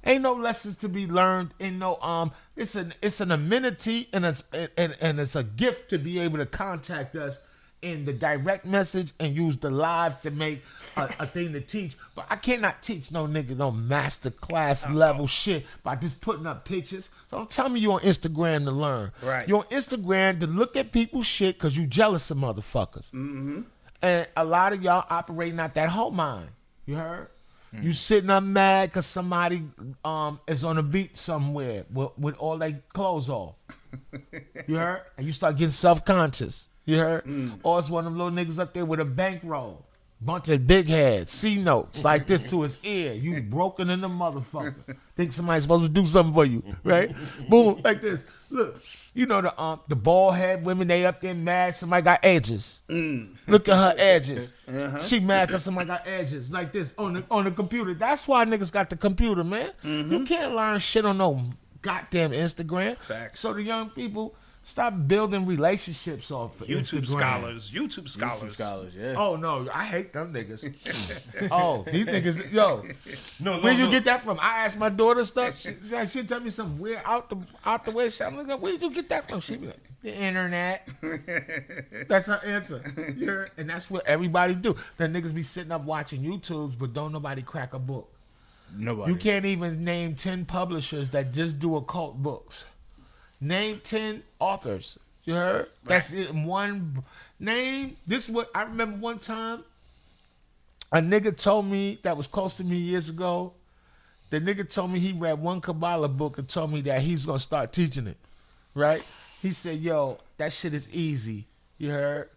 Ain't 0.07 0.23
no 0.23 0.33
lessons 0.33 0.77
to 0.77 0.89
be 0.89 1.07
learned. 1.07 1.51
Ain't 1.61 1.79
no 1.79 1.97
um. 1.97 2.31
It's 2.55 2.77
an 2.77 2.95
it's 3.03 3.21
an 3.21 3.33
amenity 3.33 4.09
and 4.13 4.25
it's 4.25 4.45
and, 4.53 4.97
and 5.01 5.21
it's 5.21 5.35
a 5.35 5.43
gift 5.43 5.91
to 5.91 5.99
be 5.99 6.21
able 6.21 6.39
to 6.39 6.47
contact 6.47 7.17
us 7.17 7.39
in 7.83 8.05
the 8.05 8.13
direct 8.13 8.65
message 8.65 9.13
and 9.21 9.37
use 9.37 9.59
the 9.59 9.71
lives 9.71 10.17
to 10.21 10.31
make 10.31 10.63
a, 10.97 11.09
a 11.21 11.27
thing 11.27 11.53
to 11.53 11.61
teach. 11.61 11.97
But 12.15 12.27
I 12.31 12.37
cannot 12.37 12.83
teach 12.83 13.11
no 13.11 13.27
nigga 13.27 13.57
no 13.57 13.71
master 13.71 14.31
class 14.31 14.89
level 14.89 15.27
shit 15.27 15.67
by 15.83 15.97
just 15.97 16.21
putting 16.21 16.47
up 16.47 16.65
pictures. 16.65 17.11
So 17.29 17.39
don't 17.39 17.51
tell 17.51 17.69
me 17.69 17.81
you're 17.81 17.95
on 17.95 18.01
Instagram 18.01 18.65
to 18.65 18.71
learn. 18.71 19.13
Right. 19.23 19.49
You're 19.49 19.59
on 19.59 19.65
Instagram 19.65 20.41
to 20.41 20.47
look 20.47 20.77
at 20.77 20.93
people's 20.93 21.27
shit 21.27 21.57
because 21.57 21.77
you 21.77 21.87
jealous 21.87 22.31
of 22.31 22.39
motherfuckers. 22.39 23.11
Mm-hmm. 23.11 23.63
And 24.03 24.29
a 24.37 24.45
lot 24.45 24.73
of 24.73 24.83
y'all 24.83 25.05
operating 25.11 25.59
out 25.61 25.75
that 25.75 25.89
whole 25.89 26.11
mind. 26.11 26.51
You 26.87 26.97
heard? 26.97 27.29
You 27.83 27.93
sitting 27.93 28.31
up 28.31 28.43
mad 28.43 28.91
because 28.91 29.07
somebody 29.07 29.63
um 30.05 30.41
is 30.47 30.65
on 30.65 30.79
a 30.79 30.83
beach 30.83 31.17
somewhere 31.17 31.85
with, 31.93 32.11
with 32.19 32.37
all 32.37 32.59
their 32.59 32.81
clothes 32.93 33.29
off. 33.29 33.55
You 34.67 34.77
heard? 34.77 35.03
And 35.17 35.27
you 35.27 35.33
start 35.33 35.57
getting 35.57 35.71
self 35.71 36.05
conscious. 36.05 36.69
You 36.85 36.99
heard? 36.99 37.25
Or 37.63 37.79
it's 37.79 37.89
one 37.89 38.07
of 38.07 38.13
them 38.13 38.19
little 38.19 38.33
niggas 38.33 38.59
up 38.59 38.75
there 38.75 38.85
with 38.85 39.01
a 39.01 39.05
bankroll. 39.05 39.85
Bunch 40.21 40.49
of 40.49 40.67
big 40.67 40.89
heads, 40.89 41.31
C 41.31 41.57
notes 41.57 42.03
like 42.03 42.27
this 42.27 42.43
to 42.45 42.63
his 42.63 42.79
ear. 42.83 43.13
You 43.13 43.43
broken 43.51 43.91
in 43.91 44.01
the 44.01 44.09
motherfucker. 44.09 44.97
Think 45.15 45.33
somebody's 45.33 45.65
supposed 45.65 45.85
to 45.85 45.91
do 45.91 46.07
something 46.07 46.33
for 46.33 46.47
you, 46.47 46.63
right? 46.85 47.15
Boom, 47.51 47.81
like 47.85 48.01
this. 48.01 48.25
Look, 48.49 48.83
you 49.17 49.25
know 49.25 49.41
the 49.41 49.61
um 49.61 49.81
the 49.89 49.97
bald 49.97 50.37
head 50.37 50.65
women, 50.65 50.87
they 50.87 51.07
up 51.07 51.21
there 51.21 51.35
mad. 51.35 51.75
Somebody 51.75 52.03
got 52.03 52.21
edges. 52.23 52.83
Mm. 52.89 53.35
Look 53.49 53.69
at 53.69 53.77
her 53.77 53.95
edges. 53.97 54.53
Uh-huh. 54.69 54.99
She 54.99 55.21
mad 55.21 55.49
because 55.49 55.65
somebody 55.65 55.87
got 55.87 56.07
edges 56.07 56.53
like 56.53 56.71
this 56.71 56.95
on 56.99 57.15
the 57.15 57.25
on 57.31 57.45
the 57.45 57.51
computer. 57.51 57.95
That's 57.95 58.29
why 58.29 58.45
niggas 58.45 58.71
got 58.71 58.91
the 58.91 58.97
computer, 58.97 59.43
man. 59.43 59.73
You 59.83 59.91
mm-hmm. 59.91 60.25
can't 60.25 60.55
learn 60.55 60.79
shit 60.79 61.07
on 61.07 61.17
no 61.17 61.43
goddamn 61.81 62.33
Instagram. 62.33 62.99
Facts. 62.99 63.41
So 63.41 63.55
the 63.55 63.63
young 63.63 63.89
people 63.91 64.35
stop 64.67 64.93
building 65.07 65.47
relationships 65.47 66.31
off 66.33 66.61
of 66.61 66.67
YouTube 66.67 67.03
Instagram. 67.03 67.07
scholars, 67.07 67.71
YouTube 67.71 68.09
scholars. 68.09 68.55
Scholars, 68.55 68.93
yeah. 68.99 69.15
Oh 69.17 69.37
no, 69.37 69.69
I 69.73 69.85
hate 69.85 70.13
them 70.13 70.35
niggas. 70.35 70.75
oh, 71.53 71.85
these 71.91 72.07
niggas, 72.07 72.53
yo, 72.53 72.85
No, 73.39 73.57
no, 73.57 73.63
where 73.63 73.73
you 73.73 73.85
no. 73.85 73.91
get 73.93 74.05
that 74.05 74.23
from? 74.23 74.39
I 74.41 74.65
asked 74.65 74.79
my 74.79 74.89
daughter 74.89 75.25
stuff. 75.25 75.59
She, 75.61 75.71
she 76.09 76.25
tell 76.25 76.41
me 76.41 76.51
some 76.51 76.79
weird 76.81 77.01
out 77.05 77.31
the 77.31 77.39
out 77.65 77.85
the 77.85 77.93
way 77.93 78.11
shit. 78.11 78.27
I'm 78.27 78.37
like, 78.37 78.61
where 78.61 78.73
did 78.73 78.83
you 78.83 78.91
get 78.91 79.09
that 79.09 79.29
from? 79.29 79.39
She 79.41 79.57
be 79.57 79.69
like, 79.69 79.79
the 80.03 80.15
internet. 80.15 80.89
that's 82.09 82.27
her 82.27 82.41
answer. 82.45 82.83
You 83.17 83.27
heard? 83.27 83.51
And 83.57 83.71
that's 83.71 83.89
what 83.89 84.07
everybody 84.07 84.55
do. 84.55 84.75
The 84.97 85.07
niggas 85.07 85.33
be 85.35 85.45
sitting 85.45 85.73
up 85.73 85.85
watching 85.85 86.23
YouTubes, 86.23 86.77
but 86.77 86.93
don't 86.93 87.13
nobody 87.13 87.43
crack 87.43 87.73
a 87.73 87.79
book. 87.79 88.13
Nobody. 88.77 89.13
You 89.13 89.19
can't 89.19 89.45
even 89.45 89.85
name 89.85 90.17
10 90.17 90.45
publishers 90.45 91.11
that 91.11 91.33
just 91.33 91.59
do 91.61 91.77
occult 91.77 92.21
books. 92.21 92.65
Name 93.41 93.81
10 93.85 94.23
authors. 94.39 94.99
You 95.25 95.35
heard? 95.35 95.69
That's 95.85 96.13
it. 96.13 96.31
in 96.31 96.45
One 96.45 97.03
name. 97.39 97.97
This 98.07 98.29
is 98.29 98.35
what 98.35 98.49
I 98.55 98.63
remember 98.63 98.99
one 98.99 99.19
time. 99.19 99.65
A 100.93 100.99
nigga 100.99 101.37
told 101.37 101.67
me 101.67 101.99
that 102.03 102.17
was 102.17 102.27
close 102.27 102.57
to 102.59 102.65
me 102.65 102.77
years 102.77 103.09
ago. 103.09 103.53
The 104.31 104.41
nigga 104.41 104.69
told 104.73 104.93
me 104.93 105.01
he 105.01 105.13
read 105.13 105.41
one 105.41 105.61
Kabbalah 105.61 106.09
book 106.09 106.39
and 106.39 106.49
told 106.49 106.73
me 106.73 106.81
that 106.83 107.01
he's 107.01 107.27
gonna 107.27 107.39
start 107.39 107.73
teaching 107.73 108.07
it. 108.07 108.17
Right? 108.75 109.03
He 109.43 109.53
said, 109.53 109.81
"Yo, 109.81 110.19
that 110.37 110.53
shit 110.53 110.75
is 110.75 110.89
easy." 110.91 111.47
You 111.79 111.91
heard? 111.91 112.31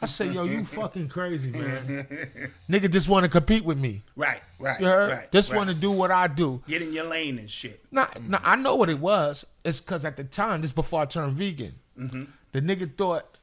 I 0.00 0.06
said, 0.06 0.32
"Yo, 0.32 0.44
you 0.44 0.64
fucking 0.64 1.08
crazy, 1.08 1.50
man. 1.50 2.52
nigga 2.70 2.90
just 2.90 3.08
want 3.08 3.24
to 3.24 3.28
compete 3.28 3.64
with 3.64 3.78
me. 3.78 4.02
Right, 4.14 4.40
right, 4.58 4.80
You 4.80 4.86
heard? 4.86 5.12
right. 5.12 5.32
just 5.32 5.50
right. 5.50 5.56
want 5.56 5.70
to 5.70 5.74
do 5.74 5.90
what 5.90 6.10
I 6.10 6.28
do. 6.28 6.62
get 6.68 6.82
in 6.82 6.92
your 6.92 7.04
lane 7.04 7.38
and 7.38 7.50
shit. 7.50 7.84
Nah, 7.90 8.06
nah, 8.20 8.38
I 8.44 8.56
know 8.56 8.76
what 8.76 8.88
it 8.88 8.98
was. 9.00 9.44
It's 9.64 9.80
because 9.80 10.04
at 10.04 10.16
the 10.16 10.24
time, 10.24 10.60
this 10.62 10.72
before 10.72 11.00
I 11.00 11.04
turned 11.06 11.36
vegan, 11.36 11.74
mm-hmm. 11.98 12.24
the 12.52 12.62
nigga 12.62 12.96
thought, 12.96 13.36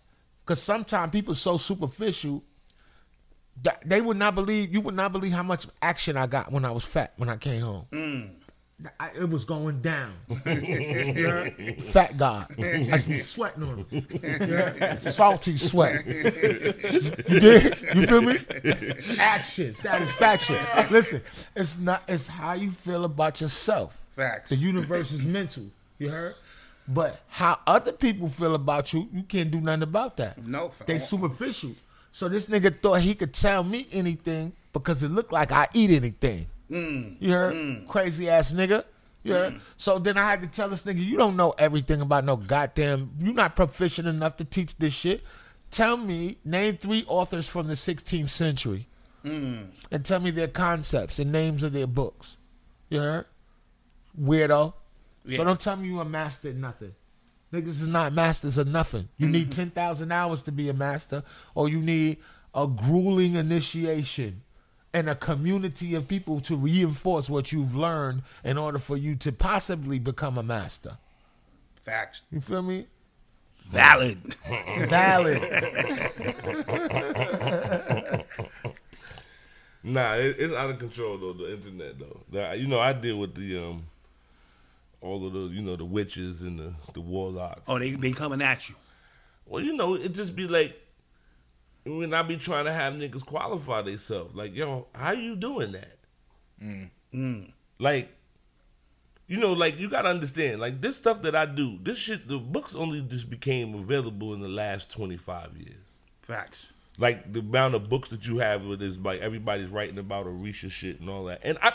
because 0.45 0.61
sometimes 0.61 1.11
people 1.11 1.33
so 1.33 1.57
superficial 1.57 2.43
that 3.63 3.81
they 3.85 4.01
would 4.01 4.17
not 4.17 4.35
believe, 4.35 4.73
you 4.73 4.81
would 4.81 4.95
not 4.95 5.11
believe 5.11 5.33
how 5.33 5.43
much 5.43 5.67
action 5.81 6.17
I 6.17 6.27
got 6.27 6.51
when 6.51 6.65
I 6.65 6.71
was 6.71 6.85
fat 6.85 7.13
when 7.17 7.29
I 7.29 7.37
came 7.37 7.61
home. 7.61 7.85
Mm. 7.91 8.29
I, 8.99 9.09
it 9.15 9.29
was 9.29 9.45
going 9.45 9.81
down. 9.81 10.13
Heard? 10.43 11.81
Fat 11.81 12.17
God. 12.17 12.47
I 12.59 12.83
just 12.91 13.07
be 13.07 13.17
sweating 13.17 13.63
on 13.63 13.85
him. 13.85 14.19
Heard? 14.21 15.01
Salty 15.01 15.57
sweat. 15.57 16.05
You 16.05 17.39
did? 17.39 17.77
You 17.95 18.05
feel 18.05 18.21
me? 18.21 18.37
Action, 19.17 19.73
satisfaction. 19.73 20.57
Listen, 20.91 21.21
it's 21.55 21.77
not. 21.77 22.03
It's 22.07 22.27
how 22.27 22.53
you 22.53 22.71
feel 22.71 23.05
about 23.05 23.39
yourself. 23.39 23.97
Facts. 24.15 24.49
The 24.49 24.57
universe 24.57 25.11
is 25.11 25.25
mental. 25.25 25.63
You 25.97 26.09
heard? 26.09 26.35
But 26.87 27.21
how 27.27 27.59
other 27.65 27.91
people 27.93 28.27
feel 28.27 28.55
about 28.55 28.93
you, 28.93 29.07
you 29.11 29.23
can't 29.23 29.49
do 29.49 29.59
nothing 29.61 29.83
about 29.83 30.17
that. 30.17 30.45
No. 30.45 30.71
They 30.85 30.99
superficial. 30.99 31.71
So 32.11 32.29
this 32.29 32.47
nigga 32.47 32.79
thought 32.79 33.01
he 33.01 33.15
could 33.15 33.33
tell 33.33 33.63
me 33.63 33.87
anything 33.91 34.53
because 34.71 35.01
it 35.01 35.09
looked 35.09 35.31
like 35.31 35.51
I 35.51 35.67
eat 35.73 35.89
anything. 35.91 36.47
Mm. 36.69 37.17
You 37.19 37.31
heard? 37.31 37.87
Crazy 37.87 38.29
ass 38.29 38.53
nigga. 38.53 38.83
You 39.23 39.33
heard? 39.33 39.61
So 39.77 39.97
then 39.99 40.17
I 40.17 40.29
had 40.29 40.41
to 40.41 40.47
tell 40.47 40.69
this 40.69 40.83
nigga, 40.83 41.03
you 41.03 41.17
don't 41.17 41.35
know 41.35 41.51
everything 41.57 42.01
about 42.01 42.25
no 42.25 42.35
goddamn. 42.35 43.11
You're 43.19 43.33
not 43.33 43.55
proficient 43.55 44.07
enough 44.07 44.37
to 44.37 44.45
teach 44.45 44.77
this 44.77 44.93
shit. 44.93 45.23
Tell 45.71 45.97
me, 45.97 46.37
name 46.45 46.77
three 46.77 47.03
authors 47.07 47.47
from 47.47 47.67
the 47.67 47.73
16th 47.75 48.29
century, 48.29 48.87
Mm. 49.23 49.71
and 49.91 50.05
tell 50.05 50.19
me 50.19 50.29
their 50.29 50.47
concepts 50.47 51.17
and 51.17 51.31
names 51.31 51.63
of 51.63 51.73
their 51.73 51.87
books. 51.87 52.37
You 52.89 52.99
heard? 52.99 53.25
Weirdo. 54.19 54.73
Yeah. 55.25 55.37
So 55.37 55.43
don't 55.43 55.59
tell 55.59 55.75
me 55.75 55.87
you 55.87 55.99
a 55.99 56.05
master 56.05 56.49
at 56.49 56.55
nothing. 56.55 56.93
Niggas 57.51 57.67
is 57.81 57.87
not 57.87 58.13
masters 58.13 58.57
of 58.57 58.67
nothing. 58.67 59.09
You 59.17 59.27
need 59.27 59.51
10,000 59.51 60.11
hours 60.11 60.41
to 60.43 60.51
be 60.51 60.69
a 60.69 60.73
master, 60.73 61.23
or 61.55 61.67
you 61.69 61.81
need 61.81 62.17
a 62.53 62.67
grueling 62.67 63.35
initiation 63.35 64.41
and 64.95 65.09
a 65.09 65.15
community 65.15 65.93
of 65.93 66.07
people 66.07 66.39
to 66.39 66.55
reinforce 66.55 67.29
what 67.29 67.51
you've 67.51 67.75
learned 67.75 68.21
in 68.45 68.57
order 68.57 68.79
for 68.79 68.95
you 68.95 69.13
to 69.17 69.33
possibly 69.33 69.99
become 69.99 70.37
a 70.37 70.43
master. 70.43 70.97
Facts. 71.75 72.21
You 72.31 72.39
feel 72.39 72.61
me? 72.61 72.87
Valid. 73.69 74.17
Valid. 74.89 75.41
Nah, 79.87 80.15
it, 80.15 80.37
it's 80.39 80.51
out 80.51 80.71
of 80.71 80.79
control 80.79 81.19
though. 81.19 81.33
The 81.33 81.53
internet 81.53 81.99
though. 81.99 82.21
The- 82.31 82.57
you 82.57 82.65
know, 82.67 82.79
I 82.79 82.91
deal 82.93 83.19
with 83.19 83.35
the 83.35 83.55
um, 83.59 83.83
all 84.99 85.27
of 85.27 85.33
the 85.33 85.41
you 85.41 85.61
know 85.61 85.75
the 85.75 85.85
witches 85.85 86.41
and 86.41 86.57
the 86.57 86.73
the 86.93 87.01
warlocks. 87.01 87.61
oh, 87.67 87.77
they 87.77 87.93
been 87.93 88.15
coming 88.15 88.41
at 88.41 88.67
you. 88.67 88.73
Well, 89.45 89.61
you 89.61 89.75
know, 89.75 89.93
it 89.93 90.15
just 90.15 90.35
be 90.35 90.47
like 90.47 90.75
when 91.85 92.13
I 92.13 92.23
be 92.23 92.37
trying 92.37 92.65
to 92.65 92.73
have 92.73 92.93
niggas 92.93 93.25
qualify 93.25 93.83
themselves. 93.83 94.35
Like, 94.35 94.55
yo, 94.55 94.87
how 94.93 95.11
you 95.11 95.35
doing 95.35 95.73
that? 95.73 95.97
Mm. 97.13 97.51
Like, 97.79 98.09
you 99.27 99.37
know, 99.37 99.53
like 99.53 99.79
you 99.79 99.89
gotta 99.89 100.09
understand, 100.09 100.61
like 100.61 100.81
this 100.81 100.97
stuff 100.97 101.21
that 101.23 101.35
I 101.35 101.45
do, 101.45 101.79
this 101.81 101.97
shit, 101.97 102.27
the 102.27 102.37
books 102.37 102.75
only 102.75 103.01
just 103.01 103.29
became 103.29 103.73
available 103.75 104.33
in 104.33 104.41
the 104.41 104.47
last 104.47 104.91
twenty 104.91 105.17
five 105.17 105.55
years. 105.57 105.99
Facts. 106.21 106.67
Like 106.97 107.33
the 107.33 107.39
amount 107.39 107.75
of 107.75 107.89
books 107.89 108.09
that 108.09 108.25
you 108.27 108.37
have 108.37 108.65
with 108.65 108.81
is 108.81 108.97
like 108.97 109.21
everybody's 109.21 109.69
writing 109.69 109.97
about 109.97 110.27
Orisha 110.27 110.71
shit 110.71 110.99
and 110.99 111.09
all 111.09 111.25
that. 111.25 111.41
And 111.43 111.57
I 111.61 111.73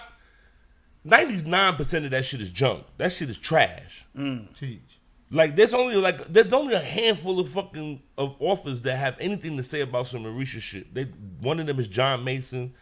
ninety 1.04 1.42
nine 1.48 1.76
percent 1.76 2.04
of 2.04 2.10
that 2.12 2.24
shit 2.24 2.40
is 2.40 2.50
junk. 2.50 2.84
That 2.98 3.12
shit 3.12 3.30
is 3.30 3.38
trash. 3.38 4.06
Teach. 4.54 4.99
Like 5.30 5.54
there's 5.54 5.74
only 5.74 5.94
like 5.94 6.26
there's 6.32 6.52
only 6.52 6.74
a 6.74 6.80
handful 6.80 7.38
of 7.38 7.48
fucking 7.48 8.02
of 8.18 8.36
authors 8.40 8.82
that 8.82 8.96
have 8.96 9.16
anything 9.20 9.56
to 9.58 9.62
say 9.62 9.80
about 9.80 10.06
some 10.06 10.24
Orisha 10.24 10.60
shit. 10.60 10.92
They 10.92 11.04
one 11.40 11.60
of 11.60 11.66
them 11.66 11.78
is 11.78 11.86
John 11.86 12.24
Mason. 12.24 12.74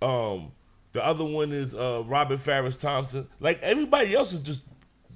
Um 0.00 0.52
the 0.92 1.04
other 1.04 1.24
one 1.24 1.52
is 1.52 1.74
uh 1.74 2.04
Robert 2.06 2.38
Farris 2.38 2.76
Thompson. 2.76 3.26
Like 3.40 3.60
everybody 3.60 4.14
else 4.14 4.32
is 4.32 4.40
just 4.40 4.62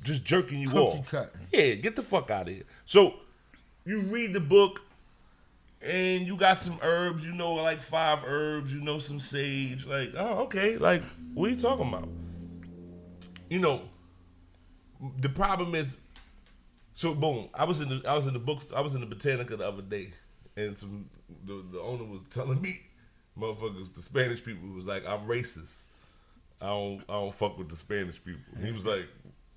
just 0.03 0.25
jerking 0.25 0.61
you 0.61 0.69
Cookie 0.69 0.99
off. 0.99 1.11
cut. 1.11 1.33
Yeah, 1.53 1.75
get 1.75 1.95
the 1.95 2.03
fuck 2.03 2.31
out 2.31 2.49
of 2.49 2.55
here. 2.55 2.65
So 2.85 3.15
you 3.85 4.01
read 4.01 4.33
the 4.33 4.41
book 4.41 4.83
and 5.81 6.27
you 6.27 6.37
got 6.37 6.59
some 6.59 6.79
herbs, 6.83 7.25
you 7.25 7.33
know, 7.33 7.55
like 7.55 7.83
five 7.83 8.25
herbs, 8.25 8.73
you 8.73 8.81
know, 8.81 8.99
some 8.99 9.21
sage. 9.21 9.87
Like, 9.87 10.15
oh, 10.17 10.41
okay. 10.45 10.77
Like, 10.79 11.03
what 11.35 11.49
are 11.49 11.55
you 11.55 11.61
talking 11.61 11.87
about? 11.87 12.09
You 13.51 13.61
know, 13.61 13.83
the 15.21 15.29
problem 15.29 15.75
is 15.75 15.95
so 16.95 17.15
boom, 17.15 17.49
I 17.55 17.65
was 17.65 17.81
in 17.81 17.89
the 17.89 18.03
I 18.09 18.15
was 18.15 18.27
in 18.27 18.33
the 18.33 18.39
books 18.39 18.66
I 18.75 18.81
was 18.81 18.95
in 18.95 19.01
the 19.01 19.07
Botanica 19.07 19.59
the 19.59 19.66
other 19.66 19.83
day, 19.83 20.11
and 20.57 20.79
some 20.79 21.11
the, 21.45 21.65
the 21.73 21.81
owner 21.81 22.05
was 22.05 22.23
telling 22.31 22.61
me, 22.62 22.81
motherfuckers, 23.39 23.93
the 23.95 24.03
Spanish 24.03 24.45
people 24.45 24.69
was 24.69 24.87
like, 24.87 25.05
I'm 25.07 25.27
racist. 25.27 25.83
I 26.61 26.66
don't 26.66 27.01
I 27.09 27.15
don't 27.15 27.35
fuck 27.35 27.59
with 27.59 27.69
the 27.69 27.77
Spanish 27.77 28.23
people. 28.23 28.43
He 28.65 28.73
was 28.73 28.87
like, 28.87 29.07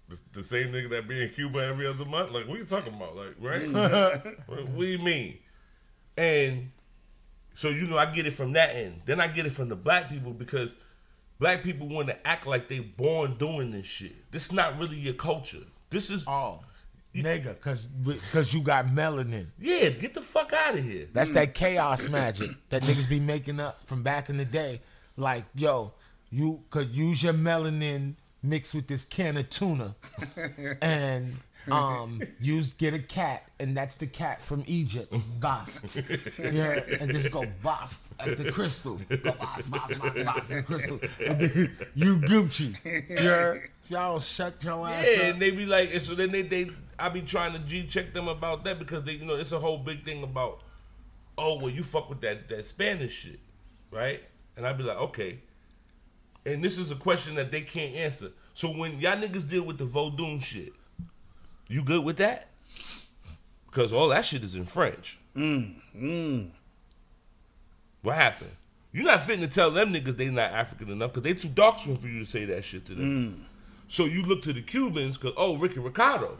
the, 0.10 0.20
the 0.34 0.44
same 0.44 0.72
nigga 0.72 0.90
that 0.92 1.08
be 1.08 1.22
in 1.22 1.30
Cuba 1.30 1.60
every 1.60 1.86
other 1.88 2.06
month. 2.06 2.32
Like, 2.32 2.48
what 2.48 2.56
are 2.56 2.60
you 2.60 2.66
talking 2.66 2.94
about? 2.94 3.16
Like, 3.16 3.36
right? 3.40 4.26
what, 4.48 4.68
what 4.70 4.80
do 4.80 4.86
you 4.86 5.00
mean? 5.00 5.38
And 6.18 6.72
so 7.54 7.70
you 7.70 7.88
know, 7.88 7.98
I 7.98 8.08
get 8.12 8.26
it 8.26 8.34
from 8.34 8.54
that 8.54 8.76
end. 8.76 9.02
Then 9.06 9.22
I 9.22 9.28
get 9.28 9.46
it 9.46 9.52
from 9.52 9.70
the 9.70 9.76
black 9.76 10.10
people 10.10 10.32
because 10.32 10.78
black 11.40 11.64
people 11.64 11.88
want 11.88 12.08
to 12.08 12.28
act 12.28 12.48
like 12.48 12.68
they 12.68 12.80
born 12.80 13.38
doing 13.38 13.72
this 13.72 13.86
shit. 13.86 14.32
This 14.32 14.46
is 14.46 14.52
not 14.52 14.80
really 14.80 14.98
your 14.98 15.14
culture. 15.14 15.64
This 15.90 16.10
is 16.10 16.26
Oh, 16.28 16.62
nigga, 17.24 17.60
cause 17.60 17.90
cause 18.32 18.54
you 18.54 18.62
got 18.62 18.88
melanin. 18.88 19.48
yeah. 19.60 19.90
Get 19.90 20.14
the 20.14 20.22
fuck 20.22 20.54
out 20.54 20.78
of 20.78 20.84
here. 20.84 21.08
That's 21.14 21.32
that 21.32 21.54
chaos 21.54 22.08
magic 22.10 22.52
that 22.70 22.84
niggas 22.84 23.10
be 23.10 23.20
making 23.20 23.60
up 23.60 23.80
from 23.86 24.04
back 24.04 24.30
in 24.30 24.38
the 24.38 24.46
day. 24.46 24.82
Like, 25.16 25.46
yo, 25.56 25.94
you 26.30 26.62
could 26.70 26.90
use 26.90 27.24
your 27.24 27.34
melanin 27.34 28.16
mixed 28.44 28.74
with 28.76 28.88
this 28.88 29.04
can 29.04 29.38
of 29.38 29.50
tuna 29.50 29.96
and 30.82 31.38
um 31.72 32.22
use 32.40 32.74
get 32.74 32.94
a 32.94 33.00
cat 33.00 33.44
and 33.60 33.76
that's 33.76 33.96
the 33.96 34.08
cat 34.08 34.42
from 34.42 34.64
Egypt, 34.68 35.14
Bast. 35.40 36.02
Yeah, 36.38 36.80
and 37.00 37.12
just 37.12 37.32
go 37.32 37.46
bust 37.64 38.04
at 38.20 38.38
the 38.38 38.52
crystal. 38.52 39.00
Go 39.10 39.34
bust, 39.34 39.72
bust, 39.72 40.00
bust, 40.00 40.26
bust 40.26 40.50
the 40.50 40.64
crystal. 40.64 41.00
And 41.26 41.42
then 41.42 41.78
you 41.96 42.18
Gucci. 42.20 42.76
Yeah. 43.10 43.56
Y'all 43.90 44.20
shut 44.20 44.64
your 44.64 44.88
ass 44.88 45.02
up. 45.02 45.06
Yeah, 45.06 45.24
up. 45.24 45.34
and 45.34 45.42
they 45.42 45.52
be 45.52 45.66
like, 45.66 45.94
and 45.94 46.02
so 46.02 46.14
then 46.14 46.32
they, 46.32 46.42
they 46.42 46.70
I 47.00 47.10
be 47.10 47.22
trying 47.22 47.54
to 47.54 47.60
G 47.60 47.86
check 47.86 48.14
them 48.14 48.28
about 48.28 48.64
that 48.64 48.80
because 48.80 49.04
they, 49.04 49.14
you 49.14 49.26
know, 49.26 49.36
it's 49.36 49.52
a 49.52 49.60
whole 49.60 49.78
big 49.78 50.04
thing 50.04 50.24
about, 50.24 50.62
oh, 51.38 51.60
well, 51.60 51.70
you 51.70 51.84
fuck 51.84 52.10
with 52.10 52.22
that 52.22 52.50
that 52.50 52.66
Spanish 52.66 53.14
shit, 53.14 53.40
right? 53.92 54.22
And 54.56 54.66
I 54.66 54.74
be 54.74 54.84
like, 54.84 54.98
okay. 54.98 55.40
And 56.46 56.64
this 56.64 56.78
is 56.78 56.92
a 56.92 56.96
question 56.96 57.36
that 57.36 57.52
they 57.52 57.62
can't 57.62 57.96
answer. 57.96 58.32
So 58.54 58.70
when 58.70 59.00
y'all 59.00 59.18
niggas 59.18 59.48
deal 59.48 59.64
with 59.64 59.78
the 59.78 59.86
Vodun 59.86 60.42
shit, 60.42 60.74
you 61.68 61.84
good 61.84 62.04
with 62.04 62.18
that? 62.18 62.48
Because 63.66 63.94
all 63.94 64.08
that 64.10 64.26
shit 64.26 64.44
is 64.44 64.56
in 64.56 64.66
French. 64.66 65.20
Mm. 65.36 65.76
Mm. 65.96 66.50
What 68.02 68.16
happened? 68.16 68.52
You're 68.94 69.06
not 69.06 69.22
fitting 69.24 69.42
to 69.42 69.48
tell 69.48 69.70
them 69.70 69.94
niggas 69.94 70.18
they 70.18 70.30
not 70.30 70.52
African 70.52 70.90
enough 70.90 71.14
because 71.14 71.24
they 71.24 71.34
too 71.40 71.50
dark 71.54 71.80
for 71.80 71.90
you 71.90 72.20
to 72.20 72.26
say 72.26 72.46
that 72.46 72.64
shit 72.64 72.86
to 72.86 72.96
them. 72.96 73.46
So 73.88 74.06
you 74.06 74.24
look 74.24 74.42
to 74.44 74.54
the 74.54 74.62
Cubans 74.62 75.18
because 75.18 75.36
oh 75.38 75.58
Ricky 75.58 75.80
Ricardo, 75.80 76.38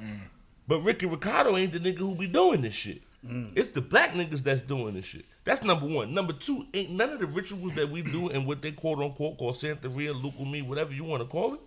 but 0.68 0.82
Ricky 0.82 1.06
Ricardo 1.06 1.56
ain't 1.56 1.74
the 1.74 1.80
nigga 1.80 2.00
who 2.00 2.16
be 2.16 2.28
doing 2.28 2.62
this 2.62 2.74
shit. 2.74 3.02
Mm. 3.26 3.52
It's 3.56 3.70
the 3.70 3.82
black 3.82 4.14
niggas 4.14 4.44
that's 4.44 4.64
doing 4.64 4.94
this 4.94 5.06
shit. 5.06 5.26
That's 5.44 5.64
number 5.64 5.86
one. 5.86 6.14
Number 6.14 6.34
two, 6.34 6.66
ain't 6.74 6.92
none 6.92 7.12
of 7.12 7.20
the 7.20 7.26
rituals 7.26 7.74
that 7.76 7.90
we 7.90 8.02
do 8.02 8.30
and 8.30 8.46
what 8.46 8.62
they 8.62 8.72
quote 8.72 9.00
unquote 9.00 9.38
call 9.38 9.54
Santa 9.54 9.90
Santeria, 9.90 10.14
Lukumi, 10.14 10.66
whatever 10.66 10.94
you 10.94 11.04
want 11.04 11.24
to 11.24 11.28
call 11.28 11.56
it, 11.56 11.62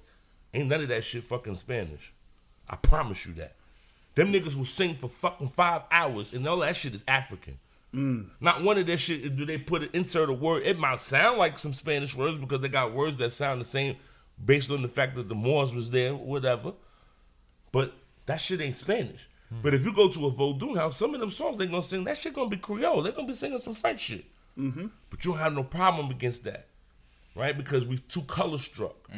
ain't 0.54 0.68
none 0.68 0.82
of 0.82 0.88
that 0.88 1.02
shit 1.02 1.24
fucking 1.24 1.56
Spanish. 1.56 2.12
I 2.68 2.76
promise 2.76 3.26
you 3.26 3.32
that. 3.34 3.54
Them 4.14 4.32
niggas 4.32 4.54
will 4.54 4.64
sing 4.64 4.96
for 4.96 5.08
fucking 5.08 5.48
five 5.48 5.82
hours 5.90 6.32
and 6.32 6.46
all 6.46 6.58
that 6.58 6.76
shit 6.76 6.94
is 6.94 7.04
African. 7.08 7.58
Mm. 7.94 8.30
Not 8.40 8.62
one 8.62 8.78
of 8.78 8.86
that 8.86 8.98
shit 8.98 9.36
do 9.36 9.44
they 9.44 9.58
put 9.58 9.82
it 9.82 9.90
insert 9.94 10.30
a 10.30 10.32
word. 10.32 10.62
It 10.64 10.78
might 10.78 11.00
sound 11.00 11.38
like 11.38 11.58
some 11.58 11.74
Spanish 11.74 12.14
words 12.14 12.38
because 12.38 12.60
they 12.60 12.68
got 12.68 12.92
words 12.92 13.16
that 13.16 13.32
sound 13.32 13.60
the 13.60 13.64
same 13.64 13.96
based 14.44 14.70
on 14.70 14.82
the 14.82 14.88
fact 14.88 15.16
that 15.16 15.28
the 15.28 15.34
Moors 15.34 15.74
was 15.74 15.90
there, 15.90 16.14
whatever. 16.14 16.72
But 17.72 17.94
that 18.30 18.40
shit 18.40 18.60
ain't 18.60 18.76
Spanish. 18.76 19.28
But 19.62 19.74
if 19.74 19.84
you 19.84 19.92
go 19.92 20.08
to 20.08 20.26
a 20.26 20.30
Vodun 20.30 20.76
house, 20.76 20.96
some 20.96 21.12
of 21.12 21.20
them 21.20 21.30
songs 21.30 21.56
they 21.56 21.66
gonna 21.66 21.82
sing 21.82 22.04
that 22.04 22.18
shit 22.18 22.34
gonna 22.34 22.48
be 22.48 22.56
Creole. 22.56 23.02
They're 23.02 23.12
gonna 23.12 23.26
be 23.26 23.34
singing 23.34 23.58
some 23.58 23.74
French 23.74 24.00
shit. 24.00 24.24
Mm-hmm. 24.56 24.86
But 25.10 25.24
you 25.24 25.32
don't 25.32 25.40
have 25.40 25.54
no 25.54 25.64
problem 25.64 26.10
against 26.10 26.44
that, 26.44 26.68
right? 27.34 27.56
Because 27.56 27.84
we 27.84 27.98
too 27.98 28.22
color 28.22 28.58
struck, 28.58 29.10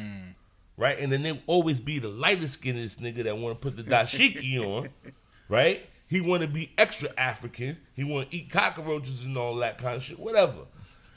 right? 0.75 0.97
And 0.97 1.11
then 1.11 1.21
they 1.21 1.39
always 1.45 1.79
be 1.79 1.99
the 1.99 2.07
lightest 2.07 2.55
skinned 2.55 2.79
nigga 2.79 3.23
that 3.25 3.37
want 3.37 3.61
to 3.61 3.69
put 3.69 3.77
the 3.77 3.83
dashiki 3.83 4.59
on, 4.65 4.89
right? 5.49 5.85
He 6.07 6.19
want 6.19 6.41
to 6.41 6.47
be 6.47 6.71
extra 6.77 7.09
African. 7.17 7.77
He 7.95 8.03
want 8.03 8.31
to 8.31 8.37
eat 8.37 8.49
cockroaches 8.49 9.25
and 9.25 9.37
all 9.37 9.55
that 9.57 9.77
kind 9.77 9.97
of 9.97 10.03
shit, 10.03 10.19
whatever. 10.19 10.61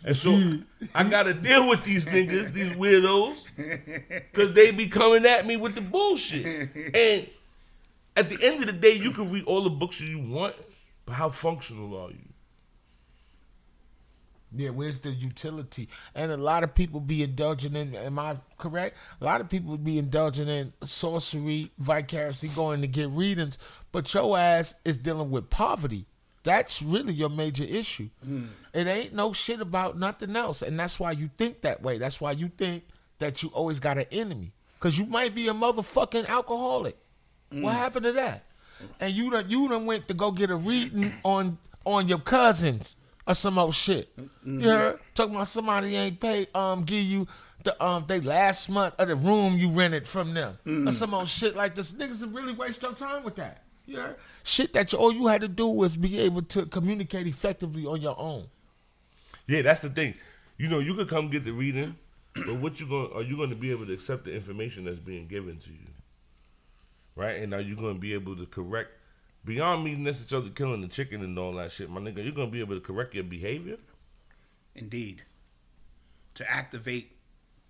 And 0.04 0.16
so 0.16 0.58
I 0.94 1.04
gotta 1.04 1.32
deal 1.32 1.68
with 1.68 1.82
these 1.84 2.04
niggas, 2.04 2.52
these 2.52 2.70
weirdos, 2.70 3.46
because 3.56 4.52
they 4.52 4.70
be 4.70 4.88
coming 4.88 5.24
at 5.24 5.46
me 5.46 5.56
with 5.56 5.74
the 5.74 5.80
bullshit. 5.80 6.70
And 6.94 7.26
at 8.16 8.30
the 8.30 8.38
end 8.42 8.60
of 8.60 8.66
the 8.66 8.72
day, 8.72 8.94
you 8.94 9.10
can 9.10 9.30
read 9.30 9.44
all 9.44 9.62
the 9.62 9.70
books 9.70 10.00
you 10.00 10.18
want, 10.18 10.54
but 11.04 11.14
how 11.14 11.28
functional 11.28 11.96
are 11.96 12.10
you? 12.10 12.18
Yeah, 14.54 14.70
where's 14.70 15.00
the 15.00 15.10
utility? 15.10 15.88
And 16.14 16.32
a 16.32 16.36
lot 16.36 16.64
of 16.64 16.74
people 16.74 17.00
be 17.00 17.22
indulging 17.22 17.76
in. 17.76 17.94
Am 17.94 18.18
I 18.18 18.38
correct? 18.56 18.96
A 19.20 19.24
lot 19.24 19.40
of 19.40 19.50
people 19.50 19.76
be 19.76 19.98
indulging 19.98 20.48
in 20.48 20.72
sorcery, 20.82 21.72
vicariously 21.78 22.48
going 22.50 22.80
to 22.80 22.86
get 22.86 23.10
readings, 23.10 23.58
but 23.92 24.12
your 24.14 24.38
ass 24.38 24.74
is 24.84 24.96
dealing 24.96 25.30
with 25.30 25.50
poverty. 25.50 26.06
That's 26.42 26.80
really 26.80 27.12
your 27.12 27.28
major 27.28 27.64
issue. 27.64 28.08
Hmm. 28.24 28.46
It 28.72 28.86
ain't 28.86 29.12
no 29.12 29.32
shit 29.32 29.60
about 29.60 29.98
nothing 29.98 30.36
else, 30.36 30.62
and 30.62 30.78
that's 30.78 30.98
why 30.98 31.10
you 31.10 31.28
think 31.36 31.62
that 31.62 31.82
way. 31.82 31.98
That's 31.98 32.20
why 32.20 32.32
you 32.32 32.48
think 32.48 32.84
that 33.18 33.42
you 33.42 33.50
always 33.50 33.80
got 33.80 33.98
an 33.98 34.06
enemy, 34.12 34.52
because 34.78 34.96
you 34.96 35.06
might 35.06 35.34
be 35.34 35.48
a 35.48 35.52
motherfucking 35.52 36.28
alcoholic. 36.28 36.96
What 37.62 37.74
happened 37.74 38.04
to 38.04 38.12
that? 38.12 38.44
And 39.00 39.12
you 39.12 39.30
done 39.30 39.46
you 39.48 39.68
done 39.68 39.86
went 39.86 40.08
to 40.08 40.14
go 40.14 40.30
get 40.30 40.50
a 40.50 40.56
reading 40.56 41.12
on 41.24 41.58
on 41.84 42.08
your 42.08 42.18
cousins 42.18 42.96
or 43.26 43.34
some 43.34 43.58
old 43.58 43.74
shit. 43.74 44.08
You 44.44 44.68
heard? 44.68 44.98
Talking 45.14 45.34
about 45.34 45.48
somebody 45.48 45.96
ain't 45.96 46.20
paid 46.20 46.48
um 46.54 46.84
give 46.84 47.02
you 47.04 47.26
the 47.64 47.82
um 47.84 48.04
they 48.06 48.20
last 48.20 48.68
month 48.68 48.94
of 48.98 49.08
the 49.08 49.16
room 49.16 49.58
you 49.58 49.70
rented 49.70 50.06
from 50.06 50.34
them 50.34 50.58
or 50.86 50.92
some 50.92 51.14
old 51.14 51.28
shit 51.28 51.56
like 51.56 51.74
this. 51.74 51.92
Niggas 51.94 52.20
would 52.20 52.34
really 52.34 52.52
waste 52.52 52.82
your 52.82 52.92
time 52.92 53.24
with 53.24 53.36
that. 53.36 53.62
You 53.86 53.96
heard? 53.98 54.16
Shit 54.42 54.72
that 54.74 54.92
you, 54.92 54.98
all 54.98 55.12
you 55.12 55.26
had 55.28 55.40
to 55.42 55.48
do 55.48 55.66
was 55.68 55.96
be 55.96 56.18
able 56.20 56.42
to 56.42 56.66
communicate 56.66 57.26
effectively 57.26 57.86
on 57.86 58.00
your 58.00 58.16
own. 58.18 58.46
Yeah, 59.46 59.62
that's 59.62 59.80
the 59.80 59.90
thing. 59.90 60.14
You 60.58 60.68
know, 60.68 60.80
you 60.80 60.94
could 60.94 61.08
come 61.08 61.30
get 61.30 61.44
the 61.44 61.52
reading, 61.52 61.94
but 62.34 62.56
what 62.56 62.80
you 62.80 62.86
going 62.88 63.12
are 63.12 63.22
you 63.22 63.36
going 63.36 63.50
to 63.50 63.56
be 63.56 63.70
able 63.70 63.86
to 63.86 63.92
accept 63.92 64.24
the 64.24 64.34
information 64.34 64.84
that's 64.84 64.98
being 64.98 65.26
given 65.28 65.58
to 65.58 65.70
you? 65.70 65.86
Right? 67.16 67.42
And 67.42 67.52
are 67.54 67.60
you 67.60 67.74
going 67.74 67.94
to 67.94 68.00
be 68.00 68.14
able 68.14 68.36
to 68.36 68.46
correct 68.46 68.90
beyond 69.44 69.84
me 69.84 69.94
necessarily 69.94 70.50
killing 70.50 70.82
the 70.82 70.88
chicken 70.88 71.22
and 71.22 71.38
all 71.38 71.54
that 71.54 71.72
shit, 71.72 71.90
my 71.90 72.00
nigga, 72.00 72.22
you're 72.22 72.32
going 72.32 72.48
to 72.48 72.52
be 72.52 72.60
able 72.60 72.74
to 72.74 72.80
correct 72.80 73.14
your 73.14 73.24
behavior? 73.24 73.78
Indeed. 74.74 75.22
To 76.34 76.50
activate 76.50 77.16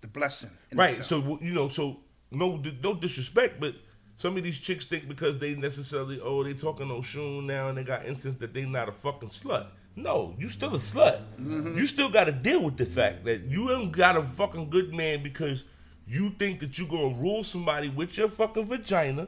the 0.01 0.07
blessing. 0.07 0.51
Right. 0.73 0.89
itself. 0.97 1.23
So 1.23 1.39
you 1.41 1.53
know, 1.53 1.69
so 1.69 2.01
no 2.31 2.61
no 2.83 2.93
disrespect, 2.93 3.59
but 3.59 3.75
some 4.15 4.35
of 4.35 4.43
these 4.43 4.59
chicks 4.59 4.85
think 4.85 5.07
because 5.07 5.37
they 5.37 5.55
necessarily 5.55 6.19
oh 6.21 6.43
they 6.43 6.53
talking 6.53 6.91
on 6.91 7.01
Shun 7.01 7.47
now 7.47 7.69
and 7.69 7.77
they 7.77 7.83
got 7.83 8.05
instance 8.05 8.35
that 8.35 8.53
they 8.53 8.65
not 8.65 8.89
a 8.89 8.91
fucking 8.91 9.29
slut. 9.29 9.67
No, 9.95 10.35
you 10.37 10.49
still 10.49 10.75
a 10.75 10.79
slut. 10.79 11.21
Mm-hmm. 11.39 11.77
You 11.77 11.87
still 11.87 12.09
got 12.09 12.25
to 12.25 12.31
deal 12.31 12.63
with 12.63 12.77
the 12.77 12.85
fact 12.85 13.25
that 13.25 13.45
you 13.45 13.71
ain't 13.71 13.91
got 13.91 14.15
a 14.15 14.23
fucking 14.23 14.69
good 14.69 14.93
man 14.93 15.23
because 15.23 15.63
you 16.07 16.29
think 16.31 16.59
that 16.61 16.77
you're 16.77 16.87
gonna 16.87 17.15
rule 17.15 17.43
somebody 17.43 17.89
with 17.89 18.17
your 18.17 18.27
fucking 18.27 18.65
vagina, 18.65 19.27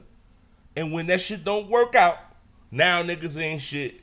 and 0.76 0.92
when 0.92 1.08
that 1.08 1.22
shit 1.22 1.44
don't 1.44 1.70
work 1.70 1.96
out, 1.96 2.18
now 2.72 3.04
niggas 3.04 3.38
ain't 3.38 3.62
shit. 3.62 4.02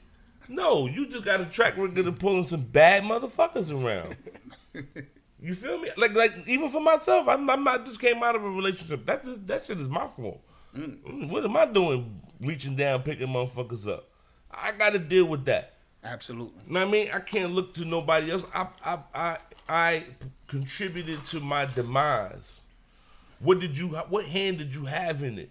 No, 0.48 0.86
you 0.86 1.06
just 1.08 1.24
got 1.24 1.40
a 1.40 1.46
track 1.46 1.76
record 1.76 2.06
of 2.06 2.18
pulling 2.18 2.46
some 2.46 2.62
bad 2.62 3.02
motherfuckers 3.02 3.72
around. 3.72 4.16
You 5.40 5.54
feel 5.54 5.78
me? 5.78 5.90
Like, 5.96 6.14
like 6.14 6.32
even 6.46 6.68
for 6.68 6.80
myself, 6.80 7.28
I'm, 7.28 7.48
I'm 7.50 7.62
not 7.64 7.84
just 7.84 8.00
came 8.00 8.22
out 8.22 8.36
of 8.36 8.44
a 8.44 8.48
relationship. 8.50 9.04
That 9.06 9.24
just, 9.24 9.46
that 9.46 9.64
shit 9.64 9.78
is 9.78 9.88
my 9.88 10.06
fault. 10.06 10.40
Mm, 10.76 11.28
What 11.30 11.44
am 11.44 11.56
I 11.56 11.66
doing? 11.66 12.20
Reaching 12.40 12.76
down, 12.76 13.02
picking 13.02 13.28
motherfuckers 13.28 13.88
up. 13.88 14.08
I 14.50 14.72
got 14.72 14.90
to 14.92 14.98
deal 14.98 15.26
with 15.26 15.44
that. 15.46 15.74
Absolutely. 16.04 16.62
You 16.66 16.72
know 16.74 16.80
what 16.80 16.88
I 16.88 16.90
mean? 16.90 17.10
I 17.12 17.20
can't 17.20 17.52
look 17.52 17.74
to 17.74 17.84
nobody 17.84 18.30
else. 18.30 18.44
I, 18.54 18.68
I, 18.84 18.98
I, 19.14 19.38
I 19.68 20.04
contributed 20.46 21.24
to 21.24 21.40
my 21.40 21.66
demise. 21.66 22.60
What 23.40 23.60
did 23.60 23.76
you? 23.76 23.88
What 23.88 24.26
hand 24.26 24.58
did 24.58 24.74
you 24.74 24.86
have 24.86 25.22
in 25.22 25.38
it? 25.38 25.50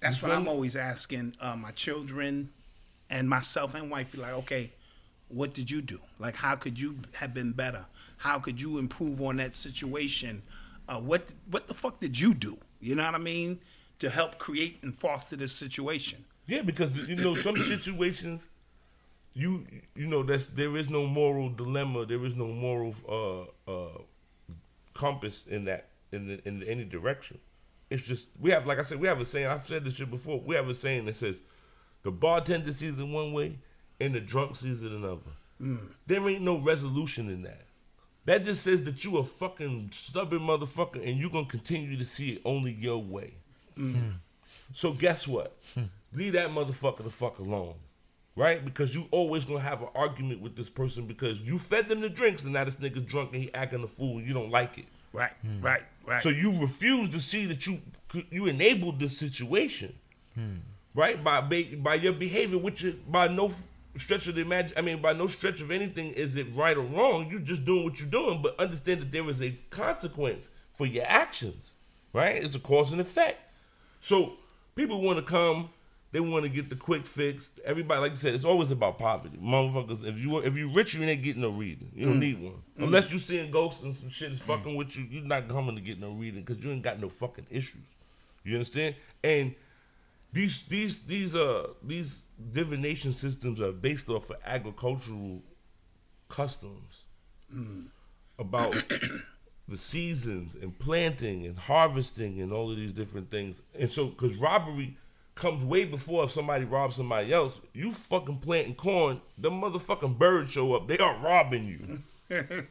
That's 0.00 0.20
You 0.22 0.28
what 0.28 0.36
I'm 0.36 0.44
me? 0.44 0.50
always 0.50 0.76
asking 0.76 1.36
uh, 1.40 1.56
my 1.56 1.70
children 1.72 2.50
and 3.10 3.28
myself 3.28 3.74
and 3.74 3.90
wife. 3.90 4.16
Like, 4.16 4.32
okay, 4.32 4.72
what 5.28 5.52
did 5.52 5.70
you 5.70 5.82
do? 5.82 6.00
Like, 6.18 6.36
how 6.36 6.56
could 6.56 6.80
you 6.80 6.96
have 7.14 7.34
been 7.34 7.52
better? 7.52 7.84
How 8.18 8.38
could 8.38 8.60
you 8.60 8.78
improve 8.78 9.20
on 9.20 9.36
that 9.36 9.54
situation? 9.54 10.42
Uh, 10.88 10.98
what 10.98 11.34
What 11.50 11.66
the 11.68 11.74
fuck 11.74 11.98
did 11.98 12.18
you 12.18 12.34
do? 12.34 12.58
You 12.80 12.94
know 12.94 13.04
what 13.04 13.14
I 13.14 13.18
mean? 13.18 13.60
To 13.98 14.08
help 14.08 14.38
create 14.38 14.78
and 14.82 14.94
foster 14.94 15.36
this 15.36 15.52
situation. 15.52 16.24
Yeah, 16.46 16.62
because 16.62 16.96
you 16.96 17.16
know 17.16 17.34
some 17.34 17.56
situations, 17.74 18.40
you 19.34 19.66
you 19.94 20.06
know 20.06 20.22
that's 20.22 20.46
there 20.46 20.74
is 20.78 20.88
no 20.88 21.06
moral 21.06 21.50
dilemma. 21.50 22.06
There 22.06 22.24
is 22.24 22.34
no 22.34 22.46
moral 22.46 22.94
uh, 23.06 23.70
uh, 23.70 23.98
compass 24.94 25.46
in 25.46 25.66
that 25.66 25.89
in 26.12 26.26
the, 26.26 26.48
in 26.48 26.62
any 26.64 26.84
direction. 26.84 27.38
It's 27.88 28.02
just 28.02 28.28
we 28.40 28.50
have 28.50 28.66
like 28.66 28.78
I 28.78 28.82
said 28.82 29.00
we 29.00 29.08
have 29.08 29.20
a 29.20 29.24
saying. 29.24 29.46
I've 29.46 29.60
said 29.60 29.84
this 29.84 29.94
shit 29.94 30.10
before. 30.10 30.40
We 30.40 30.54
have 30.54 30.68
a 30.68 30.74
saying 30.74 31.06
that 31.06 31.16
says 31.16 31.42
the 32.02 32.10
bartender 32.10 32.72
sees 32.72 32.98
it 32.98 33.06
one 33.06 33.32
way 33.32 33.58
and 34.00 34.14
the 34.14 34.20
drunk 34.20 34.56
sees 34.56 34.82
it 34.82 34.92
another. 34.92 35.22
Mm. 35.60 35.80
There 36.06 36.28
ain't 36.28 36.42
no 36.42 36.58
resolution 36.58 37.28
in 37.28 37.42
that. 37.42 37.62
That 38.26 38.44
just 38.44 38.62
says 38.62 38.82
that 38.84 39.04
you 39.04 39.18
a 39.18 39.24
fucking 39.24 39.90
stubborn 39.92 40.40
motherfucker 40.40 41.06
and 41.06 41.18
you're 41.18 41.30
gonna 41.30 41.46
continue 41.46 41.96
to 41.98 42.04
see 42.04 42.34
it 42.34 42.42
only 42.44 42.72
your 42.72 43.02
way. 43.02 43.34
Mm. 43.76 43.94
Hmm. 43.94 44.10
So 44.72 44.92
guess 44.92 45.26
what? 45.26 45.56
Hmm. 45.74 45.84
Leave 46.12 46.34
that 46.34 46.50
motherfucker 46.50 47.02
the 47.02 47.10
fuck 47.10 47.38
alone. 47.38 47.74
Right? 48.36 48.64
Because 48.64 48.94
you 48.94 49.06
always 49.10 49.44
gonna 49.44 49.60
have 49.60 49.82
an 49.82 49.88
argument 49.94 50.40
with 50.40 50.56
this 50.56 50.70
person 50.70 51.06
because 51.06 51.40
you 51.40 51.58
fed 51.58 51.88
them 51.88 52.00
the 52.00 52.08
drinks 52.08 52.44
and 52.44 52.52
now 52.52 52.64
this 52.64 52.76
nigga's 52.76 53.04
drunk 53.04 53.32
and 53.32 53.42
he 53.42 53.52
acting 53.52 53.82
a 53.82 53.88
fool 53.88 54.18
and 54.18 54.26
you 54.26 54.32
don't 54.32 54.50
like 54.50 54.78
it. 54.78 54.86
Right, 55.12 55.32
hmm. 55.42 55.60
right, 55.60 55.82
right. 56.06 56.22
So 56.22 56.28
you 56.28 56.58
refuse 56.60 57.08
to 57.10 57.20
see 57.20 57.46
that 57.46 57.66
you 57.66 57.80
you 58.30 58.46
enabled 58.46 59.00
this 59.00 59.16
situation, 59.16 59.94
hmm. 60.34 60.56
right? 60.94 61.22
By 61.22 61.40
by 61.40 61.94
your 61.94 62.12
behavior, 62.12 62.58
which 62.58 62.84
is 62.84 62.94
by 62.94 63.28
no 63.28 63.50
stretch 63.96 64.28
of 64.28 64.34
the 64.34 64.42
imagine. 64.42 64.76
I 64.76 64.82
mean, 64.82 65.00
by 65.00 65.12
no 65.12 65.26
stretch 65.26 65.60
of 65.60 65.70
anything 65.70 66.12
is 66.12 66.36
it 66.36 66.46
right 66.54 66.76
or 66.76 66.82
wrong. 66.82 67.28
You're 67.30 67.40
just 67.40 67.64
doing 67.64 67.84
what 67.84 67.98
you're 67.98 68.08
doing, 68.08 68.42
but 68.42 68.58
understand 68.58 69.00
that 69.00 69.12
there 69.12 69.28
is 69.28 69.42
a 69.42 69.56
consequence 69.70 70.48
for 70.72 70.86
your 70.86 71.04
actions, 71.06 71.72
right? 72.12 72.42
It's 72.42 72.54
a 72.54 72.60
cause 72.60 72.92
and 72.92 73.00
effect. 73.00 73.38
So 74.00 74.34
people 74.74 75.00
want 75.00 75.18
to 75.18 75.24
come. 75.24 75.70
They 76.12 76.18
want 76.18 76.42
to 76.44 76.48
get 76.48 76.68
the 76.68 76.76
quick 76.76 77.06
fix. 77.06 77.52
Everybody, 77.64 78.00
like 78.00 78.10
you 78.10 78.16
said, 78.16 78.34
it's 78.34 78.44
always 78.44 78.72
about 78.72 78.98
poverty. 78.98 79.38
Motherfuckers, 79.38 80.04
if 80.04 80.18
you 80.18 80.38
if 80.38 80.56
you 80.56 80.72
rich, 80.72 80.94
you 80.94 81.02
ain't 81.04 81.22
getting 81.22 81.42
no 81.42 81.50
reading. 81.50 81.92
You 81.94 82.06
don't 82.06 82.16
mm. 82.16 82.20
need 82.20 82.42
one 82.42 82.54
mm. 82.54 82.84
unless 82.84 83.12
you 83.12 83.18
seeing 83.18 83.50
ghosts 83.50 83.82
and 83.82 83.94
some 83.94 84.08
shit 84.08 84.32
is 84.32 84.40
mm. 84.40 84.44
fucking 84.44 84.74
with 84.74 84.96
you. 84.96 85.06
You're 85.08 85.24
not 85.24 85.48
coming 85.48 85.76
to 85.76 85.80
get 85.80 86.00
no 86.00 86.10
reading 86.10 86.42
because 86.42 86.62
you 86.62 86.70
ain't 86.70 86.82
got 86.82 87.00
no 87.00 87.08
fucking 87.08 87.46
issues. 87.48 87.96
You 88.42 88.54
understand? 88.54 88.96
And 89.22 89.54
these 90.32 90.64
these 90.64 91.02
these 91.02 91.34
uh 91.34 91.68
these 91.82 92.20
divination 92.52 93.12
systems 93.12 93.60
are 93.60 93.72
based 93.72 94.08
off 94.08 94.30
of 94.30 94.36
agricultural 94.44 95.42
customs 96.28 97.04
about 98.38 98.74
the 99.68 99.76
seasons 99.76 100.56
and 100.60 100.76
planting 100.78 101.46
and 101.46 101.58
harvesting 101.58 102.40
and 102.40 102.52
all 102.52 102.70
of 102.70 102.76
these 102.76 102.92
different 102.92 103.30
things. 103.30 103.62
And 103.78 103.90
so, 103.90 104.06
because 104.06 104.34
robbery 104.34 104.96
comes 105.40 105.64
way 105.64 105.84
before 105.84 106.24
if 106.24 106.30
somebody 106.30 106.64
robs 106.64 106.96
somebody 106.96 107.32
else, 107.32 107.60
you 107.72 107.92
fucking 107.92 108.38
planting 108.38 108.74
corn, 108.74 109.20
the 109.38 109.50
motherfucking 109.50 110.18
birds 110.18 110.52
show 110.52 110.74
up. 110.74 110.86
They 110.86 110.98
are 110.98 111.16
robbing 111.18 111.66
you. 111.66 111.98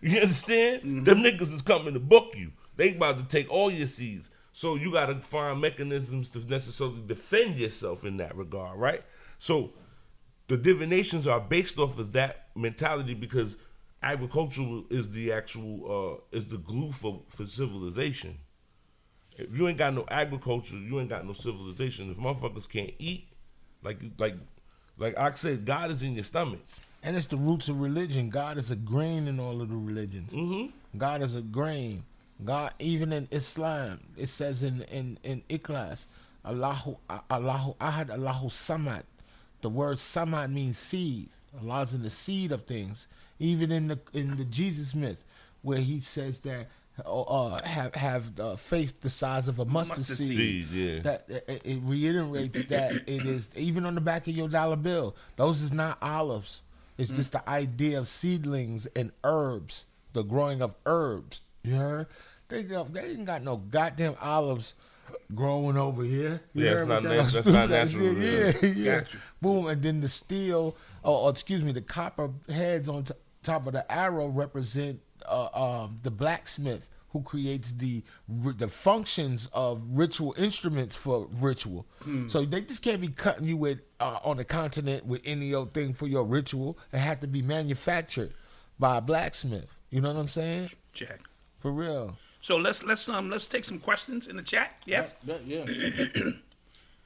you 0.00 0.20
understand? 0.20 1.06
Them 1.06 1.22
niggas 1.22 1.54
is 1.54 1.62
coming 1.62 1.94
to 1.94 2.00
book 2.00 2.34
you. 2.36 2.50
They 2.76 2.94
about 2.94 3.18
to 3.18 3.24
take 3.24 3.50
all 3.50 3.70
your 3.70 3.86
seeds. 3.86 4.30
So 4.52 4.74
you 4.74 4.90
got 4.92 5.06
to 5.06 5.20
find 5.20 5.60
mechanisms 5.60 6.28
to 6.30 6.40
necessarily 6.40 7.02
defend 7.06 7.56
yourself 7.56 8.04
in 8.04 8.16
that 8.16 8.36
regard, 8.36 8.78
right? 8.78 9.04
So 9.38 9.72
the 10.48 10.56
divinations 10.56 11.26
are 11.26 11.40
based 11.40 11.78
off 11.78 11.98
of 11.98 12.12
that 12.12 12.48
mentality 12.56 13.14
because 13.14 13.56
agriculture 14.02 14.80
is 14.90 15.10
the 15.10 15.32
actual 15.32 16.20
uh, 16.32 16.36
is 16.36 16.46
the 16.46 16.58
glue 16.58 16.90
for, 16.90 17.22
for 17.28 17.46
civilization. 17.46 18.38
If 19.38 19.56
you 19.56 19.68
ain't 19.68 19.78
got 19.78 19.94
no 19.94 20.04
agriculture, 20.08 20.76
you 20.76 20.98
ain't 21.00 21.08
got 21.08 21.24
no 21.24 21.32
civilization. 21.32 22.10
If 22.10 22.18
motherfuckers 22.18 22.68
can't 22.68 22.92
eat, 22.98 23.28
like 23.82 23.98
like 24.18 24.34
like 24.98 25.16
I 25.16 25.30
said, 25.32 25.64
God 25.64 25.90
is 25.90 26.02
in 26.02 26.14
your 26.14 26.24
stomach. 26.24 26.60
And 27.02 27.16
it's 27.16 27.28
the 27.28 27.36
roots 27.36 27.68
of 27.68 27.80
religion. 27.80 28.28
God 28.28 28.58
is 28.58 28.72
a 28.72 28.76
grain 28.76 29.28
in 29.28 29.38
all 29.38 29.62
of 29.62 29.68
the 29.68 29.76
religions. 29.76 30.32
Mm-hmm. 30.32 30.98
God 30.98 31.22
is 31.22 31.36
a 31.36 31.42
grain. 31.42 32.04
God, 32.44 32.72
even 32.80 33.12
in 33.12 33.28
Islam, 33.30 34.00
it 34.16 34.26
says 34.28 34.62
in 34.62 34.82
in 34.82 35.18
in 35.22 35.42
Ikhlas, 35.48 36.06
Allahu 36.44 36.96
Allahu 37.30 37.74
Ahad 37.80 38.10
Allahu 38.10 38.48
Samad. 38.48 39.04
The 39.60 39.68
word 39.68 39.96
Samad 39.96 40.52
means 40.52 40.78
seed. 40.78 41.28
Allah's 41.60 41.94
in 41.94 42.02
the 42.02 42.10
seed 42.10 42.52
of 42.52 42.64
things. 42.64 43.08
Even 43.38 43.70
in 43.70 43.88
the 43.88 43.98
in 44.12 44.36
the 44.36 44.44
Jesus 44.44 44.94
myth, 44.94 45.24
where 45.62 45.78
he 45.78 46.00
says 46.00 46.40
that 46.40 46.66
uh, 47.06 47.62
have 47.64 47.94
have 47.94 48.40
uh, 48.40 48.56
faith 48.56 49.00
the 49.00 49.10
size 49.10 49.48
of 49.48 49.58
a 49.58 49.64
mustard, 49.64 49.98
Mustard 49.98 50.16
seed. 50.16 50.36
seed, 50.36 50.70
yeah. 50.70 51.00
That 51.00 51.24
it, 51.28 51.62
it 51.64 51.80
reiterates 51.82 52.64
that 52.64 52.92
it 53.06 53.24
is 53.24 53.50
even 53.56 53.84
on 53.86 53.94
the 53.94 54.00
back 54.00 54.26
of 54.28 54.34
your 54.36 54.48
dollar 54.48 54.76
bill. 54.76 55.16
Those 55.36 55.62
is 55.62 55.72
not 55.72 55.98
olives. 56.02 56.62
It's 56.96 57.12
just 57.12 57.32
the 57.32 57.48
idea 57.48 57.98
of 58.00 58.08
seedlings 58.08 58.86
and 58.96 59.12
herbs, 59.22 59.84
the 60.14 60.24
growing 60.24 60.60
of 60.62 60.74
herbs. 60.84 61.42
You 61.62 61.76
heard? 61.76 62.06
They 62.48 62.62
they 62.62 63.10
ain't 63.10 63.24
got 63.24 63.42
no 63.44 63.58
goddamn 63.58 64.16
olives 64.20 64.74
growing 65.34 65.76
over 65.76 66.02
here. 66.02 66.40
You 66.54 66.64
Yeah, 66.64 66.70
it's 66.80 66.88
not 66.88 67.02
nat- 67.04 67.28
that's 67.28 67.46
not 67.46 67.70
natural. 67.70 68.12
Yeah, 68.14 68.52
yeah. 68.62 69.00
Boom, 69.40 69.66
and 69.66 69.80
then 69.82 70.00
the 70.00 70.08
steel, 70.08 70.76
or, 71.02 71.18
or 71.26 71.30
excuse 71.30 71.62
me, 71.62 71.72
the 71.72 71.82
copper 71.82 72.30
heads 72.48 72.88
on 72.88 73.04
t- 73.04 73.14
top 73.42 73.66
of 73.66 73.72
the 73.74 73.90
arrow 73.92 74.26
represent 74.26 75.00
uh, 75.30 75.82
um, 75.84 75.96
the 76.02 76.10
blacksmith 76.10 76.88
who 77.10 77.22
creates 77.22 77.70
the 77.72 78.02
the 78.28 78.68
functions 78.68 79.48
of 79.54 79.80
ritual 79.96 80.34
instruments 80.36 80.94
for 80.94 81.26
ritual. 81.40 81.86
So 82.26 82.44
they 82.44 82.60
just 82.60 82.82
can't 82.82 83.00
be 83.00 83.08
cutting 83.08 83.46
you 83.48 83.56
with 83.56 83.78
uh, 83.98 84.18
on 84.22 84.36
the 84.36 84.44
continent 84.44 85.06
with 85.06 85.22
any 85.24 85.54
old 85.54 85.72
thing 85.72 85.94
for 85.94 86.06
your 86.06 86.24
ritual. 86.24 86.78
It 86.92 86.98
had 86.98 87.20
to 87.22 87.26
be 87.26 87.40
manufactured 87.42 88.34
by 88.78 88.98
a 88.98 89.00
blacksmith. 89.00 89.66
You 89.90 90.02
know 90.02 90.12
what 90.12 90.20
I'm 90.20 90.28
saying? 90.28 90.70
Check. 90.92 91.20
For 91.60 91.72
real. 91.72 92.16
So 92.42 92.56
let's 92.56 92.84
let's 92.84 93.08
um 93.08 93.30
let's 93.30 93.46
take 93.46 93.64
some 93.64 93.78
questions 93.78 94.28
in 94.28 94.36
the 94.36 94.42
chat. 94.42 94.72
Yes, 94.84 95.14
Yeah. 95.24 95.38
yeah. 95.46 95.64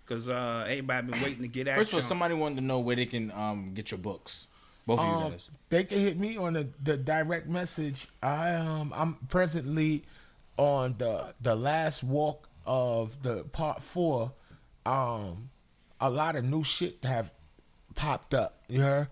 because 0.05 0.29
uh, 0.29 0.65
everybody 0.69 1.07
been 1.13 1.23
waiting 1.23 1.43
to 1.43 1.49
get 1.49 1.69
at 1.69 1.77
First 1.79 1.93
of 1.93 1.99
all, 2.01 2.03
somebody 2.03 2.35
wanted 2.35 2.57
to 2.57 2.61
know 2.63 2.81
where 2.81 2.97
they 2.97 3.07
can 3.07 3.31
um 3.31 3.73
get 3.75 3.91
your 3.93 3.99
books. 3.99 4.47
Both 4.87 5.01
of 5.01 5.07
you 5.07 5.13
Um, 5.13 5.31
guys. 5.33 5.51
they 5.69 5.85
can 5.85 5.99
hit 5.99 6.19
me 6.19 6.37
on 6.37 6.55
the, 6.55 6.69
the 6.83 6.97
direct 6.97 7.49
message. 7.49 8.09
I 8.23 8.55
um 8.55 8.93
I'm 8.95 9.15
presently 9.29 10.03
on 10.57 10.95
the 10.99 11.35
the 11.41 11.55
last 11.55 12.03
walk 12.03 12.49
of 12.67 13.23
the 13.23 13.45
part 13.45 13.83
four. 13.83 14.33
Um, 14.85 15.51
a 16.01 16.11
lot 16.11 16.35
of 16.37 16.45
new 16.45 16.65
shit 16.65 16.99
have 17.05 17.31
popped 17.95 18.35
up. 18.35 18.59
You 18.69 18.81
heard? 18.81 19.09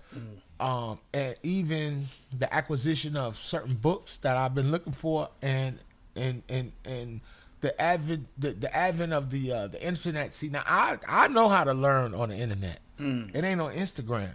Um, 0.59 0.99
and 1.15 1.37
even 1.43 2.09
the 2.37 2.53
acquisition 2.53 3.17
of 3.17 3.39
certain 3.39 3.75
books 3.77 4.19
that 4.19 4.37
I've 4.37 4.55
been 4.55 4.71
looking 4.71 4.93
for, 4.93 5.29
and 5.41 5.79
and 6.17 6.43
and 6.49 6.73
and 6.85 7.21
the 7.63 7.81
advent 7.81 8.27
the, 8.37 8.51
the 8.51 8.75
advent 8.77 9.13
of 9.13 9.31
the 9.31 9.53
uh, 9.53 9.67
the 9.69 9.83
internet. 9.87 10.35
See 10.35 10.49
now, 10.49 10.63
I 10.67 10.99
I 11.09 11.29
know 11.29 11.49
how 11.49 11.65
to 11.65 11.73
learn 11.73 12.13
on 12.15 12.29
the 12.31 12.37
internet. 12.37 12.81
It 12.99 13.45
ain't 13.45 13.61
on 13.63 13.73
Instagram. 13.75 14.33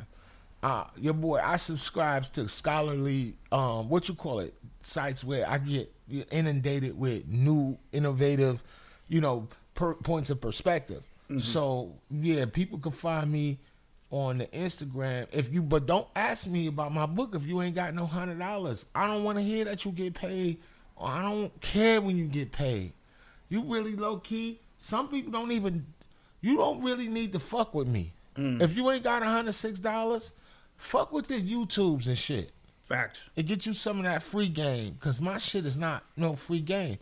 Uh, 0.66 0.84
your 0.98 1.14
boy, 1.14 1.40
I 1.44 1.58
subscribes 1.58 2.28
to 2.32 2.50
scholarly, 2.50 3.36
um, 3.52 3.88
what 3.88 4.10
you 4.10 4.16
call 4.16 4.40
it, 4.40 4.56
sites 4.80 5.24
where 5.24 5.48
I 5.48 5.60
get 5.60 5.94
inundated 6.32 6.98
with 6.98 7.28
new, 7.28 7.78
innovative, 7.92 8.64
you 9.08 9.22
know, 9.22 9.48
per, 9.76 9.94
points 9.94 10.32
of 10.32 10.42
perspective. 10.42 11.04
So 11.38 11.94
yeah, 12.10 12.46
people 12.46 12.80
can 12.80 12.94
find 12.94 13.32
me 13.32 13.60
on 14.10 14.40
the 14.40 14.48
Instagram. 14.48 15.28
If 15.32 15.54
you, 15.54 15.62
but 15.62 15.86
don't 15.86 16.08
ask 16.16 16.48
me 16.48 16.66
about 16.66 16.92
my 16.92 17.06
book 17.06 17.36
if 17.36 17.46
you 17.46 17.62
ain't 17.62 17.76
got 17.76 17.94
no 17.94 18.08
hundred 18.08 18.40
dollars. 18.40 18.88
I 18.96 19.06
don't 19.06 19.24
want 19.24 19.38
to 19.38 19.44
hear 19.44 19.66
that 19.66 19.86
you 19.86 19.92
get 19.92 20.16
paid. 20.16 20.58
I 21.00 21.22
don't 21.22 21.62
care 21.62 22.02
when 22.02 22.18
you 22.18 22.26
get 22.26 22.52
paid. 22.52 22.92
You 23.50 23.62
really 23.62 23.96
low 23.96 24.18
key. 24.18 24.60
Some 24.80 25.10
people 25.10 25.32
don't 25.32 25.52
even. 25.52 25.86
You 26.42 26.58
don't 26.58 26.82
really 26.82 27.08
need 27.08 27.34
to 27.34 27.40
fuck 27.40 27.76
with 27.76 27.88
me. 27.88 28.14
If 28.62 28.76
you 28.76 28.90
ain't 28.90 29.04
got 29.04 29.22
hundred 29.22 29.54
six 29.54 29.80
dollars, 29.80 30.32
fuck 30.78 31.12
with 31.12 31.28
the 31.28 31.36
YouTubes 31.42 32.08
and 32.08 32.18
shit. 32.18 32.52
Facts. 32.84 33.24
It 33.36 33.48
get 33.48 33.66
you 33.66 33.74
some 33.74 33.98
of 33.98 34.04
that 34.06 34.22
free 34.22 34.48
game, 34.48 34.98
cause 35.00 35.20
my 35.20 35.38
shit 35.40 35.66
is 35.66 35.76
not 35.76 36.04
no 36.16 36.36
free 36.36 36.60
game. 36.60 37.00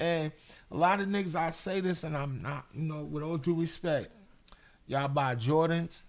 And 0.00 0.32
a 0.70 0.76
lot 0.76 1.00
of 1.00 1.08
niggas, 1.08 1.34
I 1.34 1.50
say 1.50 1.80
this, 1.80 2.04
and 2.04 2.16
I'm 2.16 2.42
not, 2.42 2.66
you 2.74 2.82
know, 2.82 3.02
with 3.02 3.22
all 3.22 3.36
due 3.36 3.60
respect, 3.60 4.10
y'all 4.86 5.08
buy 5.08 5.34
Jordans, 5.34 6.04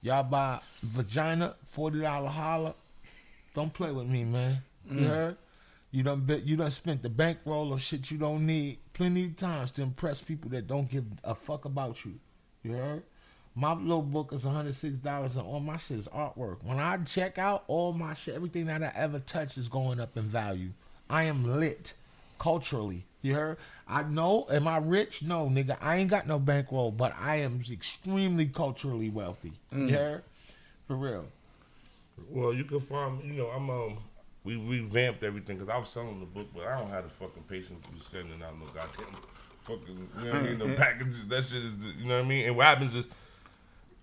y'all 0.00 0.22
buy 0.22 0.60
vagina, 0.82 1.56
forty 1.64 2.00
dollar 2.00 2.28
holler. 2.28 2.74
Don't 3.54 3.72
play 3.72 3.92
with 3.92 4.06
me, 4.06 4.24
man. 4.24 4.58
You 4.90 5.00
mm. 5.00 5.06
heard? 5.08 5.36
You 5.90 6.02
done 6.02 6.20
bit, 6.20 6.44
you 6.44 6.56
done 6.56 6.70
spent 6.70 7.02
the 7.02 7.08
bankroll 7.08 7.72
on 7.72 7.78
shit 7.78 8.10
you 8.10 8.18
don't 8.18 8.44
need 8.44 8.78
plenty 8.92 9.24
of 9.24 9.36
times 9.36 9.70
to 9.72 9.82
impress 9.82 10.20
people 10.20 10.50
that 10.50 10.66
don't 10.66 10.90
give 10.90 11.04
a 11.24 11.34
fuck 11.34 11.64
about 11.64 12.04
you. 12.04 12.18
You 12.62 12.72
heard? 12.72 13.02
My 13.58 13.72
little 13.72 14.02
book 14.02 14.32
is 14.34 14.44
$106 14.44 15.36
and 15.36 15.46
all 15.46 15.60
my 15.60 15.78
shit 15.78 15.96
is 15.98 16.08
artwork. 16.08 16.62
When 16.62 16.78
I 16.78 16.98
check 16.98 17.38
out 17.38 17.64
all 17.68 17.94
my 17.94 18.12
shit, 18.12 18.34
everything 18.34 18.66
that 18.66 18.82
I 18.82 18.92
ever 18.94 19.18
touch 19.20 19.56
is 19.56 19.68
going 19.68 19.98
up 19.98 20.16
in 20.18 20.24
value. 20.24 20.68
I 21.08 21.24
am 21.24 21.58
lit 21.58 21.94
culturally. 22.38 23.04
You 23.22 23.34
heard? 23.34 23.56
I 23.88 24.02
know, 24.02 24.46
am 24.50 24.68
I 24.68 24.76
rich? 24.76 25.22
No, 25.22 25.46
nigga. 25.46 25.78
I 25.80 25.96
ain't 25.96 26.10
got 26.10 26.26
no 26.26 26.38
bankroll, 26.38 26.90
but 26.92 27.14
I 27.18 27.36
am 27.36 27.60
extremely 27.70 28.46
culturally 28.46 29.08
wealthy. 29.08 29.52
You 29.74 29.88
heard? 29.88 30.22
For 30.86 30.94
real. 30.96 31.24
Well, 32.30 32.52
you 32.52 32.64
can 32.64 32.78
find, 32.80 33.22
you 33.24 33.32
know, 33.42 33.48
I'm 33.48 33.70
um, 33.70 33.96
we 34.44 34.56
revamped 34.56 35.22
everything 35.24 35.56
because 35.58 35.72
I 35.72 35.78
was 35.78 35.88
selling 35.88 36.20
the 36.20 36.26
book, 36.26 36.46
but 36.54 36.66
I 36.66 36.78
don't 36.78 36.90
have 36.90 37.04
the 37.04 37.10
fucking 37.10 37.42
patience 37.48 37.84
to 37.86 37.90
be 37.92 38.00
sending 38.00 38.42
out 38.42 38.58
no 38.58 38.66
goddamn 38.66 39.18
fucking, 39.60 40.08
you 40.18 40.24
know 40.26 40.30
what 40.32 40.40
I 40.40 40.42
mean, 40.42 40.58
no 40.58 40.74
packages. 40.76 41.26
That 41.26 41.42
shit 41.44 41.64
is, 41.64 41.76
the- 41.78 41.94
you 41.98 42.04
know 42.06 42.18
what 42.18 42.24
I 42.26 42.28
mean. 42.28 42.46
And 42.46 42.56
what 42.56 42.66
happens 42.66 42.94
is, 42.94 43.08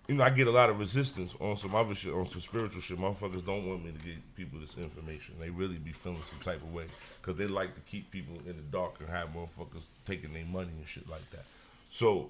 you 0.07 0.15
know, 0.15 0.23
I 0.23 0.29
get 0.29 0.47
a 0.47 0.51
lot 0.51 0.69
of 0.69 0.79
resistance 0.79 1.33
on 1.39 1.55
some 1.55 1.73
other 1.75 1.95
shit, 1.95 2.13
on 2.13 2.25
some 2.25 2.41
spiritual 2.41 2.81
shit. 2.81 2.97
Motherfuckers 2.99 3.45
don't 3.45 3.65
want 3.67 3.85
me 3.85 3.91
to 3.91 3.99
get 4.05 4.35
people 4.35 4.59
this 4.59 4.75
information. 4.77 5.35
They 5.39 5.49
really 5.49 5.77
be 5.77 5.91
feeling 5.93 6.19
some 6.29 6.39
type 6.39 6.61
of 6.61 6.73
way 6.73 6.85
because 7.21 7.37
they 7.37 7.47
like 7.47 7.73
to 7.75 7.81
keep 7.81 8.11
people 8.11 8.35
in 8.45 8.55
the 8.57 8.63
dark 8.63 8.95
and 8.99 9.09
have 9.09 9.29
motherfuckers 9.29 9.87
taking 10.05 10.33
their 10.33 10.45
money 10.45 10.71
and 10.77 10.87
shit 10.87 11.07
like 11.09 11.29
that. 11.31 11.45
So, 11.89 12.29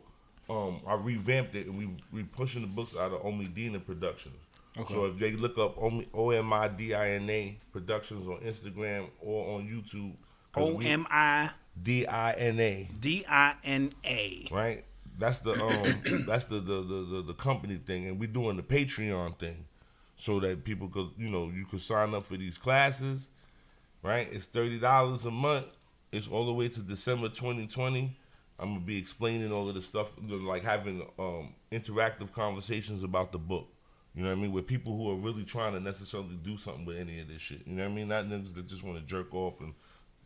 um, 0.49 0.81
I 0.85 0.95
revamped 0.95 1.55
it 1.55 1.67
and 1.67 1.77
we 1.77 1.89
we 2.11 2.23
pushing 2.23 2.61
the 2.61 2.67
books 2.67 2.95
out 2.95 3.11
of 3.11 3.25
Omi 3.25 3.45
Dina 3.45 3.79
Productions. 3.79 4.35
Okay. 4.77 4.93
So 4.93 5.05
if 5.05 5.17
they 5.17 5.31
look 5.31 5.57
up 5.57 5.75
Omi- 5.81 6.07
O 6.13 6.29
M 6.31 6.51
I 6.51 6.67
D 6.67 6.93
I 6.93 7.11
N 7.11 7.29
A 7.29 7.57
Productions 7.71 8.27
on 8.27 8.37
Instagram 8.39 9.07
or 9.21 9.55
on 9.55 9.67
YouTube, 9.67 10.13
O 10.55 10.79
M 10.79 11.07
I 11.09 11.49
D 11.81 12.05
I 12.05 12.33
N 12.33 12.59
A, 12.59 12.89
D 12.99 13.25
I 13.27 13.55
N 13.63 13.93
A. 14.05 14.47
right? 14.51 14.83
That's 15.17 15.39
the 15.39 15.51
um 15.53 16.23
that's 16.27 16.45
the 16.45 16.55
the, 16.55 16.81
the 16.81 17.07
the 17.15 17.21
the 17.27 17.33
company 17.33 17.77
thing, 17.77 18.07
and 18.07 18.19
we're 18.19 18.27
doing 18.27 18.57
the 18.57 18.63
Patreon 18.63 19.39
thing, 19.39 19.65
so 20.17 20.39
that 20.39 20.63
people 20.63 20.87
could 20.89 21.09
you 21.17 21.29
know 21.29 21.51
you 21.53 21.65
could 21.65 21.81
sign 21.81 22.13
up 22.13 22.23
for 22.23 22.37
these 22.37 22.57
classes, 22.57 23.29
right? 24.01 24.27
It's 24.31 24.47
thirty 24.47 24.79
dollars 24.79 25.25
a 25.25 25.31
month. 25.31 25.67
It's 26.11 26.27
all 26.27 26.45
the 26.45 26.53
way 26.53 26.69
to 26.69 26.79
December 26.79 27.29
2020. 27.29 28.15
I'm 28.59 28.73
gonna 28.75 28.79
be 28.79 28.97
explaining 28.97 29.51
all 29.51 29.67
of 29.67 29.75
the 29.75 29.81
stuff, 29.81 30.15
like 30.21 30.63
having 30.63 31.01
um 31.19 31.53
interactive 31.71 32.31
conversations 32.31 33.03
about 33.03 33.31
the 33.31 33.39
book. 33.39 33.67
You 34.15 34.23
know 34.23 34.29
what 34.29 34.37
I 34.37 34.41
mean? 34.41 34.51
With 34.51 34.67
people 34.67 34.95
who 34.95 35.09
are 35.11 35.15
really 35.15 35.43
trying 35.43 35.73
to 35.73 35.79
necessarily 35.79 36.35
do 36.43 36.55
something 36.57 36.85
with 36.85 36.97
any 36.97 37.19
of 37.19 37.27
this 37.27 37.41
shit. 37.41 37.61
You 37.65 37.73
know 37.73 37.83
what 37.83 37.91
I 37.91 37.95
mean? 37.95 38.07
Not 38.07 38.25
niggas 38.25 38.53
that 38.53 38.67
just 38.67 38.83
want 38.83 38.99
to 38.99 39.03
jerk 39.05 39.33
off 39.33 39.59
and 39.59 39.73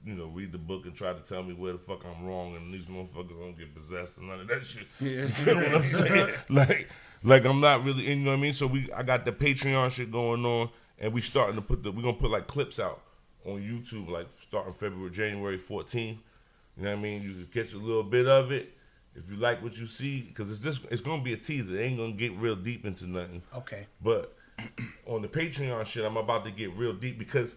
you 0.06 0.14
know, 0.14 0.28
read 0.28 0.52
the 0.52 0.58
book 0.58 0.86
and 0.86 0.96
try 0.96 1.14
to 1.14 1.20
tell 1.20 1.44
me 1.44 1.54
where 1.54 1.74
the 1.74 1.80
fuck 1.80 2.06
I'm 2.06 2.26
wrong 2.26 2.56
and 2.56 2.74
these 2.74 2.86
motherfuckers 2.86 3.40
don't 3.40 3.58
get 3.58 3.76
possessed 3.76 4.18
and 4.18 4.28
none 4.30 4.42
of 4.42 4.48
that 4.48 4.66
shit. 4.66 4.88
Yeah. 5.00 5.10
You 5.22 5.28
feel 5.28 5.56
what 5.56 5.76
I'm 5.76 5.88
saying? 5.88 6.34
like, 6.50 6.90
like 7.24 7.46
I'm 7.46 7.60
not 7.60 7.84
really, 7.84 8.10
you 8.10 8.16
know 8.16 8.32
what 8.32 8.38
I 8.38 8.42
mean? 8.42 8.54
So 8.54 8.68
we, 8.68 8.92
I 8.94 9.04
got 9.04 9.26
the 9.26 9.32
Patreon 9.32 9.92
shit 9.92 10.12
going 10.12 10.46
on, 10.46 10.70
and 11.00 11.14
we 11.14 11.22
starting 11.22 11.56
to 11.56 11.62
put 11.62 11.84
the, 11.84 11.92
we 11.92 12.02
gonna 12.02 12.16
put 12.16 12.32
like 12.32 12.48
clips 12.48 12.80
out 12.80 13.02
on 13.46 13.62
YouTube, 13.62 14.10
like 14.10 14.28
starting 14.30 14.72
February, 14.74 15.12
January 15.12 15.58
14th. 15.58 15.96
You 15.96 16.84
know 16.84 16.92
what 16.92 17.00
I 17.00 17.02
mean? 17.02 17.24
You 17.24 17.34
can 17.34 17.48
catch 17.64 17.74
a 17.74 17.78
little 17.78 18.04
bit 18.04 18.28
of 18.28 18.52
it 18.52 18.74
if 19.18 19.30
you 19.32 19.38
like 19.38 19.62
what 19.64 19.76
you 19.78 19.88
see, 19.88 20.22
because 20.22 20.52
it's 20.52 20.62
just, 20.62 20.82
it's 20.92 21.02
gonna 21.02 21.24
be 21.24 21.34
a 21.34 21.38
teaser. 21.38 21.76
It 21.76 21.84
ain't 21.84 21.98
gonna 21.98 22.12
get 22.12 22.34
real 22.36 22.56
deep 22.56 22.86
into 22.86 23.08
nothing. 23.08 23.42
Okay. 23.56 23.88
But 24.02 24.36
on 25.08 25.24
the 25.24 25.28
Patreon 25.28 25.86
shit, 25.86 26.06
I'm 26.06 26.18
about 26.18 26.46
to 26.46 26.52
get 26.52 26.76
real 26.78 26.94
deep 26.94 27.18
because, 27.18 27.56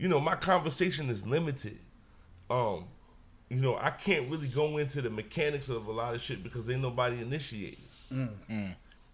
you 0.00 0.08
know, 0.08 0.18
my 0.18 0.34
conversation 0.34 1.10
is 1.10 1.26
limited. 1.26 1.78
Um, 2.48 2.86
you 3.50 3.60
know, 3.60 3.76
I 3.76 3.90
can't 3.90 4.30
really 4.30 4.48
go 4.48 4.78
into 4.78 5.02
the 5.02 5.10
mechanics 5.10 5.68
of 5.68 5.86
a 5.88 5.92
lot 5.92 6.14
of 6.14 6.22
shit 6.22 6.42
because 6.42 6.70
ain't 6.70 6.80
nobody 6.80 7.20
initiated. 7.20 7.78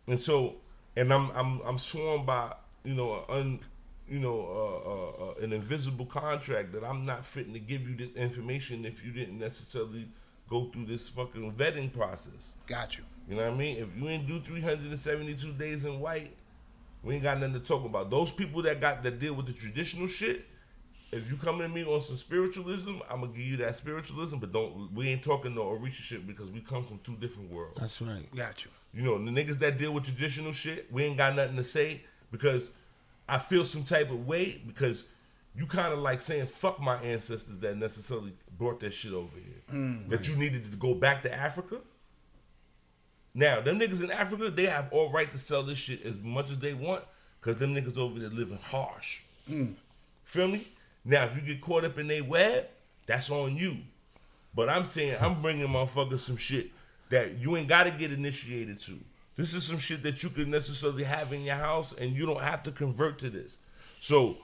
And 0.07 0.21
so, 0.21 0.55
and 0.95 1.13
I'm 1.13 1.31
I'm 1.33 1.61
I'm 1.63 1.79
sworn 1.79 2.25
by 2.25 2.55
you 2.85 2.95
know 2.95 3.25
un, 3.29 3.59
you 4.09 4.21
know 4.21 4.41
uh, 4.41 5.25
uh, 5.25 5.31
uh, 5.31 5.45
an 5.45 5.53
invisible 5.53 6.07
contract 6.07 6.73
that 6.73 6.85
I'm 6.85 7.05
not 7.05 7.25
fitting 7.25 7.53
to 7.55 7.59
give 7.59 7.89
you 7.89 7.97
this 7.97 8.15
information 8.15 8.85
if 8.87 9.05
you 9.05 9.11
didn't 9.11 9.41
necessarily 9.41 10.07
go 10.49 10.67
through 10.67 10.87
this 10.87 11.09
fucking 11.09 11.53
vetting 11.55 11.93
process. 11.93 12.33
Got 12.69 12.97
you. 12.97 13.05
You 13.29 13.35
know 13.35 13.43
what 13.43 13.55
I 13.55 13.57
mean? 13.57 13.79
If 13.79 13.97
you 13.97 14.09
ain't 14.09 14.29
do 14.29 14.41
372 14.41 15.53
days 15.55 15.85
in 15.85 15.99
white, 15.99 16.33
we 17.03 17.15
ain't 17.15 17.25
got 17.25 17.41
nothing 17.41 17.55
to 17.55 17.61
talk 17.61 17.85
about. 17.85 18.09
Those 18.09 18.31
people 18.31 18.63
that 18.63 18.81
got 18.81 19.03
that 19.03 19.19
deal 19.19 19.35
with 19.35 19.47
the 19.47 19.53
traditional 19.53 20.07
shit, 20.07 20.47
if 21.13 21.31
you 21.31 21.37
come 21.37 21.59
to 21.59 21.69
me 21.69 21.85
on 21.85 22.01
some 22.01 22.17
spiritualism, 22.17 22.97
I'm 23.09 23.21
gonna 23.21 23.33
give 23.33 23.45
you 23.45 23.57
that 23.59 23.77
spiritualism, 23.77 24.39
but 24.39 24.53
don't 24.53 24.93
we 24.93 25.09
ain't 25.09 25.23
talking 25.23 25.55
no 25.55 25.63
Orisha 25.63 26.03
shit 26.03 26.27
because 26.27 26.51
we 26.51 26.61
come 26.61 26.83
from 26.83 26.99
two 27.05 27.17
different 27.17 27.51
worlds. 27.51 27.79
That's 27.79 28.01
right. 28.03 28.35
Got 28.35 28.65
you. 28.65 28.71
You 28.93 29.03
know, 29.03 29.19
the 29.19 29.31
niggas 29.31 29.59
that 29.61 29.79
deal 29.79 29.93
with 29.93 30.05
traditional 30.05 30.53
shit, 30.53 30.91
we 30.93 31.05
ain't 31.05 31.17
got 31.17 31.37
nothing 31.37 31.57
to 31.57 31.65
say 31.65 32.03
because 32.31 32.71
I 33.29 33.39
feel 33.39 33.65
some 33.65 33.85
type 33.85 34.11
of 34.11 34.27
way 34.27 34.61
because 34.67 35.05
you 35.55 35.67
kind 35.67 35.93
of 35.93 36.01
like 36.01 36.21
saying 36.21 36.47
fuck 36.47 36.81
my 36.81 36.97
ancestors 37.03 37.59
that 37.59 37.77
necessarily 37.77 38.33
brought 38.59 38.81
that 38.81 38.93
shit 38.93 39.13
over 39.13 39.37
here. 39.37 39.63
Mm. 39.79 40.09
That 40.09 40.29
you 40.29 40.37
needed 40.37 40.71
to 40.71 40.77
go 40.77 40.95
back 40.95 41.23
to 41.23 41.33
Africa. 41.33 41.81
Now, 43.35 43.61
them 43.61 43.79
niggas 43.79 44.03
in 44.03 44.11
Africa, 44.11 44.51
they 44.51 44.67
have 44.67 44.89
all 44.93 45.11
right 45.13 45.31
to 45.31 45.39
sell 45.39 45.63
this 45.63 45.79
shit 45.79 46.05
as 46.05 46.19
much 46.19 46.51
as 46.51 46.59
they 46.59 46.73
want 46.73 47.05
because 47.41 47.59
them 47.59 47.75
niggas 47.75 47.99
over 47.99 48.19
there 48.19 48.31
living 48.31 48.59
harsh. 48.59 49.21
Mm. 49.49 49.77
Feel 50.25 50.49
me? 50.49 50.67
Now, 51.07 51.25
if 51.25 51.37
you 51.37 51.43
get 51.43 51.61
caught 51.61 51.85
up 51.85 51.99
in 51.99 52.09
their 52.09 52.25
web, 52.25 52.67
that's 53.07 53.31
on 53.31 53.57
you. 53.57 53.77
But 54.55 54.69
I'm 54.69 54.85
saying 54.85 55.17
I'm 55.21 55.41
bringing 55.41 55.69
motherfuckers 55.69 56.21
some 56.21 56.37
shit 56.37 56.71
that 57.11 57.39
you 57.39 57.57
ain't 57.57 57.69
got 57.69 57.85
to 57.85 57.91
get 57.93 58.13
initiated 58.13 58.79
to. 58.81 58.99
This 59.37 59.55
is 59.55 59.65
some 59.65 59.79
shit 59.79 60.03
that 60.03 60.23
you 60.23 60.31
could 60.31 60.49
necessarily 60.49 61.05
have 61.05 61.33
in 61.33 61.43
your 61.43 61.57
house, 61.57 61.93
and 61.93 62.13
you 62.17 62.27
don't 62.27 62.41
have 62.41 62.63
to 62.65 62.73
convert 62.73 63.19
to 63.21 63.31
this. 63.31 63.59
So 64.01 64.39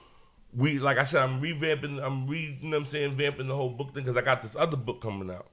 we, 0.55 0.79
like 0.79 0.97
I 0.97 1.03
said, 1.03 1.23
I'm 1.23 1.41
revamping. 1.41 2.01
I'm 2.01 2.27
re, 2.27 2.57
you 2.61 2.69
know 2.69 2.77
I'm 2.77 2.85
saying, 2.85 3.13
vamping 3.15 3.47
the 3.47 3.55
whole 3.55 3.71
book 3.71 3.93
thing 3.93 4.03
because 4.03 4.15
I 4.17 4.21
got 4.21 4.41
this 4.41 4.55
other 4.55 4.77
book 4.77 5.01
coming 5.01 5.29
out 5.31 5.47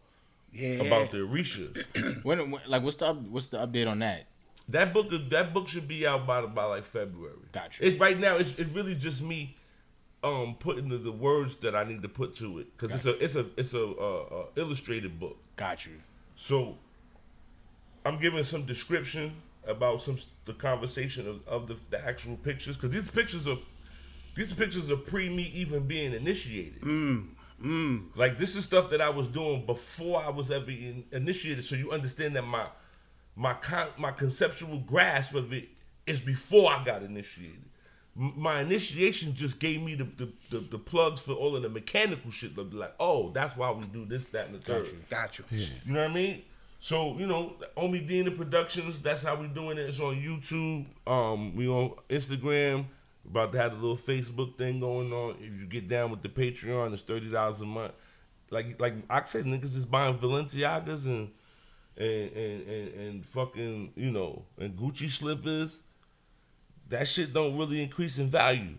Yeah. 0.53 0.83
about 0.85 1.11
the 1.11 1.19
Orishas. 1.19 1.85
When, 2.23 2.51
when 2.51 2.61
like 2.69 2.83
what's 2.83 2.99
the 2.99 3.15
what's 3.15 3.49
the 3.49 3.57
update 3.67 3.89
on 3.89 3.99
that? 4.01 4.27
That 4.69 4.93
book, 4.95 5.11
that 5.31 5.53
book 5.55 5.67
should 5.69 5.89
be 5.89 6.07
out 6.07 6.27
by 6.27 6.45
by 6.47 6.65
like 6.65 6.85
February. 6.85 7.35
Gotcha. 7.53 7.85
It's 7.85 7.99
right 7.99 8.21
now. 8.21 8.37
It's, 8.37 8.55
it's 8.59 8.71
really 8.73 8.95
just 8.95 9.23
me, 9.23 9.57
um, 10.23 10.57
putting 10.59 10.89
the, 10.89 10.99
the 10.99 11.13
words 11.13 11.57
that 11.59 11.75
I 11.75 11.85
need 11.85 12.03
to 12.03 12.09
put 12.09 12.35
to 12.37 12.59
it 12.59 12.77
because 12.77 12.95
it's 12.95 13.07
a 13.07 13.25
it's 13.25 13.35
a 13.35 13.47
it's 13.57 13.75
a 13.75 13.85
uh, 13.85 14.21
uh, 14.21 14.45
illustrated 14.57 15.19
book. 15.19 15.37
Got 15.57 15.87
you. 15.87 15.93
So 16.35 16.77
I'm 18.05 18.19
giving 18.19 18.45
some 18.45 18.65
description 18.67 19.33
about 19.67 20.03
some 20.03 20.19
the 20.45 20.55
conversation 20.55 21.29
of, 21.29 21.47
of 21.47 21.69
the, 21.69 21.77
the 21.91 22.05
actual 22.05 22.37
pictures 22.37 22.77
because 22.77 22.91
these 22.91 23.11
pictures 23.11 23.49
are 23.49 23.59
these 24.37 24.53
pictures 24.53 24.91
are 24.91 24.97
pre 24.97 25.29
me 25.29 25.51
even 25.55 25.87
being 25.87 26.13
initiated. 26.13 26.83
Like 28.15 28.39
this 28.39 28.57
is 28.57 28.65
stuff 28.65 28.91
that 28.91 29.01
I 29.01 29.11
was 29.11 29.27
doing 29.27 29.67
before 29.67 30.23
I 30.23 30.31
was 30.31 30.51
ever 30.51 30.71
in, 30.71 31.05
initiated. 31.13 31.65
So 31.65 31.77
you 31.77 31.91
understand 31.93 32.37
that 32.37 32.43
my 32.43 32.67
my 33.37 33.55
con, 33.55 33.89
my 33.97 34.13
conceptual 34.13 34.79
grasp 34.81 35.35
of 35.35 35.53
it 35.53 35.69
is 36.07 36.21
before 36.21 36.73
I 36.73 36.85
got 36.85 37.03
initiated. 37.03 37.70
M- 38.19 38.35
My 38.37 38.61
initiation 38.61 39.35
just 39.35 39.59
gave 39.59 39.83
me 39.83 39.95
the, 39.95 40.05
the, 40.05 40.33
the, 40.51 40.59
the 40.61 40.79
plugs 40.79 41.21
for 41.21 41.33
all 41.33 41.57
of 41.57 41.63
the 41.63 41.69
mechanical 41.69 42.31
shit. 42.31 42.57
Like, 42.57 42.73
like, 42.73 42.95
oh, 42.99 43.31
that's 43.33 43.57
why 43.57 43.71
we 43.71 43.85
do 43.87 44.05
this, 44.05 44.27
that, 44.29 44.47
and 44.47 44.55
the 44.55 44.59
third. 44.61 45.09
Got 45.09 45.39
you. 45.39 45.45
You 45.87 45.93
know 45.95 46.01
what 46.03 46.11
I 46.11 46.15
mean? 46.15 46.43
So 46.83 47.17
you 47.19 47.27
know, 47.27 47.57
Omi 47.77 48.01
Dina 48.01 48.31
Productions. 48.31 49.01
That's 49.01 49.23
how 49.23 49.37
we 49.37 49.49
doing 49.49 49.77
it. 49.77 49.83
It's 49.83 50.01
on 50.01 50.17
YouTube. 50.17 50.87
Um, 51.07 51.55
we 51.55 51.69
on 51.69 51.93
Instagram. 52.09 52.87
About 53.29 53.53
to 53.53 53.59
have 53.59 53.73
a 53.73 53.77
little 53.77 53.99
Facebook 53.99 54.57
thing 54.57 54.81
going 54.81 55.13
on. 55.13 55.37
If 55.41 55.53
you 55.61 55.67
get 55.67 55.89
down 55.89 56.11
with 56.11 56.23
the 56.23 56.31
Patreon, 56.31 56.95
it's 56.95 57.03
thirty 57.03 57.29
dollars 57.29 57.61
a 57.61 57.67
month. 57.67 57.93
Like 58.49 58.81
like 58.81 58.95
I 59.11 59.23
said, 59.25 59.45
niggas 59.45 59.77
is 59.77 59.85
buying 59.85 60.17
Balenciagas 60.17 61.05
and 61.05 61.31
and 61.99 62.33
and 62.33 62.67
and, 62.69 62.95
and 62.95 63.27
fucking 63.27 63.93
you 63.95 64.11
know 64.11 64.47
and 64.59 64.75
Gucci 64.75 65.11
slippers. 65.11 65.83
That 66.91 67.09
shit 67.09 67.33
don't 67.33 67.57
really 67.57 67.83
increase 67.83 68.19
in 68.19 68.29
value. 68.29 68.75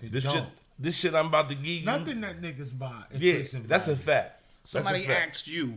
It 0.00 0.12
This 0.12 0.22
shit, 0.24 0.32
don't. 0.34 0.48
this 0.78 0.94
shit 0.94 1.14
I'm 1.14 1.26
about 1.26 1.48
to 1.48 1.54
give 1.56 1.66
you. 1.66 1.84
Nothing 1.84 2.20
that 2.20 2.40
niggas 2.40 2.78
buy. 2.78 3.02
Yeah, 3.12 3.32
increase 3.32 3.54
in 3.54 3.66
that's 3.66 3.88
a 3.88 3.96
fact. 3.96 4.40
That's 4.62 4.74
a 4.74 4.78
Somebody 4.78 5.04
fact. 5.04 5.30
asked 5.30 5.48
you, 5.48 5.74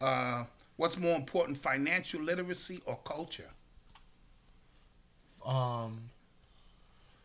uh, 0.00 0.44
what's 0.76 0.98
more 0.98 1.16
important, 1.16 1.56
financial 1.58 2.20
literacy 2.20 2.82
or 2.84 2.98
culture? 3.04 3.48
um 5.44 5.98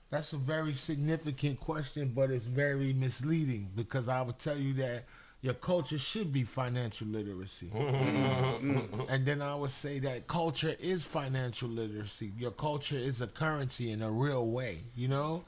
that's 0.10 0.34
a 0.34 0.38
very 0.38 0.74
significant 0.74 1.60
question 1.60 2.12
but 2.16 2.32
it's 2.32 2.46
very 2.46 2.92
misleading 2.94 3.70
because 3.76 4.08
i 4.08 4.20
would 4.24 4.40
tell 4.40 4.58
you 4.58 4.74
that 4.74 5.04
your 5.42 5.54
culture 5.54 6.00
should 6.00 6.34
be 6.34 6.44
financial 6.44 7.08
literacy 7.08 7.70
and 7.76 9.26
then 9.26 9.42
i 9.42 9.54
would 9.56 9.70
say 9.70 10.00
that 10.00 10.28
culture 10.28 10.76
is 10.80 11.06
financial 11.06 11.70
literacy 11.70 12.32
your 12.38 12.52
culture 12.52 12.98
is 12.98 13.22
a 13.22 13.28
currency 13.28 13.92
in 13.92 14.02
a 14.02 14.10
real 14.10 14.48
way 14.48 14.80
you 14.96 15.08
know 15.08 15.44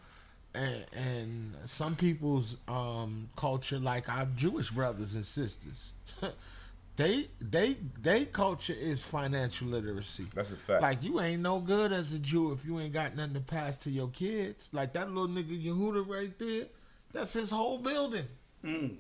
and, 0.54 0.86
and 0.94 1.56
some 1.66 1.96
people's 1.96 2.58
um, 2.68 3.30
culture 3.36 3.78
like 3.80 4.08
our 4.10 4.28
jewish 4.36 4.70
brothers 4.72 5.16
and 5.16 5.26
sisters 5.26 5.94
they 6.96 7.28
they 7.40 7.78
they 8.02 8.26
culture 8.26 8.76
is 8.78 9.04
financial 9.04 9.68
literacy 9.68 10.26
That's 10.36 10.52
a 10.52 10.56
fact. 10.58 10.82
like 10.82 11.02
you 11.02 11.22
ain't 11.22 11.42
no 11.42 11.60
good 11.60 11.94
as 11.94 12.14
a 12.14 12.20
Jew 12.20 12.52
if 12.52 12.66
you 12.66 12.78
ain't 12.80 12.92
got 12.94 13.16
nothing 13.16 13.36
to 13.36 13.40
pass 13.40 13.78
to 13.78 13.90
your 13.90 14.10
kids. 14.10 14.70
Like 14.74 14.92
that 14.94 15.08
little 15.10 15.30
nigga 15.30 15.64
Yehuda 15.66 16.06
right 16.06 16.38
there, 16.38 16.66
that's 17.14 17.32
his 17.32 17.52
whole 17.52 17.78
building. 17.78 18.26
Mm. 18.64 18.98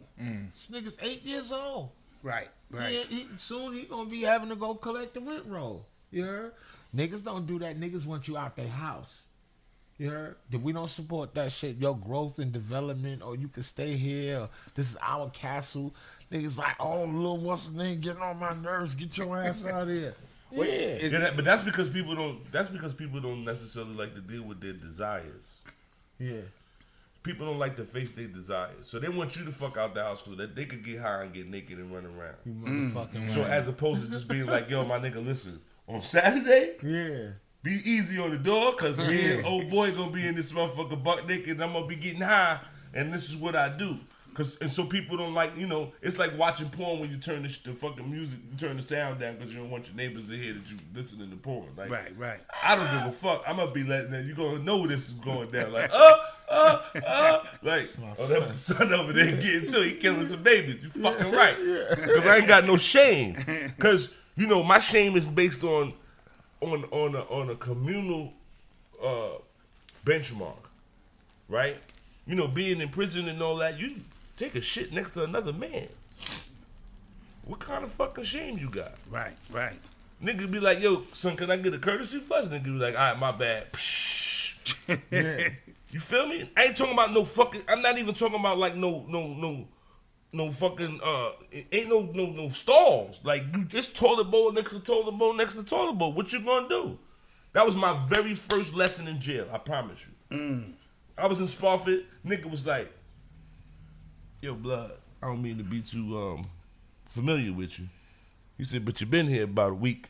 This 0.53 0.69
nigga's 0.69 0.97
eight 1.01 1.23
years 1.23 1.51
old. 1.51 1.89
Right, 2.21 2.49
right. 2.69 2.89
He, 2.89 3.21
he, 3.21 3.27
soon 3.37 3.73
he 3.73 3.83
gonna 3.83 4.09
be 4.09 4.21
having 4.23 4.49
to 4.49 4.55
go 4.55 4.75
collect 4.75 5.13
the 5.13 5.21
rent 5.21 5.43
roll. 5.47 5.85
You 6.11 6.23
heard? 6.25 6.51
Niggas 6.95 7.23
don't 7.23 7.45
do 7.45 7.59
that. 7.59 7.79
Niggas 7.79 8.05
want 8.05 8.27
you 8.27 8.35
out 8.37 8.55
their 8.55 8.67
house. 8.67 9.23
You 9.97 10.09
heard? 10.09 10.35
That 10.49 10.59
we 10.59 10.71
don't 10.73 10.89
support 10.89 11.33
that 11.35 11.51
shit. 11.51 11.77
Your 11.77 11.95
growth 11.95 12.39
and 12.39 12.51
development, 12.51 13.21
or 13.21 13.35
you 13.35 13.47
can 13.49 13.63
stay 13.63 13.95
here. 13.95 14.39
Or 14.39 14.49
this 14.73 14.89
is 14.91 14.97
our 15.01 15.29
castle. 15.29 15.93
Niggas 16.31 16.57
like, 16.57 16.75
oh, 16.79 17.03
little 17.03 17.37
what's 17.37 17.65
his 17.67 17.75
name 17.75 17.99
getting 17.99 18.21
on 18.21 18.39
my 18.39 18.53
nerves. 18.53 18.95
Get 18.95 19.17
your 19.17 19.37
ass 19.37 19.65
out 19.65 19.83
of 19.83 19.89
here. 19.89 20.15
Yeah. 20.51 20.63
Yeah, 20.99 21.19
that, 21.19 21.35
but 21.35 21.45
that's 21.45 21.61
because 21.61 21.91
people 21.91 22.15
don't. 22.15 22.51
That's 22.51 22.69
because 22.69 22.95
people 22.95 23.19
don't 23.21 23.45
necessarily 23.45 23.93
like 23.93 24.15
to 24.15 24.21
deal 24.21 24.41
with 24.41 24.59
their 24.59 24.73
desires. 24.73 25.57
yeah. 26.17 26.41
People 27.29 27.45
don't 27.45 27.59
like 27.59 27.75
to 27.75 27.85
face 27.85 28.09
their 28.09 28.25
desires, 28.25 28.87
so 28.87 28.97
they 28.97 29.07
want 29.07 29.35
you 29.35 29.45
to 29.45 29.51
fuck 29.51 29.77
out 29.77 29.93
the 29.93 30.01
house 30.01 30.23
so 30.25 30.33
that 30.33 30.55
they 30.55 30.65
could 30.65 30.83
get 30.83 30.99
high 30.99 31.21
and 31.21 31.31
get 31.31 31.47
naked 31.47 31.77
and 31.77 31.93
run 31.93 32.03
around. 32.07 32.37
You 32.43 32.53
motherfucking 32.53 33.29
So 33.31 33.43
as 33.43 33.67
opposed 33.67 34.03
to 34.03 34.09
just 34.09 34.27
being 34.27 34.47
like, 34.47 34.67
"Yo, 34.67 34.83
my 34.83 34.97
nigga, 34.97 35.23
listen, 35.23 35.59
on 35.87 36.01
Saturday, 36.01 36.77
Yeah. 36.81 37.33
be 37.61 37.81
easy 37.85 38.19
on 38.19 38.31
the 38.31 38.39
door, 38.39 38.73
cause 38.73 38.97
me 38.97 39.31
and 39.33 39.45
old 39.45 39.69
boy 39.69 39.91
gonna 39.91 40.09
be 40.09 40.25
in 40.25 40.33
this 40.33 40.51
motherfucker 40.51 41.03
buck 41.03 41.27
naked, 41.27 41.49
and 41.51 41.63
I'm 41.63 41.73
gonna 41.73 41.85
be 41.85 41.97
getting 41.97 42.21
high, 42.21 42.61
and 42.95 43.13
this 43.13 43.29
is 43.29 43.35
what 43.35 43.55
I 43.55 43.69
do." 43.69 43.99
Cause 44.33 44.57
and 44.61 44.71
so 44.71 44.85
people 44.85 45.17
don't 45.17 45.33
like, 45.35 45.55
you 45.57 45.67
know, 45.67 45.91
it's 46.01 46.17
like 46.17 46.35
watching 46.37 46.69
porn 46.69 46.99
when 46.99 47.11
you 47.11 47.17
turn 47.17 47.43
the, 47.43 47.55
the 47.65 47.73
fucking 47.73 48.09
music, 48.09 48.39
you 48.49 48.57
turn 48.57 48.77
the 48.77 48.81
sound 48.83 49.19
down 49.19 49.35
because 49.35 49.51
you 49.53 49.59
don't 49.59 49.69
want 49.69 49.85
your 49.87 49.95
neighbors 49.95 50.23
to 50.25 50.31
hear 50.35 50.53
that 50.53 50.67
you 50.69 50.77
listening 50.95 51.29
to 51.29 51.35
porn. 51.35 51.67
Like, 51.77 51.89
Right, 51.91 52.17
right. 52.17 52.39
I 52.63 52.75
don't 52.75 52.85
give 52.91 53.07
a 53.07 53.11
fuck. 53.11 53.43
I'm 53.45 53.57
gonna 53.57 53.71
be 53.71 53.83
letting 53.83 54.11
that. 54.11 54.23
You 54.25 54.33
gonna 54.35 54.59
know 54.63 54.87
this 54.87 55.07
is 55.09 55.13
going 55.13 55.51
down. 55.51 55.73
Like, 55.73 55.89
uh, 55.93 56.17
uh, 56.59 56.81
uh. 57.07 57.43
Like, 57.61 57.87
oh, 58.17 58.27
that 58.27 58.57
son 58.57 58.93
over 58.93 59.13
there 59.13 59.31
getting 59.37 59.69
to. 59.69 59.81
He 59.83 59.95
killing 59.95 60.25
some 60.25 60.43
babies. 60.43 60.83
You 60.83 60.89
fucking 60.89 61.31
right. 61.31 61.55
Because 61.89 62.25
I 62.25 62.37
ain't 62.37 62.47
got 62.47 62.65
no 62.65 62.77
shame. 62.77 63.37
Because 63.75 64.09
you 64.35 64.47
know 64.47 64.63
my 64.63 64.79
shame 64.79 65.15
is 65.15 65.25
based 65.25 65.63
on, 65.63 65.93
on 66.61 66.85
on 66.91 67.15
a 67.15 67.21
on 67.21 67.49
a 67.49 67.55
communal, 67.55 68.33
uh, 69.03 69.37
benchmark, 70.05 70.67
right? 71.47 71.77
You 72.27 72.35
know, 72.35 72.47
being 72.47 72.81
in 72.81 72.89
prison 72.89 73.27
and 73.27 73.41
all 73.41 73.55
that. 73.57 73.79
You 73.79 73.95
take 74.37 74.55
a 74.55 74.61
shit 74.61 74.93
next 74.93 75.11
to 75.11 75.23
another 75.23 75.53
man. 75.53 75.87
What 77.45 77.59
kind 77.59 77.83
of 77.83 77.91
fucking 77.91 78.25
shame 78.25 78.57
you 78.57 78.69
got? 78.69 78.93
Right, 79.09 79.33
right. 79.51 79.79
Nigga 80.23 80.51
be 80.51 80.59
like, 80.59 80.81
yo, 80.81 81.03
son, 81.13 81.35
can 81.35 81.49
I 81.49 81.57
get 81.57 81.73
a 81.73 81.79
courtesy 81.79 82.19
flush? 82.19 82.45
Niggas 82.45 82.63
be 82.63 82.69
like, 82.71 82.95
all 82.95 83.11
right, 83.11 83.19
my 83.19 83.31
bad. 83.31 83.67
Yeah. 85.11 85.49
You 85.91 85.99
feel 85.99 86.27
me? 86.27 86.49
I 86.55 86.65
ain't 86.65 86.77
talking 86.77 86.93
about 86.93 87.13
no 87.13 87.25
fucking. 87.25 87.63
I'm 87.67 87.81
not 87.81 87.97
even 87.97 88.13
talking 88.13 88.39
about 88.39 88.57
like 88.57 88.75
no 88.75 89.05
no 89.07 89.33
no 89.33 89.67
no 90.31 90.51
fucking. 90.51 90.99
Uh, 91.03 91.31
ain't 91.71 91.89
no 91.89 92.01
no 92.13 92.27
no 92.27 92.49
stalls. 92.49 93.19
Like 93.23 93.43
you, 93.55 93.67
it's 93.71 93.87
toilet 93.87 94.25
bowl 94.25 94.51
next 94.51 94.71
to 94.71 94.79
toilet 94.79 95.13
bowl 95.13 95.33
next 95.33 95.55
to 95.55 95.63
toilet 95.63 95.93
bowl. 95.93 96.13
What 96.13 96.31
you 96.31 96.41
gonna 96.41 96.69
do? 96.69 96.99
That 97.53 97.65
was 97.65 97.75
my 97.75 98.05
very 98.07 98.35
first 98.35 98.73
lesson 98.73 99.07
in 99.07 99.19
jail. 99.19 99.47
I 99.51 99.57
promise 99.57 99.99
you. 100.29 100.73
I 101.17 101.27
was 101.27 101.39
in 101.39 101.47
Spofford. 101.47 102.05
Nigga 102.25 102.45
was 102.49 102.65
like, 102.65 102.91
"Yo, 104.41 104.53
blood. 104.53 104.91
I 105.21 105.27
don't 105.27 105.41
mean 105.41 105.57
to 105.57 105.63
be 105.63 105.81
too 105.81 106.17
um 106.17 106.47
familiar 107.09 107.51
with 107.51 107.79
you." 107.79 107.87
He 108.57 108.63
said, 108.63 108.85
"But 108.85 109.01
you 109.01 109.07
been 109.07 109.27
here 109.27 109.45
about 109.45 109.71
a 109.71 109.75
week, 109.75 110.07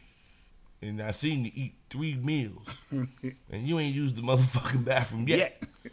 and 0.82 1.02
I 1.02 1.12
seen 1.12 1.46
you 1.46 1.52
eat 1.54 1.74
three 1.90 2.16
meals, 2.16 2.68
and 2.92 3.08
you 3.52 3.80
ain't 3.80 3.96
used 3.96 4.16
the 4.16 4.22
motherfucking 4.22 4.86
bathroom 4.86 5.28
yet." 5.28 5.58
Yeah. 5.62 5.92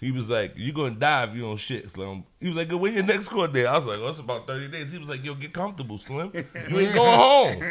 He 0.00 0.12
was 0.12 0.28
like, 0.30 0.56
"You 0.56 0.72
gonna 0.72 0.94
die 0.94 1.24
if 1.24 1.34
you 1.34 1.42
don't 1.42 1.56
shit, 1.56 1.90
Slim." 1.90 2.22
He 2.40 2.48
was 2.48 2.56
like, 2.56 2.70
"When 2.70 2.94
your 2.94 3.02
next 3.02 3.28
court 3.28 3.52
day?" 3.52 3.66
I 3.66 3.74
was 3.74 3.84
like, 3.84 3.98
"Oh, 3.98 4.08
it's 4.08 4.20
about 4.20 4.46
thirty 4.46 4.68
days." 4.68 4.90
He 4.92 4.98
was 4.98 5.08
like, 5.08 5.24
"Yo, 5.24 5.34
get 5.34 5.52
comfortable, 5.52 5.98
Slim. 5.98 6.30
You 6.34 6.78
ain't 6.78 6.94
going 6.94 7.18
home." 7.18 7.62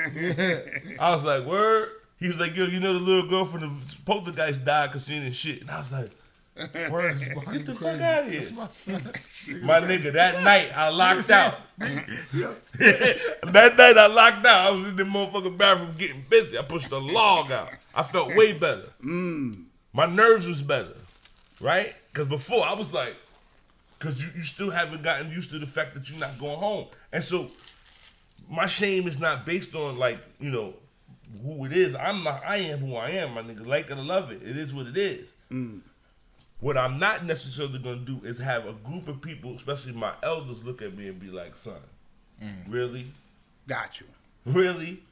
I 1.00 1.12
was 1.12 1.24
like, 1.24 1.46
"Word." 1.46 1.90
He 2.20 2.28
was 2.28 2.40
like, 2.40 2.56
"Yo, 2.56 2.66
you 2.66 2.80
know 2.80 2.94
the 2.94 3.00
little 3.00 3.30
girl 3.30 3.46
from 3.46 3.62
the 3.62 3.96
poltergeist 4.06 4.66
died 4.66 4.88
because 4.88 5.06
she 5.06 5.14
didn't 5.14 5.34
shit," 5.36 5.62
and 5.62 5.72
I 5.72 5.78
was 5.80 5.92
like, 5.92 6.10
Word 6.90 7.14
is 7.14 7.28
"Get 7.28 7.66
the 7.66 7.76
fuck 7.76 8.02
out 8.02 8.24
of 8.26 8.32
here." 8.32 8.42
My. 8.54 8.68
My 9.62 9.86
nigga, 9.86 10.14
that 10.14 10.44
night 10.44 10.72
I 10.76 10.90
locked 10.90 11.30
out. 11.30 11.60
that 11.78 13.76
night 13.78 13.98
I 13.98 14.08
locked 14.08 14.46
out. 14.46 14.68
I 14.68 14.72
was 14.72 14.88
in 14.88 14.96
the 14.96 15.04
motherfucking 15.04 15.58
bathroom 15.58 15.94
getting 15.98 16.26
busy. 16.30 16.58
I 16.58 16.64
pushed 16.64 16.90
the 16.90 17.00
log 17.00 17.52
out. 17.52 17.72
I 17.94 18.04
felt 18.04 18.36
way 18.36 18.54
better. 18.54 18.90
My 19.02 20.06
nerves 20.06 20.48
was 20.48 20.62
better, 20.62 20.96
right? 21.62 21.94
Because 22.12 22.28
before 22.28 22.66
I 22.66 22.74
was 22.74 22.92
like, 22.94 23.16
because 23.98 24.22
you, 24.22 24.30
you 24.36 24.44
still 24.44 24.72
haven't 24.72 25.04
gotten 25.04 25.32
used 25.32 25.50
to 25.52 25.60
the 25.60 25.66
fact 25.66 25.94
that 25.94 26.10
you're 26.10 26.20
not 26.20 26.40
going 26.40 26.58
home. 26.58 26.88
And 27.12 27.24
so 27.24 27.52
my 28.50 28.66
shame 28.66 29.08
is 29.08 29.20
not 29.20 29.46
based 29.46 29.76
on 29.76 29.98
like, 29.98 30.20
you 30.40 30.52
know, 30.52 30.74
who 31.44 31.66
it 31.66 31.74
is. 31.74 31.96
I'm 31.96 32.24
not, 32.24 32.42
I 32.46 32.58
am 32.58 32.80
who 32.80 32.96
I 32.96 33.10
am, 33.12 33.34
my 33.34 33.42
nigga. 33.42 33.66
Like 33.66 33.90
it 33.90 33.98
or 33.98 34.02
love 34.02 34.32
it. 34.32 34.42
It 34.44 34.58
is 34.58 34.74
what 34.74 34.88
it 34.88 34.98
is. 34.98 35.36
What 36.60 36.78
I'm 36.78 36.98
not 37.00 37.24
necessarily 37.26 37.80
gonna 37.80 37.98
do 37.98 38.22
is 38.24 38.40
have 38.40 38.66
a 38.66 38.74
group 38.74 39.08
of 39.08 39.22
people, 39.22 39.56
especially 39.56 39.94
my 39.94 40.14
elders, 40.24 40.64
look 40.64 40.82
at 40.82 40.98
me 40.98 41.08
and 41.08 41.20
be 41.20 41.28
like, 41.28 41.56
"Son, 41.56 41.80
mm. 42.42 42.64
really, 42.68 43.12
Got 43.68 44.00
you. 44.00 44.08
really, 44.46 45.04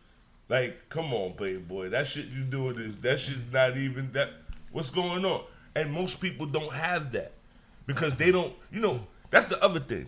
like, 0.50 0.90
come 0.90 1.14
on, 1.14 1.36
baby 1.36 1.60
boy, 1.60 1.90
that 1.90 2.08
shit 2.08 2.28
you 2.28 2.44
doing 2.44 2.80
is 2.80 2.96
that 2.98 3.20
shit 3.20 3.52
not 3.52 3.78
even 3.78 4.12
that. 4.14 4.30
What's 4.72 4.90
going 4.90 5.24
on?" 5.26 5.44
and 5.76 5.92
most 5.92 6.20
people 6.22 6.46
don't 6.46 6.74
have 6.74 7.12
that 7.12 7.34
because 7.86 8.16
they 8.16 8.32
don't. 8.32 8.54
You 8.72 8.80
know, 8.80 9.02
that's 9.30 9.46
the 9.46 9.64
other 9.64 9.80
thing. 9.80 10.08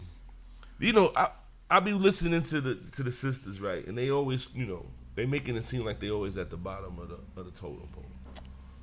You 0.80 0.94
know, 0.94 1.12
I 1.16 1.30
I 1.70 1.80
be 1.82 1.94
listening 1.94 2.42
to 2.44 2.62
the 2.62 2.76
to 2.94 3.04
the 3.04 3.12
sisters, 3.12 3.60
right, 3.60 3.86
and 3.86 3.98
they 3.98 4.10
always, 4.10 4.48
you 4.56 4.66
know, 4.66 4.86
they 5.16 5.26
making 5.26 5.56
it 5.58 5.66
seem 5.66 5.84
like 5.84 6.00
they 6.00 6.10
always 6.10 6.38
at 6.38 6.50
the 6.50 6.58
bottom 6.58 6.98
of 7.00 7.10
the 7.10 7.20
of 7.40 7.46
the 7.46 7.52
totem 7.52 7.88
pole. 7.94 8.06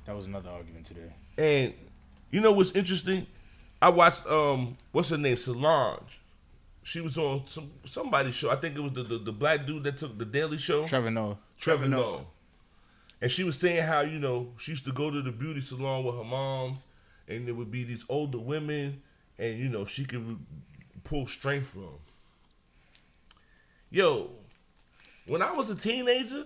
That 0.05 0.15
was 0.15 0.27
another 0.27 0.51
argument 0.51 0.85
today. 0.85 1.11
And 1.37 1.73
you 2.31 2.41
know 2.41 2.51
what's 2.51 2.71
interesting? 2.71 3.27
I 3.81 3.89
watched 3.89 4.25
um 4.27 4.77
what's 4.91 5.09
her 5.09 5.17
name 5.17 5.37
Solange. 5.37 6.19
She 6.83 7.01
was 7.01 7.17
on 7.17 7.47
some 7.47 7.71
somebody's 7.83 8.35
show. 8.35 8.51
I 8.51 8.55
think 8.55 8.75
it 8.75 8.81
was 8.81 8.93
the 8.93 9.03
the, 9.03 9.17
the 9.17 9.31
black 9.31 9.65
dude 9.65 9.83
that 9.83 9.97
took 9.97 10.17
the 10.17 10.25
Daily 10.25 10.57
Show. 10.57 10.87
Trevor 10.87 11.11
Noah. 11.11 11.37
Trevor 11.59 11.87
Noah. 11.87 12.25
And 13.21 13.31
she 13.31 13.43
was 13.43 13.57
saying 13.57 13.83
how 13.83 14.01
you 14.01 14.19
know 14.19 14.49
she 14.59 14.71
used 14.71 14.85
to 14.85 14.91
go 14.91 15.09
to 15.09 15.21
the 15.21 15.31
beauty 15.31 15.61
salon 15.61 16.03
with 16.03 16.15
her 16.15 16.23
moms, 16.23 16.83
and 17.27 17.47
there 17.47 17.55
would 17.55 17.71
be 17.71 17.83
these 17.83 18.05
older 18.09 18.37
women, 18.37 19.01
and 19.39 19.57
you 19.57 19.69
know 19.69 19.85
she 19.85 20.05
could 20.05 20.39
pull 21.03 21.25
strength 21.25 21.67
from. 21.67 21.99
Yo, 23.89 24.31
when 25.27 25.41
I 25.41 25.51
was 25.51 25.69
a 25.69 25.75
teenager, 25.75 26.45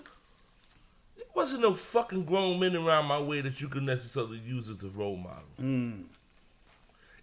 wasn't 1.39 1.61
no 1.61 1.73
fucking 1.73 2.25
grown 2.25 2.59
men 2.59 2.75
around 2.75 3.05
my 3.05 3.17
way 3.17 3.39
that 3.39 3.61
you 3.61 3.69
could 3.69 3.83
necessarily 3.83 4.39
use 4.39 4.69
as 4.69 4.83
a 4.83 4.89
role 4.89 5.15
model. 5.15 5.43
Mm. 5.57 6.03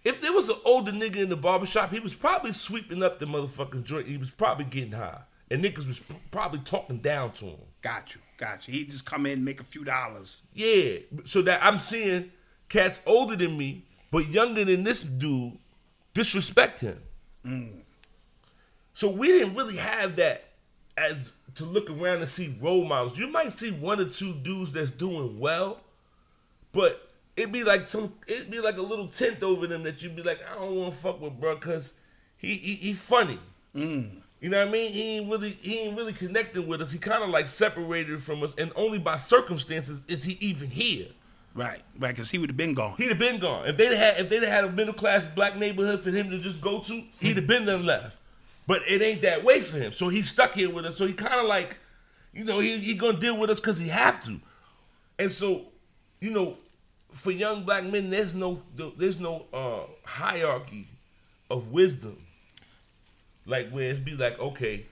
If 0.05 0.23
there 0.23 0.33
was 0.33 0.49
an 0.49 0.57
older 0.65 0.91
nigga 0.91 1.17
in 1.17 1.29
the 1.29 1.37
barbershop, 1.37 1.93
he 1.93 2.01
was 2.01 2.15
probably 2.15 2.53
sweeping 2.53 3.03
up 3.03 3.19
the 3.19 3.27
motherfucking 3.27 3.85
joint. 3.85 4.07
He 4.07 4.17
was 4.17 4.31
probably 4.31 4.65
getting 4.65 4.93
high. 4.93 5.21
And 5.51 5.63
niggas 5.63 5.87
was 5.87 6.03
probably 6.31 6.61
talking 6.61 6.97
down 6.97 7.33
to 7.33 7.45
him. 7.45 7.59
Got 7.83 8.15
you, 8.15 8.23
got 8.39 8.67
you. 8.67 8.73
He 8.73 8.87
just 8.87 9.05
come 9.05 9.27
in, 9.27 9.45
make 9.45 9.61
a 9.61 9.65
few 9.65 9.85
dollars. 9.85 10.41
Yeah. 10.55 11.01
So 11.25 11.43
that 11.43 11.63
I'm 11.63 11.79
seeing 11.79 12.33
cats 12.71 13.01
older 13.05 13.37
than 13.37 13.59
me, 13.59 13.85
but 14.11 14.29
younger 14.29 14.65
than 14.65 14.83
this 14.83 15.03
dude, 15.03 15.59
disrespect 16.15 16.81
him. 16.81 17.03
Mm. 17.45 17.83
So 18.95 19.11
we 19.11 19.27
didn't 19.27 19.55
really 19.55 19.77
have 19.77 20.17
that 20.17 20.46
as 20.97 21.33
to 21.57 21.65
look 21.65 21.91
around 21.91 22.21
and 22.21 22.29
see 22.29 22.57
role 22.61 22.85
models. 22.85 23.19
You 23.19 23.29
might 23.29 23.53
see 23.53 23.71
one 23.71 24.01
or 24.01 24.07
two 24.07 24.35
dudes 24.35 24.73
that's 24.73 24.91
doing 24.91 25.39
well, 25.39 25.81
but 26.73 27.11
it'd 27.37 27.53
be 27.53 27.65
like 27.65 27.89
some 27.89 28.15
it'd 28.27 28.51
be 28.51 28.61
like 28.61 28.77
a 28.77 28.83
little 28.83 29.09
tint 29.09 29.43
over 29.43 29.67
them 29.67 29.83
that 29.85 30.03
you'd 30.03 30.17
be 30.17 30.23
like, 30.23 30.41
I 30.51 30.55
don't 30.55 30.77
want 30.77 30.93
to 30.93 30.99
fuck 30.99 31.21
with 31.21 31.39
bro, 31.39 31.57
cause 31.57 31.93
he 32.37 32.55
he, 32.55 32.75
he 32.75 32.93
funny. 32.93 33.39
Mm. 33.75 34.23
You 34.41 34.51
know 34.51 34.59
what 34.59 34.69
I 34.69 34.71
mean? 34.71 34.93
He 34.93 35.03
ain't 35.17 35.31
really 35.31 35.51
he 35.51 35.79
ain't 35.79 35.97
really 35.97 36.13
connecting 36.13 36.67
with 36.67 36.83
us. 36.83 36.93
He 36.93 36.99
kind 36.99 37.23
of 37.23 37.31
like 37.31 37.49
separated 37.49 38.21
from 38.23 38.43
us, 38.43 38.53
and 38.59 38.71
only 38.77 38.99
by 38.99 39.17
circumstances 39.17 40.05
is 40.09 40.25
he 40.25 40.37
even 40.41 40.69
here. 40.69 41.09
Right, 41.55 41.81
right, 41.99 42.15
because 42.15 42.29
he 42.29 42.37
would 42.37 42.51
have 42.51 42.57
been 42.57 42.75
gone. 42.75 42.97
He'd 42.99 43.09
have 43.09 43.19
been 43.19 43.39
gone 43.39 43.67
if 43.67 43.79
they'd 43.79 43.97
had 43.97 44.21
if 44.21 44.29
they'd 44.29 44.43
had 44.43 44.65
a 44.65 44.71
middle 44.71 44.93
class 44.93 45.25
black 45.25 45.57
neighborhood 45.57 46.01
for 46.01 46.11
him 46.11 46.29
to 46.31 46.39
just 46.39 46.61
go 46.61 46.81
to. 46.81 47.03
He'd 47.19 47.39
have 47.39 47.47
been 47.47 47.65
done 47.65 47.87
left, 47.87 48.21
but 48.67 48.83
it 48.89 49.03
ain't 49.03 49.23
that 49.23 49.45
way 49.45 49.61
for 49.61 49.79
him. 49.79 49.93
So 49.93 50.09
he's 50.09 50.31
stuck 50.31 50.55
here 50.55 50.71
with 50.71 50.85
us. 50.85 50.97
So 50.97 51.07
he 51.07 51.13
kind 51.13 51.41
of 51.41 51.47
like, 51.47 51.77
you 52.33 52.45
know, 52.45 52.59
he 52.61 52.79
he 52.79 52.95
gonna 52.95 53.19
deal 53.19 53.39
with 53.39 53.51
us 53.51 53.61
because 53.61 53.79
he 53.79 53.89
have 53.89 54.23
to. 54.25 54.41
And 55.19 55.33
so, 55.33 55.67
you 56.21 56.31
know, 56.31 56.57
for 57.13 57.31
young 57.31 57.65
black 57.65 57.85
men, 57.85 58.11
there's 58.11 58.35
no 58.35 58.63
there's 58.97 59.19
no 59.19 59.47
uh, 59.53 59.81
hierarchy 60.05 60.87
of 61.51 61.73
wisdom. 61.73 62.19
Like 63.47 63.71
where 63.71 63.91
it's 63.91 64.01
be 64.01 64.17
like, 64.17 64.39
okay, 64.41 64.87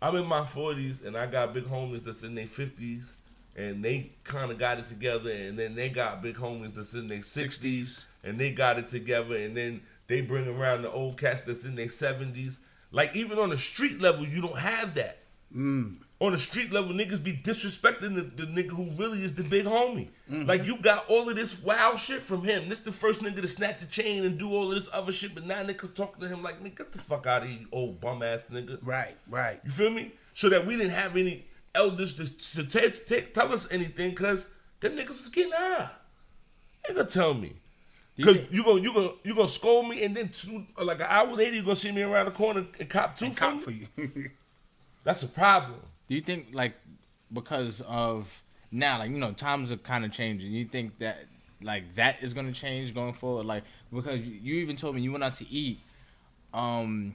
I'm 0.00 0.14
in 0.16 0.26
my 0.26 0.42
40s 0.42 1.04
and 1.04 1.16
I 1.16 1.26
got 1.26 1.54
big 1.54 1.64
homies 1.64 2.04
that's 2.04 2.22
in 2.22 2.34
their 2.34 2.46
50s 2.46 3.12
and 3.56 3.82
they 3.82 4.10
kind 4.24 4.50
of 4.50 4.58
got 4.58 4.78
it 4.78 4.88
together 4.88 5.30
and 5.30 5.58
then 5.58 5.74
they 5.74 5.88
got 5.88 6.22
big 6.22 6.36
homies 6.36 6.74
that's 6.74 6.92
in 6.92 7.08
their 7.08 7.20
60s 7.20 8.04
and 8.22 8.36
they 8.36 8.52
got 8.52 8.78
it 8.78 8.90
together 8.90 9.36
and 9.36 9.56
then 9.56 9.80
they 10.06 10.20
bring 10.20 10.48
around 10.48 10.82
the 10.82 10.90
old 10.90 11.18
cats 11.18 11.42
that's 11.42 11.64
in 11.64 11.74
their 11.74 11.86
70s. 11.86 12.58
Like 12.90 13.14
even 13.16 13.38
on 13.38 13.50
the 13.50 13.58
street 13.58 14.00
level, 14.00 14.26
you 14.26 14.40
don't 14.40 14.58
have 14.58 14.94
that. 14.94 15.18
Mm. 15.54 15.96
On 16.18 16.32
the 16.32 16.38
street 16.38 16.72
level, 16.72 16.94
niggas 16.94 17.22
be 17.22 17.34
disrespecting 17.34 18.14
the, 18.14 18.22
the 18.22 18.50
nigga 18.50 18.70
who 18.70 18.90
really 18.92 19.22
is 19.22 19.34
the 19.34 19.44
big 19.44 19.66
homie. 19.66 20.08
Mm-hmm. 20.30 20.46
Like 20.46 20.64
you 20.64 20.78
got 20.78 21.04
all 21.08 21.28
of 21.28 21.36
this 21.36 21.62
wild 21.62 21.98
shit 21.98 22.22
from 22.22 22.42
him. 22.42 22.68
This 22.68 22.80
the 22.80 22.92
first 22.92 23.20
nigga 23.20 23.42
to 23.42 23.48
snatch 23.48 23.82
a 23.82 23.86
chain 23.86 24.24
and 24.24 24.38
do 24.38 24.50
all 24.50 24.70
of 24.70 24.78
this 24.78 24.88
other 24.92 25.12
shit, 25.12 25.34
but 25.34 25.44
now 25.44 25.62
niggas 25.62 25.94
talking 25.94 26.22
to 26.22 26.28
him 26.28 26.42
like, 26.42 26.62
nigga, 26.62 26.78
get 26.78 26.92
the 26.92 26.98
fuck 26.98 27.26
out 27.26 27.42
of 27.42 27.50
here, 27.50 27.60
you 27.60 27.68
old 27.70 28.00
bum 28.00 28.22
ass 28.22 28.46
nigga. 28.50 28.78
Right, 28.82 29.16
right. 29.28 29.60
You 29.62 29.70
feel 29.70 29.90
me? 29.90 30.12
So 30.32 30.48
that 30.48 30.66
we 30.66 30.76
didn't 30.76 30.92
have 30.92 31.16
any 31.16 31.44
elders 31.74 32.14
to, 32.14 32.24
to 32.54 32.64
take, 32.64 33.06
take, 33.06 33.34
tell 33.34 33.52
us 33.52 33.68
anything 33.70 34.10
because 34.10 34.48
them 34.80 34.96
niggas 34.96 35.08
was 35.08 35.28
getting 35.28 35.52
high. 35.52 35.90
Gonna 36.88 37.04
tell 37.04 37.34
me. 37.34 37.54
You 38.16 38.24
Cause 38.24 38.38
you 38.50 38.64
gonna 38.64 38.80
you 38.80 38.92
gonna 38.92 39.10
you 39.24 39.34
gonna 39.34 39.48
scold 39.48 39.88
me 39.88 40.02
and 40.02 40.16
then 40.16 40.30
two, 40.30 40.64
like 40.82 41.00
an 41.00 41.06
hour 41.08 41.32
later 41.32 41.54
you 41.56 41.62
gonna 41.62 41.76
see 41.76 41.92
me 41.92 42.02
around 42.02 42.26
the 42.26 42.32
corner 42.32 42.66
and 42.80 42.88
cop 42.88 43.16
two 43.16 43.26
And 43.26 43.36
from 43.36 43.58
cop 43.58 43.68
me? 43.68 43.88
for 43.94 44.00
you. 44.00 44.30
That's 45.04 45.22
a 45.22 45.28
problem. 45.28 45.80
Do 46.08 46.14
you 46.14 46.20
think 46.22 46.48
like 46.52 46.74
because 47.32 47.82
of 47.86 48.42
now, 48.72 48.98
like 48.98 49.10
you 49.10 49.18
know, 49.18 49.32
times 49.32 49.70
are 49.70 49.76
kind 49.76 50.04
of 50.04 50.12
changing. 50.12 50.50
You 50.50 50.64
think 50.64 50.98
that 50.98 51.26
like 51.62 51.94
that 51.96 52.22
is 52.22 52.32
gonna 52.34 52.52
change 52.52 52.94
going 52.94 53.12
forward? 53.12 53.46
Like 53.46 53.64
because 53.92 54.20
you 54.20 54.38
you 54.42 54.54
even 54.62 54.76
told 54.76 54.94
me 54.94 55.02
you 55.02 55.12
went 55.12 55.22
out 55.24 55.34
to 55.36 55.48
eat, 55.48 55.80
um, 56.54 57.14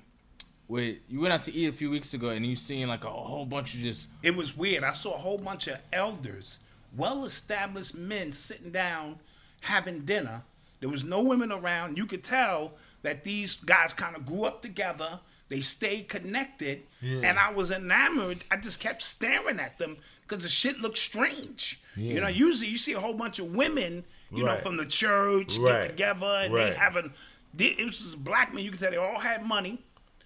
with 0.68 0.98
you 1.10 1.20
went 1.20 1.34
out 1.34 1.44
to 1.44 1.54
eat 1.54 1.68
a 1.68 1.74
few 1.74 1.90
weeks 1.90 2.14
ago 2.14 2.30
and 2.30 2.46
you 2.46 2.56
seen 2.56 2.88
like 2.88 3.04
a 3.04 3.10
whole 3.10 3.46
bunch 3.46 3.74
of 3.74 3.82
just 3.82 4.08
it 4.24 4.36
was 4.36 4.56
weird. 4.56 4.84
I 4.84 4.94
saw 4.94 5.16
a 5.16 5.18
whole 5.18 5.38
bunch 5.38 5.68
of 5.68 5.80
elders, 5.92 6.58
well 6.96 7.26
established 7.26 7.96
men 7.96 8.32
sitting 8.32 8.72
down 8.72 9.20
having 9.62 10.02
dinner. 10.02 10.44
There 10.82 10.90
was 10.90 11.04
no 11.04 11.22
women 11.24 11.52
around. 11.52 11.98
You 11.98 12.06
could 12.06 12.24
tell 12.24 12.74
that 13.04 13.24
these 13.24 13.56
guys 13.56 13.94
kind 13.94 14.16
of 14.16 14.26
grew 14.26 14.44
up 14.44 14.62
together. 14.62 15.20
They 15.48 15.62
stayed 15.62 16.10
connected. 16.10 16.84
And 17.02 17.40
I 17.40 17.52
was 17.54 17.72
enamored. 17.72 18.44
I 18.52 18.58
just 18.58 18.80
kept 18.80 19.02
staring 19.02 19.60
at 19.60 19.78
them 19.78 19.98
because 20.28 20.44
the 20.44 20.50
shit 20.50 20.80
looked 20.80 20.98
strange. 20.98 21.80
You 21.96 22.20
know, 22.22 22.28
usually 22.28 22.70
you 22.70 22.78
see 22.78 22.94
a 22.94 23.00
whole 23.00 23.14
bunch 23.14 23.40
of 23.40 23.54
women, 23.56 24.04
you 24.32 24.44
know, 24.44 24.58
from 24.58 24.78
the 24.78 24.86
church 24.86 25.58
Right. 25.58 25.82
get 25.82 25.88
together 25.90 26.26
and 26.44 26.54
Right. 26.54 26.72
they 26.72 26.76
having. 26.76 27.14
It 27.58 27.86
was 27.86 28.00
just 28.00 28.24
black 28.24 28.54
men. 28.54 28.64
You 28.64 28.72
could 28.72 28.80
tell 28.80 28.92
they 28.92 28.98
all 28.98 29.20
had 29.20 29.46
money. 29.46 29.80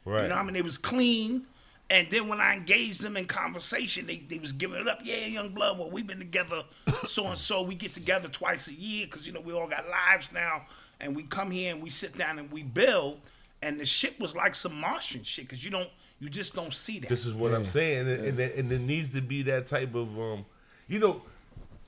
Right. 0.06 0.24
You 0.24 0.28
know, 0.30 0.36
I 0.36 0.44
mean, 0.44 0.54
they 0.54 0.62
was 0.62 0.78
clean. 0.78 1.48
And 1.90 2.08
then 2.10 2.28
when 2.28 2.42
I 2.42 2.56
engaged 2.56 3.02
them 3.02 3.16
in 3.16 3.26
conversation, 3.26 4.08
they, 4.08 4.18
they 4.28 4.40
was 4.40 4.52
giving 4.52 4.80
it 4.82 4.88
up. 4.88 5.00
Yeah, 5.04 5.26
young 5.28 5.50
blood. 5.50 5.78
Well, 5.78 5.92
we've 5.92 6.08
been 6.08 6.18
together, 6.20 6.64
so 7.06 7.28
and 7.28 7.38
so. 7.38 7.62
We 7.62 7.76
get 7.76 7.94
together 7.94 8.28
twice 8.28 8.68
a 8.68 8.74
year 8.74 9.06
because 9.06 9.28
you 9.28 9.34
know 9.34 9.40
we 9.42 9.54
all 9.54 9.68
got 9.68 9.86
lives 9.88 10.32
now, 10.34 10.64
and 11.00 11.16
we 11.16 11.24
come 11.24 11.52
here 11.52 11.74
and 11.74 11.84
we 11.84 11.92
sit 11.92 12.18
down 12.18 12.40
and 12.40 12.52
we 12.52 12.64
build. 12.64 13.20
And 13.62 13.80
the 13.80 13.86
shit 13.86 14.20
was 14.20 14.36
like 14.36 14.56
some 14.56 14.80
Martian 14.80 15.24
shit 15.24 15.48
because 15.48 15.64
you 15.64 15.70
don't, 15.72 15.90
you 16.20 16.28
just 16.28 16.56
don't 16.56 16.74
see 16.74 17.00
that. 17.00 17.10
This 17.10 17.26
is 17.26 17.36
what 17.36 17.54
I'm 17.54 17.66
saying, 17.68 18.08
and, 18.08 18.26
and, 18.26 18.38
there- 18.38 18.52
and 18.56 18.70
there 18.70 18.80
needs 18.80 19.12
to 19.12 19.22
be 19.22 19.44
that 19.44 19.66
type 19.68 19.94
of, 19.96 20.20
um, 20.20 20.46
you 20.88 20.98
know, 21.00 21.22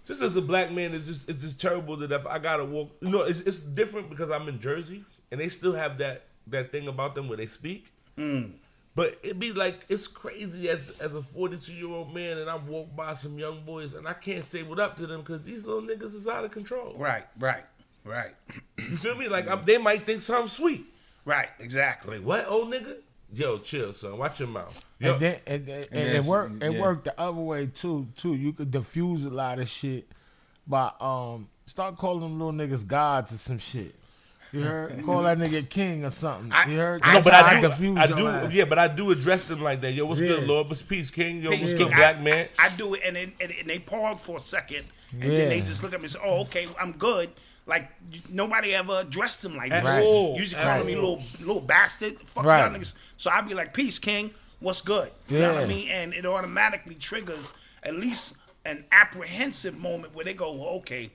just 0.06 0.22
as 0.22 0.36
a 0.36 0.42
black 0.42 0.72
man, 0.72 0.94
it's 0.94 1.08
just 1.08 1.28
it's 1.28 1.44
just 1.44 1.60
terrible 1.60 1.98
that 1.98 2.12
if 2.12 2.26
I 2.28 2.38
gotta 2.38 2.64
walk, 2.66 2.92
you 3.02 3.10
know, 3.10 3.24
it's, 3.24 3.40
it's 3.42 3.60
different 3.60 4.10
because 4.12 4.30
I'm 4.30 4.48
in 4.48 4.60
Jersey 4.60 5.04
and 5.32 5.42
they 5.42 5.50
still 5.50 5.74
have 5.74 5.98
that 5.98 6.26
that 6.48 6.72
thing 6.72 6.88
about 6.88 7.16
them 7.16 7.28
where 7.28 7.38
they 7.38 7.48
speak. 7.48 7.92
But 8.98 9.20
it'd 9.22 9.40
be 9.40 9.54
like 9.54 9.86
it's 9.90 10.08
crazy 10.08 10.70
as 10.70 10.90
as 11.00 11.14
a 11.14 11.22
42 11.22 11.72
year 11.72 11.88
old 11.88 12.16
man, 12.16 12.40
and 12.40 12.50
I 12.50 12.56
walk 12.56 12.96
by 12.96 13.14
some 13.14 13.38
young 13.38 13.64
boys 13.64 13.94
and 13.94 14.08
I 14.08 14.14
can't 14.14 14.44
say 14.44 14.64
what 14.64 14.80
up 14.80 14.98
to 14.98 15.06
them 15.06 15.22
because 15.22 15.44
these 15.44 15.64
little 15.64 15.84
niggas 15.84 16.16
is 16.16 16.28
out 16.28 16.44
of 16.44 16.50
control. 16.50 16.96
right, 16.98 17.26
right, 17.38 17.64
right, 18.04 18.34
You 18.76 18.98
feel 18.98 19.14
me? 19.14 19.28
Like 19.28 19.48
I'm, 19.48 19.64
they 19.66 19.78
might 19.78 20.08
think 20.08 20.24
something 20.24 20.48
sweet. 20.48 20.92
right. 21.26 21.50
Exactly. 21.60 22.18
Like 22.18 22.26
what, 22.26 22.48
old 22.48 22.74
nigga? 22.74 22.98
Yo, 23.32 23.60
chill, 23.60 23.94
son. 23.94 24.18
Watch 24.18 24.40
your 24.40 24.50
mouth. 24.50 24.84
Yo, 24.98 25.14
And 25.14 25.22
then 25.22 25.40
and, 25.46 25.70
and, 25.70 25.70
and, 25.70 25.90
then 25.92 26.16
it 26.16 26.24
work 26.24 26.52
it 26.60 26.72
yeah. 26.72 26.82
worked 26.82 27.06
the 27.06 27.22
other 27.22 27.40
way 27.40 27.68
too 27.68 28.08
too. 28.16 28.34
You 28.34 28.52
could 28.52 28.72
diffuse 28.72 29.26
a 29.26 29.30
lot 29.30 29.60
of 29.60 29.70
shit 29.70 30.12
by 30.66 30.92
um 31.00 31.50
start 31.68 31.98
calling 31.98 32.22
them 32.22 32.40
little 32.40 32.52
niggas 32.52 32.88
gods 32.88 33.32
or 33.32 33.38
some 33.38 33.60
shit. 33.60 33.94
You 34.54 34.62
heard? 34.64 35.04
Call 35.06 35.24
that 35.24 35.38
nigga 35.38 35.68
king 35.70 36.06
or 36.06 36.10
something. 36.10 36.52
I- 36.52 36.66
you 36.72 36.78
heard? 36.78 37.02
I- 37.04 37.14
No, 37.16 37.22
but 37.22 37.34
how 37.34 37.46
I 37.46 37.62
do, 37.62 37.68
diffuse 37.68 37.98
I 37.98 38.08
do, 38.08 38.28
ass. 38.28 38.54
yeah, 38.54 38.66
but 38.66 38.80
I 38.80 38.88
do 38.88 39.12
address 39.12 39.44
them 39.44 39.62
like 39.62 39.82
that. 39.82 39.92
Yo, 39.92 40.06
what's 40.06 40.22
Yeah. 40.22 40.28
good, 40.28 40.44
Lord? 40.48 40.70
What's 40.70 40.82
peace, 40.82 41.12
King? 41.12 41.42
Yo, 41.42 41.50
what's 41.50 41.62
Peace, 41.62 41.74
good, 41.74 41.88
King. 41.90 41.98
black 41.98 42.22
man? 42.22 42.48
I, 42.58 42.68
I 42.68 42.70
do 42.70 42.94
it, 42.94 43.02
and, 43.06 43.16
then 43.16 43.34
and, 43.42 43.52
and 43.52 43.68
they 43.70 43.80
pause 43.80 44.20
for 44.22 44.38
a 44.38 44.40
second, 44.40 44.86
and 45.12 45.22
then 45.24 45.50
they 45.50 45.60
just 45.62 45.84
look 45.84 45.94
at 45.94 46.00
me 46.00 46.06
and 46.06 46.12
say, 46.14 46.20
"Oh, 46.24 46.42
okay, 46.42 46.68
I'm 46.80 46.94
good." 46.94 47.30
Like 47.66 47.92
nobody 48.30 48.74
ever 48.74 49.00
addressed 49.02 49.42
them 49.42 49.58
like 49.58 49.72
that. 49.72 49.84
this. 49.84 49.98
all. 49.98 50.38
Usually 50.38 50.62
At 50.62 50.68
calling 50.72 50.88
me 50.88 50.96
little 50.96 51.22
little 51.40 51.60
bastard, 51.62 52.18
fuck 52.26 52.46
Right. 52.46 52.60
y'all 52.62 52.70
niggas. 52.78 52.94
So 53.18 53.30
I'd 53.30 53.46
be 53.48 53.54
like, 53.54 53.74
"Peace, 53.74 54.00
King. 54.00 54.32
What's 54.60 54.80
good?" 54.82 55.12
You 55.28 55.40
know 55.40 55.54
what 55.56 55.64
I 55.64 55.68
mean? 55.68 55.90
And 55.90 56.14
it 56.14 56.26
automatically 56.26 56.96
triggers 56.96 57.52
at 57.84 57.96
least 57.96 58.36
an 58.66 58.86
apprehensive 58.94 59.78
moment 59.78 60.16
where 60.16 60.24
they 60.24 60.34
go, 60.34 60.52
well, 60.54 60.70
"Okay, 60.76 61.12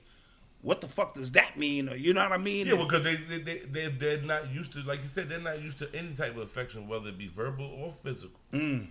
what 0.63 0.81
the 0.81 0.87
fuck 0.87 1.13
does 1.13 1.31
that 1.33 1.57
mean?" 1.57 1.89
Or 1.89 1.95
you 1.95 2.13
know 2.13 2.23
what 2.23 2.31
I 2.31 2.37
mean? 2.37 2.65
Yeah, 2.65 2.75
because 2.75 3.03
they, 3.03 3.15
they, 3.15 3.37
they, 3.37 3.59
they, 3.59 3.89
they're 3.89 4.21
not 4.21 4.51
used 4.51 4.73
to, 4.73 4.79
like 4.79 5.03
you 5.03 5.09
said, 5.09 5.29
they're 5.29 5.39
not 5.39 5.61
used 5.61 5.77
to 5.79 5.89
any 5.93 6.13
type 6.15 6.35
of 6.35 6.41
affection, 6.41 6.87
whether 6.87 7.09
it 7.09 7.17
be 7.17 7.27
verbal 7.27 7.65
or 7.65 7.91
physical. 7.91 8.39
Mm. 8.51 8.87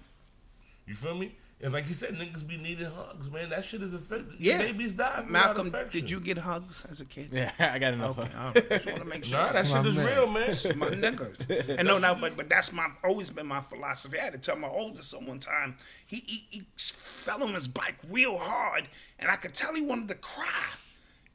You 0.87 0.95
feel 0.95 1.17
me? 1.17 1.33
And 1.65 1.73
like 1.73 1.89
you 1.89 1.95
said, 1.95 2.15
niggas 2.17 2.45
be 2.45 2.57
needing 2.57 2.87
hugs, 2.87 3.31
man. 3.31 3.51
That 3.51 3.65
shit 3.65 3.83
is 3.83 3.95
affected. 3.95 4.35
Yeah. 4.41 4.59
Babies 4.59 4.95
die 4.95 5.23
from 5.23 5.31
Malcolm, 5.31 5.69
affection. 5.69 6.01
did 6.01 6.11
you 6.11 6.19
get 6.19 6.39
hugs 6.39 6.85
as 6.91 7.01
a 7.01 7.05
kid? 7.05 7.29
Yeah, 7.31 7.53
I 7.61 7.79
got 7.79 7.95
enough. 7.95 8.19
Okay, 8.19 8.29
all 8.37 8.53
right. 8.53 8.69
just 8.69 8.87
want 8.87 8.99
to 8.99 9.05
make 9.05 9.25
sure. 9.27 9.39
Nah, 9.39 9.53
that 9.53 9.69
shit 9.69 9.87
is 9.87 9.97
man. 9.97 10.07
real, 10.07 10.27
man. 10.27 10.49
my 10.77 10.89
niggas. 10.91 11.77
And 11.79 11.87
no, 11.87 11.99
no, 11.99 12.17
but 12.17 12.37
but 12.37 12.49
that's 12.49 12.73
my 12.73 12.89
always 13.05 13.31
been 13.31 13.47
my 13.47 13.61
philosophy. 13.61 14.19
I 14.19 14.25
had 14.25 14.33
to 14.33 14.41
tell 14.41 14.57
my 14.57 14.69
oldest 14.69 15.11
son 15.11 15.25
one 15.25 15.39
time. 15.39 15.77
He, 16.05 16.17
he 16.27 16.45
he 16.51 16.63
fell 16.77 17.45
on 17.45 17.55
his 17.55 17.69
bike 17.69 17.95
real 18.11 18.39
hard, 18.39 18.89
and 19.21 19.31
I 19.31 19.37
could 19.37 19.55
tell 19.55 19.73
he 19.73 19.83
wanted 19.83 20.09
to 20.09 20.17
cry. 20.17 20.47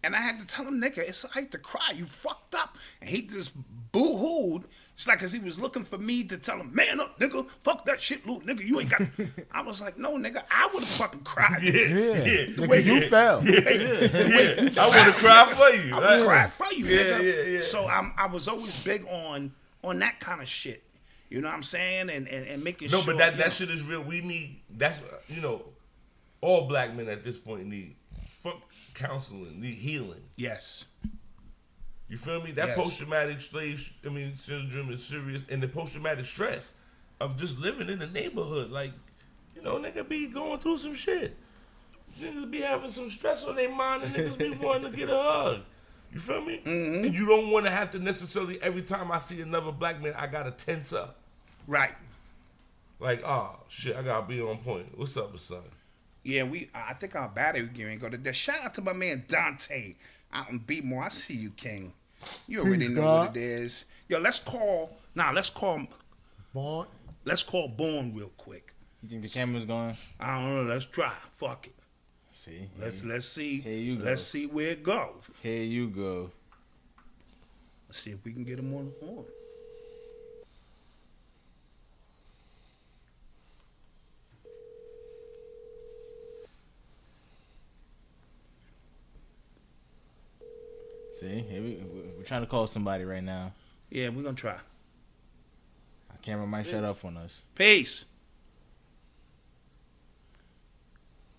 And 0.08 0.16
I 0.16 0.22
had 0.22 0.40
to 0.40 0.48
tell 0.48 0.64
him, 0.66 0.80
nigga, 0.80 1.00
it's 1.00 1.26
alright 1.26 1.52
to 1.52 1.58
cry. 1.58 1.92
You 1.94 2.06
fucked 2.06 2.56
up. 2.56 2.78
And 3.02 3.10
he 3.10 3.24
just 3.24 3.52
boo 3.92 4.16
hooed. 4.18 4.64
It's 4.94 5.06
like 5.06 5.22
as 5.22 5.34
he 5.34 5.40
was 5.40 5.60
looking 5.60 5.84
for 5.84 5.98
me 5.98 6.24
to 6.24 6.38
tell 6.38 6.58
him, 6.62 6.74
man 6.74 7.02
up, 7.02 7.20
nigga. 7.20 7.48
Fuck 7.64 7.84
that 7.88 8.00
shit, 8.02 8.26
little 8.26 8.42
nigga. 8.42 8.66
You 8.66 8.80
ain't 8.80 8.90
got. 8.90 9.02
I 9.52 9.62
was 9.64 9.82
like, 9.82 9.98
no, 9.98 10.14
nigga, 10.18 10.44
I 10.50 10.70
would 10.74 10.82
have 10.82 10.94
fucking 10.94 11.22
cried. 11.26 11.62
Yeah, 11.62 11.74
Yeah. 11.74 12.16
the 12.56 12.68
nigga, 12.68 12.86
you 12.86 13.02
fell. 13.10 13.44
Yeah, 13.44 14.82
I 14.82 14.88
want 14.88 15.14
to 15.14 15.20
cry 15.22 15.54
for 15.54 15.76
you. 15.76 15.94
I 15.96 16.00
right? 16.02 16.18
would 16.20 16.26
cry 16.28 16.48
for 16.48 16.74
you, 16.74 16.86
Yeah, 16.86 17.04
nigga. 17.20 17.24
yeah, 17.36 17.52
yeah. 17.56 17.60
So 17.60 17.86
I'm, 17.88 18.14
I 18.18 18.28
was 18.28 18.48
always 18.48 18.78
big 18.78 19.06
on 19.08 19.52
on 19.84 20.00
that 20.00 20.22
kind 20.22 20.42
of 20.42 20.48
shit. 20.48 20.84
You 21.30 21.42
know 21.42 21.50
what 21.50 21.56
I'm 21.56 21.64
saying? 21.64 22.10
And 22.10 22.28
and, 22.30 22.48
and 22.48 22.64
making 22.64 22.92
No, 22.92 23.02
sure. 23.02 23.14
No, 23.14 23.20
but 23.20 23.26
that, 23.26 23.38
that 23.40 23.44
know- 23.48 23.52
shit 23.52 23.70
is 23.70 23.82
real. 23.84 24.04
We 24.04 24.22
need 24.22 24.62
that's 24.78 25.02
you 25.28 25.42
know, 25.42 25.64
all 26.40 26.66
black 26.68 26.96
men 26.96 27.10
at 27.10 27.26
this 27.26 27.38
point 27.38 27.66
need 27.68 27.90
fuck 27.90 28.07
counseling, 28.98 29.62
need 29.62 29.76
healing. 29.76 30.24
Yes. 30.36 30.86
You 32.10 32.18
feel 32.18 32.42
me? 32.42 32.52
That 32.52 32.70
Yes. 32.70 32.78
post 32.78 32.98
traumatic 32.98 33.42
slave, 33.42 33.94
I 34.06 34.10
mean, 34.10 34.38
syndrome 34.40 34.92
is 34.92 35.04
serious, 35.04 35.44
and 35.50 35.62
the 35.62 35.68
post 35.68 35.94
traumatic 35.94 36.26
stress 36.26 36.74
of 37.20 37.38
just 37.38 37.58
living 37.58 37.90
in 37.90 38.00
the 38.00 38.08
neighborhood, 38.08 38.72
like, 38.72 38.94
you 39.56 39.62
know, 39.62 39.76
nigga 39.76 40.08
be 40.08 40.28
going 40.28 40.60
through 40.60 40.78
some 40.78 40.96
shit. 40.96 41.36
Niggas 42.20 42.50
be 42.50 42.62
having 42.62 42.90
some 42.90 43.10
stress 43.10 43.44
on 43.44 43.56
their 43.56 43.70
mind, 43.70 44.04
and 44.04 44.16
niggas 44.16 44.38
be 44.38 44.50
wanting 44.66 44.92
to 44.92 44.98
get 44.98 45.10
a 45.10 45.16
hug. 45.16 45.62
You 46.12 46.20
feel 46.20 46.42
me? 46.42 46.62
Mm-hmm. 46.66 47.06
And 47.06 47.14
you 47.14 47.26
don't 47.26 47.52
want 47.52 47.66
to 47.66 47.72
have 47.72 47.92
to 47.92 48.00
necessarily 48.00 48.62
every 48.62 48.82
time 48.82 49.12
I 49.12 49.20
see 49.20 49.42
another 49.42 49.72
black 49.72 50.02
man, 50.02 50.14
I 50.16 50.28
gotta 50.28 50.52
tense 50.52 50.94
up. 50.94 51.18
Right. 51.68 51.96
Like, 53.00 53.24
oh 53.26 53.58
shit, 53.68 53.96
I 53.96 54.02
gotta 54.02 54.26
be 54.26 54.42
on 54.42 54.58
point. 54.60 54.98
What's 54.98 55.18
up, 55.18 55.38
son? 55.40 55.60
Yeah, 56.28 56.44
we. 56.44 56.70
I 56.76 56.94
think 56.94 57.16
our 57.16 57.30
battery 57.30 57.68
gear 57.68 57.90
ain't 57.90 58.02
go 58.02 58.10
to 58.10 58.18
that. 58.18 58.36
Shout 58.36 58.62
out 58.62 58.74
to 58.76 58.82
my 58.82 58.92
man 58.92 59.24
Dante 59.30 59.96
out 60.34 60.50
in 60.50 60.58
Baltimore. 60.58 61.04
I 61.04 61.08
see 61.08 61.36
you, 61.36 61.52
King. 61.52 61.94
You 62.48 62.60
already 62.64 62.88
Peace, 62.88 62.96
know 62.96 63.02
God. 63.02 63.28
what 63.30 63.38
it 63.38 63.44
is. 63.44 63.86
Yo, 64.10 64.20
let's 64.20 64.40
call. 64.40 64.98
Nah, 65.16 65.32
let's 65.32 65.50
call. 65.50 65.88
Born. 66.54 66.88
Let's 67.24 67.44
call 67.44 67.70
Born 67.70 68.14
real 68.14 68.32
quick. 68.36 68.74
You 69.02 69.08
think 69.08 69.22
the 69.22 69.30
camera's 69.30 69.64
going? 69.64 69.96
I 70.20 70.42
don't 70.42 70.68
know. 70.68 70.74
Let's 70.74 70.84
try. 70.84 71.14
Fuck 71.38 71.68
it. 71.68 71.76
See, 72.34 72.70
Let's 72.78 73.04
let's 73.06 73.28
see. 73.30 73.62
Here 73.62 73.78
you 73.78 73.96
go. 73.96 74.04
Let's 74.04 74.24
see 74.24 74.48
where 74.48 74.72
it 74.72 74.84
goes. 74.84 75.24
here 75.42 75.64
you 75.64 75.88
go. 75.88 76.30
Let's 77.88 78.00
see 78.00 78.12
if 78.12 78.24
we 78.26 78.34
can 78.34 78.44
get 78.44 78.60
him 78.60 78.74
on 78.74 78.92
the 79.00 79.06
horn. 79.06 79.26
See, 91.20 91.40
here 91.50 91.62
we, 91.62 91.84
we're 92.18 92.24
trying 92.24 92.42
to 92.42 92.48
call 92.48 92.68
somebody 92.68 93.04
right 93.04 93.24
now. 93.24 93.54
Yeah, 93.90 94.10
we're 94.10 94.24
gonna 94.24 94.36
try. 94.36 94.52
Our 96.12 96.18
camera 96.22 96.46
might 96.46 96.68
shut 96.68 96.84
off 96.84 97.04
on 97.06 97.18
us. 97.18 97.34
Peace. 97.56 98.06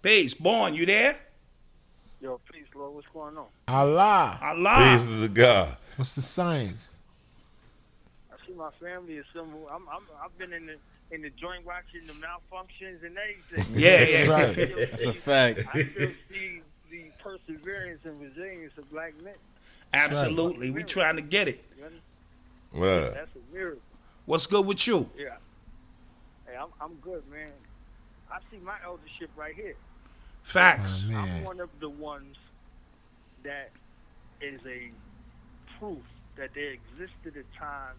Peace. 0.02 0.34
Born, 0.34 0.74
you 0.74 0.86
there? 0.86 1.16
Yo, 2.20 2.40
peace, 2.52 2.66
Lord. 2.74 2.94
What's 2.94 3.06
going 3.12 3.36
on? 3.36 3.46
Allah. 3.68 4.38
Allah. 4.42 4.98
to 5.00 5.06
the 5.20 5.28
God. 5.28 5.76
What's 5.96 6.14
the 6.16 6.22
science? 6.22 6.88
I 8.32 8.46
see 8.46 8.54
my 8.54 8.70
family 8.80 9.18
assembled. 9.18 9.66
I'm, 9.70 9.82
I'm, 9.88 10.02
I've 10.22 10.36
been 10.38 10.52
in 10.52 10.66
the 10.66 10.76
in 11.10 11.22
the 11.22 11.30
joint 11.30 11.64
watching 11.64 12.06
the 12.06 12.12
malfunctions 12.12 13.04
and 13.04 13.16
everything. 13.16 13.74
Yeah, 13.80 13.98
That's 13.98 14.12
yeah. 14.12 14.26
right. 14.26 14.90
That's 14.90 15.02
a 15.04 15.12
fact. 15.14 15.60
I 15.72 15.84
still 15.84 16.10
see 16.30 16.62
the 16.90 17.10
perseverance 17.22 18.00
and 18.04 18.20
resilience 18.20 18.72
of 18.76 18.90
black 18.90 19.14
men. 19.22 19.34
Absolutely. 19.92 20.70
We 20.70 20.82
trying 20.82 21.16
to 21.16 21.22
get 21.22 21.48
it. 21.48 21.64
You. 22.74 22.80
That's 22.80 23.30
a 23.34 23.54
miracle. 23.54 23.80
What's 24.26 24.46
good 24.46 24.66
with 24.66 24.86
you? 24.86 25.08
Yeah. 25.16 25.36
Hey, 26.46 26.56
I'm, 26.56 26.68
I'm 26.80 26.96
good, 26.96 27.22
man. 27.30 27.50
I 28.30 28.38
see 28.50 28.58
my 28.58 28.76
eldership 28.84 29.30
right 29.36 29.54
here. 29.54 29.74
Facts. 30.42 31.04
Oh, 31.10 31.16
I'm 31.16 31.44
one 31.44 31.60
of 31.60 31.70
the 31.80 31.88
ones 31.88 32.36
that 33.42 33.70
is 34.40 34.60
a 34.66 34.90
proof 35.78 36.02
that 36.36 36.50
there 36.54 36.72
existed 36.72 37.36
a 37.36 37.58
time 37.58 37.94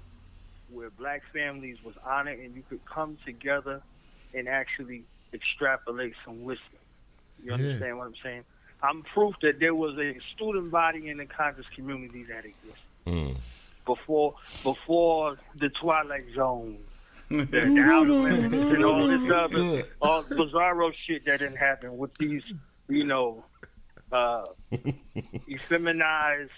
where 0.71 0.89
black 0.91 1.23
families 1.33 1.77
was 1.83 1.95
honored 2.05 2.39
and 2.39 2.55
you 2.55 2.63
could 2.69 2.83
come 2.85 3.17
together 3.25 3.81
and 4.33 4.47
actually 4.47 5.03
extrapolate 5.33 6.13
some 6.23 6.43
wisdom. 6.43 6.65
You 7.43 7.47
Yeah. 7.47 7.53
understand 7.55 7.97
what 7.97 8.07
I'm 8.07 8.15
saying? 8.23 8.43
I'm 8.81 9.03
proof 9.03 9.35
that 9.41 9.59
there 9.59 9.75
was 9.75 9.97
a 9.97 10.17
student 10.35 10.71
body 10.71 11.09
in 11.09 11.17
the 11.17 11.25
conscious 11.25 11.65
community 11.75 12.23
that 12.25 12.45
existed 12.45 12.75
Mm. 13.07 13.37
before 13.85 14.35
before 14.63 15.37
the 15.55 15.69
Twilight 15.69 16.25
Zone, 16.35 16.77
the, 17.29 17.43
the 17.45 17.57
and 17.61 18.83
all 18.85 19.07
this 19.07 19.31
other 19.31 19.83
all 20.01 20.23
bizarro 20.23 20.91
shit 21.07 21.25
that 21.25 21.39
didn't 21.39 21.55
happen 21.57 21.97
with 21.97 22.13
these, 22.15 22.43
you 22.87 23.03
know, 23.05 23.43
uh, 24.11 24.45
effeminized, 25.49 26.49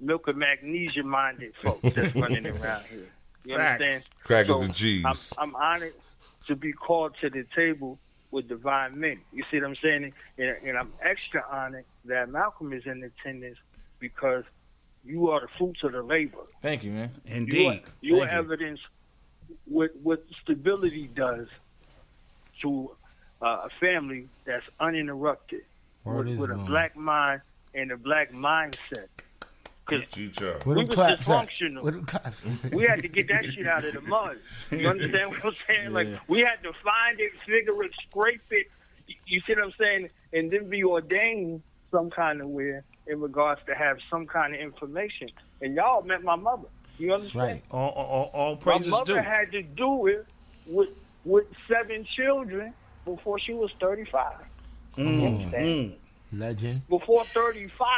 milk 0.00 0.28
and 0.28 0.38
magnesia 0.38 1.02
minded 1.02 1.52
folks 1.62 1.94
that's 1.94 2.14
running 2.14 2.46
around 2.46 2.84
here. 2.90 3.08
You 3.44 3.56
Facts. 3.56 3.80
understand? 3.82 4.04
Crackers 4.24 4.56
So, 4.56 4.62
and 4.62 4.74
cheese. 4.74 5.32
I'm, 5.38 5.50
I'm 5.50 5.56
honored 5.56 5.94
to 6.46 6.56
be 6.56 6.72
called 6.72 7.14
to 7.20 7.30
the 7.30 7.44
table 7.54 7.98
with 8.30 8.48
divine 8.48 8.98
men. 8.98 9.20
You 9.32 9.44
see 9.50 9.58
what 9.58 9.68
I'm 9.68 9.76
saying? 9.82 10.12
And, 10.38 10.56
and 10.64 10.78
I'm 10.78 10.92
extra 11.02 11.44
honored 11.50 11.84
that 12.04 12.28
Malcolm 12.28 12.72
is 12.72 12.84
in 12.86 13.02
attendance 13.02 13.58
because 13.98 14.44
you 15.04 15.30
are 15.30 15.40
the 15.40 15.48
fruits 15.58 15.82
of 15.84 15.92
the 15.92 16.02
labor. 16.02 16.38
Thank 16.62 16.84
you, 16.84 16.92
man. 16.92 17.10
Indeed. 17.24 17.82
Your, 18.00 18.18
your 18.18 18.26
Thank 18.26 18.32
you. 18.32 18.38
evidence, 18.38 18.80
what 19.64 19.90
what 20.02 20.24
stability 20.42 21.08
does 21.14 21.46
to 22.62 22.90
uh, 23.40 23.46
a 23.46 23.68
family 23.80 24.28
that's 24.44 24.66
uninterrupted 24.80 25.62
Word 26.04 26.26
with, 26.26 26.34
is 26.34 26.38
with 26.40 26.50
a 26.50 26.56
black 26.56 26.96
mind 26.96 27.40
and 27.74 27.92
a 27.92 27.96
black 27.96 28.32
mindset. 28.32 29.08
Because 29.88 30.04
G-Char. 30.12 30.58
Where 30.64 30.76
we 30.76 30.82
them 30.82 30.88
was 30.88 30.94
claps 30.94 31.28
dysfunctional. 31.28 31.82
Where 31.82 31.92
them 31.92 32.04
claps 32.04 32.46
at? 32.64 32.72
we 32.74 32.84
had 32.84 33.02
to 33.02 33.08
get 33.08 33.28
that 33.28 33.44
shit 33.46 33.66
out 33.66 33.84
of 33.84 33.94
the 33.94 34.00
mud. 34.02 34.36
You 34.70 34.88
understand 34.94 35.30
what 35.30 35.44
I'm 35.44 35.52
saying? 35.66 35.92
Like 35.92 36.08
we 36.28 36.40
had 36.40 36.62
to 36.62 36.72
find 36.84 37.18
it, 37.18 37.32
figure 37.46 37.82
it, 37.82 37.92
scrape 38.08 38.42
it. 38.50 38.66
You- 39.06 39.14
You 39.26 39.40
see 39.46 39.54
what 39.54 39.64
I'm 39.64 39.72
saying? 39.78 40.10
And 40.32 40.50
then 40.50 40.68
be 40.68 40.84
ordained 40.84 41.62
some 41.90 42.10
kind 42.10 42.40
of 42.42 42.48
way 42.48 42.80
in 43.06 43.20
regards 43.20 43.60
to 43.66 43.74
have 43.74 43.96
some 44.10 44.26
kind 44.26 44.54
of 44.54 44.60
information. 44.60 45.28
And 45.62 45.74
y'all 45.74 46.02
met 46.02 46.22
my 46.22 46.36
mother. 46.36 46.68
You 46.98 47.08
That's 47.10 47.22
understand? 47.34 47.48
right. 47.48 47.62
All, 47.70 47.90
all, 47.90 48.06
all- 48.06 48.30
all 48.34 48.62
My 48.66 48.78
mother 48.90 49.14
due. 49.14 49.20
had 49.22 49.52
to 49.52 49.62
do 49.62 50.06
it 50.08 50.26
with 50.66 50.90
with 51.24 51.46
seven 51.70 52.06
children 52.16 52.72
before 53.04 53.38
she 53.38 53.52
was 53.54 53.70
35. 53.80 54.32
You 54.96 55.04
Mm, 55.04 55.26
understand? 55.26 55.66
mm. 55.66 55.94
Legend. 56.32 56.82
Before 56.88 57.24
35. 57.24 57.88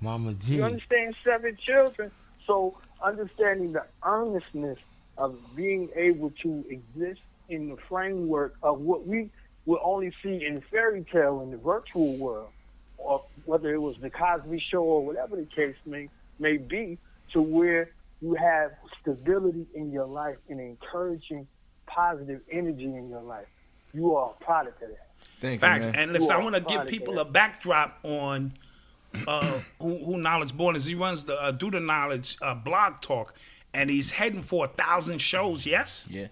Mama 0.00 0.34
G. 0.34 0.56
You 0.56 0.64
understand? 0.64 1.14
Seven 1.24 1.56
children. 1.64 2.10
So 2.46 2.76
understanding 3.02 3.72
the 3.72 3.84
earnestness 4.04 4.78
of 5.16 5.36
being 5.54 5.88
able 5.94 6.30
to 6.42 6.64
exist 6.68 7.20
in 7.48 7.68
the 7.68 7.76
framework 7.88 8.54
of 8.62 8.80
what 8.80 9.06
we 9.06 9.30
will 9.66 9.80
only 9.82 10.12
see 10.22 10.44
in 10.44 10.62
fairy 10.70 11.04
tale 11.12 11.40
in 11.42 11.50
the 11.50 11.56
virtual 11.56 12.16
world, 12.16 12.50
or 12.96 13.24
whether 13.44 13.72
it 13.74 13.78
was 13.78 13.96
the 14.00 14.10
Cosby 14.10 14.58
Show 14.60 14.82
or 14.82 15.04
whatever 15.04 15.36
the 15.36 15.44
case 15.44 15.76
may 15.84 16.08
may 16.38 16.56
be, 16.56 16.98
to 17.32 17.42
where 17.42 17.90
you 18.22 18.34
have 18.34 18.72
stability 19.00 19.66
in 19.74 19.90
your 19.92 20.06
life 20.06 20.36
and 20.48 20.60
encouraging 20.60 21.46
positive 21.86 22.40
energy 22.50 22.84
in 22.84 23.08
your 23.08 23.22
life. 23.22 23.46
You 23.92 24.16
are 24.16 24.34
a 24.38 24.44
product 24.44 24.82
of 24.82 24.90
that. 24.90 25.07
Thank 25.40 25.60
Facts. 25.60 25.86
you, 25.86 25.92
man. 25.92 26.02
And 26.02 26.12
listen, 26.12 26.30
I 26.30 26.38
want 26.38 26.54
to 26.56 26.60
give 26.60 26.86
people 26.86 27.18
a 27.18 27.24
backdrop 27.24 27.98
on 28.02 28.52
uh, 29.26 29.60
who, 29.80 29.98
who 30.04 30.18
Knowledge 30.18 30.56
Born 30.56 30.76
is. 30.76 30.84
He 30.84 30.94
runs 30.94 31.24
the 31.24 31.40
uh, 31.40 31.50
Do 31.50 31.70
the 31.70 31.80
Knowledge 31.80 32.36
uh, 32.42 32.54
blog 32.54 33.00
talk, 33.00 33.34
and 33.72 33.90
he's 33.90 34.10
heading 34.10 34.42
for 34.42 34.64
a 34.64 34.68
thousand 34.68 35.18
shows. 35.20 35.66
Yes, 35.66 36.06
yeah. 36.10 36.28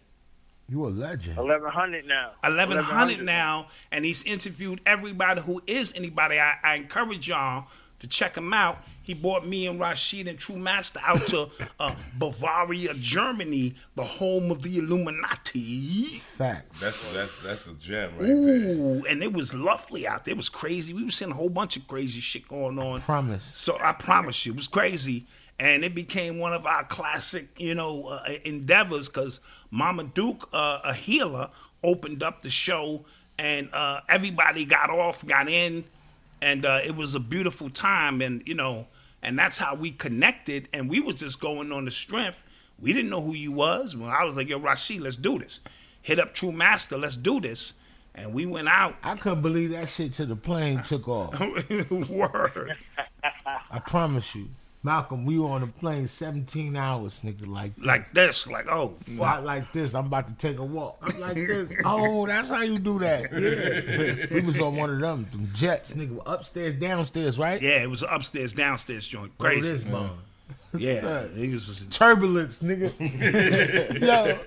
You 0.69 0.85
a 0.85 0.89
legend. 0.89 1.37
1100 1.37 2.07
now. 2.07 2.33
eleven 2.43 2.79
hundred 2.79 3.23
now, 3.25 3.69
and 3.93 4.05
he's 4.05 4.25
interviewed 4.25 4.81
everybody 4.85 5.41
who 5.41 5.63
is 5.67 5.93
anybody. 5.95 6.41
I, 6.41 6.57
I 6.63 6.75
encourage 6.75 7.29
y'all 7.29 7.69
to 8.01 8.09
check 8.09 8.37
him 8.37 8.53
out, 8.53 8.79
he 9.07 9.15
brought 9.15 9.47
me 9.47 9.69
and 9.69 9.79
Rashid 9.79 10.27
and 10.27 10.37
True 10.37 10.57
Master 10.57 10.99
out 11.03 11.27
to 11.29 11.49
uh, 11.79 11.95
Bavaria, 12.19 12.93
Germany, 12.95 13.77
the 13.95 14.03
home 14.03 14.51
of 14.51 14.63
the 14.63 14.79
Illuminati. 14.79 16.19
Facts. 16.19 16.81
That's 16.81 17.15
that's 17.15 17.43
that's 17.45 17.67
a 17.69 17.75
gem 17.75 18.11
right 18.11 18.19
there. 18.19 18.31
Ooh, 18.35 19.05
and 19.09 19.23
it 19.23 19.33
was 19.33 19.55
lovely 19.55 20.09
out 20.09 20.25
there. 20.25 20.33
It 20.33 20.37
was 20.37 20.49
crazy. 20.49 20.93
We 20.93 21.05
were 21.05 21.11
seeing 21.13 21.31
a 21.31 21.35
whole 21.35 21.49
bunch 21.49 21.77
of 21.77 21.87
crazy 21.87 22.19
shit 22.19 22.49
going 22.49 22.79
on. 22.81 23.01
Promise. 23.03 23.45
So 23.45 23.79
I 23.81 23.93
promise 23.93 24.45
you, 24.45 24.53
it 24.53 24.57
was 24.57 24.67
crazy. 24.67 25.27
And 25.59 25.85
it 25.85 25.95
became 25.95 26.39
one 26.39 26.53
of 26.53 26.67
our 26.67 26.85
classic, 26.85 27.49
you 27.59 27.75
know, 27.75 28.09
uh, 28.09 28.29
endeavors 28.45 29.09
because 29.09 29.41
Mama 29.71 30.05
Duke, 30.05 30.51
uh, 30.53 30.81
a 30.85 30.93
healer, 30.93 31.49
opened 31.83 32.23
up 32.23 32.43
the 32.43 32.51
show 32.51 33.07
and 33.39 33.71
uh, 33.73 34.01
everybody 34.07 34.67
got 34.67 34.91
off, 34.91 35.25
got 35.25 35.49
in, 35.49 35.85
and 36.43 36.67
uh, 36.67 36.81
it 36.85 36.95
was 36.95 37.15
a 37.15 37.21
beautiful 37.21 37.71
time. 37.71 38.21
And, 38.21 38.43
you 38.45 38.55
know, 38.55 38.87
and 39.27 39.37
that's 39.37 39.59
how 39.59 39.75
we 39.75 39.91
connected. 39.91 40.69
And 40.73 40.89
we 40.89 41.01
was 41.01 41.17
just 41.17 41.41
going 41.41 41.73
on 41.73 41.85
the 41.85 41.91
strength. 41.91 42.43
We 42.79 42.93
didn't 42.93 43.11
know 43.11 43.21
who 43.21 43.35
you 43.35 43.51
was. 43.51 43.97
Well, 43.97 44.09
I 44.09 44.23
was 44.23 44.37
like, 44.37 44.49
yo, 44.49 44.59
Rashid, 44.59 45.01
let's 45.01 45.17
do 45.17 45.39
this. 45.39 45.61
Hit 46.01 46.21
up 46.21 46.33
True 46.33 46.53
Master, 46.53 46.97
let's 46.97 47.17
do 47.17 47.41
this. 47.41 47.75
And 48.15 48.33
we 48.33 48.47
went 48.47 48.69
out. 48.69 48.95
I 49.03 49.17
couldn't 49.17 49.43
believe 49.43 49.73
that 49.73 49.89
shit 49.89 50.13
till 50.13 50.27
the 50.27 50.37
plane 50.37 50.83
took 50.85 51.09
off. 51.09 51.39
Word. 52.09 52.77
I 53.71 53.79
promise 53.81 54.35
you. 54.35 54.49
Malcolm, 54.87 55.25
we 55.25 55.37
were 55.37 55.49
on 55.49 55.63
the 55.63 55.67
plane 55.67 56.07
17 56.07 56.77
hours, 56.77 57.21
nigga, 57.23 57.45
like 57.45 57.73
Like 57.83 58.15
this, 58.15 58.47
like, 58.47 58.69
oh, 58.71 58.95
like 59.19 59.73
this. 59.73 59.95
I'm 59.97 60.07
about 60.07 60.29
to 60.29 60.35
take 60.35 60.59
a 60.59 60.65
walk. 60.65 60.99
I'm 61.03 61.19
like 61.21 61.35
this. 61.35 61.73
Oh, 61.85 62.25
that's 62.25 62.51
how 62.51 62.63
you 62.63 62.79
do 62.79 62.99
that. 63.01 63.33
Yeah. 63.37 64.27
we 64.35 64.43
was 64.43 64.61
on 64.61 64.77
one 64.77 64.91
of 64.91 65.01
them, 65.01 65.27
them 65.33 65.51
jets, 65.55 65.95
nigga. 65.95 66.23
Upstairs, 66.25 66.75
downstairs, 66.75 67.37
right? 67.37 67.61
Yeah, 67.61 67.83
it 67.83 67.91
was 67.91 68.03
an 68.05 68.11
upstairs, 68.13 68.53
downstairs 68.53 69.07
joint. 69.09 69.33
Oh, 69.41 69.43
Crazy. 69.45 69.73
this 69.73 69.85
man. 69.85 70.11
yeah, 70.79 71.01
Son. 71.01 71.29
niggas 71.31 71.67
was 71.69 71.87
Turbulence, 71.91 72.61
nigga. 72.61 74.01
Yo. 74.01 74.39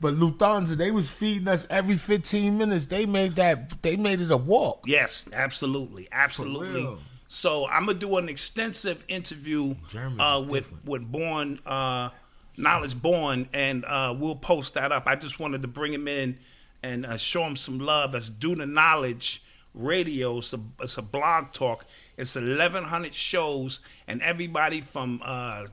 But 0.00 0.14
Lufthansa, 0.14 0.76
they 0.76 0.90
was 0.90 1.08
feeding 1.08 1.46
us 1.46 1.68
every 1.70 1.96
15 1.96 2.58
minutes. 2.58 2.86
They 2.86 3.06
made 3.06 3.36
that. 3.36 3.80
They 3.82 3.96
made 3.96 4.20
it 4.20 4.32
a 4.32 4.36
walk. 4.36 4.82
Yes, 4.86 5.26
absolutely, 5.32 6.08
absolutely. 6.10 6.98
Real. 7.32 7.38
So 7.38 7.66
I'm 7.68 7.86
gonna 7.86 7.98
do 7.98 8.16
an 8.18 8.28
extensive 8.28 9.04
interview 9.08 9.74
uh, 10.18 10.44
with 10.46 10.64
different. 10.64 10.84
with 10.84 11.10
Born 11.10 11.60
uh, 11.64 12.10
Knowledge 12.56 13.00
Born, 13.00 13.48
and 13.52 13.84
uh, 13.84 14.14
we'll 14.18 14.36
post 14.36 14.74
that 14.74 14.92
up. 14.92 15.04
I 15.06 15.16
just 15.16 15.40
wanted 15.40 15.62
to 15.62 15.68
bring 15.68 15.92
him 15.92 16.06
in 16.08 16.38
and 16.82 17.06
uh, 17.06 17.16
show 17.16 17.42
him 17.44 17.56
some 17.56 17.78
love. 17.78 18.12
That's 18.12 18.28
Do 18.28 18.54
the 18.54 18.66
Knowledge 18.66 19.42
Radio. 19.74 20.38
It's 20.38 20.52
a, 20.52 20.60
it's 20.80 20.98
a 20.98 21.02
blog 21.02 21.52
talk. 21.52 21.86
It's 22.16 22.34
1,100 22.34 23.14
shows, 23.14 23.80
and 24.06 24.20
everybody 24.20 24.82
from 24.82 25.22
uh, 25.24 25.66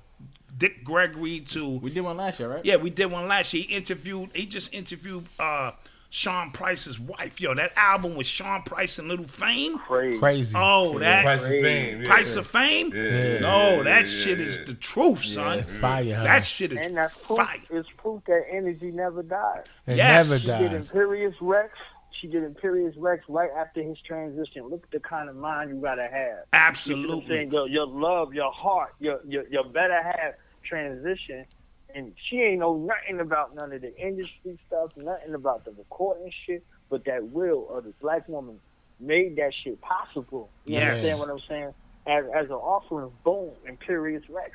Dick 0.57 0.83
Gregory 0.83 1.41
to 1.41 1.79
We 1.79 1.91
did 1.91 2.01
one 2.01 2.17
last 2.17 2.39
year, 2.39 2.49
right? 2.49 2.65
Yeah, 2.65 2.77
we 2.77 2.89
did 2.89 3.07
one 3.07 3.27
last 3.27 3.53
year. 3.53 3.63
He 3.67 3.75
interviewed. 3.75 4.29
He 4.33 4.45
just 4.45 4.73
interviewed 4.73 5.25
uh, 5.37 5.71
Sean 6.11 6.49
Price's 6.51 6.99
wife. 6.99 7.39
Yo, 7.39 7.53
that 7.53 7.71
album 7.75 8.15
with 8.15 8.25
Sean 8.25 8.63
Price 8.63 8.97
and 8.97 9.07
Little 9.07 9.27
Fame. 9.27 9.77
Crazy. 9.77 10.17
Crazy. 10.19 10.55
Oh, 10.57 10.97
that 10.99 11.23
Price 11.23 11.43
of 11.45 11.51
fame. 11.51 12.01
Yeah. 12.01 12.07
Price 12.07 12.35
of 12.35 12.47
Fame. 12.47 12.91
Yeah. 12.95 13.39
No, 13.39 13.83
that 13.83 14.05
Yeah, 14.05 14.09
shit 14.11 14.39
yeah, 14.39 14.45
is 14.45 14.57
yeah. 14.57 14.63
the 14.65 14.73
truth, 14.73 15.23
son. 15.23 15.63
Fire, 15.63 16.15
huh? 16.15 16.23
That 16.23 16.45
shit 16.45 16.71
is 16.73 16.79
And 16.79 16.97
that's 16.97 17.25
proof. 17.25 17.37
fire. 17.37 17.59
It's 17.69 17.89
proof 17.97 18.23
that 18.25 18.41
energy 18.51 18.91
never 18.91 19.21
dies. 19.21 19.65
It 19.85 19.97
Yes. 19.97 20.29
never 20.29 20.39
She 20.39 20.47
did. 20.69 20.73
Imperious 20.73 21.35
Rex. 21.41 21.73
She 22.19 22.27
did 22.27 22.43
Imperious 22.43 22.95
Rex 22.97 23.23
right 23.29 23.51
after 23.55 23.81
his 23.83 23.97
transition. 24.01 24.67
Look 24.67 24.83
at 24.85 24.91
the 24.91 24.99
kind 24.99 25.29
of 25.29 25.35
mind 25.35 25.69
you 25.69 25.75
gotta 25.79 26.01
have. 26.03 26.11
You 26.11 26.25
know 26.25 26.43
Absolutely. 26.53 27.35
saying? 27.35 27.51
Your, 27.51 27.67
your 27.69 27.85
love, 27.87 28.33
your 28.33 28.51
heart, 28.51 28.95
your, 28.99 29.19
your 29.27 29.47
your 29.47 29.63
better 29.63 30.01
half 30.01 30.33
transition. 30.63 31.45
And 31.95 32.13
she 32.29 32.37
ain't 32.41 32.59
know 32.59 32.75
nothing 32.77 33.19
about 33.19 33.55
none 33.55 33.73
of 33.73 33.81
the 33.81 33.95
industry 33.97 34.59
stuff, 34.67 34.91
nothing 34.95 35.33
about 35.33 35.65
the 35.65 35.71
recording 35.71 36.31
shit, 36.45 36.63
but 36.89 37.03
that 37.05 37.31
will 37.31 37.67
of 37.69 37.85
the 37.85 37.93
black 38.01 38.27
woman 38.29 38.59
made 38.99 39.35
that 39.37 39.53
shit 39.63 39.79
possible. 39.81 40.51
You 40.65 40.75
Yes. 40.75 40.89
understand 40.91 41.19
what 41.19 41.29
I'm 41.29 41.39
saying? 41.47 41.73
As 42.05 42.25
as 42.33 42.45
an 42.45 42.51
offering, 42.53 43.11
boom, 43.23 43.51
Imperious 43.67 44.23
Rex. 44.29 44.51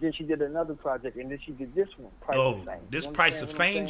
Then 0.00 0.12
she 0.12 0.24
did 0.24 0.40
another 0.40 0.74
project, 0.74 1.16
and 1.16 1.30
then 1.30 1.38
she 1.44 1.52
did 1.52 1.74
this 1.74 1.88
one. 1.98 2.12
Price 2.22 2.38
Oh, 2.38 2.54
of 2.60 2.64
Fame. 2.64 2.78
this 2.88 3.06
Price 3.06 3.42
of 3.42 3.48
understand 3.50 3.58
what 3.58 3.66
I'm 3.66 3.72
Fame 3.74 3.74
saying? 3.74 3.86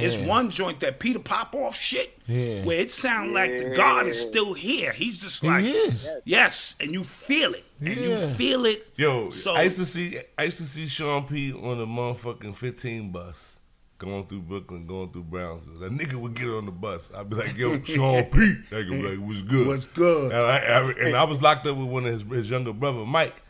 Joint. 0.00 0.14
It's 0.14 0.28
one 0.28 0.50
joint 0.50 0.80
that 0.80 0.98
Peter 0.98 1.18
Popoff 1.18 1.76
shit, 1.76 2.18
Yeah. 2.26 2.64
where 2.64 2.78
it 2.80 2.90
sounds 2.90 3.32
like 3.32 3.58
the 3.58 3.74
God 3.76 4.06
is 4.06 4.20
still 4.20 4.54
here. 4.54 4.92
He's 4.92 5.20
just 5.22 5.42
like, 5.44 5.64
he 5.64 5.70
is. 5.72 6.08
yes, 6.24 6.74
and 6.80 6.92
you 6.92 7.04
feel 7.04 7.54
it, 7.54 7.64
and 7.80 7.96
you 7.96 8.16
feel 8.34 8.64
it. 8.66 8.86
Yo, 8.96 9.30
So- 9.30 9.54
I 9.54 9.62
used 9.62 9.76
to 9.78 9.86
see 9.86 10.18
I 10.38 10.44
used 10.44 10.58
to 10.58 10.64
see 10.64 10.86
Sean 10.86 11.24
P 11.24 11.52
on 11.52 11.78
the 11.78 11.86
motherfucking 11.86 12.54
15 12.54 13.10
bus 13.12 13.56
going 13.98 14.26
through 14.26 14.40
Brooklyn, 14.42 14.86
going 14.86 15.10
through 15.10 15.24
Brownsville. 15.24 15.78
That 15.80 15.90
nigga 15.90 16.14
would 16.14 16.34
get 16.34 16.48
on 16.48 16.66
the 16.66 16.70
bus. 16.72 17.10
I'd 17.16 17.28
be 17.28 17.34
like, 17.36 17.56
"Yo, 17.58 17.82
Sean 17.82 18.24
P." 18.26 18.38
That 18.70 18.86
nigga 18.86 18.90
would 18.90 19.02
be 19.02 19.08
like, 19.16 19.18
"What's 19.28 19.42
good?" 19.42 19.66
What's 19.66 19.84
good? 19.86 20.30
And 20.32 20.40
I, 20.40 20.58
I- 20.58 20.92
and 21.06 21.16
I 21.16 21.24
was 21.24 21.42
locked 21.42 21.66
up 21.66 21.76
with 21.76 21.88
one 21.88 22.06
of 22.06 22.12
his, 22.12 22.22
his 22.22 22.50
younger 22.50 22.72
brother, 22.72 23.04
Mike. 23.04 23.42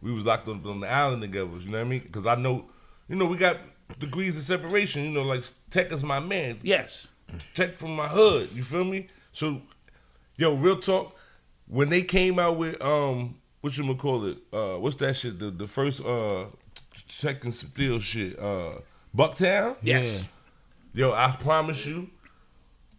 We 0.00 0.10
was 0.12 0.24
locked 0.24 0.48
up 0.48 0.66
on 0.66 0.80
the 0.80 0.88
island 0.88 1.22
together. 1.22 1.48
You 1.58 1.70
know 1.70 1.78
what 1.78 1.86
I 1.86 1.88
mean? 1.88 2.00
Because 2.00 2.26
I 2.26 2.34
know, 2.34 2.64
you 3.08 3.14
know, 3.14 3.26
we 3.26 3.36
got 3.36 3.58
degrees 3.98 4.36
of 4.36 4.42
separation. 4.44 5.04
You 5.04 5.10
know, 5.10 5.22
like 5.22 5.44
Tek 5.70 5.92
is 5.92 6.04
my 6.04 6.20
man. 6.20 6.58
Yes. 6.62 7.06
Tek 7.54 7.74
from 7.74 7.96
my 7.96 8.08
hood. 8.08 8.50
You 8.54 8.62
feel 8.62 8.84
me? 8.84 9.08
So, 9.32 9.62
yo, 10.36 10.54
real 10.54 10.78
talk. 10.78 11.16
When 11.66 11.88
they 11.88 12.02
came 12.02 12.38
out 12.38 12.58
with 12.58 12.82
um, 12.82 13.36
what 13.60 13.76
you 13.76 13.84
gonna 13.84 13.96
call 13.96 14.26
it? 14.26 14.38
Uh, 14.52 14.76
what's 14.78 14.96
that 14.96 15.16
shit? 15.16 15.38
The 15.38 15.50
the 15.50 15.66
first 15.66 16.04
uh, 16.04 16.46
Tek 17.20 17.44
and 17.44 17.54
Steele 17.54 18.00
shit. 18.00 18.38
Uh, 18.38 18.72
Bucktown. 19.16 19.76
Yes. 19.82 20.24
Yo, 20.94 21.12
I 21.12 21.34
promise 21.40 21.86
you, 21.86 22.10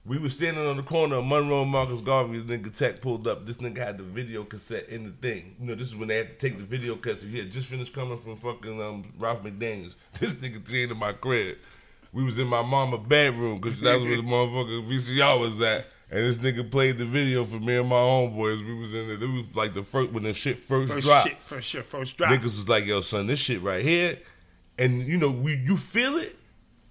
we 0.05 0.17
was 0.17 0.33
standing 0.33 0.65
on 0.65 0.77
the 0.77 0.83
corner 0.83 1.17
of 1.17 1.25
Monroe 1.25 1.61
and 1.61 1.71
Marcus 1.71 2.01
Garvey. 2.01 2.39
The 2.39 2.57
nigga 2.57 2.75
Tek 2.75 3.01
pulled 3.01 3.27
up. 3.27 3.45
This 3.45 3.57
nigga 3.57 3.77
had 3.77 3.97
the 3.97 4.03
video 4.03 4.43
cassette 4.43 4.89
in 4.89 5.05
the 5.05 5.11
thing. 5.11 5.55
You 5.59 5.67
know, 5.67 5.75
this 5.75 5.87
is 5.87 5.95
when 5.95 6.09
they 6.09 6.17
had 6.17 6.37
to 6.39 6.49
take 6.49 6.57
the 6.57 6.63
video 6.65 6.95
cassette. 6.95 7.29
He 7.29 7.39
had 7.39 7.51
just 7.51 7.67
finished 7.67 7.93
coming 7.93 8.17
from 8.17 8.35
fucking 8.35 8.81
um, 8.81 9.13
Ralph 9.17 9.43
McDaniels. 9.43 9.95
This 10.19 10.33
nigga 10.35 10.67
came 10.67 10.89
to 10.89 10.95
my 10.95 11.13
crib. 11.13 11.57
We 12.11 12.23
was 12.23 12.37
in 12.37 12.47
my 12.47 12.61
mama 12.61 12.97
bedroom 12.97 13.59
because 13.59 13.79
that's 13.79 14.03
where 14.03 14.17
the 14.17 14.21
motherfucking 14.23 14.87
VCR 14.87 15.39
was 15.39 15.59
at. 15.61 15.87
And 16.11 16.19
this 16.19 16.37
nigga 16.37 16.69
played 16.69 16.99
the 16.99 17.05
video 17.05 17.43
for 17.43 17.59
me 17.59 17.77
and 17.77 17.89
my 17.89 17.95
homeboys. 17.95 18.63
We 18.63 18.75
was 18.75 18.93
in 18.93 19.07
there. 19.07 19.15
It 19.23 19.27
was 19.27 19.45
like 19.55 19.73
the 19.73 19.81
first 19.81 20.11
when 20.11 20.23
the 20.23 20.33
shit 20.33 20.59
first, 20.59 20.91
First 20.91 21.07
dropped. 21.07 21.27
shit, 21.29 21.41
first 21.41 21.67
shit, 21.69 21.85
first 21.85 22.17
drop. 22.17 22.31
Niggas 22.31 22.43
was 22.43 22.69
like, 22.69 22.85
yo, 22.85 23.01
son, 23.01 23.25
this 23.25 23.39
shit 23.39 23.63
right 23.63 23.83
here. 23.83 24.19
And 24.77 25.01
you 25.07 25.17
know, 25.17 25.31
we 25.31 25.55
you 25.55 25.75
feel 25.75 26.17
it, 26.17 26.35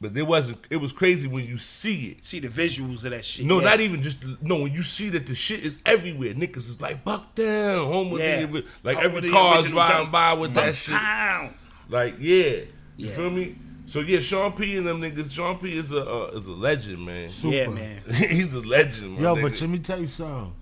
but 0.02 0.16
it 0.16 0.24
wasn't 0.26 0.58
it 0.68 0.76
was 0.76 0.92
crazy 0.92 1.26
when 1.28 1.46
you 1.46 1.56
see 1.56 2.08
it. 2.10 2.24
See 2.24 2.40
the 2.40 2.48
visuals 2.48 3.04
of 3.04 3.12
that 3.12 3.24
shit. 3.24 3.46
No, 3.46 3.60
yeah. 3.60 3.64
not 3.70 3.80
even 3.80 4.02
just 4.02 4.18
no. 4.42 4.56
When 4.62 4.72
you 4.74 4.82
see 4.82 5.08
that 5.10 5.26
the 5.26 5.34
shit 5.34 5.64
is 5.64 5.78
everywhere, 5.86 6.34
niggas 6.34 6.56
is 6.68 6.80
like 6.80 7.04
buck 7.04 7.34
down, 7.34 7.86
home 7.86 8.10
with 8.10 8.20
Yeah. 8.20 8.44
the, 8.46 8.64
like 8.82 8.98
Over 8.98 9.06
every 9.06 9.20
the 9.22 9.30
car's 9.30 9.64
original 9.64 9.78
riding 9.80 10.10
by 10.10 10.32
with 10.34 10.54
that 10.54 10.74
shit. 10.74 10.94
Bucktown. 10.94 11.52
Like 11.88 12.16
yeah, 12.18 12.34
you 12.44 12.66
Yeah. 12.96 13.10
feel 13.12 13.30
me? 13.30 13.56
So 13.86 14.00
yeah, 14.00 14.20
Sean 14.20 14.52
P 14.52 14.76
and 14.76 14.86
them 14.86 15.00
niggas. 15.00 15.32
Sean 15.34 15.58
P 15.58 15.76
is 15.78 15.92
a 15.92 16.04
uh, 16.04 16.30
is 16.34 16.46
a 16.46 16.52
legend, 16.52 17.04
man. 17.06 17.30
Yeah, 17.42 17.68
man. 17.68 18.02
He's 18.12 18.52
a 18.54 18.60
legend, 18.60 19.12
my 19.16 19.20
Yo, 19.22 19.36
nigga. 19.36 19.42
but 19.42 19.60
let 19.60 19.70
me 19.70 19.78
tell 19.78 20.00
you 20.00 20.06
something. 20.08 20.52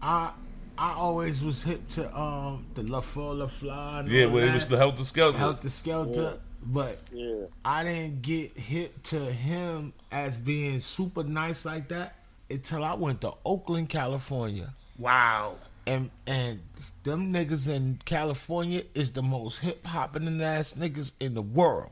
I 0.00 0.30
I 0.78 0.92
always 0.94 1.44
was 1.44 1.62
hip 1.62 1.86
to 1.90 2.18
um 2.18 2.64
the 2.74 2.82
La 2.82 3.00
Fleur 3.00 3.34
La 3.34 3.46
Fly. 3.46 4.00
and 4.00 4.08
yeah, 4.08 4.24
all 4.24 4.30
when 4.30 4.48
it 4.48 4.54
was 4.54 4.66
the 4.66 4.76
Heltah 4.76 5.00
Skeltah. 5.00 5.34
Heltah 5.36 5.64
Skeltah. 5.66 6.38
But 6.64 6.98
Yeah. 7.12 7.46
I 7.64 7.84
didn't 7.84 8.22
get 8.22 8.56
hip 8.56 9.02
to 9.04 9.18
him 9.18 9.92
as 10.10 10.38
being 10.38 10.80
super 10.80 11.24
nice 11.24 11.64
like 11.64 11.88
that 11.88 12.14
until 12.50 12.84
I 12.84 12.94
went 12.94 13.20
to 13.22 13.32
Oakland, 13.44 13.88
California. 13.88 14.72
Wow. 14.98 15.56
And 15.86 16.10
and 16.26 16.60
them 17.02 17.32
niggas 17.32 17.68
in 17.68 17.98
California 18.04 18.84
is 18.94 19.10
the 19.10 19.22
most 19.22 19.58
hip 19.58 19.84
hopping 19.84 20.40
ass 20.40 20.74
niggas 20.74 21.12
in 21.18 21.34
the 21.34 21.42
world. 21.42 21.90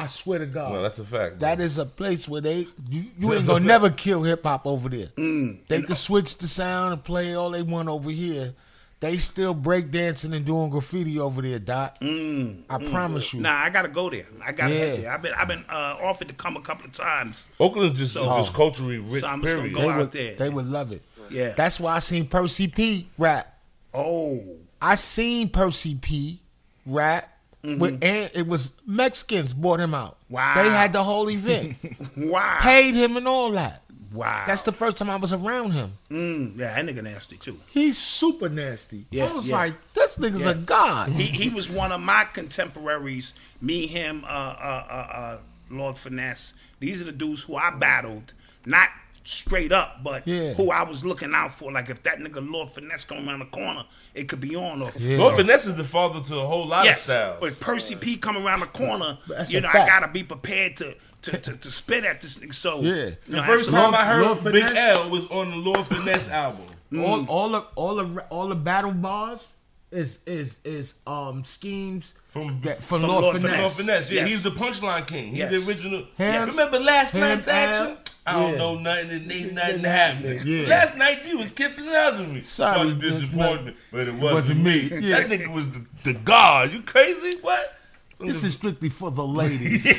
I 0.00 0.06
swear 0.06 0.38
to 0.38 0.46
God. 0.46 0.72
no, 0.72 0.82
that's 0.82 1.00
a 1.00 1.04
fact. 1.04 1.40
That 1.40 1.56
bro. 1.56 1.64
is 1.64 1.76
a 1.78 1.84
place 1.84 2.28
where 2.28 2.40
they 2.40 2.68
you, 2.88 3.06
you 3.18 3.34
ain't 3.34 3.46
gonna 3.46 3.64
never 3.64 3.90
kill 3.90 4.22
hip 4.22 4.44
hop 4.44 4.64
over 4.64 4.88
there. 4.88 5.08
Mm. 5.16 5.58
They 5.66 5.82
can 5.82 5.96
switch 5.96 6.36
the 6.36 6.46
sound 6.46 6.92
and 6.92 7.02
play 7.02 7.34
all 7.34 7.50
they 7.50 7.62
want 7.62 7.88
over 7.88 8.10
here. 8.10 8.54
They 9.00 9.16
still 9.18 9.54
break 9.54 9.92
dancing 9.92 10.32
and 10.34 10.44
doing 10.44 10.70
graffiti 10.70 11.20
over 11.20 11.40
there, 11.40 11.60
Doc. 11.60 11.98
I 12.02 12.78
promise 12.90 13.32
you. 13.32 13.38
Mm. 13.38 13.42
Nah, 13.42 13.54
I 13.54 13.70
gotta 13.70 13.88
go 13.88 14.10
there. 14.10 14.26
I 14.44 14.50
gotta 14.50 14.72
Yeah. 14.74 14.78
head 14.80 15.02
there. 15.04 15.12
I've 15.12 15.22
been 15.22 15.34
I've 15.34 15.48
been 15.48 15.64
uh, 15.68 15.96
offered 16.02 16.26
to 16.28 16.34
come 16.34 16.56
a 16.56 16.60
couple 16.60 16.86
of 16.86 16.92
times. 16.92 17.46
Oakland's 17.60 17.98
just 17.98 18.14
So- 18.14 18.28
is 18.30 18.36
just 18.36 18.54
culturally 18.54 18.98
rich. 18.98 19.20
So 19.20 19.28
I'm 19.28 19.40
just 19.42 19.54
gonna 19.54 19.68
go 19.68 19.80
they 19.82 19.88
out 19.88 19.96
would 19.98 20.10
there. 20.12 20.34
they 20.34 20.48
would 20.48 20.66
love 20.66 20.90
it. 20.92 21.02
Yeah. 21.30 21.50
That's 21.56 21.78
why 21.78 21.94
I 21.94 21.98
seen 22.00 22.26
Percy 22.26 22.66
P 22.66 23.08
rap. 23.18 23.56
Oh. 23.94 24.42
I 24.82 24.94
seen 24.96 25.48
Percy 25.50 25.94
P 25.94 26.40
rap. 26.86 27.34
With, 27.64 28.02
and 28.04 28.30
it 28.34 28.46
was 28.46 28.72
Mexicans 28.86 29.52
bought 29.52 29.80
him 29.80 29.92
out. 29.92 30.16
Wow. 30.30 30.54
They 30.54 30.70
had 30.70 30.92
the 30.92 31.02
whole 31.04 31.28
event. 31.28 31.76
Wow. 32.16 32.56
Paid 32.60 32.94
him 32.94 33.16
and 33.16 33.26
all 33.28 33.50
that. 33.52 33.82
Wow. 34.12 34.44
That's 34.46 34.62
the 34.62 34.72
first 34.72 34.96
time 34.96 35.10
I 35.10 35.16
was 35.16 35.32
around 35.32 35.72
him. 35.72 35.92
Mm, 36.10 36.58
yeah, 36.58 36.74
that 36.74 36.84
nigga 36.94 37.02
nasty 37.02 37.36
too. 37.36 37.58
He's 37.68 37.98
super 37.98 38.48
nasty. 38.48 39.04
Yeah, 39.10 39.26
I 39.26 39.32
was 39.32 39.48
yeah. 39.48 39.56
like, 39.56 39.74
this 39.94 40.16
nigga's 40.16 40.44
Yeah. 40.44 40.50
a 40.50 40.54
god. 40.54 41.10
He 41.10 41.24
he 41.24 41.48
was 41.48 41.68
one 41.68 41.92
of 41.92 42.00
my 42.00 42.24
contemporaries. 42.32 43.34
Me, 43.60 43.86
him, 43.86 44.24
uh, 44.24 44.28
uh, 44.28 44.86
uh, 44.90 45.16
uh, 45.16 45.38
Lord 45.70 45.96
Finesse. 45.98 46.54
These 46.80 47.00
are 47.00 47.04
the 47.04 47.12
dudes 47.12 47.42
who 47.42 47.56
I 47.56 47.70
battled, 47.70 48.32
not 48.64 48.88
straight 49.24 49.72
up, 49.72 50.02
but 50.02 50.26
Yeah. 50.26 50.54
who 50.54 50.70
I 50.70 50.82
was 50.84 51.04
looking 51.04 51.34
out 51.34 51.52
for. 51.52 51.70
Like 51.70 51.90
if 51.90 52.02
that 52.04 52.18
nigga 52.18 52.50
Lord 52.50 52.70
Finesse 52.70 53.04
come 53.04 53.28
around 53.28 53.40
the 53.40 53.44
corner, 53.46 53.84
it 54.14 54.26
could 54.28 54.40
be 54.40 54.56
on. 54.56 54.80
Or 54.80 54.90
Yeah. 54.98 55.18
Lord 55.18 55.36
Finesse 55.36 55.66
is 55.66 55.74
the 55.76 55.84
father 55.84 56.22
to 56.28 56.36
a 56.36 56.46
whole 56.46 56.66
lot 56.66 56.86
yes, 56.86 56.98
of 57.00 57.04
styles. 57.04 57.36
but 57.40 57.60
Percy 57.60 57.94
P 57.94 58.16
come 58.16 58.38
around 58.38 58.60
the 58.60 58.66
corner, 58.66 59.18
That's 59.28 59.50
you 59.52 59.58
a 59.58 59.60
know 59.60 59.68
I 59.68 59.86
gotta 59.86 60.08
be 60.08 60.22
prepared 60.22 60.76
to. 60.76 60.94
To, 61.30 61.38
to, 61.38 61.56
to 61.56 61.70
spit 61.70 62.04
at 62.04 62.20
this 62.20 62.38
nigga, 62.38 62.54
so 62.54 62.80
Yeah. 62.82 62.92
you 62.94 63.16
know, 63.28 63.40
the 63.40 63.42
first 63.42 63.70
that's- 63.70 63.92
time 63.92 63.94
I 63.94 64.04
heard 64.04 64.22
Lord 64.24 64.44
Big 64.44 64.64
Finesse? 64.66 64.76
L 64.96 65.10
was 65.10 65.26
on 65.28 65.50
the 65.50 65.56
Lord 65.56 65.86
Finesse 65.86 66.28
album. 66.28 66.64
all 66.98 67.24
all 67.26 67.48
the 67.50 67.60
all 67.76 67.94
the 67.96 68.20
all 68.30 68.48
the 68.48 68.54
battle 68.54 68.92
bars 68.92 69.54
is 69.90 70.18
is 70.26 70.58
is 70.64 70.94
um 71.06 71.44
schemes 71.44 72.14
From- 72.26 72.60
that, 72.62 72.78
from, 72.82 73.00
from 73.00 73.10
Lord, 73.10 73.22
Lord 73.24 73.36
Finesse. 73.40 73.58
Lord 73.60 73.72
Finesse, 73.72 74.10
yeah, 74.10 74.20
Yes. 74.22 74.28
he's 74.30 74.42
the 74.42 74.50
punchline 74.50 75.06
king. 75.06 75.28
He's 75.30 75.38
Yes. 75.38 75.50
the 75.50 75.70
original. 75.70 76.04
Hands- 76.18 76.50
Remember 76.50 76.78
last 76.78 77.12
hands 77.12 77.46
night's 77.46 77.48
action? 77.48 77.86
out. 77.96 78.10
I 78.26 78.32
don't 78.32 78.52
Yeah. 78.52 78.58
know 78.58 78.78
nothing. 78.78 79.10
It 79.10 79.32
ain't 79.32 79.52
nothing 79.54 79.84
happening. 79.84 80.42
Yeah. 80.44 80.68
Last 80.68 80.96
night 80.96 81.24
you 81.26 81.38
was 81.38 81.50
kissing 81.52 81.88
another 81.88 82.24
me. 82.24 82.42
Sorry, 82.42 82.76
Sorry, 82.76 82.92
that's 82.92 83.20
disappointment, 83.20 83.76
but 83.90 84.06
it 84.06 84.14
wasn't, 84.14 84.34
wasn't 84.34 84.60
me. 84.60 84.90
me. 84.90 85.06
Yeah. 85.08 85.20
That 85.20 85.30
nigga 85.30 85.54
was 85.54 85.70
the, 85.70 85.86
the 86.04 86.12
god. 86.12 86.70
You 86.72 86.82
crazy? 86.82 87.38
What? 87.40 87.74
This 88.20 88.42
is 88.44 88.54
strictly 88.54 88.88
for 88.88 89.10
the 89.10 89.24
ladies. 89.26 89.86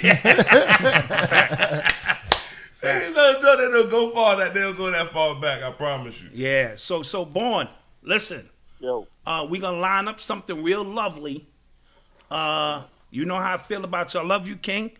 Hey, 2.81 3.11
no, 3.13 3.41
no, 3.41 3.57
they 3.57 3.71
don't 3.77 3.89
go 3.91 4.09
far. 4.11 4.37
That 4.37 4.53
they 4.53 4.61
don't 4.61 4.77
go 4.77 4.89
that 4.89 5.11
far 5.11 5.35
back. 5.39 5.61
I 5.63 5.71
promise 5.71 6.21
you. 6.21 6.29
yeah. 6.33 6.75
So 6.77 7.01
so 7.03 7.25
born. 7.25 7.67
Listen, 8.01 8.49
Yo, 8.79 9.05
uh, 9.25 9.45
we 9.49 9.59
gonna 9.59 9.79
line 9.79 10.07
up 10.07 10.21
something 10.21 10.63
real 10.63 10.85
lovely. 10.85 11.45
Uh, 12.31 12.83
you 13.11 13.25
know 13.25 13.35
how 13.35 13.55
I 13.55 13.57
feel 13.57 13.83
about 13.83 14.13
you. 14.13 14.21
I 14.21 14.23
love 14.23 14.47
you, 14.47 14.55
King. 14.55 14.91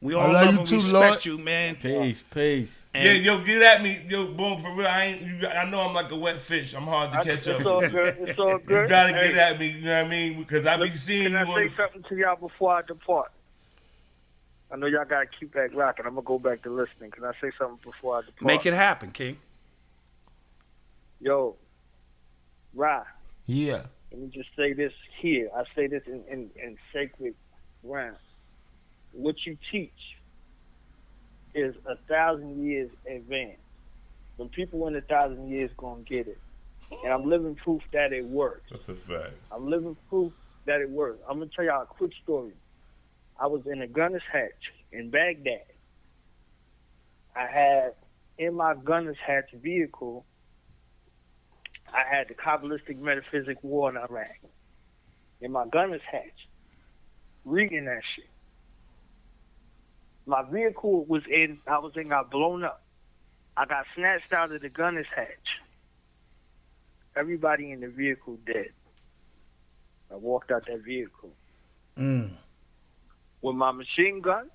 We 0.00 0.14
all 0.14 0.30
love 0.32 0.32
love, 0.32 0.52
you 0.54 0.58
and 0.60 0.66
too, 0.68 0.74
respect 0.76 0.92
Lord. 0.94 1.24
you, 1.24 1.38
man. 1.38 1.74
Peace, 1.74 2.22
peace. 2.32 2.86
And 2.94 3.04
yeah, 3.04 3.32
yo, 3.34 3.44
get 3.44 3.60
at 3.62 3.82
me, 3.82 4.00
yo, 4.08 4.26
boom, 4.28 4.60
for 4.60 4.72
real. 4.76 4.86
I 4.86 5.04
ain't. 5.06 5.22
You, 5.22 5.48
I 5.48 5.68
know 5.68 5.80
I'm 5.80 5.92
like 5.92 6.10
a 6.12 6.16
wet 6.16 6.38
fish. 6.38 6.72
I'm 6.74 6.84
hard 6.84 7.12
to 7.12 7.18
I- 7.18 7.24
catch 7.24 7.38
it's 7.38 7.48
up. 7.48 7.66
all 7.66 7.80
with. 7.80 7.90
good. 7.90 8.16
It's 8.20 8.38
all 8.38 8.58
good. 8.64 8.82
You 8.82 8.88
gotta 8.88 9.12
Hey, 9.12 9.28
get 9.32 9.36
at 9.36 9.58
me. 9.58 9.68
You 9.70 9.80
know 9.80 9.96
what 10.02 10.06
I 10.06 10.08
mean? 10.08 10.38
Because 10.38 10.66
I 10.66 10.76
be 10.76 10.90
seeing 10.90 11.24
Can 11.24 11.32
you 11.32 11.38
I 11.38 11.42
on 11.42 11.54
say 11.56 11.68
the. 11.68 11.74
something 11.76 12.02
to 12.10 12.16
y'all 12.16 12.36
before 12.36 12.74
I 12.76 12.82
depart? 12.82 13.32
I 14.70 14.76
know 14.76 14.86
y'all 14.86 15.04
gotta 15.04 15.26
keep 15.26 15.52
that 15.54 15.74
rocking. 15.74 16.06
I'm 16.06 16.14
gonna 16.14 16.24
go 16.24 16.38
back 16.38 16.62
to 16.62 16.70
listening. 16.70 17.10
Can 17.10 17.24
I 17.24 17.32
say 17.40 17.50
something 17.58 17.78
before 17.82 18.18
I 18.18 18.20
depart? 18.20 18.42
make 18.42 18.66
it 18.66 18.74
happen, 18.74 19.10
King. 19.10 19.38
Yo, 21.20 21.56
Rye. 22.74 23.02
yeah. 23.46 23.82
Let 24.12 24.20
me 24.20 24.28
just 24.32 24.48
say 24.56 24.72
this 24.74 24.92
here. 25.20 25.50
I 25.56 25.64
say 25.74 25.86
this 25.88 26.02
in, 26.06 26.22
in, 26.30 26.50
in 26.62 26.78
sacred 26.92 27.34
ground. 27.84 28.16
What 29.18 29.34
you 29.44 29.58
teach 29.72 29.90
is 31.52 31.74
a 31.86 31.96
thousand 32.08 32.64
years 32.64 32.88
advanced. 33.04 33.58
The 34.38 34.44
people 34.44 34.86
in 34.86 34.94
a 34.94 35.00
thousand 35.00 35.48
years 35.48 35.72
gonna 35.76 36.02
get 36.02 36.28
it. 36.28 36.38
And 37.02 37.12
I'm 37.12 37.28
living 37.28 37.56
proof 37.56 37.82
that 37.92 38.12
it 38.12 38.24
works. 38.24 38.62
That's 38.70 38.88
a 38.88 38.94
fact. 38.94 39.32
I'm 39.50 39.68
living 39.68 39.96
proof 40.08 40.32
that 40.66 40.80
it 40.80 40.88
works. 40.88 41.18
I'm 41.28 41.40
gonna 41.40 41.50
tell 41.54 41.64
y'all 41.64 41.82
a 41.82 41.86
quick 41.86 42.12
story. 42.22 42.52
I 43.40 43.48
was 43.48 43.62
in 43.66 43.82
a 43.82 43.88
gunner's 43.88 44.22
hatch 44.32 44.72
in 44.92 45.10
Baghdad. 45.10 45.64
I 47.34 47.46
had 47.46 47.94
in 48.38 48.54
my 48.54 48.76
gunner's 48.76 49.16
hatch 49.26 49.50
vehicle, 49.52 50.24
I 51.92 52.04
had 52.08 52.28
the 52.28 52.34
Kabbalistic 52.34 53.00
Metaphysic 53.00 53.64
War 53.64 53.90
in 53.90 53.96
Iraq. 53.96 54.38
In 55.40 55.50
my 55.50 55.66
gunner's 55.66 56.02
hatch, 56.08 56.46
reading 57.44 57.86
that 57.86 58.02
shit. 58.14 58.30
My 60.28 60.42
vehicle 60.42 61.06
was 61.06 61.22
in, 61.26 61.58
I 61.66 61.78
was 61.78 61.92
in, 61.96 62.08
got 62.08 62.30
blown 62.30 62.62
up. 62.62 62.82
I 63.56 63.64
got 63.64 63.86
snatched 63.96 64.30
out 64.30 64.52
of 64.52 64.60
the 64.60 64.68
gunner's 64.68 65.06
hatch. 65.16 65.28
Everybody 67.16 67.72
in 67.72 67.80
the 67.80 67.88
vehicle 67.88 68.38
dead. 68.46 68.68
I 70.12 70.16
walked 70.16 70.50
out 70.50 70.66
that 70.66 70.80
vehicle 70.84 71.30
Mm. 71.96 72.30
with 73.42 73.56
my 73.56 73.72
machine 73.72 74.20
gun 74.20 74.50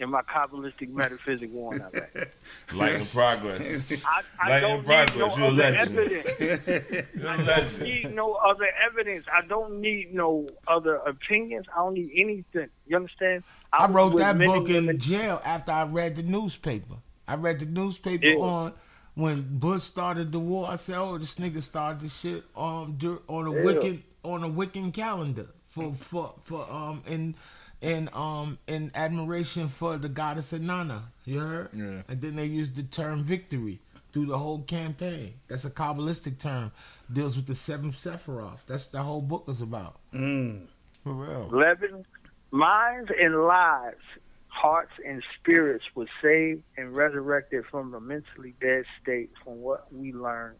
and 0.00 0.10
my 0.10 0.22
Kabbalistic 0.22 0.88
metaphysic 0.90 1.52
worn 1.52 1.80
out. 1.82 1.94
Light 2.74 2.94
in 2.96 3.06
progress. 3.06 3.82
I, 4.04 4.22
I 4.40 4.48
Light 4.48 4.62
in 4.62 4.68
don't 4.68 4.78
need 4.78 4.86
progress. 4.86 5.16
no 5.16 5.36
You're 5.36 5.44
a 5.44 5.48
other 5.48 5.52
legend. 5.56 5.98
evidence. 5.98 7.08
You're 7.14 7.26
a 7.26 7.30
I 7.32 7.36
don't 7.36 7.46
legend. 7.46 7.82
need 7.82 8.14
no 8.14 8.32
other 8.34 8.68
evidence. 8.86 9.26
I 9.32 9.40
don't 9.46 9.80
need 9.80 10.14
no 10.14 10.48
other 10.66 10.96
opinions. 10.96 11.66
I 11.74 11.78
don't 11.80 11.94
need 11.94 12.10
anything. 12.16 12.68
You 12.86 12.96
understand? 12.96 13.44
I 13.72 13.86
was 13.86 13.94
wrote 13.94 14.16
that 14.18 14.38
book 14.38 14.68
in 14.68 14.74
women- 14.86 14.98
jail 14.98 15.40
after 15.44 15.72
I 15.72 15.84
read 15.84 16.16
the 16.16 16.22
newspaper. 16.22 16.96
I 17.28 17.34
read 17.36 17.60
the 17.60 17.66
newspaper 17.66 18.26
Yeah. 18.26 18.36
on 18.36 18.72
when 19.14 19.58
Bush 19.58 19.82
started 19.82 20.32
the 20.32 20.38
war. 20.40 20.68
I 20.70 20.76
said, 20.76 20.96
"Oh, 20.98 21.18
this 21.18 21.36
nigga 21.36 21.62
started 21.62 22.00
this 22.00 22.18
shit 22.18 22.42
um 22.56 22.98
on 23.28 23.46
a 23.46 23.52
Yeah. 23.52 23.62
Wiccan 23.64 24.02
on 24.24 24.44
a 24.44 24.48
Wiccan 24.48 24.92
calendar 24.92 25.46
for 25.68 25.94
for 25.94 26.34
for 26.44 26.68
um 26.70 27.02
in 27.06 27.34
in 27.80 28.10
um 28.12 28.58
in 28.66 28.90
admiration 28.94 29.68
for 29.68 29.96
the 29.96 30.08
goddess 30.08 30.52
Inanna. 30.52 31.02
You 31.24 31.40
heard? 31.40 31.70
Yeah. 31.72 32.02
And 32.08 32.20
then 32.20 32.36
they 32.36 32.46
used 32.46 32.76
the 32.76 32.82
term 32.82 33.22
victory 33.22 33.80
through 34.12 34.26
the 34.26 34.38
whole 34.38 34.62
campaign. 34.62 35.34
That's 35.48 35.64
a 35.64 35.70
kabbalistic 35.70 36.38
term. 36.38 36.72
Deals 37.12 37.36
with 37.36 37.46
the 37.46 37.54
seven 37.54 37.92
Sephiroth. 37.92 38.58
That's 38.66 38.86
the 38.86 39.02
whole 39.02 39.22
book 39.22 39.44
is 39.48 39.62
about. 39.62 40.00
Mm. 40.12 40.66
For 41.04 41.12
real. 41.12 41.48
Eleven 41.52 42.04
minds 42.50 43.10
and 43.18 43.44
lives, 43.44 44.02
hearts 44.48 44.92
and 45.06 45.22
spirits 45.38 45.84
were 45.94 46.08
saved 46.22 46.62
and 46.76 46.94
resurrected 46.94 47.64
from 47.70 47.94
a 47.94 48.00
mentally 48.00 48.54
dead 48.60 48.84
state 49.02 49.30
from 49.44 49.62
what 49.62 49.92
we 49.92 50.12
learned 50.12 50.56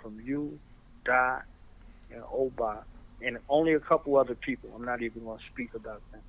from 0.00 0.20
you, 0.20 0.58
Dot, 1.04 1.42
and 2.10 2.22
Oba, 2.32 2.84
and 3.20 3.38
only 3.48 3.74
a 3.74 3.80
couple 3.80 4.16
other 4.16 4.34
people. 4.34 4.70
I'm 4.74 4.84
not 4.84 5.02
even 5.02 5.24
going 5.24 5.38
to 5.38 5.44
speak 5.52 5.74
about 5.74 6.00
them. 6.12 6.20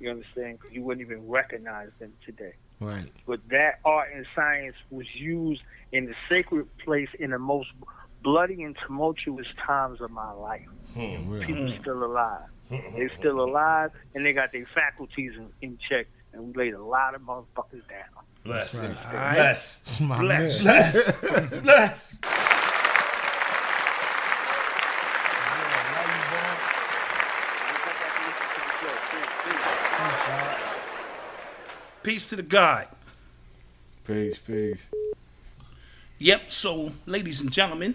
You 0.00 0.10
understand? 0.10 0.60
'Cause 0.60 0.72
you 0.72 0.82
wouldn't 0.82 1.06
even 1.06 1.28
recognize 1.28 1.90
them 1.98 2.12
today. 2.24 2.54
Right. 2.80 3.12
But 3.26 3.46
that 3.50 3.80
art 3.84 4.08
and 4.12 4.26
science 4.34 4.76
was 4.90 5.06
used 5.14 5.62
in 5.92 6.06
the 6.06 6.14
sacred 6.28 6.66
place 6.78 7.10
in 7.18 7.30
the 7.30 7.38
most 7.38 7.68
bloody 8.22 8.62
and 8.62 8.76
tumultuous 8.86 9.46
times 9.64 10.00
of 10.00 10.10
my 10.10 10.32
life. 10.32 10.66
Hmm. 10.94 11.28
Real. 11.28 11.46
People 11.46 11.68
hmm. 11.68 11.78
still 11.78 12.04
alive. 12.04 12.48
Hmm. 12.68 12.96
They're 12.96 13.12
still 13.18 13.40
alive, 13.40 13.90
and 14.14 14.24
they 14.24 14.32
got 14.32 14.52
their 14.52 14.66
faculties 14.74 15.32
in, 15.36 15.48
in 15.60 15.78
check. 15.88 16.06
And 16.32 16.48
we 16.48 16.64
laid 16.64 16.74
a 16.74 16.82
lot 16.82 17.14
of 17.14 17.22
motherfuckers 17.22 17.86
down. 17.88 18.24
Bless. 18.44 18.74
right. 18.74 19.10
Bless. 19.10 19.80
It's 19.82 20.00
my 20.00 20.18
Bless. 20.18 20.62
Bless. 20.62 21.20
Bless. 21.62 22.18
Peace 32.02 32.28
to 32.30 32.36
the 32.36 32.42
God. 32.42 32.88
Peace, 34.06 34.38
peace. 34.38 34.80
Yep. 36.18 36.50
So, 36.50 36.92
ladies 37.06 37.40
and 37.40 37.50
gentlemen, 37.52 37.94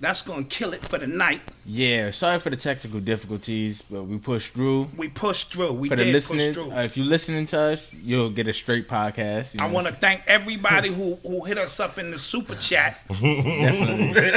that's 0.00 0.22
gonna 0.22 0.44
kill 0.44 0.72
it 0.72 0.82
for 0.84 0.98
the 0.98 1.06
night. 1.06 1.40
Yeah, 1.64 2.10
sorry 2.10 2.38
for 2.38 2.50
the 2.50 2.56
technical 2.56 3.00
difficulties, 3.00 3.82
but 3.90 4.04
we 4.04 4.18
pushed 4.18 4.52
through. 4.52 4.90
We 4.96 5.08
pushed 5.08 5.52
through. 5.52 5.72
We 5.74 5.88
For 5.88 5.96
the 5.96 6.04
did 6.04 6.14
push 6.24 6.30
listeners, 6.30 6.54
through. 6.56 6.72
uh, 6.72 6.82
if 6.82 6.96
you're 6.96 7.06
listening 7.06 7.46
to 7.46 7.58
us, 7.60 7.92
you'll 7.92 8.30
get 8.30 8.48
a 8.48 8.52
straight 8.52 8.88
podcast. 8.88 9.54
you 9.54 9.60
I 9.64 9.68
want 9.70 9.86
to 9.86 9.92
thank 9.92 10.22
everybody 10.26 10.88
who 10.92 11.14
who 11.16 11.44
hit 11.44 11.58
us 11.58 11.78
up 11.80 11.96
in 11.98 12.10
the 12.10 12.18
super 12.18 12.54
chat. 12.56 13.02
definitely. 13.08 14.30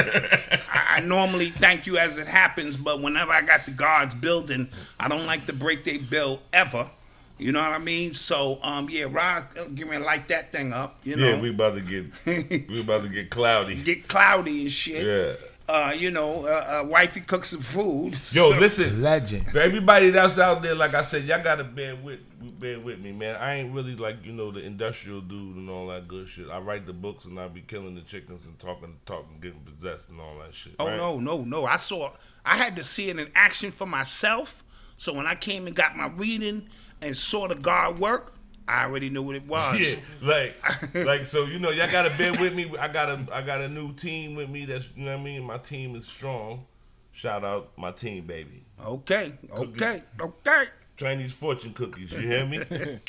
I, 0.72 0.98
I 0.98 1.00
normally 1.02 1.50
thank 1.50 1.86
you 1.88 1.98
as 1.98 2.18
it 2.18 2.28
happens, 2.28 2.78
but 2.78 3.02
whenever 3.02 3.32
I 3.32 3.42
got 3.42 3.66
the 3.66 3.72
guards 3.72 4.14
building, 4.14 4.70
I 5.00 5.08
don't 5.08 5.26
like 5.26 5.46
to 5.48 5.54
break 5.54 5.84
their 5.86 6.00
bill 6.00 6.42
ever. 6.54 6.90
You 7.38 7.52
know 7.52 7.62
what 7.62 7.72
I 7.72 7.78
mean? 7.78 8.14
So, 8.14 8.60
um, 8.64 8.90
yeah, 8.90 9.06
Rod, 9.10 9.46
give 9.76 9.88
me 9.88 9.92
ready 9.94 10.04
light 10.04 10.28
that 10.30 10.52
thing 10.52 10.74
up. 10.74 11.00
You 11.04 11.16
know, 11.18 11.26
Yeah, 11.36 11.40
we 11.42 11.50
about 11.52 11.76
to 11.76 11.82
get 11.82 12.06
we 12.70 12.82
about 12.82 13.04
to 13.04 13.10
get 13.10 13.30
cloudy. 13.30 13.76
get 13.76 14.08
cloudy 14.08 14.64
and 14.64 14.72
shit. 14.72 15.06
Yeah. 15.06 15.48
Uh, 15.70 15.92
you 15.92 16.10
know, 16.12 16.46
uh, 16.48 16.82
uh, 16.82 16.88
wifey 16.88 17.20
cooks 17.20 17.50
some 17.50 17.60
food. 17.60 18.14
Yo, 18.32 18.52
So- 18.54 18.58
listen. 18.58 19.02
Legend. 19.02 19.46
For 19.52 19.60
everybody 19.60 20.10
that's 20.12 20.40
out 20.40 20.62
there, 20.62 20.74
like 20.74 20.94
I 20.94 21.02
said, 21.02 21.26
y'all 21.26 21.44
gotta 21.44 21.66
bear 21.66 21.96
with 21.96 22.20
bear 22.60 22.80
with 22.80 23.00
me, 23.00 23.12
man. 23.12 23.36
I 23.36 23.56
ain't 23.56 23.74
really 23.74 23.96
like 23.96 24.26
you 24.26 24.32
know 24.32 24.50
the 24.50 24.62
industrial 24.62 25.20
dude 25.22 25.58
and 25.58 25.70
all 25.70 25.88
that 25.88 26.08
good 26.08 26.28
shit. 26.30 26.50
I 26.50 26.60
write 26.60 26.86
the 26.88 26.94
books 26.94 27.26
and 27.26 27.38
I 27.40 27.50
be 27.50 27.62
killing 27.62 27.96
the 27.96 28.02
chickens 28.02 28.46
and 28.46 28.58
talking, 28.58 28.96
talking, 29.06 29.40
getting 29.42 29.60
possessed 29.60 30.08
and 30.10 30.20
all 30.22 30.40
that 30.40 30.54
shit. 30.54 30.74
Oh 30.80 30.88
right? 30.88 30.96
no, 30.98 31.20
no, 31.20 31.42
no! 31.44 31.66
I 31.66 31.76
saw. 31.78 32.14
I 32.46 32.56
had 32.56 32.78
to 32.78 32.84
see 32.84 33.10
it 33.10 33.20
in 33.20 33.30
action 33.36 33.72
for 33.72 33.86
myself. 33.86 34.64
So 34.96 35.14
when 35.14 35.28
I 35.28 35.36
came 35.36 35.68
and 35.68 35.76
got 35.76 35.98
my 35.98 36.08
reading 36.08 36.70
and 37.02 37.16
saw 37.16 37.48
the 37.48 37.56
guard 37.56 38.00
work, 38.00 38.34
I 38.68 38.84
already 38.84 39.10
knew 39.10 39.22
what 39.22 39.36
it 39.36 39.48
was. 39.48 39.80
Yeah, 39.80 39.96
like, 40.22 40.56
like 40.94 41.26
so 41.26 41.46
you 41.46 41.60
know 41.60 41.70
y'all 41.70 41.92
gotta 41.92 42.16
bear 42.18 42.34
with 42.34 42.54
me. 42.54 42.74
I 42.78 42.88
got 42.88 43.10
a 43.10 43.26
I 43.32 43.42
got 43.42 43.62
a 43.62 43.70
new 43.70 43.94
team 43.94 44.36
with 44.36 44.50
me. 44.50 44.66
That's 44.66 44.90
you 44.96 45.06
know 45.06 45.12
what 45.12 45.22
I 45.22 45.24
mean. 45.24 45.44
My 45.44 45.58
team 45.58 45.96
is 45.96 46.06
strong. 46.06 46.66
Shout 47.14 47.44
out 47.44 47.72
my 47.78 47.92
team, 47.92 48.26
baby. 48.26 48.64
Okay, 48.86 49.34
okay, 49.52 50.04
okay. 50.20 50.66
Chinese 50.98 51.34
fortune 51.34 51.74
cookies. 51.74 52.12
You 52.12 52.20
hear 52.20 52.46
me? 52.46 52.60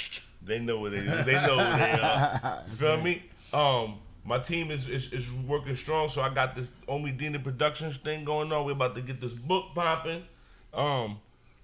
they 0.43 0.61
know 0.61 0.79
what 0.79 0.95
it 0.95 1.05
is. 1.05 1.25
They 1.25 1.35
know 1.35 1.59
who 1.59 1.79
they 1.79 2.01
are. 2.01 2.63
You 2.69 2.75
feel 2.75 2.97
me? 2.99 3.23
Um, 3.53 3.99
my 4.25 4.39
team 4.39 4.71
is, 4.71 4.89
is 4.89 5.13
is 5.13 5.31
working 5.47 5.75
strong. 5.75 6.09
So 6.09 6.23
I 6.23 6.33
got 6.33 6.55
this 6.55 6.69
Omi 6.87 7.13
Dina 7.13 7.39
Productions 7.39 7.97
thing 7.97 8.25
going 8.25 8.53
on. 8.53 8.65
We're 8.65 8.73
about 8.73 8.95
to 8.95 9.03
get 9.03 9.21
this 9.21 9.35
book 9.35 9.67
popping. 9.75 10.23
Um, 10.73 11.19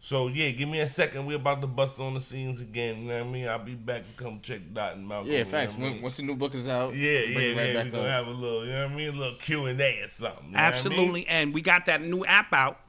so 0.06 0.26
yeah, 0.28 0.50
give 0.50 0.68
me 0.68 0.80
a 0.80 0.88
second. 0.88 1.24
We're 1.24 1.36
about 1.36 1.62
to 1.62 1.66
bust 1.66 1.98
on 1.98 2.12
the 2.12 2.20
scenes 2.20 2.60
again. 2.60 3.02
You 3.04 3.08
know 3.08 3.14
what 3.20 3.26
I 3.26 3.32
mean? 3.32 3.48
I'll 3.48 3.58
be 3.64 3.74
back 3.74 4.02
to 4.02 4.22
come 4.22 4.38
check 4.42 4.60
Dot 4.74 4.96
and 4.96 5.08
Malcolm. 5.08 5.30
Yeah, 5.32 5.38
you 5.38 5.44
know 5.44 5.50
facts. 5.50 5.74
I 5.74 5.80
When, 5.80 5.92
mean? 5.94 6.02
once 6.02 6.16
the 6.18 6.22
new 6.24 6.36
book 6.36 6.54
is 6.54 6.66
out, 6.68 6.94
Yeah, 6.94 7.20
bring 7.22 7.32
yeah, 7.32 7.38
it 7.40 7.56
right 7.56 7.66
yeah. 7.68 7.72
back 7.74 7.84
We're 7.86 7.90
gonna 8.00 8.08
up. 8.08 8.26
have 8.26 8.26
a 8.26 8.30
little, 8.38 8.66
you 8.66 8.72
know 8.72 8.82
what 8.84 8.92
I 8.92 8.94
mean? 8.96 9.08
A 9.08 9.12
little 9.12 9.36
Q 9.38 9.64
and 9.64 9.80
A 9.80 10.02
or 10.02 10.08
something. 10.08 10.44
you 10.44 10.50
know 10.50 10.52
what 10.52 10.60
I 10.60 10.66
mean? 10.66 10.74
Absolutely, 10.74 11.26
and 11.26 11.54
we 11.54 11.62
got 11.62 11.86
that 11.86 12.02
new 12.02 12.22
app 12.26 12.52
out. 12.52 12.80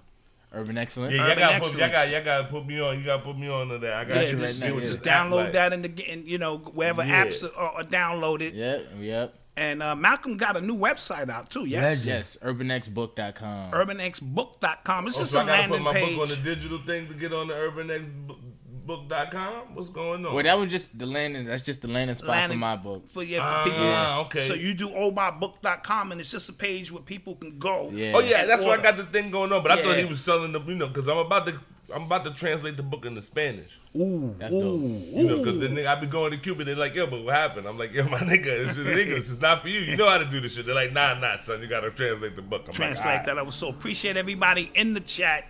Urban 0.54 0.78
Excellence. 0.78 1.14
Yeah, 1.14 1.28
y'all 1.28 1.36
gotta, 1.38 1.60
put, 1.60 1.74
y'all, 1.74 1.84
Excellence. 1.84 1.94
got, 1.94 2.12
y'all 2.12 2.24
gotta 2.26 2.48
put 2.50 2.66
me 2.66 2.80
on. 2.82 3.00
You 3.00 3.06
gotta 3.06 3.24
put 3.24 3.38
me 3.38 3.48
on 3.50 3.70
to 3.70 3.78
that. 3.80 3.94
I 3.94 4.04
got 4.06 4.16
Yeah, 4.16 4.22
you 4.24 4.28
right 4.38 4.40
just, 4.42 4.62
now, 4.62 4.74
what 4.74 4.84
yeah. 4.84 4.90
just 4.90 5.02
download 5.02 5.32
like. 5.46 5.54
that 5.54 5.74
in 5.74 5.82
the 5.84 5.90
in, 6.12 6.28
you 6.28 6.38
know 6.38 6.58
wherever 6.58 7.04
Yeah. 7.04 7.26
apps 7.26 7.44
are, 7.44 7.60
are 7.72 7.84
downloaded. 7.84 8.54
Yep, 8.56 8.88
yep. 9.00 9.36
And 9.58 9.82
uh, 9.82 9.96
Malcolm 9.96 10.36
got 10.38 10.58
a 10.58 10.62
new 10.62 10.78
website 10.78 11.30
out 11.30 11.50
too. 11.50 11.66
Yes, 11.66 12.06
Legend. 12.06 12.08
Yes, 12.08 12.38
urbanxbook.com. 12.44 13.72
urbanxbook.com. 13.72 15.08
It's 15.08 15.16
Oh, 15.18 15.20
just 15.22 15.32
so 15.32 15.40
a 15.40 15.44
I 15.44 15.46
gotta 15.46 15.62
landing 15.62 15.78
put 15.78 15.84
my 15.86 15.94
page. 15.94 16.16
book 16.18 16.22
on 16.24 16.30
the 16.30 16.36
digital 16.56 16.80
thing 16.80 17.08
to 17.08 17.14
get 17.14 17.32
on 17.34 17.48
the 17.48 17.54
urbanxbook.com. 17.54 19.76
What's 19.76 19.90
going 19.90 20.26
on? 20.26 20.34
Well, 20.34 20.44
that 20.44 20.58
was 20.58 20.70
just 20.70 20.98
the 20.98 21.06
landing. 21.06 21.46
That's 21.46 21.64
just 21.64 21.82
the 21.82 21.88
landing 21.88 22.16
spot 22.16 22.30
Landing- 22.30 22.58
for 22.58 22.60
my 22.60 22.76
book. 22.76 23.10
for, 23.12 23.24
yeah, 23.24 23.38
for 23.40 23.44
Ah, 23.44 23.64
people. 23.64 23.86
okay. 24.26 24.48
So 24.48 24.54
you 24.56 24.74
do 24.74 24.90
oldmybook.com 24.90 26.12
and 26.12 26.20
it's 26.22 26.32
just 26.32 26.50
a 26.50 26.54
page 26.54 26.92
where 26.92 27.02
people 27.02 27.36
can 27.36 27.58
go. 27.58 27.90
Yeah. 27.94 28.12
oh 28.16 28.20
yeah, 28.20 28.42
and 28.42 28.50
that's 28.50 28.64
why 28.64 28.74
I 28.74 28.78
got 28.82 28.98
the 28.98 29.06
thing 29.06 29.32
going 29.32 29.52
on. 29.54 29.64
But 29.64 29.72
I 29.72 29.82
thought 29.84 29.98
he 29.98 30.06
was 30.06 30.20
selling 30.22 30.52
the, 30.52 30.60
you 30.62 30.76
know, 30.76 30.88
because 30.88 31.08
I'm 31.08 31.18
about 31.18 31.46
to, 31.48 31.60
I'm 31.94 32.04
about 32.04 32.26
to 32.26 32.32
translate 32.32 32.78
the 32.78 32.84
book 32.84 33.06
into 33.06 33.22
Spanish. 33.22 33.80
Ooh, 33.96 34.36
That's 34.40 34.52
ooh, 34.52 34.62
dope. 34.90 35.02
You 35.14 35.28
know, 35.28 35.38
because 35.38 35.60
the 35.60 35.68
nigga, 35.68 35.86
I 35.88 35.96
be 36.00 36.08
going 36.08 36.32
to 36.32 36.38
Cuba. 36.38 36.64
They're 36.64 36.76
like, 36.76 36.96
yo, 36.96 37.06
but 37.08 37.24
what 37.24 37.36
happened? 37.36 37.68
I'm 37.68 37.78
like, 37.78 37.94
yo, 37.94 38.04
my 38.10 38.20
nigga, 38.20 38.46
it's 38.48 38.74
just 38.76 38.88
English. 38.98 39.30
It's 39.30 39.40
not 39.40 39.62
for 39.62 39.70
you. 39.70 39.82
You 39.82 39.96
know 39.96 40.10
how 40.10 40.18
to 40.18 40.26
do 40.26 40.40
this 40.42 40.56
shit. 40.56 40.66
They're 40.66 40.74
like, 40.76 40.94
nah, 40.94 41.14
nah, 41.20 41.38
son. 41.38 41.62
You 41.62 41.68
gotta 41.68 41.92
translate 41.92 42.36
the 42.36 42.42
book. 42.42 42.64
I'm 42.68 42.74
translate 42.74 43.06
like, 43.18 43.26
that. 43.26 43.38
I 43.38 43.42
was 43.44 43.56
so 43.56 43.70
appreciate 43.70 44.18
everybody 44.18 44.72
in 44.74 44.94
the 44.96 45.00
chat, 45.00 45.46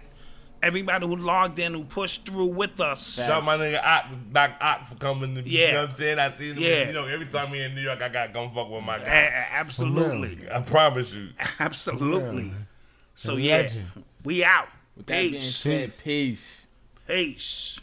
everybody 0.62 1.08
who 1.08 1.16
logged 1.16 1.58
in, 1.60 1.74
who 1.74 1.86
pushed 1.86 2.26
through 2.26 2.48
with 2.48 2.80
us. 2.82 3.16
Shout 3.16 3.30
out 3.32 3.46
my 3.46 3.56
nigga 3.58 3.82
Ock, 3.84 4.06
Doc 4.34 4.52
Ock 4.60 4.86
for 4.88 4.96
coming. 4.96 5.36
To, 5.36 5.42
Yeah. 5.50 5.68
You 5.68 5.74
know 5.74 5.82
what 5.82 5.90
I'm 5.92 5.96
saying? 5.96 6.20
I 6.20 6.36
see 6.38 6.50
him. 6.52 6.58
Yeah. 6.60 6.88
You 6.88 6.94
know, 6.94 7.06
every 7.06 7.28
time 7.28 7.50
we 7.52 7.62
in 7.62 7.74
New 7.76 7.82
York, 7.82 8.02
I 8.02 8.10
got 8.10 8.28
to 8.28 8.34
come 8.34 8.50
fuck 8.52 8.70
with 8.70 8.84
my 8.84 8.98
guy. 9.00 9.06
a- 9.06 9.54
absolutely, 9.54 10.40
I 10.52 10.60
promise 10.62 11.14
you. 11.14 11.30
absolutely. 11.60 12.52
So 13.16 13.36
The 13.36 13.42
yeah, 13.42 13.70
we 14.26 14.44
out. 14.44 14.68
With 14.98 15.06
that 15.08 15.22
being 15.22 15.34
Peace. 15.34 15.56
said, 15.56 15.92
peace. 16.04 16.62
Peace. 17.08 17.80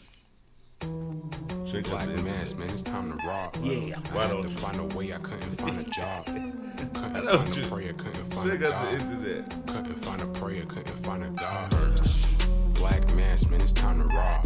Check 1.71 1.85
Black 1.85 2.03
out 2.03 2.07
this. 2.09 2.23
mass, 2.23 2.53
man, 2.55 2.69
it's 2.69 2.81
time 2.81 3.17
to 3.17 3.27
rock. 3.27 3.55
Yeah. 3.63 3.95
I 4.13 4.27
had 4.27 4.41
to 4.41 4.49
you? 4.49 4.57
find 4.59 4.77
a 4.79 4.97
way, 4.97 5.13
I 5.13 5.17
couldn't 5.17 5.55
find 5.61 5.79
a 5.79 5.83
job. 5.91 6.25
Couldn't 6.93 7.25
know 7.25 7.37
find 7.37 7.55
you- 7.55 7.63
a 7.63 7.67
prayer, 7.67 7.93
couldn't 7.93 8.33
find 8.33 8.49
a 8.49 8.57
Check 8.57 8.71
out 8.71 8.91
the 8.91 8.97
God. 8.97 9.13
internet. 9.15 9.67
Couldn't 9.67 10.03
find 10.03 10.21
a 10.21 10.27
prayer, 10.27 10.65
couldn't 10.65 11.05
find 11.05 11.23
a 11.23 11.29
God. 11.29 12.73
Black 12.73 13.15
mass, 13.15 13.45
man, 13.47 13.61
it's 13.61 13.71
time 13.71 13.93
to 13.93 14.15
rock. 14.15 14.45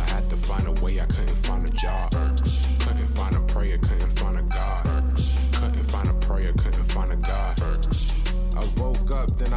I 0.00 0.10
had 0.10 0.28
to 0.30 0.36
find 0.36 0.66
a 0.66 0.72
way, 0.82 1.00
I 1.00 1.06
couldn't 1.06 1.28
find 1.46 1.64
a 1.64 1.70
job. 1.70 2.10
Couldn't 2.80 3.08
find 3.08 3.36
a 3.36 3.40
prayer, 3.42 3.78
couldn't 3.78 4.07